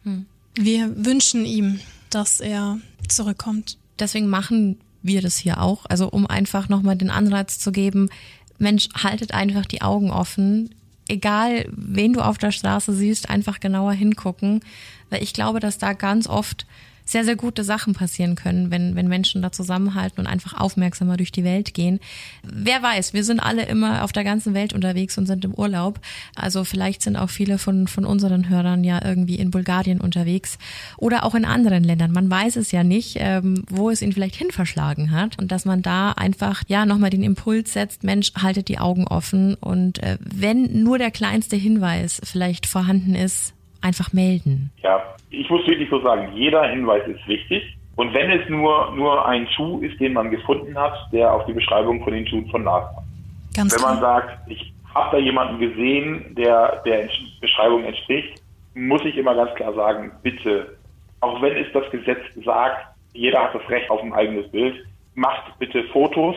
Hm. 0.04 0.26
Wir 0.56 0.90
wünschen 0.96 1.46
ihm, 1.46 1.80
dass 2.12 2.40
er 2.40 2.78
zurückkommt. 3.08 3.78
Deswegen 4.00 4.30
machen 4.30 4.80
wir 5.06 5.22
das 5.22 5.38
hier 5.38 5.62
auch. 5.62 5.86
Also 5.88 6.08
um 6.10 6.28
einfach 6.28 6.70
nochmal 6.70 6.96
den 6.96 7.10
Anreiz 7.10 7.60
zu 7.60 7.72
geben, 7.72 8.10
Mensch, 8.58 8.90
haltet 8.96 9.34
einfach 9.34 9.66
die 9.66 9.82
Augen 9.82 10.12
offen. 10.12 10.74
Egal, 11.08 11.68
wen 11.72 12.14
du 12.14 12.22
auf 12.22 12.38
der 12.38 12.52
Straße 12.52 12.94
siehst, 12.94 13.30
einfach 13.30 13.60
genauer 13.60 13.94
hingucken. 13.94 14.62
Weil 15.10 15.24
ich 15.24 15.34
glaube, 15.34 15.60
dass 15.60 15.78
da 15.78 15.94
ganz 15.94 16.28
oft 16.28 16.66
sehr, 17.06 17.24
sehr 17.24 17.36
gute 17.36 17.64
Sachen 17.64 17.94
passieren 17.94 18.36
können, 18.36 18.72
wenn, 18.72 18.96
wenn 18.96 19.08
Menschen 19.08 19.42
da 19.42 19.52
zusammenhalten 19.52 20.20
und 20.20 20.28
einfach 20.28 20.60
aufmerksamer 20.60 21.18
durch 21.18 21.32
die 21.32 21.44
Welt 21.44 21.74
gehen. 21.74 22.00
Wer 22.44 22.82
weiß, 22.82 23.14
wir 23.14 23.24
sind 23.24 23.40
alle 23.40 23.64
immer 23.66 24.04
auf 24.04 24.12
der 24.12 24.24
ganzen 24.24 24.54
Welt 24.54 24.74
unterwegs 24.74 25.18
und 25.18 25.28
sind 25.28 25.46
im 25.46 25.54
Urlaub. 25.54 26.00
Also 26.36 26.64
vielleicht 26.64 27.04
sind 27.04 27.16
auch 27.16 27.30
viele 27.30 27.58
von, 27.58 27.88
von 27.88 28.06
unseren 28.06 28.50
Hörern 28.50 28.84
ja 28.84 29.00
irgendwie 29.04 29.36
in 29.36 29.52
Bulgarien 29.52 30.02
unterwegs 30.02 30.58
oder 30.98 31.24
auch 31.24 31.36
in 31.36 31.46
anderen 31.46 31.84
Ländern. 31.84 32.12
Man 32.12 32.30
weiß 32.30 32.56
es 32.56 32.72
ja 32.72 32.84
nicht, 32.84 33.18
ähm, 33.20 33.64
wo 33.70 33.90
es 33.90 34.02
ihn 34.02 34.14
vielleicht 34.14 34.36
hin 34.36 34.52
verschlagen 34.52 35.12
hat 35.12 35.38
und 35.40 35.52
dass 35.52 35.66
man 35.66 35.82
da 35.82 36.12
einfach 36.12 36.64
ja 36.68 36.86
nochmal 36.86 37.12
den 37.12 37.24
Impuls 37.24 37.74
setzt, 37.74 38.04
Mensch, 38.04 38.34
haltet 38.36 38.68
die 38.68 38.80
Augen 38.80 39.08
offen 39.08 39.54
und 39.56 40.02
äh, 40.02 40.18
wenn 40.20 40.84
nur 40.84 40.98
der 40.98 41.12
kleinste 41.12 41.56
Hinweis 41.56 42.20
vielleicht 42.24 42.66
vorhanden 42.66 43.14
ist, 43.14 43.54
einfach 43.82 44.14
melden. 44.14 44.72
Ja, 44.82 45.02
ich 45.30 45.50
muss 45.50 45.66
wirklich 45.68 45.90
so 45.90 46.02
sagen, 46.02 46.32
jeder 46.34 46.68
Hinweis 46.68 47.08
ist 47.08 47.28
wichtig. 47.28 47.64
Und 47.96 48.14
wenn 48.14 48.30
es 48.32 48.48
nur, 48.50 48.92
nur 48.92 49.26
ein 49.26 49.48
Schuh 49.56 49.80
ist, 49.80 50.00
den 50.00 50.14
man 50.14 50.30
gefunden 50.30 50.78
hat, 50.78 50.94
der 51.14 51.32
auf 51.32 51.46
die 51.46 51.54
Beschreibung 51.54 52.04
von 52.04 52.14
den 52.14 52.28
Schuhen 52.28 52.48
von 52.50 52.64
Lars 52.64 52.94
passt. 52.94 53.08
Ganz 53.56 53.76
wenn 53.76 53.82
man 53.82 54.00
sagt, 54.02 54.50
ich 54.50 54.74
habe 54.94 55.18
da 55.18 55.18
jemanden 55.18 55.60
gesehen, 55.60 56.36
der 56.36 56.82
der 56.86 57.08
Beschreibung 57.40 57.84
entspricht, 57.86 58.42
muss 58.74 59.04
ich 59.06 59.18
immer 59.18 59.34
ganz 59.34 59.54
klar 59.56 59.74
sagen, 59.74 60.12
bitte, 60.24 60.78
auch 61.22 61.42
wenn 61.42 61.56
es 61.56 61.72
das 61.74 61.90
Gesetz 61.92 62.20
sagt, 62.44 62.86
jeder 63.14 63.44
hat 63.44 63.56
das 63.56 63.70
Recht 63.70 63.90
auf 63.90 64.02
ein 64.04 64.14
eigenes 64.14 64.52
Bild, 64.52 64.76
macht 65.16 65.58
bitte 65.60 65.86
Fotos 65.86 66.36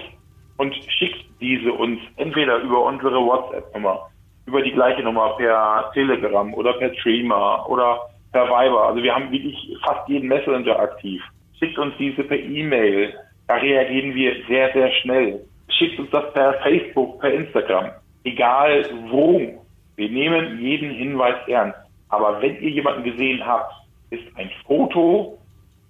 und 0.59 0.75
schickt 0.89 1.25
diese 1.41 1.73
uns 1.73 2.01
entweder 2.17 2.59
über 2.59 2.85
unsere 2.85 3.17
WhatsApp-Nummer 3.17 4.09
über 4.49 4.63
die 4.63 4.73
gleiche 4.73 5.03
Nummer 5.03 5.37
per 5.37 5.91
Telegram 5.93 6.53
oder 6.55 6.73
per 6.75 6.93
Streamer 6.95 7.69
oder 7.69 8.01
per 8.33 8.47
Viber. 8.47 8.89
Also 8.89 9.03
wir 9.03 9.15
haben 9.15 9.31
wirklich 9.31 9.77
fast 9.85 10.09
jeden 10.09 10.29
Messenger 10.29 10.79
aktiv. 10.79 11.23
Schickt 11.59 11.79
uns 11.79 11.95
diese 11.99 12.25
per 12.25 12.39
E-Mail. 12.39 13.15
Da 13.47 13.57
reagieren 13.57 14.15
wir 14.15 14.35
sehr, 14.49 14.73
sehr 14.73 14.91
schnell. 15.03 15.41
Schickt 15.69 15.99
uns 15.99 16.11
das 16.11 16.33
per 16.33 16.55
Facebook, 16.63 17.21
per 17.21 17.33
Instagram. 17.33 17.91
Egal 18.25 18.85
wo. 19.11 19.65
Wir 19.97 20.09
nehmen 20.09 20.61
jeden 20.61 20.91
Hinweis 20.91 21.37
ernst. 21.47 21.79
Aber 22.09 22.41
wenn 22.41 22.61
ihr 22.63 22.71
jemanden 22.71 23.05
gesehen 23.05 23.45
habt, 23.45 23.73
ist 24.11 24.25
ein 24.37 24.51
Foto, 24.67 25.37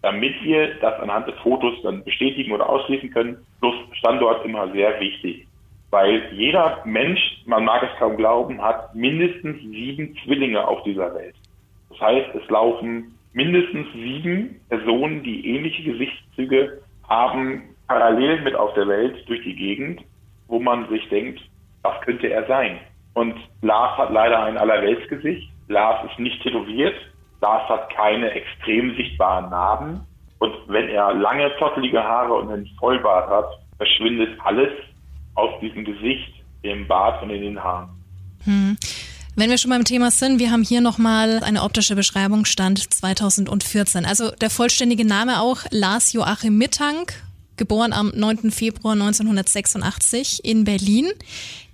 damit 0.02 0.34
wir 0.42 0.74
das 0.80 0.98
anhand 1.00 1.28
des 1.28 1.36
Fotos 1.36 1.74
dann 1.82 2.02
bestätigen 2.02 2.52
oder 2.52 2.68
ausschließen 2.68 3.11
können, 3.11 3.36
plus 3.61 3.74
Standort 3.92 4.44
immer 4.44 4.70
sehr 4.72 4.98
wichtig. 5.00 5.47
Weil 5.91 6.32
jeder 6.34 6.82
Mensch, 6.84 7.20
man 7.47 7.64
mag 7.64 7.82
es 7.82 7.99
kaum 7.99 8.16
glauben, 8.16 8.61
hat 8.62 8.95
mindestens 8.95 9.61
sieben 9.62 10.14
Zwillinge 10.24 10.66
auf 10.66 10.82
dieser 10.82 11.14
Welt. 11.14 11.34
Das 11.91 12.01
heißt, 12.01 12.34
es 12.34 12.49
laufen 12.51 13.14
mindestens 13.32 13.86
sieben 13.95 14.61
Personen, 14.68 15.22
die 15.22 15.47
ähnliche 15.47 15.82
Gesichtszüge 15.82 16.82
haben, 17.09 17.74
parallel 17.86 18.43
mit 18.43 18.55
auf 18.55 18.74
der 18.74 18.86
Welt 18.86 19.16
durch 19.28 19.43
die 19.45 19.57
Gegend, 19.57 20.03
wo 20.47 20.61
man 20.61 20.89
sich 20.89 21.09
denkt, 21.09 21.41
was 21.82 21.99
könnte 22.03 22.28
er 22.28 22.47
sein? 22.47 22.78
Und 23.14 23.34
Lars 23.62 23.97
hat 23.97 24.11
leider 24.11 24.43
ein 24.45 24.59
Allerweltsgesicht. 24.59 25.51
Lars 25.68 26.05
ist 26.11 26.18
nicht 26.18 26.43
tätowiert. 26.43 26.95
Lars 27.41 27.68
hat 27.68 27.91
keine 27.91 28.30
extrem 28.30 28.95
sichtbaren 28.97 29.51
Narben. 29.51 30.01
Und 30.39 30.55
wenn 30.68 30.89
er 30.89 31.14
lange, 31.14 31.51
zottelige 31.59 32.03
Haare 32.03 32.34
und 32.34 32.51
einen 32.51 32.66
Vollbart 32.78 33.28
hat, 33.28 33.47
verschwindet 33.76 34.39
alles 34.45 34.70
aus 35.39 35.61
diesem 35.61 35.84
Gesicht, 35.84 36.32
im 36.62 36.86
Bart 36.89 37.22
und 37.22 37.30
in 37.30 37.41
den 37.41 37.62
Haaren. 37.62 37.89
Hm. 38.45 38.76
Wenn 39.36 39.51
wir 39.51 39.59
schon 39.59 39.70
beim 39.70 39.84
Thema 39.84 40.11
sind, 40.11 40.41
wir 40.41 40.51
haben 40.51 40.64
hier 40.64 40.80
nochmal 40.80 41.45
eine 41.45 41.62
optische 41.62 41.95
Beschreibung, 41.95 42.45
Stand 42.45 42.93
2014. 42.93 44.05
Also 44.05 44.32
der 44.32 44.51
vollständige 44.51 45.05
Name 45.05 45.41
auch 45.41 45.61
Lars 45.70 46.12
Joachim 46.12 46.59
Mittank, 46.59 47.22
geboren 47.57 47.93
am 47.93 48.11
9. 48.14 48.51
Februar 48.51 48.95
1986 48.95 50.45
in 50.45 50.64
Berlin. 50.64 51.07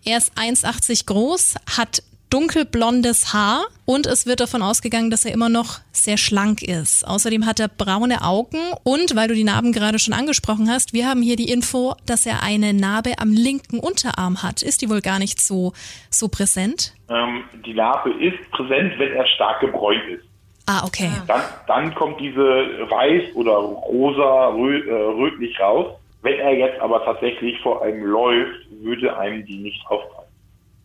Er 0.04 0.18
ist 0.18 0.36
1,80 0.36 1.06
groß, 1.06 1.54
hat 1.78 2.02
dunkelblondes 2.30 3.32
Haar 3.32 3.64
und 3.84 4.06
es 4.06 4.26
wird 4.26 4.40
davon 4.40 4.62
ausgegangen, 4.62 5.10
dass 5.10 5.24
er 5.24 5.32
immer 5.32 5.48
noch 5.48 5.80
sehr 5.92 6.16
schlank 6.16 6.62
ist. 6.62 7.06
Außerdem 7.06 7.46
hat 7.46 7.60
er 7.60 7.68
braune 7.68 8.22
Augen 8.22 8.58
und, 8.82 9.14
weil 9.14 9.28
du 9.28 9.34
die 9.34 9.44
Narben 9.44 9.72
gerade 9.72 9.98
schon 9.98 10.14
angesprochen 10.14 10.70
hast, 10.70 10.92
wir 10.92 11.06
haben 11.08 11.22
hier 11.22 11.36
die 11.36 11.50
Info, 11.50 11.94
dass 12.06 12.26
er 12.26 12.42
eine 12.42 12.74
Narbe 12.74 13.14
am 13.18 13.32
linken 13.32 13.78
Unterarm 13.78 14.42
hat. 14.42 14.62
Ist 14.62 14.82
die 14.82 14.90
wohl 14.90 15.00
gar 15.00 15.18
nicht 15.18 15.40
so, 15.40 15.72
so 16.10 16.28
präsent? 16.28 16.94
Ähm, 17.08 17.44
die 17.64 17.74
Narbe 17.74 18.10
ist 18.10 18.50
präsent, 18.50 18.98
wenn 18.98 19.12
er 19.12 19.26
stark 19.26 19.60
gebräunt 19.60 20.02
ist. 20.08 20.24
Ah, 20.66 20.82
okay. 20.86 21.10
Dann, 21.26 21.42
dann 21.66 21.94
kommt 21.94 22.20
diese 22.20 22.42
weiß 22.42 23.34
oder 23.34 23.52
rosa, 23.52 24.48
rö 24.48 24.80
äh, 24.88 24.92
rötlich 24.92 25.60
raus. 25.60 25.94
Wenn 26.22 26.38
er 26.38 26.56
jetzt 26.56 26.80
aber 26.80 27.04
tatsächlich 27.04 27.60
vor 27.60 27.82
einem 27.82 28.02
läuft, 28.02 28.60
würde 28.80 29.14
einem 29.18 29.44
die 29.44 29.58
nicht 29.58 29.86
auffallen. 29.86 30.23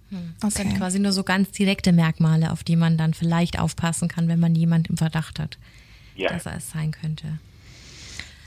Hm. 0.09 0.35
Das 0.39 0.55
okay. 0.55 0.67
sind 0.67 0.77
quasi 0.77 0.99
nur 0.99 1.11
so 1.11 1.23
ganz 1.23 1.51
direkte 1.51 1.91
Merkmale, 1.91 2.51
auf 2.51 2.63
die 2.63 2.75
man 2.75 2.97
dann 2.97 3.13
vielleicht 3.13 3.59
aufpassen 3.59 4.07
kann, 4.07 4.27
wenn 4.27 4.39
man 4.39 4.55
jemand 4.55 4.89
im 4.89 4.97
Verdacht 4.97 5.39
hat, 5.39 5.57
ja. 6.15 6.29
dass 6.29 6.45
er 6.45 6.57
es 6.57 6.71
sein 6.71 6.91
könnte. 6.91 7.39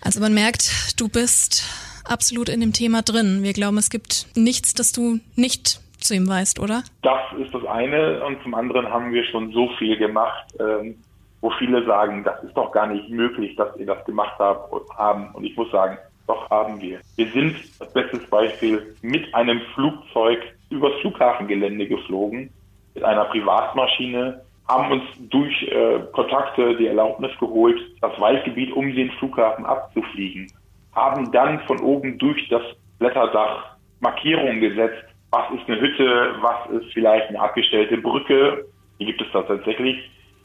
Also 0.00 0.20
man 0.20 0.34
merkt, 0.34 1.00
du 1.00 1.08
bist 1.08 1.64
absolut 2.04 2.48
in 2.48 2.60
dem 2.60 2.72
Thema 2.72 3.02
drin. 3.02 3.42
Wir 3.42 3.52
glauben, 3.52 3.78
es 3.78 3.90
gibt 3.90 4.26
nichts, 4.34 4.74
das 4.74 4.92
du 4.92 5.20
nicht 5.36 5.80
zu 5.98 6.14
ihm 6.14 6.28
weißt, 6.28 6.58
oder? 6.58 6.82
Das 7.02 7.20
ist 7.38 7.54
das 7.54 7.64
eine 7.64 8.24
und 8.24 8.42
zum 8.42 8.54
anderen 8.54 8.88
haben 8.88 9.12
wir 9.12 9.24
schon 9.24 9.52
so 9.52 9.70
viel 9.78 9.96
gemacht, 9.96 10.52
ähm, 10.58 10.96
wo 11.40 11.50
viele 11.58 11.84
sagen, 11.86 12.24
das 12.24 12.42
ist 12.42 12.56
doch 12.56 12.72
gar 12.72 12.86
nicht 12.88 13.08
möglich, 13.08 13.54
dass 13.56 13.76
ihr 13.76 13.86
das 13.86 14.04
gemacht 14.04 14.34
habt, 14.38 14.72
haben. 14.96 15.30
Und 15.34 15.44
ich 15.44 15.56
muss 15.56 15.70
sagen, 15.70 15.98
doch 16.26 16.48
haben 16.50 16.80
wir. 16.80 17.00
Wir 17.16 17.28
sind, 17.30 17.56
als 17.78 17.92
bestes 17.92 18.24
Beispiel, 18.26 18.96
mit 19.02 19.32
einem 19.34 19.60
Flugzeug 19.74 20.40
übers 20.72 20.92
Flughafengelände 21.00 21.86
geflogen, 21.86 22.50
mit 22.94 23.04
einer 23.04 23.24
Privatmaschine, 23.26 24.42
haben 24.68 24.92
uns 24.92 25.04
durch 25.30 25.62
äh, 25.62 26.00
Kontakte 26.12 26.76
die 26.76 26.86
Erlaubnis 26.86 27.32
geholt, 27.38 27.78
das 28.00 28.18
Waldgebiet 28.20 28.72
um 28.72 28.94
den 28.94 29.11
Flughafen 29.12 29.66
abzufliegen, 29.66 30.50
haben 30.94 31.30
dann 31.32 31.61
von 31.61 31.80
oben 31.80 32.18
durch 32.18 32.49
das 32.49 32.62
Blätterdach 32.99 33.76
Markierungen 34.00 34.61
gesetzt, 34.61 35.04
was 35.30 35.50
ist 35.53 35.68
eine 35.68 35.80
Hütte, 35.80 36.34
was 36.40 36.70
ist 36.80 36.92
vielleicht 36.92 37.28
eine 37.28 37.40
abgestellte 37.40 37.96
Brücke, 37.99 38.66
hier 38.99 39.07
gibt 39.07 39.22
es 39.22 39.28
da 39.32 39.42
tatsächlich, 39.42 39.96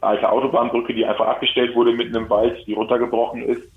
eine 0.02 0.12
alte 0.12 0.32
Autobahnbrücke, 0.32 0.94
die 0.94 1.06
einfach 1.06 1.28
abgestellt 1.28 1.76
wurde 1.76 1.92
mitten 1.92 2.16
im 2.16 2.30
Wald, 2.30 2.66
die 2.66 2.74
runtergebrochen 2.74 3.42
ist. 3.44 3.72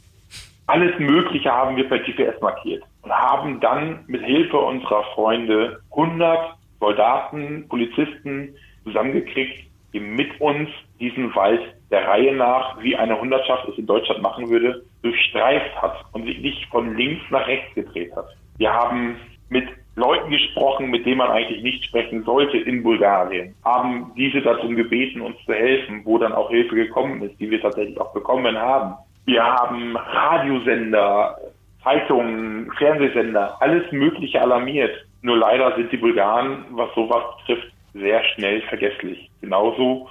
Alles 0.67 0.99
Mögliche 0.99 1.51
haben 1.51 1.77
wir 1.77 1.89
per 1.89 1.99
GPS 1.99 2.41
markiert 2.41 2.85
und 3.03 3.13
haben 3.13 3.61
dann 3.61 4.05
mit 4.07 4.23
Hilfe 4.23 4.59
unserer 4.59 5.05
Freunde 5.15 5.81
100 5.91 6.57
Soldaten, 6.79 7.67
Polizisten 7.69 8.55
zusammengekriegt, 8.85 9.71
die 9.93 10.01
mit 10.01 10.41
uns 10.41 10.69
diesen 10.99 11.35
Wald 11.35 11.61
der 11.91 12.07
Reihe 12.07 12.35
nach, 12.35 12.81
wie 12.83 12.97
eine 12.97 13.21
Hundertschaft 13.21 13.69
es 13.69 13.79
in 13.79 13.87
Deutschland 13.87 14.23
machen 14.23 14.49
würde, 14.49 14.85
durchstreift 15.03 15.83
hat 15.83 16.05
und 16.13 16.25
sich 16.25 16.39
nicht 16.41 16.67
von 16.67 16.97
links 16.97 17.23
nach 17.31 17.47
rechts 17.47 17.75
gedreht 17.75 18.15
hat. 18.15 18.27
Wir 18.59 18.73
haben 18.73 19.17
mit 19.49 19.67
Leuten 19.97 20.31
gesprochen, 20.31 20.91
mit 20.91 21.05
denen 21.05 21.19
man 21.19 21.31
eigentlich 21.31 21.63
nicht 21.63 21.85
sprechen 21.85 22.23
sollte 22.25 22.57
in 22.57 22.83
Bulgarien, 22.83 23.55
haben 23.65 24.13
diese 24.17 24.41
darum 24.41 24.77
gebeten, 24.77 25.21
uns 25.21 25.37
zu 25.45 25.53
helfen, 25.53 26.03
wo 26.05 26.19
dann 26.19 26.33
auch 26.33 26.51
Hilfe 26.51 26.77
gekommen 26.77 27.21
ist, 27.23 27.39
die 27.41 27.51
wir 27.51 27.61
tatsächlich 27.61 28.01
auch 28.01 28.13
bekommen 28.13 28.57
haben. 28.57 28.95
Wir 29.27 29.43
haben 29.43 29.97
Radiosender, 29.97 31.37
Zeitungen, 31.83 32.71
Fernsehsender, 32.79 33.57
alles 33.61 33.91
Mögliche 33.93 34.41
alarmiert. 34.41 34.93
Nur 35.23 35.37
leider 35.37 35.75
sind 35.77 35.93
die 35.93 35.97
Bulgaren, 35.97 36.65
was 36.71 36.95
sowas 36.95 37.23
betrifft, 37.39 37.73
sehr 37.95 38.23
schnell 38.25 38.63
vergesslich. 38.63 39.31
Genauso 39.41 40.09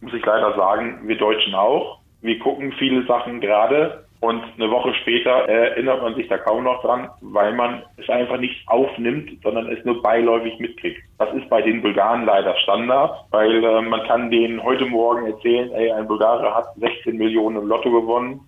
muss 0.00 0.14
ich 0.14 0.24
leider 0.24 0.54
sagen, 0.56 1.00
wir 1.04 1.16
Deutschen 1.16 1.54
auch. 1.54 1.98
Wir 2.20 2.38
gucken 2.38 2.72
viele 2.78 3.04
Sachen 3.06 3.40
gerade 3.40 4.04
und 4.22 4.40
eine 4.56 4.70
Woche 4.70 4.94
später 4.94 5.48
erinnert 5.48 6.00
man 6.00 6.14
sich 6.14 6.28
da 6.28 6.38
kaum 6.38 6.62
noch 6.62 6.80
dran, 6.82 7.10
weil 7.20 7.52
man 7.54 7.82
es 7.96 8.08
einfach 8.08 8.38
nicht 8.38 8.68
aufnimmt, 8.68 9.30
sondern 9.42 9.66
es 9.66 9.84
nur 9.84 10.00
beiläufig 10.00 10.60
mitkriegt. 10.60 11.02
Das 11.18 11.34
ist 11.34 11.48
bei 11.48 11.60
den 11.60 11.82
Bulgaren 11.82 12.24
leider 12.24 12.56
Standard, 12.58 13.24
weil 13.32 13.64
äh, 13.64 13.82
man 13.82 14.06
kann 14.06 14.30
denen 14.30 14.62
heute 14.62 14.86
Morgen 14.86 15.26
erzählen, 15.26 15.72
ey, 15.72 15.90
ein 15.90 16.06
Bulgare 16.06 16.54
hat 16.54 16.66
16 16.76 17.16
Millionen 17.16 17.56
im 17.56 17.66
Lotto 17.66 17.90
gewonnen. 17.90 18.40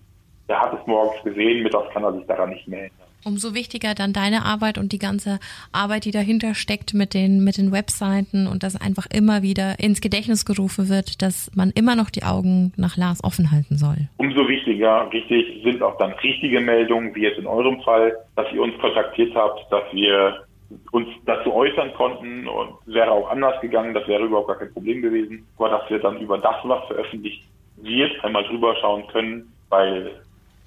Der 0.47 0.59
hat 0.59 0.79
es 0.79 0.87
morgens 0.87 1.23
gesehen, 1.23 1.63
mittags 1.63 1.91
kann 1.93 2.03
er 2.03 2.13
sich 2.13 2.25
daran 2.27 2.49
nicht 2.49 2.67
mehr 2.67 2.81
erinnern 2.81 3.05
umso 3.25 3.55
wichtiger 3.55 3.95
dann 3.95 4.13
deine 4.13 4.45
Arbeit 4.45 4.77
und 4.77 4.91
die 4.91 4.99
ganze 4.99 5.39
Arbeit, 5.73 6.05
die 6.05 6.11
dahinter 6.11 6.53
steckt 6.53 6.93
mit 6.93 7.13
den, 7.13 7.43
mit 7.43 7.57
den 7.57 7.71
Webseiten 7.71 8.47
und 8.47 8.63
dass 8.63 8.79
einfach 8.79 9.07
immer 9.11 9.41
wieder 9.41 9.79
ins 9.79 9.99
Gedächtnis 9.99 10.45
gerufen 10.45 10.89
wird, 10.89 11.21
dass 11.21 11.51
man 11.55 11.71
immer 11.71 11.95
noch 11.95 12.09
die 12.11 12.23
Augen 12.23 12.71
nach 12.77 12.95
Lars 12.95 13.23
offen 13.23 13.51
halten 13.51 13.77
soll. 13.77 14.07
Umso 14.17 14.47
wichtiger, 14.47 15.09
richtig, 15.11 15.63
sind 15.63 15.81
auch 15.81 15.97
dann 15.97 16.11
richtige 16.13 16.61
Meldungen, 16.61 17.13
wie 17.15 17.23
jetzt 17.23 17.39
in 17.39 17.47
eurem 17.47 17.81
Fall, 17.81 18.15
dass 18.35 18.51
ihr 18.53 18.61
uns 18.61 18.77
kontaktiert 18.79 19.33
habt, 19.35 19.71
dass 19.71 19.83
wir 19.91 20.45
uns 20.91 21.07
dazu 21.25 21.53
äußern 21.53 21.93
konnten 21.93 22.47
und 22.47 22.75
wäre 22.85 23.11
auch 23.11 23.29
anders 23.29 23.59
gegangen, 23.61 23.93
das 23.93 24.07
wäre 24.07 24.23
überhaupt 24.23 24.47
gar 24.47 24.57
kein 24.57 24.73
Problem 24.73 25.01
gewesen, 25.01 25.45
aber 25.57 25.69
dass 25.69 25.89
wir 25.89 25.99
dann 25.99 26.19
über 26.19 26.37
das, 26.37 26.55
was 26.63 26.85
veröffentlicht 26.87 27.43
wird, 27.77 28.23
einmal 28.23 28.43
drüber 28.45 28.75
schauen 28.81 29.05
können, 29.07 29.51
weil 29.69 30.11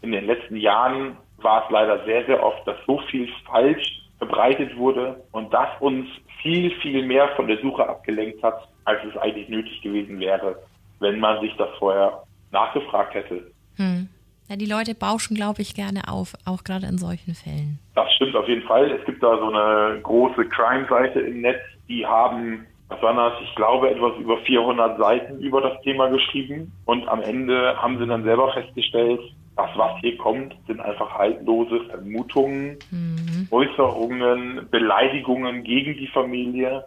in 0.02 0.12
den 0.12 0.26
letzten 0.26 0.56
Jahren 0.56 1.16
war 1.38 1.64
es 1.64 1.70
leider 1.70 2.04
sehr, 2.04 2.24
sehr 2.26 2.42
oft, 2.42 2.66
dass 2.66 2.76
so 2.86 2.98
viel 3.10 3.28
falsch 3.46 4.02
verbreitet 4.18 4.76
wurde 4.76 5.22
und 5.32 5.52
das 5.52 5.68
uns 5.80 6.08
viel, 6.42 6.70
viel 6.80 7.06
mehr 7.06 7.28
von 7.36 7.46
der 7.46 7.60
Suche 7.60 7.88
abgelenkt 7.88 8.42
hat, 8.42 8.68
als 8.84 9.00
es 9.04 9.16
eigentlich 9.16 9.48
nötig 9.48 9.80
gewesen 9.82 10.18
wäre, 10.18 10.56
wenn 11.00 11.20
man 11.20 11.40
sich 11.40 11.54
das 11.56 11.68
vorher 11.78 12.22
nachgefragt 12.50 13.14
hätte. 13.14 13.50
Hm. 13.76 14.08
Ja, 14.48 14.56
die 14.56 14.66
Leute 14.66 14.94
bauschen, 14.94 15.36
glaube 15.36 15.60
ich, 15.60 15.74
gerne 15.74 16.08
auf, 16.08 16.32
auch 16.46 16.64
gerade 16.64 16.86
in 16.86 16.96
solchen 16.96 17.34
Fällen. 17.34 17.78
Das 17.94 18.10
stimmt 18.14 18.34
auf 18.34 18.48
jeden 18.48 18.66
Fall. 18.66 18.90
Es 18.90 19.04
gibt 19.04 19.22
da 19.22 19.36
so 19.36 19.50
eine 19.50 20.00
große 20.00 20.46
Crime-Seite 20.46 21.20
im 21.20 21.42
Netz, 21.42 21.60
die 21.86 22.06
haben, 22.06 22.66
was 22.88 23.00
war 23.02 23.14
das, 23.14 23.42
ich 23.42 23.54
glaube, 23.56 23.90
etwas 23.90 24.16
über 24.16 24.38
400 24.38 24.98
Seiten 24.98 25.40
über 25.40 25.60
das 25.60 25.80
Thema 25.82 26.08
geschrieben 26.08 26.72
und 26.86 27.06
am 27.08 27.20
Ende 27.20 27.76
haben 27.76 27.98
sie 27.98 28.06
dann 28.06 28.24
selber 28.24 28.50
festgestellt, 28.54 29.20
das, 29.58 29.70
was 29.74 30.00
hier 30.00 30.16
kommt, 30.16 30.54
sind 30.68 30.80
einfach 30.80 31.18
haltlose 31.18 31.80
Vermutungen, 31.90 32.78
mhm. 32.92 33.48
Äußerungen, 33.50 34.68
Beleidigungen 34.70 35.64
gegen 35.64 35.94
die 35.94 36.06
Familie, 36.06 36.84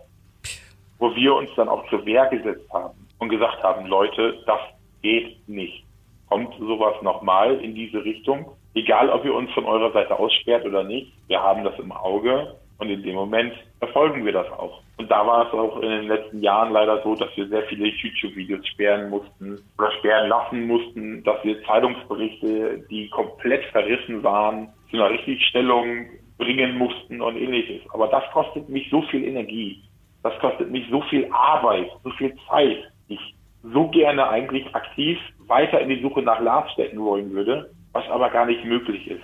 wo 0.98 1.14
wir 1.14 1.36
uns 1.36 1.50
dann 1.58 1.68
auch 1.68 1.88
zur 1.90 2.06
Wehr 2.06 2.28
gesetzt 2.28 2.66
haben 2.72 2.96
und 3.20 3.28
gesagt 3.28 3.62
haben, 3.62 3.88
Leute, 3.88 4.42
das 4.46 4.60
geht 5.02 5.48
nicht. 5.50 5.84
Kommt 6.30 6.54
sowas 6.60 6.96
nochmal 7.02 7.60
in 7.60 7.76
diese 7.76 8.06
Richtung? 8.06 8.46
Egal, 8.74 9.10
ob 9.10 9.26
ihr 9.26 9.36
uns 9.36 9.52
von 9.52 9.66
eurer 9.66 9.92
Seite 9.92 10.18
aussperrt 10.18 10.66
oder 10.66 10.84
nicht, 10.84 11.12
wir 11.28 11.42
haben 11.42 11.66
das 11.66 11.78
im 11.78 11.92
Auge 11.92 12.56
und 12.78 12.90
in 12.90 13.04
dem 13.04 13.16
Moment 13.16 13.54
verfolgen 13.80 14.24
wir 14.24 14.32
das 14.32 14.50
auch. 14.50 14.82
Und 15.02 15.10
da 15.10 15.26
war 15.26 15.48
es 15.48 15.54
auch 15.54 15.82
in 15.82 15.90
den 15.90 16.08
letzten 16.08 16.44
Jahren 16.44 16.72
leider 16.72 17.02
so, 17.02 17.16
dass 17.16 17.36
wir 17.36 17.48
sehr 17.48 17.64
viele 17.64 17.88
YouTube-Videos 17.88 18.68
sperren 18.68 19.10
mussten 19.10 19.58
oder 19.80 19.92
sperren 19.94 20.30
lassen 20.30 20.68
mussten, 20.68 21.24
dass 21.24 21.44
wir 21.44 21.64
Zeitungsberichte, 21.64 22.86
die 22.88 23.10
komplett 23.10 23.66
verrissen 23.72 24.22
waren, 24.22 24.70
zu 24.92 24.98
einer 24.98 25.10
Richtigstellung 25.10 26.06
bringen 26.38 26.78
mussten 26.78 27.20
und 27.20 27.36
ähnliches. 27.36 27.82
Aber 27.94 28.10
das 28.10 28.24
kostet 28.32 28.70
mich 28.70 28.92
so 28.92 29.02
viel 29.02 29.24
Energie. 29.24 29.82
Das 30.22 30.38
kostet 30.38 30.70
mich 30.70 30.86
so 30.92 31.02
viel 31.10 31.28
Arbeit, 31.32 31.90
so 32.04 32.12
viel 32.12 32.36
Zeit. 32.48 32.84
Ich 33.08 33.34
so 33.64 33.88
gerne 33.88 34.30
eigentlich 34.30 34.68
aktiv 34.76 35.18
weiter 35.48 35.82
in 35.82 35.90
die 35.90 36.02
Suche 36.04 36.22
nach 36.22 36.40
Lars 36.42 36.72
stecken 36.74 37.00
wollen 37.00 37.32
würde, 37.32 37.72
was 37.92 38.08
aber 38.08 38.30
gar 38.30 38.46
nicht 38.46 38.64
möglich 38.66 39.10
ist. 39.10 39.24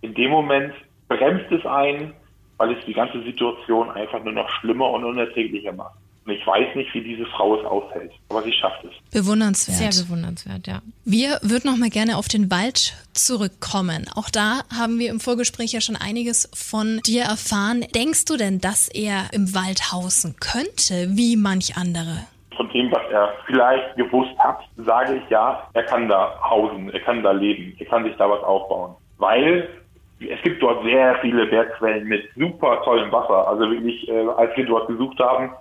In 0.00 0.14
dem 0.14 0.30
Moment 0.30 0.72
bremst 1.06 1.52
es 1.52 1.66
ein, 1.66 2.14
weil 2.58 2.76
es 2.76 2.84
die 2.84 2.92
ganze 2.92 3.22
Situation 3.22 3.90
einfach 3.90 4.22
nur 4.22 4.34
noch 4.34 4.48
schlimmer 4.60 4.90
und 4.90 5.04
unerträglicher 5.04 5.72
macht. 5.72 5.94
Und 6.28 6.34
ich 6.34 6.46
weiß 6.46 6.74
nicht, 6.76 6.92
wie 6.92 7.00
diese 7.00 7.24
Frau 7.24 7.58
es 7.58 7.64
aushält, 7.64 8.12
aber 8.28 8.42
sie 8.42 8.52
schafft 8.52 8.84
es. 8.84 8.90
Bewundernswert. 9.12 9.94
Sehr 9.94 10.04
bewundernswert, 10.04 10.66
ja. 10.66 10.82
Wir 11.06 11.38
würden 11.40 11.70
noch 11.70 11.78
mal 11.78 11.88
gerne 11.88 12.18
auf 12.18 12.28
den 12.28 12.50
Wald 12.50 12.92
zurückkommen. 13.14 14.04
Auch 14.14 14.28
da 14.28 14.60
haben 14.76 14.98
wir 14.98 15.08
im 15.08 15.20
Vorgespräch 15.20 15.72
ja 15.72 15.80
schon 15.80 15.96
einiges 15.96 16.50
von 16.52 17.00
dir 17.06 17.22
erfahren. 17.22 17.86
Denkst 17.94 18.26
du 18.26 18.36
denn, 18.36 18.60
dass 18.60 18.88
er 18.88 19.32
im 19.32 19.54
Wald 19.54 19.90
hausen 19.90 20.36
könnte, 20.38 21.16
wie 21.16 21.36
manch 21.36 21.78
andere? 21.78 22.26
Von 22.54 22.68
dem, 22.72 22.92
was 22.92 23.10
er 23.10 23.32
vielleicht 23.46 23.96
gewusst 23.96 24.38
hat, 24.38 24.58
sage 24.76 25.22
ich 25.24 25.30
ja, 25.30 25.66
er 25.72 25.84
kann 25.84 26.10
da 26.10 26.38
hausen, 26.42 26.90
er 26.90 27.00
kann 27.00 27.22
da 27.22 27.30
leben, 27.30 27.74
er 27.78 27.86
kann 27.86 28.04
sich 28.04 28.14
da 28.16 28.28
was 28.28 28.42
aufbauen. 28.42 28.96
Weil 29.16 29.66
es 30.20 30.42
gibt 30.42 30.62
dort 30.62 30.84
sehr 30.84 31.16
viele 31.20 31.46
Bergquellen 31.46 32.08
mit 32.08 32.28
super 32.36 32.82
tollem 32.82 33.12
Wasser. 33.12 33.46
Also 33.48 33.70
wirklich, 33.70 34.08
äh, 34.08 34.26
als 34.36 34.56
wir 34.56 34.66
dort 34.66 34.88
gesucht 34.88 35.18
haben, 35.20 35.52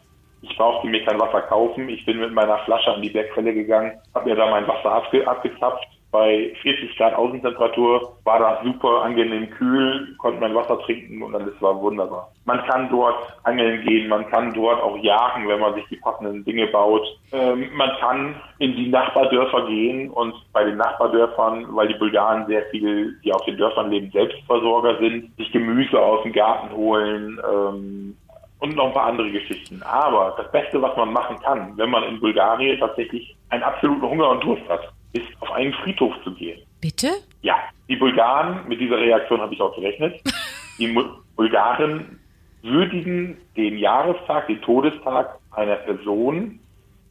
ich 0.42 0.56
brauchte 0.58 0.88
mir 0.88 1.04
kein 1.06 1.20
Wasser 1.20 1.42
kaufen. 1.42 1.90
Ich 1.90 2.06
bin 2.06 2.20
mit 2.20 2.34
meiner 2.34 2.58
Flasche 2.60 2.94
an 2.94 3.02
die 3.02 3.10
Bergquelle 3.10 3.54
gegangen, 3.54 3.94
habe 4.14 4.30
mir 4.30 4.36
da 4.36 4.50
mein 4.50 4.68
Wasser 4.68 4.92
abge 4.92 5.28
abgezapft 5.28 5.97
bei 6.18 6.52
40 6.64 6.98
Grad 6.98 7.14
Außentemperatur 7.14 8.18
war 8.24 8.40
das 8.40 8.64
super 8.64 9.04
angenehm 9.04 9.50
kühl, 9.52 10.16
konnte 10.18 10.40
man 10.40 10.56
Wasser 10.56 10.80
trinken 10.80 11.22
und 11.22 11.36
alles 11.36 11.54
war 11.62 11.80
wunderbar. 11.80 12.32
Man 12.46 12.66
kann 12.66 12.90
dort 12.90 13.16
angeln 13.44 13.86
gehen, 13.86 14.10
man 14.10 14.28
kann 14.30 14.52
dort 14.54 14.82
auch 14.82 14.98
jagen, 14.98 15.48
wenn 15.48 15.60
man 15.60 15.76
sich 15.76 15.86
die 15.90 15.98
passenden 15.98 16.44
Dinge 16.44 16.66
baut. 16.68 17.06
Ähm, 17.32 17.70
man 17.76 17.92
kann 18.00 18.36
in 18.58 18.76
die 18.76 18.88
Nachbardörfer 18.88 19.68
gehen 19.68 20.10
und 20.10 20.34
bei 20.54 20.64
den 20.64 20.78
Nachbardörfern, 20.78 21.68
weil 21.76 21.88
die 21.88 22.00
Bulgaren 22.00 22.48
sehr 22.48 22.64
viel, 22.72 23.20
die 23.24 23.32
auf 23.32 23.46
den 23.46 23.58
Dörfern 23.58 23.92
leben, 23.92 24.10
Selbstversorger 24.12 24.98
sind, 24.98 25.36
sich 25.38 25.52
Gemüse 25.52 26.00
aus 26.02 26.24
dem 26.24 26.34
Garten 26.34 26.76
holen, 26.76 27.40
ähm, 27.48 28.18
und 28.60 28.76
noch 28.76 28.88
ein 28.88 28.94
paar 28.94 29.06
andere 29.06 29.30
Geschichten. 29.30 29.84
Aber 29.84 30.34
das 30.36 30.52
Beste, 30.52 30.82
was 30.82 30.98
man 30.98 31.14
machen 31.14 31.38
kann, 31.44 31.78
wenn 31.78 31.92
man 31.92 32.04
in 32.06 32.20
Bulgarien 32.20 32.80
tatsächlich 32.80 33.36
einen 33.50 33.62
absoluten 33.62 34.02
Hunger 34.02 34.30
und 34.32 34.44
Durst 34.44 34.68
hat, 34.68 34.92
ist 35.14 35.28
auf 35.40 35.52
einen 35.52 35.74
Friedhof 35.74 36.14
zu 36.24 36.34
gehen. 36.34 36.62
Bitte? 36.82 37.08
Ja, 37.42 37.58
die 37.88 37.96
Bulgaren, 37.96 38.68
mit 38.68 38.80
dieser 38.80 38.98
Reaktion 38.98 39.42
habe 39.42 39.54
ich 39.54 39.62
auch 39.62 39.76
gerechnet, 39.76 40.22
die 40.80 40.96
Bulgaren 41.36 42.20
würdigen 42.62 43.38
den 43.56 43.78
Jahrestag, 43.78 44.48
den 44.48 44.62
Todestag 44.62 45.40
einer 45.52 45.76
Person, 45.78 46.60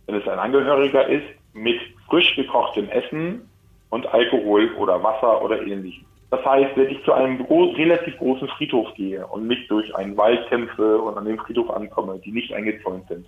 wenn 0.06 0.14
es 0.16 0.28
ein 0.28 0.38
Angehöriger 0.38 1.06
ist, 1.08 1.26
mit 1.54 1.80
frisch 2.08 2.36
gekochtem 2.36 2.88
Essen 2.90 3.48
und 3.90 4.06
Alkohol 4.06 4.74
oder 4.74 5.02
Wasser 5.02 5.42
oder 5.42 5.62
ähnlichem. 5.62 6.04
Das 6.30 6.44
heißt, 6.44 6.76
wenn 6.76 6.90
ich 6.90 7.02
zu 7.04 7.12
einem 7.12 7.38
gro 7.38 7.70
relativ 7.70 8.16
großen 8.18 8.48
Friedhof 8.48 8.92
gehe 8.94 9.26
und 9.26 9.46
mich 9.46 9.66
durch 9.68 9.94
einen 9.94 10.16
Wald 10.16 10.46
kämpfe 10.48 10.98
und 10.98 11.16
an 11.16 11.24
dem 11.24 11.38
Friedhof 11.38 11.70
ankomme, 11.70 12.18
die 12.18 12.32
nicht 12.32 12.52
eingezäunt 12.52 13.06
sind, 13.08 13.26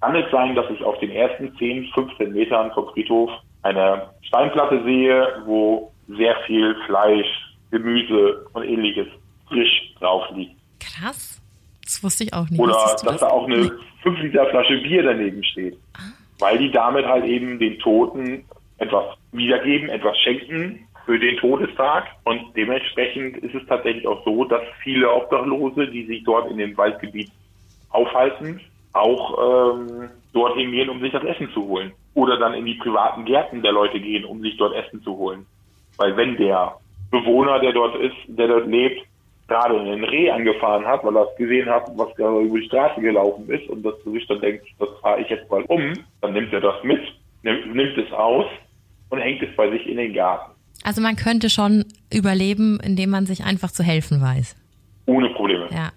kann 0.00 0.16
es 0.16 0.28
sein, 0.32 0.56
dass 0.56 0.68
ich 0.70 0.82
auf 0.82 0.98
den 0.98 1.10
ersten 1.10 1.56
10, 1.56 1.86
15 1.94 2.32
Metern 2.32 2.72
vom 2.72 2.88
Friedhof 2.88 3.30
eine 3.62 4.10
Steinplatte 4.22 4.82
sehe, 4.84 5.42
wo 5.44 5.92
sehr 6.08 6.36
viel 6.46 6.74
Fleisch, 6.86 7.26
Gemüse 7.70 8.44
und 8.52 8.64
ähnliches 8.64 9.06
frisch 9.48 9.94
drauf 9.98 10.24
liegt. 10.34 10.56
Krass. 10.80 11.40
Das 11.84 12.02
wusste 12.02 12.24
ich 12.24 12.34
auch 12.34 12.48
nicht. 12.48 12.60
Oder 12.60 12.72
dass 12.72 13.02
das? 13.02 13.20
da 13.20 13.28
auch 13.28 13.46
eine 13.46 13.70
5 14.02 14.20
Liter 14.20 14.46
Flasche 14.46 14.78
Bier 14.78 15.02
daneben 15.02 15.42
steht. 15.44 15.76
Ah. 15.94 16.00
Weil 16.38 16.58
die 16.58 16.70
damit 16.70 17.06
halt 17.06 17.24
eben 17.24 17.58
den 17.58 17.78
Toten 17.78 18.44
etwas 18.78 19.16
wiedergeben, 19.32 19.88
etwas 19.88 20.16
schenken 20.18 20.86
für 21.06 21.18
den 21.18 21.36
Todestag. 21.38 22.06
Und 22.24 22.56
dementsprechend 22.56 23.38
ist 23.38 23.54
es 23.54 23.66
tatsächlich 23.68 24.06
auch 24.06 24.24
so, 24.24 24.44
dass 24.44 24.62
viele 24.82 25.12
Obdachlose, 25.12 25.88
die 25.88 26.06
sich 26.06 26.24
dort 26.24 26.50
in 26.50 26.58
dem 26.58 26.76
Waldgebiet 26.76 27.30
aufhalten, 27.90 28.60
auch 28.92 29.76
ähm, 29.76 30.08
dorthin 30.32 30.70
gehen, 30.70 30.88
um 30.88 31.00
sich 31.00 31.12
das 31.12 31.24
Essen 31.24 31.50
zu 31.52 31.62
holen. 31.66 31.92
Oder 32.14 32.38
dann 32.38 32.54
in 32.54 32.66
die 32.66 32.74
privaten 32.74 33.24
Gärten 33.24 33.62
der 33.62 33.72
Leute 33.72 33.98
gehen, 34.00 34.24
um 34.24 34.40
sich 34.42 34.56
dort 34.56 34.74
Essen 34.74 35.02
zu 35.02 35.16
holen. 35.16 35.46
Weil 35.96 36.16
wenn 36.16 36.36
der 36.36 36.76
Bewohner, 37.10 37.58
der 37.60 37.72
dort 37.72 37.96
ist, 37.96 38.16
der 38.26 38.48
dort 38.48 38.66
lebt, 38.66 39.06
gerade 39.48 39.78
einen 39.78 40.04
Reh 40.04 40.30
angefahren 40.30 40.86
hat, 40.86 41.04
weil 41.04 41.16
er 41.16 41.28
es 41.30 41.36
gesehen 41.36 41.68
hat, 41.68 41.84
was 41.96 42.14
gerade 42.16 42.40
über 42.40 42.58
die 42.58 42.66
Straße 42.66 43.00
gelaufen 43.00 43.48
ist 43.50 43.68
und 43.68 43.82
dass 43.82 43.94
sich 44.04 44.26
dann 44.26 44.40
denkt, 44.40 44.66
das 44.78 44.88
fahre 45.00 45.20
ich 45.20 45.28
jetzt 45.28 45.50
mal 45.50 45.62
um, 45.64 45.92
dann 46.20 46.32
nimmt 46.32 46.52
er 46.52 46.60
das 46.60 46.82
mit, 46.84 47.00
nimmt, 47.42 47.74
nimmt 47.74 47.98
es 47.98 48.10
aus 48.12 48.46
und 49.10 49.18
hängt 49.18 49.42
es 49.42 49.54
bei 49.56 49.70
sich 49.70 49.86
in 49.86 49.98
den 49.98 50.14
Garten. 50.14 50.52
Also 50.84 51.00
man 51.00 51.16
könnte 51.16 51.50
schon 51.50 51.84
überleben, 52.12 52.80
indem 52.82 53.10
man 53.10 53.26
sich 53.26 53.44
einfach 53.44 53.70
zu 53.70 53.82
helfen 53.82 54.20
weiß. 54.20 54.56
Ohne 55.06 55.28
Probleme. 55.30 55.68
Ja. 55.70 55.90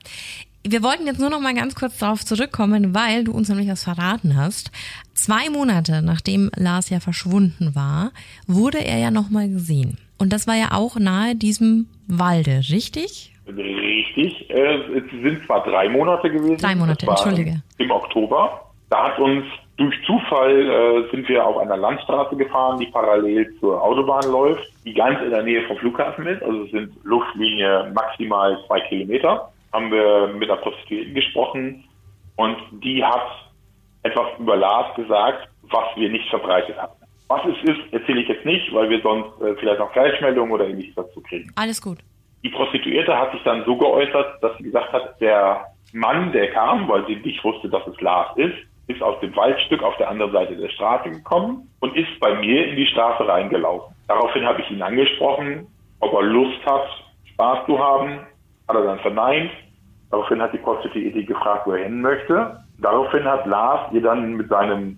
Wir 0.67 0.81
wollten 0.81 1.05
jetzt 1.05 1.19
nur 1.19 1.29
noch 1.29 1.41
mal 1.41 1.53
ganz 1.53 1.75
kurz 1.75 1.99
darauf 1.99 2.25
zurückkommen, 2.25 2.95
weil 2.95 3.23
du 3.23 3.31
uns 3.33 3.49
nämlich 3.49 3.69
was 3.69 3.83
verraten 3.83 4.35
hast. 4.35 4.71
Zwei 5.13 5.51
Monate 5.51 6.01
nachdem 6.01 6.49
Lars 6.55 6.89
ja 6.89 6.99
verschwunden 6.99 7.75
war, 7.75 8.11
wurde 8.47 8.83
er 8.83 8.97
ja 8.97 9.11
noch 9.11 9.29
mal 9.29 9.47
gesehen. 9.47 9.99
Und 10.17 10.33
das 10.33 10.47
war 10.47 10.55
ja 10.55 10.71
auch 10.71 10.95
nahe 10.97 11.35
diesem 11.35 11.87
Walde, 12.07 12.61
richtig? 12.71 13.31
Richtig. 13.47 14.49
Äh, 14.49 14.77
es 14.97 15.03
sind 15.21 15.45
zwar 15.45 15.63
drei 15.65 15.87
Monate 15.87 16.31
gewesen. 16.31 16.57
Drei 16.57 16.75
Monate, 16.75 17.05
entschuldige. 17.05 17.61
Im 17.77 17.91
Oktober. 17.91 18.61
Da 18.89 19.09
hat 19.09 19.19
uns 19.19 19.45
durch 19.77 19.95
Zufall 20.07 20.49
äh, 20.51 21.11
sind 21.11 21.29
wir 21.29 21.45
auf 21.45 21.57
einer 21.57 21.77
Landstraße 21.77 22.35
gefahren, 22.37 22.79
die 22.79 22.87
parallel 22.87 23.53
zur 23.59 23.83
Autobahn 23.83 24.31
läuft, 24.31 24.63
die 24.83 24.95
ganz 24.95 25.21
in 25.21 25.29
der 25.29 25.43
Nähe 25.43 25.67
vom 25.67 25.77
Flughafen 25.77 26.25
ist. 26.25 26.41
Also 26.41 26.63
es 26.63 26.71
sind 26.71 26.91
Luftlinie 27.03 27.91
maximal 27.93 28.57
zwei 28.65 28.79
Kilometer. 28.81 29.51
Haben 29.75 29.91
wir 29.91 30.27
mit 30.27 30.47
der 30.47 30.55
Prostituierten 30.55 31.13
gesprochen 31.13 31.83
und 32.37 32.55
die 32.81 33.03
hat 33.03 33.27
etwas 34.03 34.27
über 34.39 34.55
Lars 34.55 34.95
gesagt, 34.95 35.49
was 35.63 35.83
wir 35.97 36.09
nicht 36.09 36.29
verbreitet 36.29 36.77
hatten. 36.77 37.03
Was 37.27 37.41
es 37.45 37.69
ist, 37.69 37.91
erzähle 37.91 38.21
ich 38.21 38.29
jetzt 38.29 38.45
nicht, 38.45 38.73
weil 38.73 38.89
wir 38.89 39.01
sonst 39.01 39.41
äh, 39.41 39.53
vielleicht 39.55 39.79
noch 39.79 39.91
Falschmeldungen 39.93 40.53
oder 40.53 40.65
ähnliches 40.65 40.95
dazu 40.95 41.21
kriegen. 41.21 41.51
Alles 41.55 41.81
gut. 41.81 41.97
Die 42.41 42.49
Prostituierte 42.49 43.17
hat 43.17 43.33
sich 43.33 43.43
dann 43.43 43.65
so 43.65 43.75
geäußert, 43.75 44.41
dass 44.41 44.55
sie 44.57 44.63
gesagt 44.63 44.93
hat, 44.93 45.19
der 45.19 45.65
Mann, 45.91 46.31
der 46.31 46.51
kam, 46.51 46.87
weil 46.87 47.05
sie 47.07 47.17
nicht 47.17 47.43
wusste, 47.43 47.67
dass 47.67 47.85
es 47.87 47.99
Lars 47.99 48.37
ist, 48.37 48.55
ist 48.87 49.01
aus 49.01 49.19
dem 49.19 49.35
Waldstück 49.35 49.83
auf 49.83 49.97
der 49.97 50.09
anderen 50.09 50.31
Seite 50.31 50.55
der 50.55 50.69
Straße 50.69 51.09
gekommen 51.09 51.69
und 51.81 51.97
ist 51.97 52.17
bei 52.21 52.33
mir 52.35 52.67
in 52.67 52.77
die 52.77 52.87
Straße 52.87 53.27
reingelaufen. 53.27 53.93
Daraufhin 54.07 54.45
habe 54.45 54.61
ich 54.61 54.71
ihn 54.71 54.81
angesprochen, 54.81 55.67
ob 55.99 56.13
er 56.13 56.21
Lust 56.21 56.65
hat, 56.65 56.87
Spaß 57.33 57.65
zu 57.65 57.79
haben. 57.79 58.19
Hat 58.67 58.75
er 58.75 58.83
dann 58.83 58.99
verneint. 58.99 59.51
Daraufhin 60.15 60.41
hat 60.41 60.53
die 60.53 60.59
Prostituierte 60.59 61.25
gefragt, 61.25 61.67
wo 61.67 61.73
er 61.73 61.83
hin 61.83 61.99
möchte. 61.99 62.57
Daraufhin 62.79 63.25
hat 63.25 63.45
Lars 63.47 63.91
ihr 63.91 64.01
dann 64.01 64.35
mit 64.35 64.47
seinem 64.47 64.97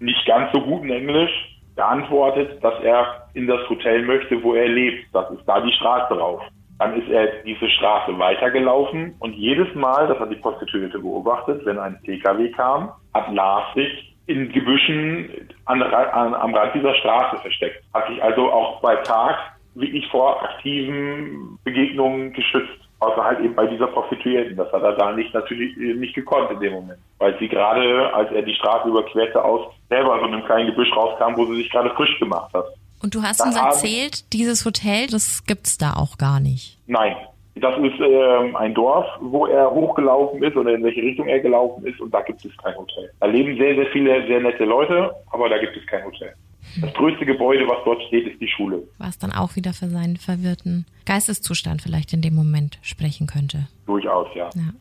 nicht 0.00 0.26
ganz 0.26 0.50
so 0.52 0.60
guten 0.60 0.90
Englisch 0.90 1.30
geantwortet, 1.76 2.58
dass 2.64 2.74
er 2.82 3.28
in 3.34 3.46
das 3.46 3.60
Hotel 3.68 4.02
möchte, 4.02 4.42
wo 4.42 4.54
er 4.54 4.66
lebt. 4.66 5.06
Das 5.14 5.30
ist 5.30 5.44
da 5.46 5.60
die 5.60 5.70
Straße 5.70 6.18
rauf. 6.18 6.42
Dann 6.80 7.00
ist 7.00 7.08
er 7.08 7.28
diese 7.44 7.68
Straße 7.68 8.18
weitergelaufen 8.18 9.14
und 9.20 9.34
jedes 9.34 9.72
Mal, 9.76 10.08
das 10.08 10.18
hat 10.18 10.32
die 10.32 10.36
Prostituierte 10.36 10.98
beobachtet, 10.98 11.64
wenn 11.64 11.78
ein 11.78 12.00
PKW 12.02 12.50
kam, 12.50 12.90
hat 13.14 13.32
Lars 13.32 13.72
sich 13.76 14.16
in 14.26 14.50
Gebüschen 14.50 15.48
an, 15.66 15.80
an, 15.80 16.34
am 16.34 16.52
Rand 16.52 16.74
dieser 16.74 16.94
Straße 16.96 17.36
versteckt. 17.36 17.84
Hat 17.94 18.08
sich 18.08 18.20
also 18.20 18.50
auch 18.50 18.80
bei 18.80 18.96
Tag 18.96 19.36
wirklich 19.76 20.08
vor 20.08 20.42
aktiven 20.42 21.56
Begegnungen 21.62 22.32
geschützt. 22.32 22.85
Außer 22.98 23.22
halt 23.22 23.40
eben 23.40 23.54
bei 23.54 23.66
dieser 23.66 23.88
Prostituierten. 23.88 24.56
Das 24.56 24.72
hat 24.72 24.82
er 24.82 24.94
da 24.94 25.12
nicht 25.12 25.34
natürlich 25.34 25.76
äh, 25.76 25.94
nicht 25.94 26.14
gekonnt 26.14 26.50
in 26.50 26.60
dem 26.60 26.72
Moment. 26.72 26.98
Weil 27.18 27.38
sie 27.38 27.48
gerade, 27.48 28.12
als 28.14 28.30
er 28.32 28.42
die 28.42 28.54
Straße 28.54 28.88
überquerte, 28.88 29.42
aus 29.44 29.72
selber 29.88 30.18
so 30.18 30.24
einem 30.24 30.44
kleinen 30.44 30.68
Gebüsch 30.68 30.90
rauskam, 30.96 31.36
wo 31.36 31.44
sie 31.46 31.56
sich 31.56 31.70
gerade 31.70 31.90
frisch 31.90 32.18
gemacht 32.18 32.52
hat. 32.54 32.66
Und 33.02 33.14
du 33.14 33.22
hast 33.22 33.40
uns 33.40 33.56
erzählt, 33.56 34.32
dieses 34.32 34.64
Hotel, 34.64 35.06
das 35.08 35.44
gibt's 35.44 35.76
da 35.76 35.92
auch 35.92 36.18
gar 36.18 36.40
nicht. 36.40 36.78
Nein. 36.86 37.14
Das 37.58 37.74
ist 37.78 37.98
ähm, 38.00 38.54
ein 38.54 38.74
Dorf, 38.74 39.06
wo 39.20 39.46
er 39.46 39.70
hochgelaufen 39.70 40.42
ist 40.42 40.56
oder 40.56 40.74
in 40.74 40.84
welche 40.84 41.00
Richtung 41.00 41.26
er 41.26 41.40
gelaufen 41.40 41.86
ist 41.86 41.98
und 42.02 42.12
da 42.12 42.20
gibt 42.20 42.44
es 42.44 42.54
kein 42.58 42.76
Hotel. 42.76 43.10
Da 43.18 43.26
leben 43.26 43.56
sehr, 43.56 43.74
sehr 43.74 43.86
viele 43.92 44.26
sehr 44.26 44.40
nette 44.40 44.64
Leute, 44.66 45.10
aber 45.30 45.48
da 45.48 45.56
gibt 45.56 45.74
es 45.74 45.86
kein 45.86 46.04
Hotel. 46.04 46.34
Das 46.80 46.92
größte 46.94 47.24
Gebäude, 47.24 47.66
was 47.68 47.78
dort 47.84 48.02
steht, 48.04 48.26
ist 48.26 48.40
die 48.40 48.48
Schule. 48.48 48.82
Was 48.98 49.18
dann 49.18 49.32
auch 49.32 49.56
wieder 49.56 49.72
für 49.72 49.88
seinen 49.88 50.16
verwirrten 50.16 50.86
Geisteszustand 51.06 51.82
vielleicht 51.82 52.12
in 52.12 52.22
dem 52.22 52.34
Moment 52.34 52.78
sprechen 52.82 53.26
könnte. 53.26 53.68
Durchaus, 53.86 54.28
ja. 54.34 54.50
ja. 54.54 54.72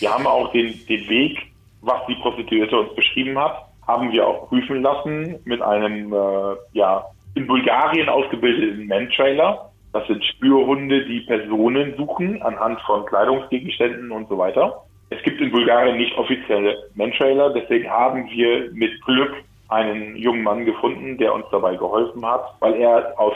Wir 0.00 0.10
haben 0.10 0.26
auch 0.26 0.52
den, 0.52 0.74
den 0.86 1.08
Weg, 1.08 1.38
was 1.82 2.00
die 2.08 2.14
Prostituierte 2.16 2.78
uns 2.78 2.94
beschrieben 2.94 3.38
hat, 3.38 3.68
haben 3.86 4.12
wir 4.12 4.26
auch 4.26 4.48
prüfen 4.48 4.82
lassen 4.82 5.36
mit 5.44 5.60
einem 5.60 6.12
äh, 6.12 6.56
ja, 6.72 7.04
in 7.34 7.46
Bulgarien 7.46 8.08
ausgebildeten 8.08 8.86
Man-Trailer. 8.86 9.70
Das 9.92 10.06
sind 10.06 10.24
Spürhunde, 10.24 11.04
die 11.04 11.20
Personen 11.20 11.94
suchen 11.96 12.40
anhand 12.42 12.80
von 12.82 13.04
Kleidungsgegenständen 13.06 14.10
und 14.10 14.28
so 14.28 14.38
weiter. 14.38 14.82
Es 15.10 15.22
gibt 15.22 15.40
in 15.40 15.50
Bulgarien 15.50 15.98
nicht 15.98 16.16
offizielle 16.16 16.88
Man-Trailer, 16.94 17.52
deswegen 17.52 17.90
haben 17.90 18.28
wir 18.30 18.70
mit 18.72 18.98
Glück 19.04 19.34
einen 19.72 20.16
jungen 20.16 20.42
Mann 20.42 20.64
gefunden, 20.64 21.18
der 21.18 21.34
uns 21.34 21.46
dabei 21.50 21.76
geholfen 21.76 22.24
hat, 22.24 22.54
weil 22.60 22.74
er 22.74 23.18
aus 23.18 23.34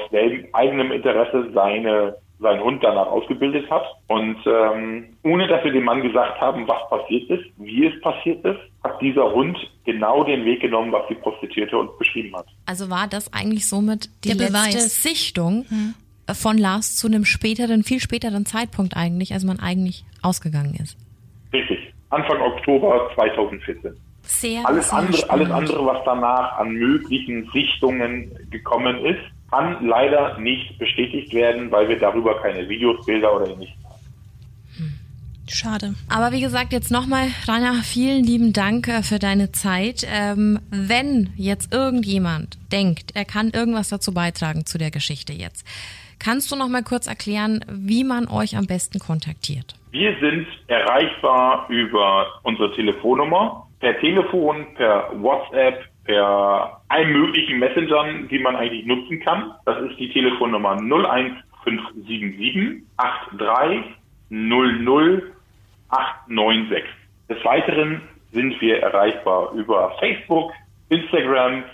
eigenem 0.53 0.93
Interesse 0.93 1.51
seine 1.55 2.17
seinen 2.39 2.63
Hund 2.63 2.83
danach 2.83 3.07
ausgebildet 3.07 3.71
hat. 3.71 3.85
Und 4.09 4.37
ähm, 4.47 5.07
ohne 5.23 5.49
dass 5.49 5.65
wir 5.65 5.73
dem 5.73 5.85
Mann 5.85 6.03
gesagt 6.03 6.41
haben, 6.41 6.69
was 6.69 6.89
passiert 6.91 7.31
ist, 7.31 7.45
wie 7.57 7.87
es 7.87 8.01
passiert 8.01 8.45
ist, 8.45 8.61
hat 8.85 9.01
dieser 9.01 9.33
Hund 9.33 9.57
genau 9.85 10.25
den 10.25 10.45
Weg 10.45 10.61
genommen, 10.61 10.93
was 10.93 11.07
die 11.09 11.15
Prostituierte 11.15 11.79
uns 11.79 11.91
beschrieben 11.99 12.37
hat. 12.37 12.47
Also 12.67 12.91
war 12.91 13.07
das 13.09 13.33
eigentlich 13.33 13.69
somit 13.69 14.11
die 14.25 14.29
Der 14.29 14.37
letzte 14.37 14.53
Beweis. 14.53 15.03
Sichtung 15.03 15.65
hm. 15.69 15.95
von 16.35 16.59
Lars 16.59 16.97
zu 16.97 17.07
einem 17.07 17.25
späteren, 17.25 17.83
viel 17.83 18.01
späteren 18.01 18.45
Zeitpunkt 18.45 18.97
eigentlich, 18.97 19.33
als 19.33 19.45
man 19.45 19.59
eigentlich 19.59 20.05
ausgegangen 20.23 20.75
ist? 20.75 20.99
Richtig. 21.53 21.79
Anfang 22.11 22.41
Oktober 22.41 23.11
2014. 23.15 23.97
Sehr, 24.27 24.67
alles, 24.67 24.91
sehr 24.91 24.99
andere, 24.99 25.31
alles 25.31 25.51
andere, 25.51 25.87
was 25.87 26.05
danach 26.05 26.59
an 26.59 26.73
möglichen 26.73 27.49
Sichtungen 27.53 28.31
gekommen 28.51 29.05
ist, 29.05 29.21
kann 29.51 29.87
leider 29.87 30.39
nicht 30.39 30.79
bestätigt 30.79 31.33
werden, 31.33 31.71
weil 31.71 31.89
wir 31.89 31.99
darüber 31.99 32.41
keine 32.43 32.69
Videos, 32.69 33.05
Bilder 33.07 33.35
oder 33.35 33.49
ähnliches 33.49 33.77
haben. 33.85 33.97
Schade. 35.49 35.95
Aber 36.09 36.33
wie 36.33 36.41
gesagt, 36.41 36.73
jetzt 36.73 36.91
nochmal, 36.91 37.29
Rainer, 37.47 37.75
vielen 37.85 38.25
lieben 38.25 38.53
Dank 38.53 38.89
äh, 38.89 39.03
für 39.03 39.19
deine 39.19 39.53
Zeit. 39.53 40.05
Ähm, 40.11 40.59
wenn 40.71 41.31
jetzt 41.37 41.73
irgendjemand 41.73 42.59
denkt, 42.73 43.13
er 43.15 43.25
kann 43.25 43.51
irgendwas 43.51 43.89
dazu 43.89 44.13
beitragen 44.13 44.67
zu 44.67 44.77
der 44.77 44.91
Geschichte 44.91 45.33
jetzt, 45.33 45.65
kannst 46.19 46.51
du 46.51 46.57
nochmal 46.57 46.83
kurz 46.83 47.07
erklären, 47.07 47.65
wie 47.69 48.03
man 48.03 48.27
euch 48.27 48.57
am 48.57 48.67
besten 48.67 48.99
kontaktiert? 48.99 49.77
Wir 49.93 50.17
sind 50.21 50.47
erreichbar 50.67 51.67
über 51.71 52.27
unsere 52.43 52.75
Telefonnummer 52.75 53.66
per 53.81 53.99
Telefon, 54.01 54.67
per 54.75 55.11
WhatsApp, 55.21 55.85
per 56.05 56.81
allen 56.89 57.13
möglichen 57.13 57.59
Messengern, 57.59 58.29
die 58.29 58.39
man 58.39 58.57
eigentlich 58.57 58.87
nutzen 58.87 59.21
kann. 59.21 59.53
Das 59.65 59.81
ist 59.83 59.99
die 59.99 60.13
Telefonnummer 60.13 60.77
01577 60.77 62.83
83 62.97 63.85
00 64.31 65.33
896. 65.89 66.85
Des 67.29 67.45
Weiteren 67.45 68.03
sind 68.33 68.61
wir 68.61 68.83
erreichbar 68.83 69.53
über 69.53 69.95
Facebook, 69.99 70.53
Instagram 70.89 71.65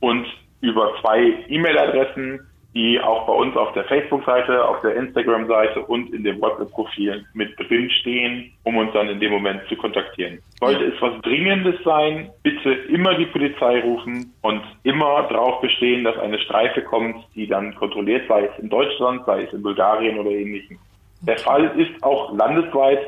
und 0.00 0.26
über 0.60 0.92
zwei 1.00 1.44
E-Mail-Adressen 1.48 2.46
die 2.74 3.00
auch 3.00 3.26
bei 3.26 3.32
uns 3.32 3.56
auf 3.56 3.72
der 3.72 3.84
Facebook-Seite, 3.84 4.66
auf 4.66 4.80
der 4.80 4.96
Instagram-Seite 4.96 5.80
und 5.82 6.12
in 6.12 6.24
dem 6.24 6.40
WhatsApp-Profil 6.40 7.24
mit 7.32 7.56
drin 7.58 7.88
stehen, 8.00 8.52
um 8.64 8.76
uns 8.76 8.92
dann 8.92 9.08
in 9.08 9.20
dem 9.20 9.30
Moment 9.30 9.62
zu 9.68 9.76
kontaktieren. 9.76 10.40
Sollte 10.58 10.84
es 10.84 11.00
was 11.00 11.20
Dringendes 11.22 11.76
sein, 11.84 12.30
bitte 12.42 12.72
immer 12.72 13.14
die 13.14 13.26
Polizei 13.26 13.80
rufen 13.80 14.32
und 14.42 14.62
immer 14.82 15.26
darauf 15.28 15.60
bestehen, 15.60 16.02
dass 16.02 16.18
eine 16.18 16.38
Streife 16.40 16.82
kommt, 16.82 17.24
die 17.36 17.46
dann 17.46 17.74
kontrolliert, 17.76 18.26
sei 18.28 18.46
es 18.46 18.62
in 18.62 18.68
Deutschland, 18.68 19.24
sei 19.24 19.44
es 19.44 19.52
in 19.52 19.62
Bulgarien 19.62 20.18
oder 20.18 20.30
ähnlichem. 20.30 20.78
Der 21.22 21.38
Fall 21.38 21.70
ist 21.78 22.02
auch 22.02 22.34
landesweit 22.34 23.00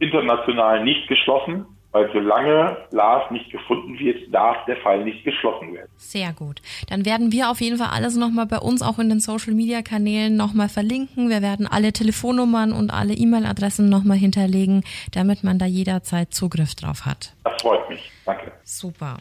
international 0.00 0.84
nicht 0.84 1.08
geschlossen. 1.08 1.66
Weil 1.94 2.10
solange 2.12 2.76
Lars 2.90 3.30
nicht 3.30 3.52
gefunden 3.52 3.96
wird, 4.00 4.34
darf 4.34 4.56
der 4.64 4.76
Fall 4.78 5.04
nicht 5.04 5.22
geschlossen 5.22 5.74
werden. 5.74 5.88
Sehr 5.96 6.32
gut. 6.32 6.60
Dann 6.88 7.06
werden 7.06 7.30
wir 7.30 7.48
auf 7.50 7.60
jeden 7.60 7.78
Fall 7.78 7.90
alles 7.92 8.16
nochmal 8.16 8.46
bei 8.46 8.58
uns 8.58 8.82
auch 8.82 8.98
in 8.98 9.10
den 9.10 9.20
Social 9.20 9.54
Media 9.54 9.80
Kanälen 9.80 10.36
nochmal 10.36 10.68
verlinken. 10.68 11.30
Wir 11.30 11.40
werden 11.40 11.68
alle 11.68 11.92
Telefonnummern 11.92 12.72
und 12.72 12.90
alle 12.90 13.14
E-Mail-Adressen 13.14 13.88
nochmal 13.88 14.16
hinterlegen, 14.16 14.82
damit 15.12 15.44
man 15.44 15.60
da 15.60 15.66
jederzeit 15.66 16.34
Zugriff 16.34 16.74
drauf 16.74 17.06
hat. 17.06 17.32
Das 17.44 17.62
freut 17.62 17.88
mich. 17.88 18.10
Danke. 18.26 18.50
Super. 18.64 19.18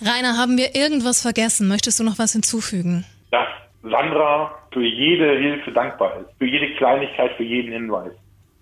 Rainer, 0.00 0.36
haben 0.36 0.58
wir 0.58 0.74
irgendwas 0.74 1.22
vergessen? 1.22 1.68
Möchtest 1.68 2.00
du 2.00 2.02
noch 2.02 2.18
was 2.18 2.32
hinzufügen? 2.32 3.04
Dass 3.30 3.46
Sandra 3.82 4.52
für 4.72 4.84
jede 4.84 5.38
Hilfe 5.38 5.70
dankbar 5.70 6.16
ist, 6.22 6.36
für 6.38 6.46
jede 6.46 6.74
Kleinigkeit, 6.74 7.36
für 7.36 7.44
jeden 7.44 7.70
Hinweis. 7.70 8.10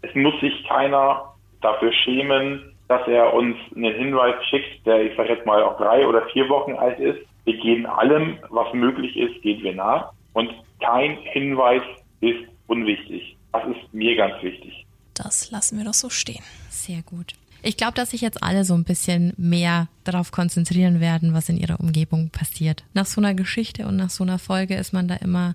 Es 0.03 0.15
muss 0.15 0.39
sich 0.43 0.53
keiner 0.69 1.35
dafür 1.62 1.95
schämen, 2.05 2.74
dass 2.89 3.06
er 3.09 3.32
uns 3.32 3.56
einen 3.74 3.94
Hinweis 3.94 4.35
schickt, 4.48 4.86
der, 4.86 5.02
ich 5.05 5.16
sage 5.16 5.31
jetzt 5.31 5.47
mal, 5.47 5.62
auch 5.62 5.77
drei 5.78 6.06
oder 6.06 6.27
vier 6.27 6.48
Wochen 6.48 6.74
alt 6.74 6.98
ist. 6.98 7.20
Wir 7.44 7.56
gehen 7.56 7.86
allem, 7.86 8.39
was 8.51 8.73
möglich 8.73 9.16
ist, 9.16 9.40
gehen 9.43 9.62
wir 9.62 9.74
nach. 9.74 10.12
Und 10.32 10.51
kein 10.81 11.19
Hinweis 11.19 11.82
ist 12.20 12.44
unwichtig. 12.66 13.36
Das 13.52 13.65
ist 13.66 13.94
mir 13.94 14.16
ganz 14.16 14.43
wichtig. 14.43 14.86
Das 15.15 15.51
lassen 15.51 15.78
wir 15.78 15.85
doch 15.85 15.94
so 15.94 16.11
stehen. 16.11 16.43
Sehr 16.69 17.02
gut. 17.02 17.35
Ich 17.65 17.78
glaube, 17.78 17.95
dass 17.95 18.11
sich 18.11 18.20
jetzt 18.20 18.43
alle 18.43 18.65
so 18.65 18.74
ein 18.74 18.85
bisschen 18.85 19.32
mehr 19.39 19.89
darauf 20.05 20.32
konzentrieren 20.32 21.01
werden, 21.01 21.32
was 21.32 21.49
in 21.49 21.57
ihrer 21.57 21.81
Umgebung 21.81 22.28
passiert. 22.28 22.85
Nach 22.93 23.07
so 23.07 23.23
einer 23.23 23.32
Geschichte 23.35 23.86
und 23.86 23.97
nach 23.97 24.11
so 24.11 24.23
einer 24.23 24.39
Folge 24.39 24.74
ist 24.74 24.93
man 24.93 25.09
da 25.09 25.16
immer 25.16 25.55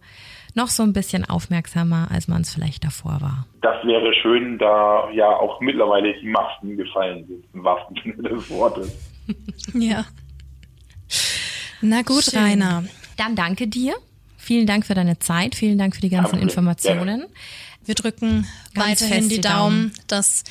noch 0.56 0.70
so 0.70 0.82
ein 0.82 0.92
bisschen 0.92 1.24
aufmerksamer, 1.24 2.10
als 2.10 2.28
man 2.28 2.42
es 2.42 2.52
vielleicht 2.52 2.84
davor 2.84 3.22
war. 3.22 3.46
Das 3.62 3.86
wäre 3.86 4.12
schön, 4.22 4.58
da 4.58 5.10
ja 5.12 5.28
auch 5.28 5.62
mittlerweile 5.62 6.20
die 6.20 6.28
Masken 6.28 6.78
gefallen 6.78 7.28
sind, 7.28 7.46
im 7.54 7.64
wahrsten 7.64 7.96
Sinne 8.04 8.30
des 8.30 8.50
Wortes. 8.50 8.92
ja. 9.74 10.06
Na 11.82 12.02
gut, 12.02 12.24
Schön. 12.24 12.40
Rainer. 12.40 12.84
Dann 13.18 13.36
danke 13.36 13.68
dir. 13.68 13.94
Vielen 14.38 14.66
Dank 14.66 14.86
für 14.86 14.96
deine 14.96 15.20
Zeit. 15.20 15.54
Vielen 15.54 15.78
Dank 15.78 15.96
für 15.96 16.02
die 16.02 16.10
ganzen 16.10 16.32
danke. 16.32 16.46
Informationen. 16.48 17.20
Ja. 17.22 17.28
Wir 17.86 17.96
drücken 17.96 18.48
Ganz 18.74 19.02
weiterhin 19.02 19.30
die 19.30 19.42
Daumen, 19.42 19.92
Daumen, 19.92 19.94
dass 20.08 20.44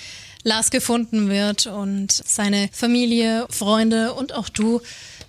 Lars 0.49 0.71
gefunden 0.71 1.29
wird 1.29 1.67
und 1.67 2.11
seine 2.11 2.69
Familie, 2.73 3.47
Freunde 3.51 4.15
und 4.15 4.35
auch 4.35 4.49
du, 4.49 4.81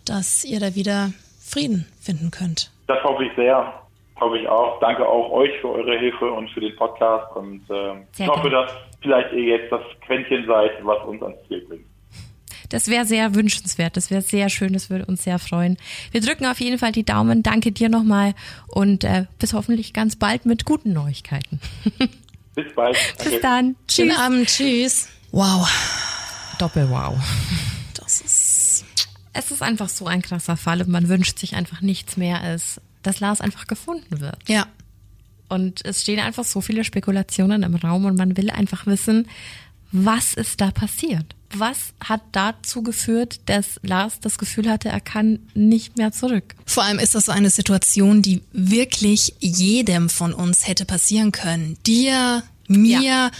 dass 0.05 0.43
ihr 0.43 0.59
da 0.59 0.75
wieder 0.75 1.11
Frieden 1.39 1.85
finden 2.01 2.31
könnt. 2.31 2.71
Das 2.87 3.03
hoffe 3.03 3.25
ich 3.25 3.31
sehr 3.35 3.73
hoffe 4.19 4.37
ich 4.37 4.47
auch. 4.47 4.79
Danke 4.79 5.07
auch 5.07 5.31
euch 5.31 5.51
für 5.61 5.69
eure 5.69 5.97
Hilfe 5.97 6.31
und 6.31 6.49
für 6.49 6.61
den 6.61 6.75
Podcast. 6.75 7.35
Und 7.35 7.61
äh, 7.69 7.93
ich 8.17 8.27
hoffe, 8.27 8.49
dass 8.49 8.71
vielleicht 9.01 9.31
ihr 9.33 9.57
jetzt 9.57 9.71
das 9.71 9.81
Quäntchen 10.05 10.45
seid, 10.45 10.71
was 10.83 11.03
uns 11.05 11.21
ans 11.21 11.37
Ziel 11.47 11.65
bringt. 11.67 11.85
Das 12.69 12.87
wäre 12.87 13.05
sehr 13.05 13.33
wünschenswert. 13.33 13.97
Das 13.97 14.11
wäre 14.11 14.21
sehr 14.21 14.49
schön. 14.49 14.73
Das 14.73 14.89
würde 14.89 15.05
uns 15.05 15.23
sehr 15.23 15.39
freuen. 15.39 15.77
Wir 16.11 16.21
drücken 16.21 16.45
auf 16.45 16.59
jeden 16.59 16.77
Fall 16.77 16.91
die 16.91 17.03
Daumen. 17.03 17.41
Danke 17.41 17.71
dir 17.71 17.89
nochmal 17.89 18.35
und 18.67 19.03
äh, 19.03 19.25
bis 19.39 19.53
hoffentlich 19.53 19.93
ganz 19.93 20.15
bald 20.15 20.45
mit 20.45 20.65
guten 20.65 20.93
Neuigkeiten. 20.93 21.59
Bis 22.63 22.73
bald. 22.75 22.97
Danke. 23.17 23.31
Bis 23.31 23.41
dann. 23.41 23.75
Tschüss. 23.87 23.95
Schönen 23.95 24.17
Abend. 24.17 24.47
Tschüss. 24.47 25.07
Wow. 25.31 25.69
Doppel-Wow. 26.57 27.15
Das 27.95 28.21
ist. 28.21 28.85
Es 29.33 29.51
ist 29.51 29.61
einfach 29.61 29.89
so 29.89 30.07
ein 30.07 30.21
krasser 30.21 30.57
Fall 30.57 30.81
und 30.81 30.89
man 30.89 31.07
wünscht 31.07 31.39
sich 31.39 31.55
einfach 31.55 31.81
nichts 31.81 32.17
mehr 32.17 32.41
als 32.41 32.81
dass 33.03 33.19
Lars 33.19 33.41
einfach 33.41 33.67
gefunden 33.67 34.19
wird. 34.19 34.37
Ja. 34.47 34.67
Und 35.47 35.85
es 35.85 36.01
stehen 36.01 36.19
einfach 36.19 36.43
so 36.43 36.61
viele 36.61 36.83
Spekulationen 36.83 37.63
im 37.63 37.75
Raum 37.75 38.05
und 38.05 38.17
man 38.17 38.37
will 38.37 38.49
einfach 38.49 38.85
wissen, 38.85 39.27
was 39.91 40.33
ist 40.33 40.61
da 40.61 40.71
passiert? 40.71 41.35
Was 41.55 41.93
hat 41.99 42.21
dazu 42.31 42.83
geführt, 42.83 43.41
dass 43.45 43.79
Lars 43.81 44.19
das 44.19 44.37
Gefühl 44.37 44.69
hatte, 44.69 44.89
er 44.89 45.01
kann 45.01 45.39
nicht 45.53 45.97
mehr 45.97 46.11
zurück? 46.11 46.55
Vor 46.65 46.83
allem 46.83 46.99
ist 46.99 47.15
das 47.15 47.25
so 47.25 47.31
eine 47.31 47.49
Situation, 47.49 48.21
die 48.21 48.41
wirklich 48.51 49.33
jedem 49.39 50.09
von 50.09 50.33
uns 50.33 50.67
hätte 50.67 50.85
passieren 50.85 51.31
können. 51.31 51.77
Dir, 51.85 52.43
mir 52.67 53.01
ja. 53.01 53.31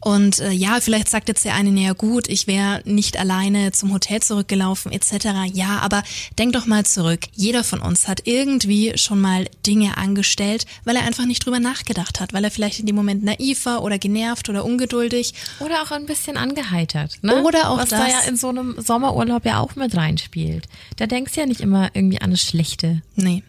Und 0.00 0.38
äh, 0.38 0.50
ja, 0.50 0.78
vielleicht 0.80 1.08
sagt 1.08 1.28
jetzt 1.28 1.44
der 1.44 1.54
eine, 1.54 1.72
naja 1.72 1.92
gut, 1.92 2.28
ich 2.28 2.46
wäre 2.46 2.82
nicht 2.84 3.18
alleine 3.18 3.72
zum 3.72 3.92
Hotel 3.92 4.20
zurückgelaufen 4.20 4.92
etc. 4.92 5.52
Ja, 5.52 5.80
aber 5.80 6.02
denk 6.38 6.52
doch 6.52 6.66
mal 6.66 6.86
zurück. 6.86 7.20
Jeder 7.34 7.64
von 7.64 7.80
uns 7.80 8.06
hat 8.06 8.22
irgendwie 8.24 8.96
schon 8.96 9.20
mal 9.20 9.46
Dinge 9.66 9.96
angestellt, 9.96 10.66
weil 10.84 10.96
er 10.96 11.02
einfach 11.02 11.26
nicht 11.26 11.44
drüber 11.44 11.60
nachgedacht 11.60 12.20
hat, 12.20 12.32
weil 12.32 12.44
er 12.44 12.50
vielleicht 12.50 12.80
in 12.80 12.86
dem 12.86 12.96
Moment 12.96 13.24
naiv 13.24 13.66
war 13.66 13.82
oder 13.82 13.98
genervt 13.98 14.48
oder 14.48 14.64
ungeduldig. 14.64 15.34
Oder 15.60 15.82
auch 15.82 15.90
ein 15.90 16.06
bisschen 16.06 16.36
angeheitert. 16.36 17.18
Ne? 17.22 17.42
Oder 17.42 17.70
auch 17.70 17.78
Was 17.78 17.88
das. 17.88 18.00
da 18.00 18.08
ja 18.08 18.20
in 18.28 18.36
so 18.36 18.48
einem 18.48 18.76
Sommerurlaub 18.80 19.44
ja 19.44 19.58
auch 19.60 19.74
mit 19.74 19.96
reinspielt. 19.96 20.66
Da 20.96 21.06
denkst 21.06 21.34
du 21.34 21.40
ja 21.40 21.46
nicht 21.46 21.60
immer 21.60 21.90
irgendwie 21.94 22.20
an 22.20 22.30
das 22.30 22.42
Schlechte. 22.42 23.02
Nee. 23.16 23.42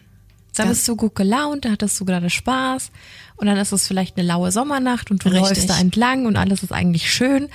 Da 0.56 0.64
bist 0.64 0.86
du 0.88 0.96
gut 0.96 1.14
gelaunt, 1.14 1.64
da 1.64 1.70
hattest 1.70 1.98
du 2.00 2.04
gerade 2.04 2.30
Spaß 2.30 2.90
und 3.36 3.46
dann 3.46 3.56
ist 3.56 3.72
es 3.72 3.86
vielleicht 3.86 4.16
eine 4.16 4.26
laue 4.26 4.52
Sommernacht 4.52 5.10
und 5.10 5.24
du 5.24 5.28
Richtig. 5.28 5.48
läufst 5.48 5.70
da 5.70 5.78
entlang 5.78 6.26
und 6.26 6.36
alles 6.36 6.62
ist 6.62 6.72
eigentlich 6.72 7.12
schön. 7.12 7.48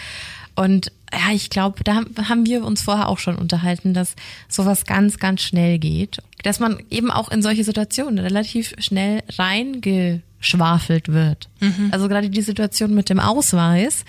Und 0.56 0.92
ja, 1.14 1.34
ich 1.34 1.50
glaube, 1.50 1.84
da 1.84 2.04
haben 2.30 2.46
wir 2.46 2.64
uns 2.64 2.82
vorher 2.82 3.10
auch 3.10 3.20
schon 3.20 3.36
unterhalten, 3.36 3.94
dass 3.94 4.16
sowas 4.48 4.86
ganz, 4.86 5.20
ganz 5.20 5.42
schnell 5.42 5.80
geht. 5.80 6.20
Dass 6.44 6.60
man 6.60 6.82
eben 6.90 7.12
auch 7.12 7.30
in 7.30 7.42
solche 7.42 7.64
Situationen 7.64 8.20
relativ 8.20 8.74
schnell 8.80 9.22
reingeschwafelt 9.38 11.10
wird. 11.10 11.50
Mhm. 11.60 11.90
Also 11.92 12.08
gerade 12.08 12.30
die 12.30 12.42
Situation 12.42 12.94
mit 12.94 13.10
dem 13.10 13.20
Ausweis 13.20 14.06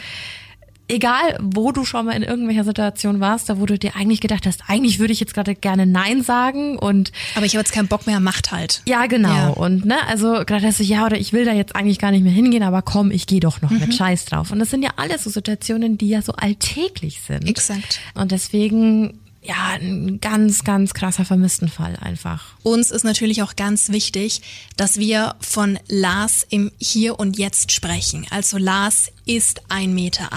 egal 0.88 1.36
wo 1.40 1.72
du 1.72 1.84
schon 1.84 2.06
mal 2.06 2.12
in 2.12 2.22
irgendwelcher 2.22 2.64
Situation 2.64 3.20
warst, 3.20 3.48
da 3.48 3.58
wo 3.58 3.66
du 3.66 3.78
dir 3.78 3.96
eigentlich 3.96 4.20
gedacht 4.20 4.46
hast, 4.46 4.62
eigentlich 4.68 4.98
würde 4.98 5.12
ich 5.12 5.20
jetzt 5.20 5.34
gerade 5.34 5.54
gerne 5.54 5.86
Nein 5.86 6.22
sagen 6.22 6.78
und 6.78 7.12
aber 7.34 7.46
ich 7.46 7.54
habe 7.54 7.60
jetzt 7.60 7.72
keinen 7.72 7.88
Bock 7.88 8.06
mehr, 8.06 8.20
macht 8.20 8.52
halt. 8.52 8.82
Ja, 8.86 9.06
genau. 9.06 9.34
Ja. 9.34 9.48
Und 9.48 9.84
ne, 9.84 9.96
also 10.08 10.44
gerade 10.44 10.66
hast 10.66 10.80
du 10.80 10.84
ja 10.84 11.06
oder 11.06 11.18
ich 11.18 11.32
will 11.32 11.44
da 11.44 11.52
jetzt 11.52 11.74
eigentlich 11.74 11.98
gar 11.98 12.10
nicht 12.10 12.22
mehr 12.22 12.32
hingehen, 12.32 12.62
aber 12.62 12.82
komm, 12.82 13.10
ich 13.10 13.26
gehe 13.26 13.40
doch 13.40 13.60
noch 13.62 13.70
mhm. 13.70 13.80
mit 13.80 13.94
Scheiß 13.94 14.26
drauf. 14.26 14.50
Und 14.50 14.58
das 14.58 14.70
sind 14.70 14.82
ja 14.82 14.90
alles 14.96 15.24
so 15.24 15.30
Situationen, 15.30 15.98
die 15.98 16.08
ja 16.08 16.22
so 16.22 16.32
alltäglich 16.32 17.20
sind. 17.20 17.48
Exakt. 17.48 18.00
Und 18.14 18.32
deswegen 18.32 19.18
ja, 19.46 19.76
ein 19.80 20.20
ganz, 20.20 20.64
ganz 20.64 20.94
krasser 20.94 21.24
Vermisstenfall 21.24 21.96
einfach. 21.96 22.54
Uns 22.62 22.90
ist 22.90 23.04
natürlich 23.04 23.42
auch 23.42 23.56
ganz 23.56 23.90
wichtig, 23.90 24.40
dass 24.76 24.98
wir 24.98 25.36
von 25.40 25.78
Lars 25.88 26.46
im 26.48 26.72
Hier 26.78 27.18
und 27.18 27.38
Jetzt 27.38 27.72
sprechen. 27.72 28.26
Also 28.30 28.58
Lars 28.58 29.12
ist 29.24 29.62
1,80 29.70 29.88
Meter 29.88 30.28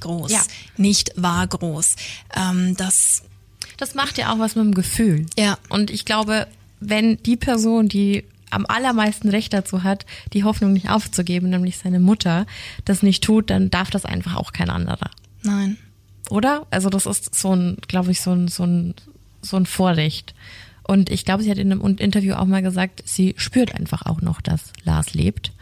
groß, 0.00 0.32
ja. 0.32 0.40
nicht 0.76 1.12
war 1.16 1.46
groß. 1.46 1.96
Ähm, 2.36 2.76
das, 2.76 3.22
das 3.76 3.94
macht 3.94 4.18
ja 4.18 4.32
auch 4.32 4.38
was 4.38 4.56
mit 4.56 4.64
dem 4.64 4.74
Gefühl. 4.74 5.26
Ja. 5.38 5.58
Und 5.68 5.90
ich 5.90 6.04
glaube, 6.04 6.46
wenn 6.80 7.22
die 7.22 7.36
Person, 7.36 7.88
die 7.88 8.24
am 8.50 8.66
allermeisten 8.66 9.28
Recht 9.28 9.52
dazu 9.52 9.82
hat, 9.82 10.06
die 10.32 10.44
Hoffnung 10.44 10.72
nicht 10.72 10.88
aufzugeben, 10.88 11.50
nämlich 11.50 11.76
seine 11.76 12.00
Mutter, 12.00 12.46
das 12.84 13.02
nicht 13.02 13.24
tut, 13.24 13.50
dann 13.50 13.70
darf 13.70 13.90
das 13.90 14.04
einfach 14.04 14.36
auch 14.36 14.52
kein 14.52 14.70
anderer. 14.70 15.10
Nein. 15.42 15.76
Oder? 16.30 16.66
Also 16.70 16.90
das 16.90 17.06
ist 17.06 17.34
so 17.34 17.54
ein, 17.54 17.78
glaube 17.88 18.10
ich, 18.10 18.20
so 18.20 18.32
ein, 18.32 18.48
so 18.48 18.64
ein, 18.64 18.94
so 19.42 19.56
ein 19.56 19.66
Vorrecht. 19.66 20.34
Und 20.86 21.10
ich 21.10 21.24
glaube, 21.24 21.42
sie 21.42 21.50
hat 21.50 21.58
in 21.58 21.72
einem 21.72 21.96
Interview 21.98 22.34
auch 22.34 22.44
mal 22.44 22.62
gesagt, 22.62 23.02
sie 23.06 23.34
spürt 23.38 23.74
einfach 23.74 24.06
auch 24.06 24.20
noch, 24.20 24.40
dass 24.40 24.72
Lars 24.84 25.14
lebt. 25.14 25.52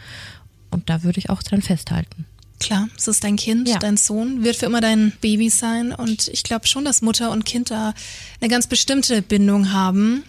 Und 0.70 0.90
da 0.90 1.02
würde 1.02 1.18
ich 1.18 1.30
auch 1.30 1.43
dran 1.43 1.62
festhalten. 1.62 2.26
Klar, 2.59 2.89
es 2.97 3.09
ist 3.09 3.24
dein 3.24 3.36
Kind, 3.36 3.68
ja. 3.68 3.78
dein 3.78 3.97
Sohn, 3.97 4.44
wird 4.44 4.56
für 4.56 4.66
immer 4.66 4.80
dein 4.80 5.12
Baby 5.20 5.51
sein. 5.51 5.93
Und 5.93 6.28
ich 6.28 6.44
glaube 6.44 6.66
schon, 6.66 6.84
dass 6.84 7.02
Mutter 7.02 7.30
und 7.30 7.44
Kind 7.44 7.70
da 7.70 7.93
eine 8.40 8.48
ganz 8.48 8.68
bestimmte 8.68 9.20
Bindung 9.20 9.72
haben. 9.72 10.22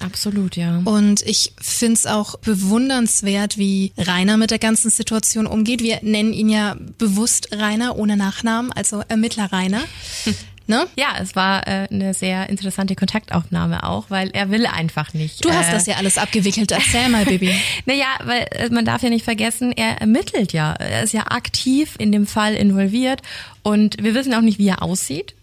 Absolut, 0.00 0.56
ja. 0.56 0.78
Und 0.84 1.22
ich 1.22 1.52
finde 1.60 1.94
es 1.94 2.06
auch 2.06 2.38
bewundernswert, 2.38 3.58
wie 3.58 3.92
Rainer 3.96 4.36
mit 4.36 4.50
der 4.50 4.58
ganzen 4.58 4.90
Situation 4.90 5.46
umgeht. 5.46 5.82
Wir 5.82 6.00
nennen 6.02 6.32
ihn 6.32 6.48
ja 6.48 6.76
bewusst 6.98 7.48
Rainer 7.52 7.96
ohne 7.96 8.16
Nachnamen, 8.16 8.72
also 8.72 9.02
Ermittler 9.08 9.52
Rainer. 9.52 9.82
Ne? 10.68 10.86
Ja, 10.98 11.14
es 11.18 11.34
war 11.34 11.66
äh, 11.66 11.88
eine 11.90 12.12
sehr 12.12 12.50
interessante 12.50 12.94
Kontaktaufnahme 12.94 13.84
auch, 13.84 14.10
weil 14.10 14.28
er 14.34 14.50
will 14.50 14.66
einfach 14.66 15.14
nicht. 15.14 15.42
Du 15.42 15.50
hast 15.50 15.70
äh, 15.70 15.72
das 15.72 15.86
ja 15.86 15.96
alles 15.96 16.18
abgewickelt. 16.18 16.70
Erzähl 16.70 17.08
mal, 17.08 17.24
Baby. 17.28 17.54
Naja, 17.86 18.04
weil 18.24 18.46
äh, 18.50 18.68
man 18.68 18.84
darf 18.84 19.02
ja 19.02 19.08
nicht 19.08 19.24
vergessen, 19.24 19.72
er 19.72 20.02
ermittelt 20.02 20.52
ja. 20.52 20.74
Er 20.74 21.02
ist 21.02 21.14
ja 21.14 21.22
aktiv 21.28 21.94
in 21.98 22.12
dem 22.12 22.26
Fall 22.26 22.54
involviert 22.54 23.22
und 23.62 24.02
wir 24.02 24.14
wissen 24.14 24.32
auch 24.32 24.40
nicht, 24.40 24.58
wie 24.58 24.68
er 24.68 24.82
aussieht. 24.82 25.34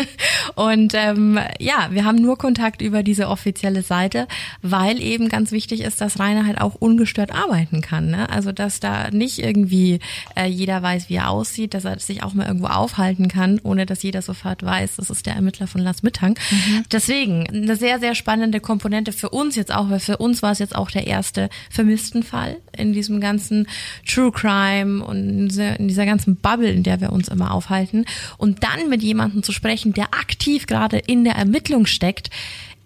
und 0.54 0.92
ähm, 0.94 1.38
ja, 1.58 1.88
wir 1.90 2.04
haben 2.04 2.20
nur 2.20 2.36
Kontakt 2.36 2.82
über 2.82 3.02
diese 3.02 3.28
offizielle 3.28 3.82
Seite, 3.82 4.28
weil 4.60 5.00
eben 5.00 5.28
ganz 5.28 5.50
wichtig 5.50 5.80
ist, 5.80 6.00
dass 6.00 6.18
Rainer 6.18 6.46
halt 6.46 6.60
auch 6.60 6.74
ungestört 6.74 7.32
arbeiten 7.32 7.80
kann. 7.80 8.10
Ne? 8.10 8.28
Also 8.28 8.52
dass 8.52 8.80
da 8.80 9.10
nicht 9.10 9.38
irgendwie 9.38 10.00
äh, 10.36 10.46
jeder 10.46 10.82
weiß, 10.82 11.08
wie 11.08 11.14
er 11.14 11.30
aussieht, 11.30 11.72
dass 11.72 11.86
er 11.86 11.98
sich 11.98 12.22
auch 12.22 12.34
mal 12.34 12.46
irgendwo 12.46 12.66
aufhalten 12.66 13.28
kann, 13.28 13.60
ohne 13.62 13.86
dass 13.86 14.02
jeder 14.02 14.20
sofort 14.20 14.62
weiß, 14.62 14.69
das 14.96 15.10
ist 15.10 15.26
der 15.26 15.34
Ermittler 15.34 15.66
von 15.66 15.80
Lars 15.80 16.02
Mittang. 16.02 16.38
Mhm. 16.50 16.84
Deswegen 16.92 17.46
eine 17.48 17.76
sehr, 17.76 17.98
sehr 17.98 18.14
spannende 18.14 18.60
Komponente 18.60 19.12
für 19.12 19.30
uns 19.30 19.56
jetzt 19.56 19.72
auch, 19.72 19.90
weil 19.90 20.00
für 20.00 20.18
uns 20.18 20.42
war 20.42 20.52
es 20.52 20.58
jetzt 20.58 20.74
auch 20.74 20.90
der 20.90 21.06
erste 21.06 21.48
Vermisstenfall 21.70 22.56
in 22.76 22.92
diesem 22.92 23.20
ganzen 23.20 23.66
True 24.06 24.32
Crime 24.32 25.04
und 25.04 25.28
in 25.28 25.48
dieser, 25.48 25.78
in 25.78 25.88
dieser 25.88 26.06
ganzen 26.06 26.36
Bubble, 26.36 26.70
in 26.70 26.82
der 26.82 27.00
wir 27.00 27.12
uns 27.12 27.28
immer 27.28 27.52
aufhalten. 27.52 28.04
Und 28.38 28.62
dann 28.62 28.88
mit 28.88 29.02
jemandem 29.02 29.42
zu 29.42 29.52
sprechen, 29.52 29.92
der 29.92 30.14
aktiv 30.14 30.66
gerade 30.66 30.98
in 30.98 31.24
der 31.24 31.34
Ermittlung 31.34 31.86
steckt, 31.86 32.30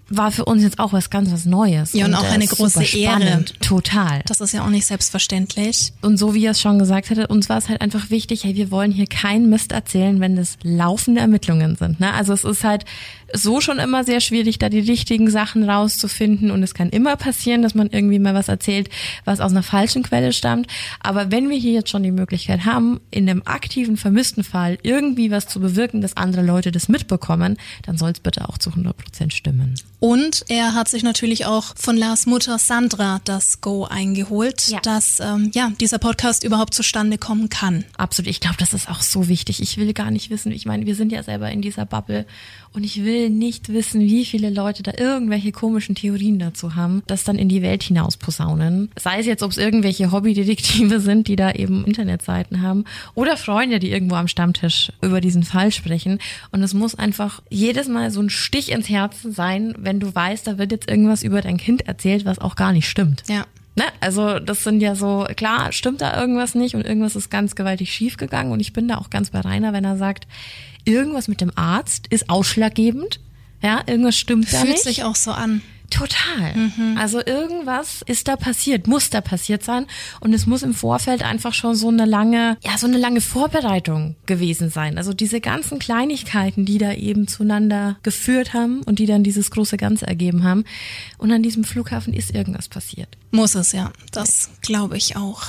war 0.08 0.30
für 0.30 0.44
uns 0.44 0.62
jetzt 0.62 0.78
auch 0.78 0.92
was 0.92 1.10
ganz 1.10 1.32
was 1.32 1.46
Neues. 1.46 1.92
Ja, 1.92 2.04
und, 2.04 2.12
und 2.12 2.18
auch 2.18 2.30
eine 2.30 2.46
große 2.46 2.84
Ehre. 2.98 3.44
Total. 3.60 4.22
Das 4.26 4.40
ist 4.40 4.52
ja 4.52 4.64
auch 4.64 4.70
nicht 4.70 4.86
selbstverständlich. 4.86 5.92
Und 6.02 6.18
so 6.18 6.34
wie 6.34 6.44
er 6.44 6.52
es 6.52 6.60
schon 6.60 6.78
gesagt 6.78 7.10
hatte, 7.10 7.26
uns 7.28 7.48
war 7.48 7.58
es 7.58 7.68
halt 7.68 7.80
einfach 7.80 8.10
wichtig, 8.10 8.44
hey, 8.44 8.54
wir 8.54 8.70
wollen 8.70 8.92
hier 8.92 9.06
keinen 9.06 9.48
Mist 9.48 9.72
erzählen, 9.72 10.20
wenn 10.20 10.36
es 10.36 10.58
laufende 10.62 11.20
Ermittlungen 11.20 11.76
sind. 11.76 12.00
Ne? 12.00 12.12
Also 12.12 12.32
es 12.32 12.44
ist 12.44 12.64
halt 12.64 12.84
so 13.34 13.60
schon 13.60 13.78
immer 13.78 14.04
sehr 14.04 14.20
schwierig, 14.20 14.58
da 14.58 14.68
die 14.68 14.80
richtigen 14.80 15.30
Sachen 15.30 15.68
rauszufinden. 15.68 16.50
Und 16.50 16.62
es 16.62 16.72
kann 16.72 16.88
immer 16.90 17.16
passieren, 17.16 17.62
dass 17.62 17.74
man 17.74 17.90
irgendwie 17.90 18.18
mal 18.18 18.34
was 18.34 18.48
erzählt, 18.48 18.88
was 19.24 19.40
aus 19.40 19.50
einer 19.50 19.62
falschen 19.62 20.02
Quelle 20.02 20.32
stammt. 20.32 20.68
Aber 21.00 21.30
wenn 21.30 21.50
wir 21.50 21.58
hier 21.58 21.72
jetzt 21.72 21.90
schon 21.90 22.02
die 22.02 22.12
Möglichkeit 22.12 22.64
haben, 22.64 23.00
in 23.10 23.28
einem 23.28 23.42
aktiven 23.44 23.96
vermissten 23.96 24.44
Fall 24.44 24.78
irgendwie 24.82 25.30
was 25.30 25.48
zu 25.48 25.60
bewirken, 25.60 26.00
dass 26.00 26.16
andere 26.16 26.42
Leute 26.42 26.70
das 26.70 26.88
mitbekommen, 26.88 27.56
dann 27.82 27.98
soll 27.98 28.12
es 28.12 28.20
bitte 28.20 28.48
auch 28.48 28.56
zu 28.56 28.70
100 28.70 28.96
Prozent 28.96 29.34
stimmen. 29.34 29.74
Und 30.00 30.44
er 30.48 30.74
hat 30.74 30.88
sich 30.88 31.02
natürlich 31.02 31.46
auch 31.46 31.74
von 31.76 31.96
Lars 31.96 32.26
Mutter 32.26 32.58
Sandra 32.58 33.20
das 33.24 33.60
Go 33.60 33.84
eingeholt, 33.84 34.68
ja. 34.68 34.80
dass 34.80 35.18
ähm, 35.18 35.50
ja 35.54 35.72
dieser 35.80 35.98
Podcast 35.98 36.44
überhaupt 36.44 36.74
zustande 36.74 37.18
kommen 37.18 37.48
kann. 37.48 37.84
Absolut. 37.96 38.30
Ich 38.30 38.40
glaube, 38.40 38.56
das 38.58 38.74
ist 38.74 38.88
auch 38.88 39.00
so 39.00 39.28
wichtig. 39.28 39.62
Ich 39.62 39.78
will 39.78 39.92
gar 39.94 40.10
nicht 40.10 40.30
wissen. 40.30 40.52
Ich 40.52 40.66
meine, 40.66 40.86
wir 40.86 40.94
sind 40.94 41.10
ja 41.10 41.22
selber 41.22 41.50
in 41.50 41.62
dieser 41.62 41.86
Bubble 41.86 42.26
und 42.72 42.84
ich 42.84 43.02
will 43.02 43.23
nicht 43.30 43.72
wissen, 43.72 44.00
wie 44.00 44.24
viele 44.24 44.50
Leute 44.50 44.82
da 44.82 44.92
irgendwelche 44.96 45.52
komischen 45.52 45.94
Theorien 45.94 46.38
dazu 46.38 46.74
haben, 46.74 47.02
das 47.06 47.24
dann 47.24 47.38
in 47.38 47.48
die 47.48 47.62
Welt 47.62 47.82
hinaus 47.82 48.16
posaunen. 48.16 48.90
Sei 48.98 49.20
es 49.20 49.26
jetzt, 49.26 49.42
ob 49.42 49.50
es 49.50 49.58
irgendwelche 49.58 50.12
Hobbydetektive 50.12 51.00
sind, 51.00 51.28
die 51.28 51.36
da 51.36 51.52
eben 51.52 51.84
Internetseiten 51.84 52.62
haben 52.62 52.84
oder 53.14 53.36
Freunde, 53.36 53.78
die 53.78 53.90
irgendwo 53.90 54.16
am 54.16 54.28
Stammtisch 54.28 54.92
über 55.02 55.20
diesen 55.20 55.42
Fall 55.42 55.72
sprechen. 55.72 56.18
Und 56.52 56.62
es 56.62 56.74
muss 56.74 56.94
einfach 56.94 57.42
jedes 57.50 57.88
Mal 57.88 58.10
so 58.10 58.20
ein 58.20 58.30
Stich 58.30 58.72
ins 58.72 58.88
Herzen 58.88 59.32
sein, 59.32 59.74
wenn 59.78 60.00
du 60.00 60.14
weißt, 60.14 60.46
da 60.46 60.58
wird 60.58 60.72
jetzt 60.72 60.88
irgendwas 60.88 61.22
über 61.22 61.40
dein 61.40 61.56
Kind 61.56 61.86
erzählt, 61.86 62.24
was 62.24 62.38
auch 62.38 62.56
gar 62.56 62.72
nicht 62.72 62.88
stimmt. 62.88 63.22
Ja. 63.28 63.46
Ne? 63.76 63.84
Also 64.00 64.38
das 64.38 64.62
sind 64.62 64.80
ja 64.80 64.94
so, 64.94 65.26
klar, 65.36 65.72
stimmt 65.72 66.00
da 66.00 66.18
irgendwas 66.20 66.54
nicht 66.54 66.74
und 66.74 66.86
irgendwas 66.86 67.16
ist 67.16 67.30
ganz 67.30 67.56
gewaltig 67.56 67.92
schief 67.92 68.16
gegangen 68.16 68.52
und 68.52 68.60
ich 68.60 68.72
bin 68.72 68.86
da 68.86 68.98
auch 68.98 69.10
ganz 69.10 69.30
bei 69.30 69.40
Rainer, 69.40 69.72
wenn 69.72 69.84
er 69.84 69.96
sagt, 69.96 70.28
irgendwas 70.84 71.28
mit 71.28 71.40
dem 71.40 71.50
Arzt 71.56 72.06
ist 72.08 72.30
ausschlaggebend. 72.30 73.20
Ja, 73.62 73.82
irgendwas 73.86 74.16
stimmt 74.16 74.48
Fühlt 74.48 74.62
da 74.62 74.66
nicht. 74.66 74.82
Fühlt 74.82 74.94
sich 74.94 75.04
auch 75.04 75.16
so 75.16 75.32
an. 75.32 75.62
Total. 75.90 76.54
Mhm. 76.56 76.96
Also 76.98 77.20
irgendwas 77.24 78.02
ist 78.06 78.26
da 78.26 78.36
passiert, 78.36 78.86
muss 78.86 79.10
da 79.10 79.20
passiert 79.20 79.62
sein 79.62 79.86
und 80.20 80.32
es 80.32 80.46
muss 80.46 80.62
im 80.62 80.74
Vorfeld 80.74 81.22
einfach 81.22 81.54
schon 81.54 81.74
so 81.74 81.88
eine 81.88 82.04
lange, 82.04 82.56
ja, 82.64 82.78
so 82.78 82.86
eine 82.86 82.98
lange 82.98 83.20
Vorbereitung 83.20 84.16
gewesen 84.26 84.70
sein. 84.70 84.98
Also 84.98 85.12
diese 85.12 85.40
ganzen 85.40 85.78
Kleinigkeiten, 85.78 86.64
die 86.64 86.78
da 86.78 86.92
eben 86.92 87.28
zueinander 87.28 87.96
geführt 88.02 88.54
haben 88.54 88.82
und 88.82 88.98
die 88.98 89.06
dann 89.06 89.22
dieses 89.22 89.50
große 89.50 89.76
Ganze 89.76 90.06
ergeben 90.06 90.42
haben. 90.42 90.64
Und 91.18 91.30
an 91.30 91.42
diesem 91.42 91.64
Flughafen 91.64 92.12
ist 92.12 92.34
irgendwas 92.34 92.68
passiert. 92.68 93.16
Muss 93.30 93.54
es 93.54 93.72
ja. 93.72 93.92
Das 94.10 94.50
glaube 94.62 94.96
ich 94.96 95.16
auch. 95.16 95.42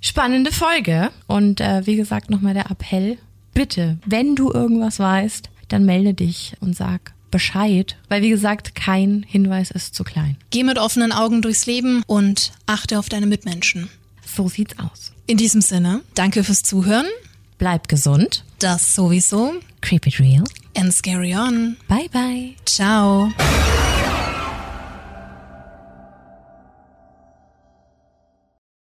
Spannende 0.00 0.52
Folge 0.52 1.10
und 1.26 1.60
äh, 1.60 1.86
wie 1.86 1.96
gesagt 1.96 2.30
nochmal 2.30 2.54
der 2.54 2.70
Appell 2.70 3.18
bitte, 3.52 3.98
wenn 4.06 4.36
du 4.36 4.52
irgendwas 4.52 5.00
weißt, 5.00 5.50
dann 5.66 5.84
melde 5.84 6.14
dich 6.14 6.54
und 6.60 6.76
sag 6.76 7.12
Bescheid, 7.30 7.96
weil 8.08 8.22
wie 8.22 8.30
gesagt, 8.30 8.74
kein 8.74 9.24
Hinweis 9.26 9.70
ist 9.70 9.94
zu 9.94 10.04
klein. 10.04 10.36
Geh 10.50 10.64
mit 10.64 10.78
offenen 10.78 11.12
Augen 11.12 11.42
durchs 11.42 11.66
Leben 11.66 12.02
und 12.06 12.52
achte 12.66 12.98
auf 12.98 13.08
deine 13.08 13.26
Mitmenschen. 13.26 13.88
So 14.24 14.48
sieht's 14.48 14.78
aus. 14.78 15.12
In 15.26 15.36
diesem 15.36 15.60
Sinne, 15.60 16.02
danke 16.14 16.44
fürs 16.44 16.62
Zuhören. 16.62 17.06
Bleib 17.58 17.88
gesund. 17.88 18.44
Das 18.58 18.94
sowieso. 18.94 19.54
Creep 19.80 20.06
it 20.06 20.20
real. 20.20 20.44
And 20.76 20.92
scary 20.92 21.34
on. 21.34 21.76
Bye 21.88 22.08
bye. 22.12 22.54
Ciao. 22.64 23.32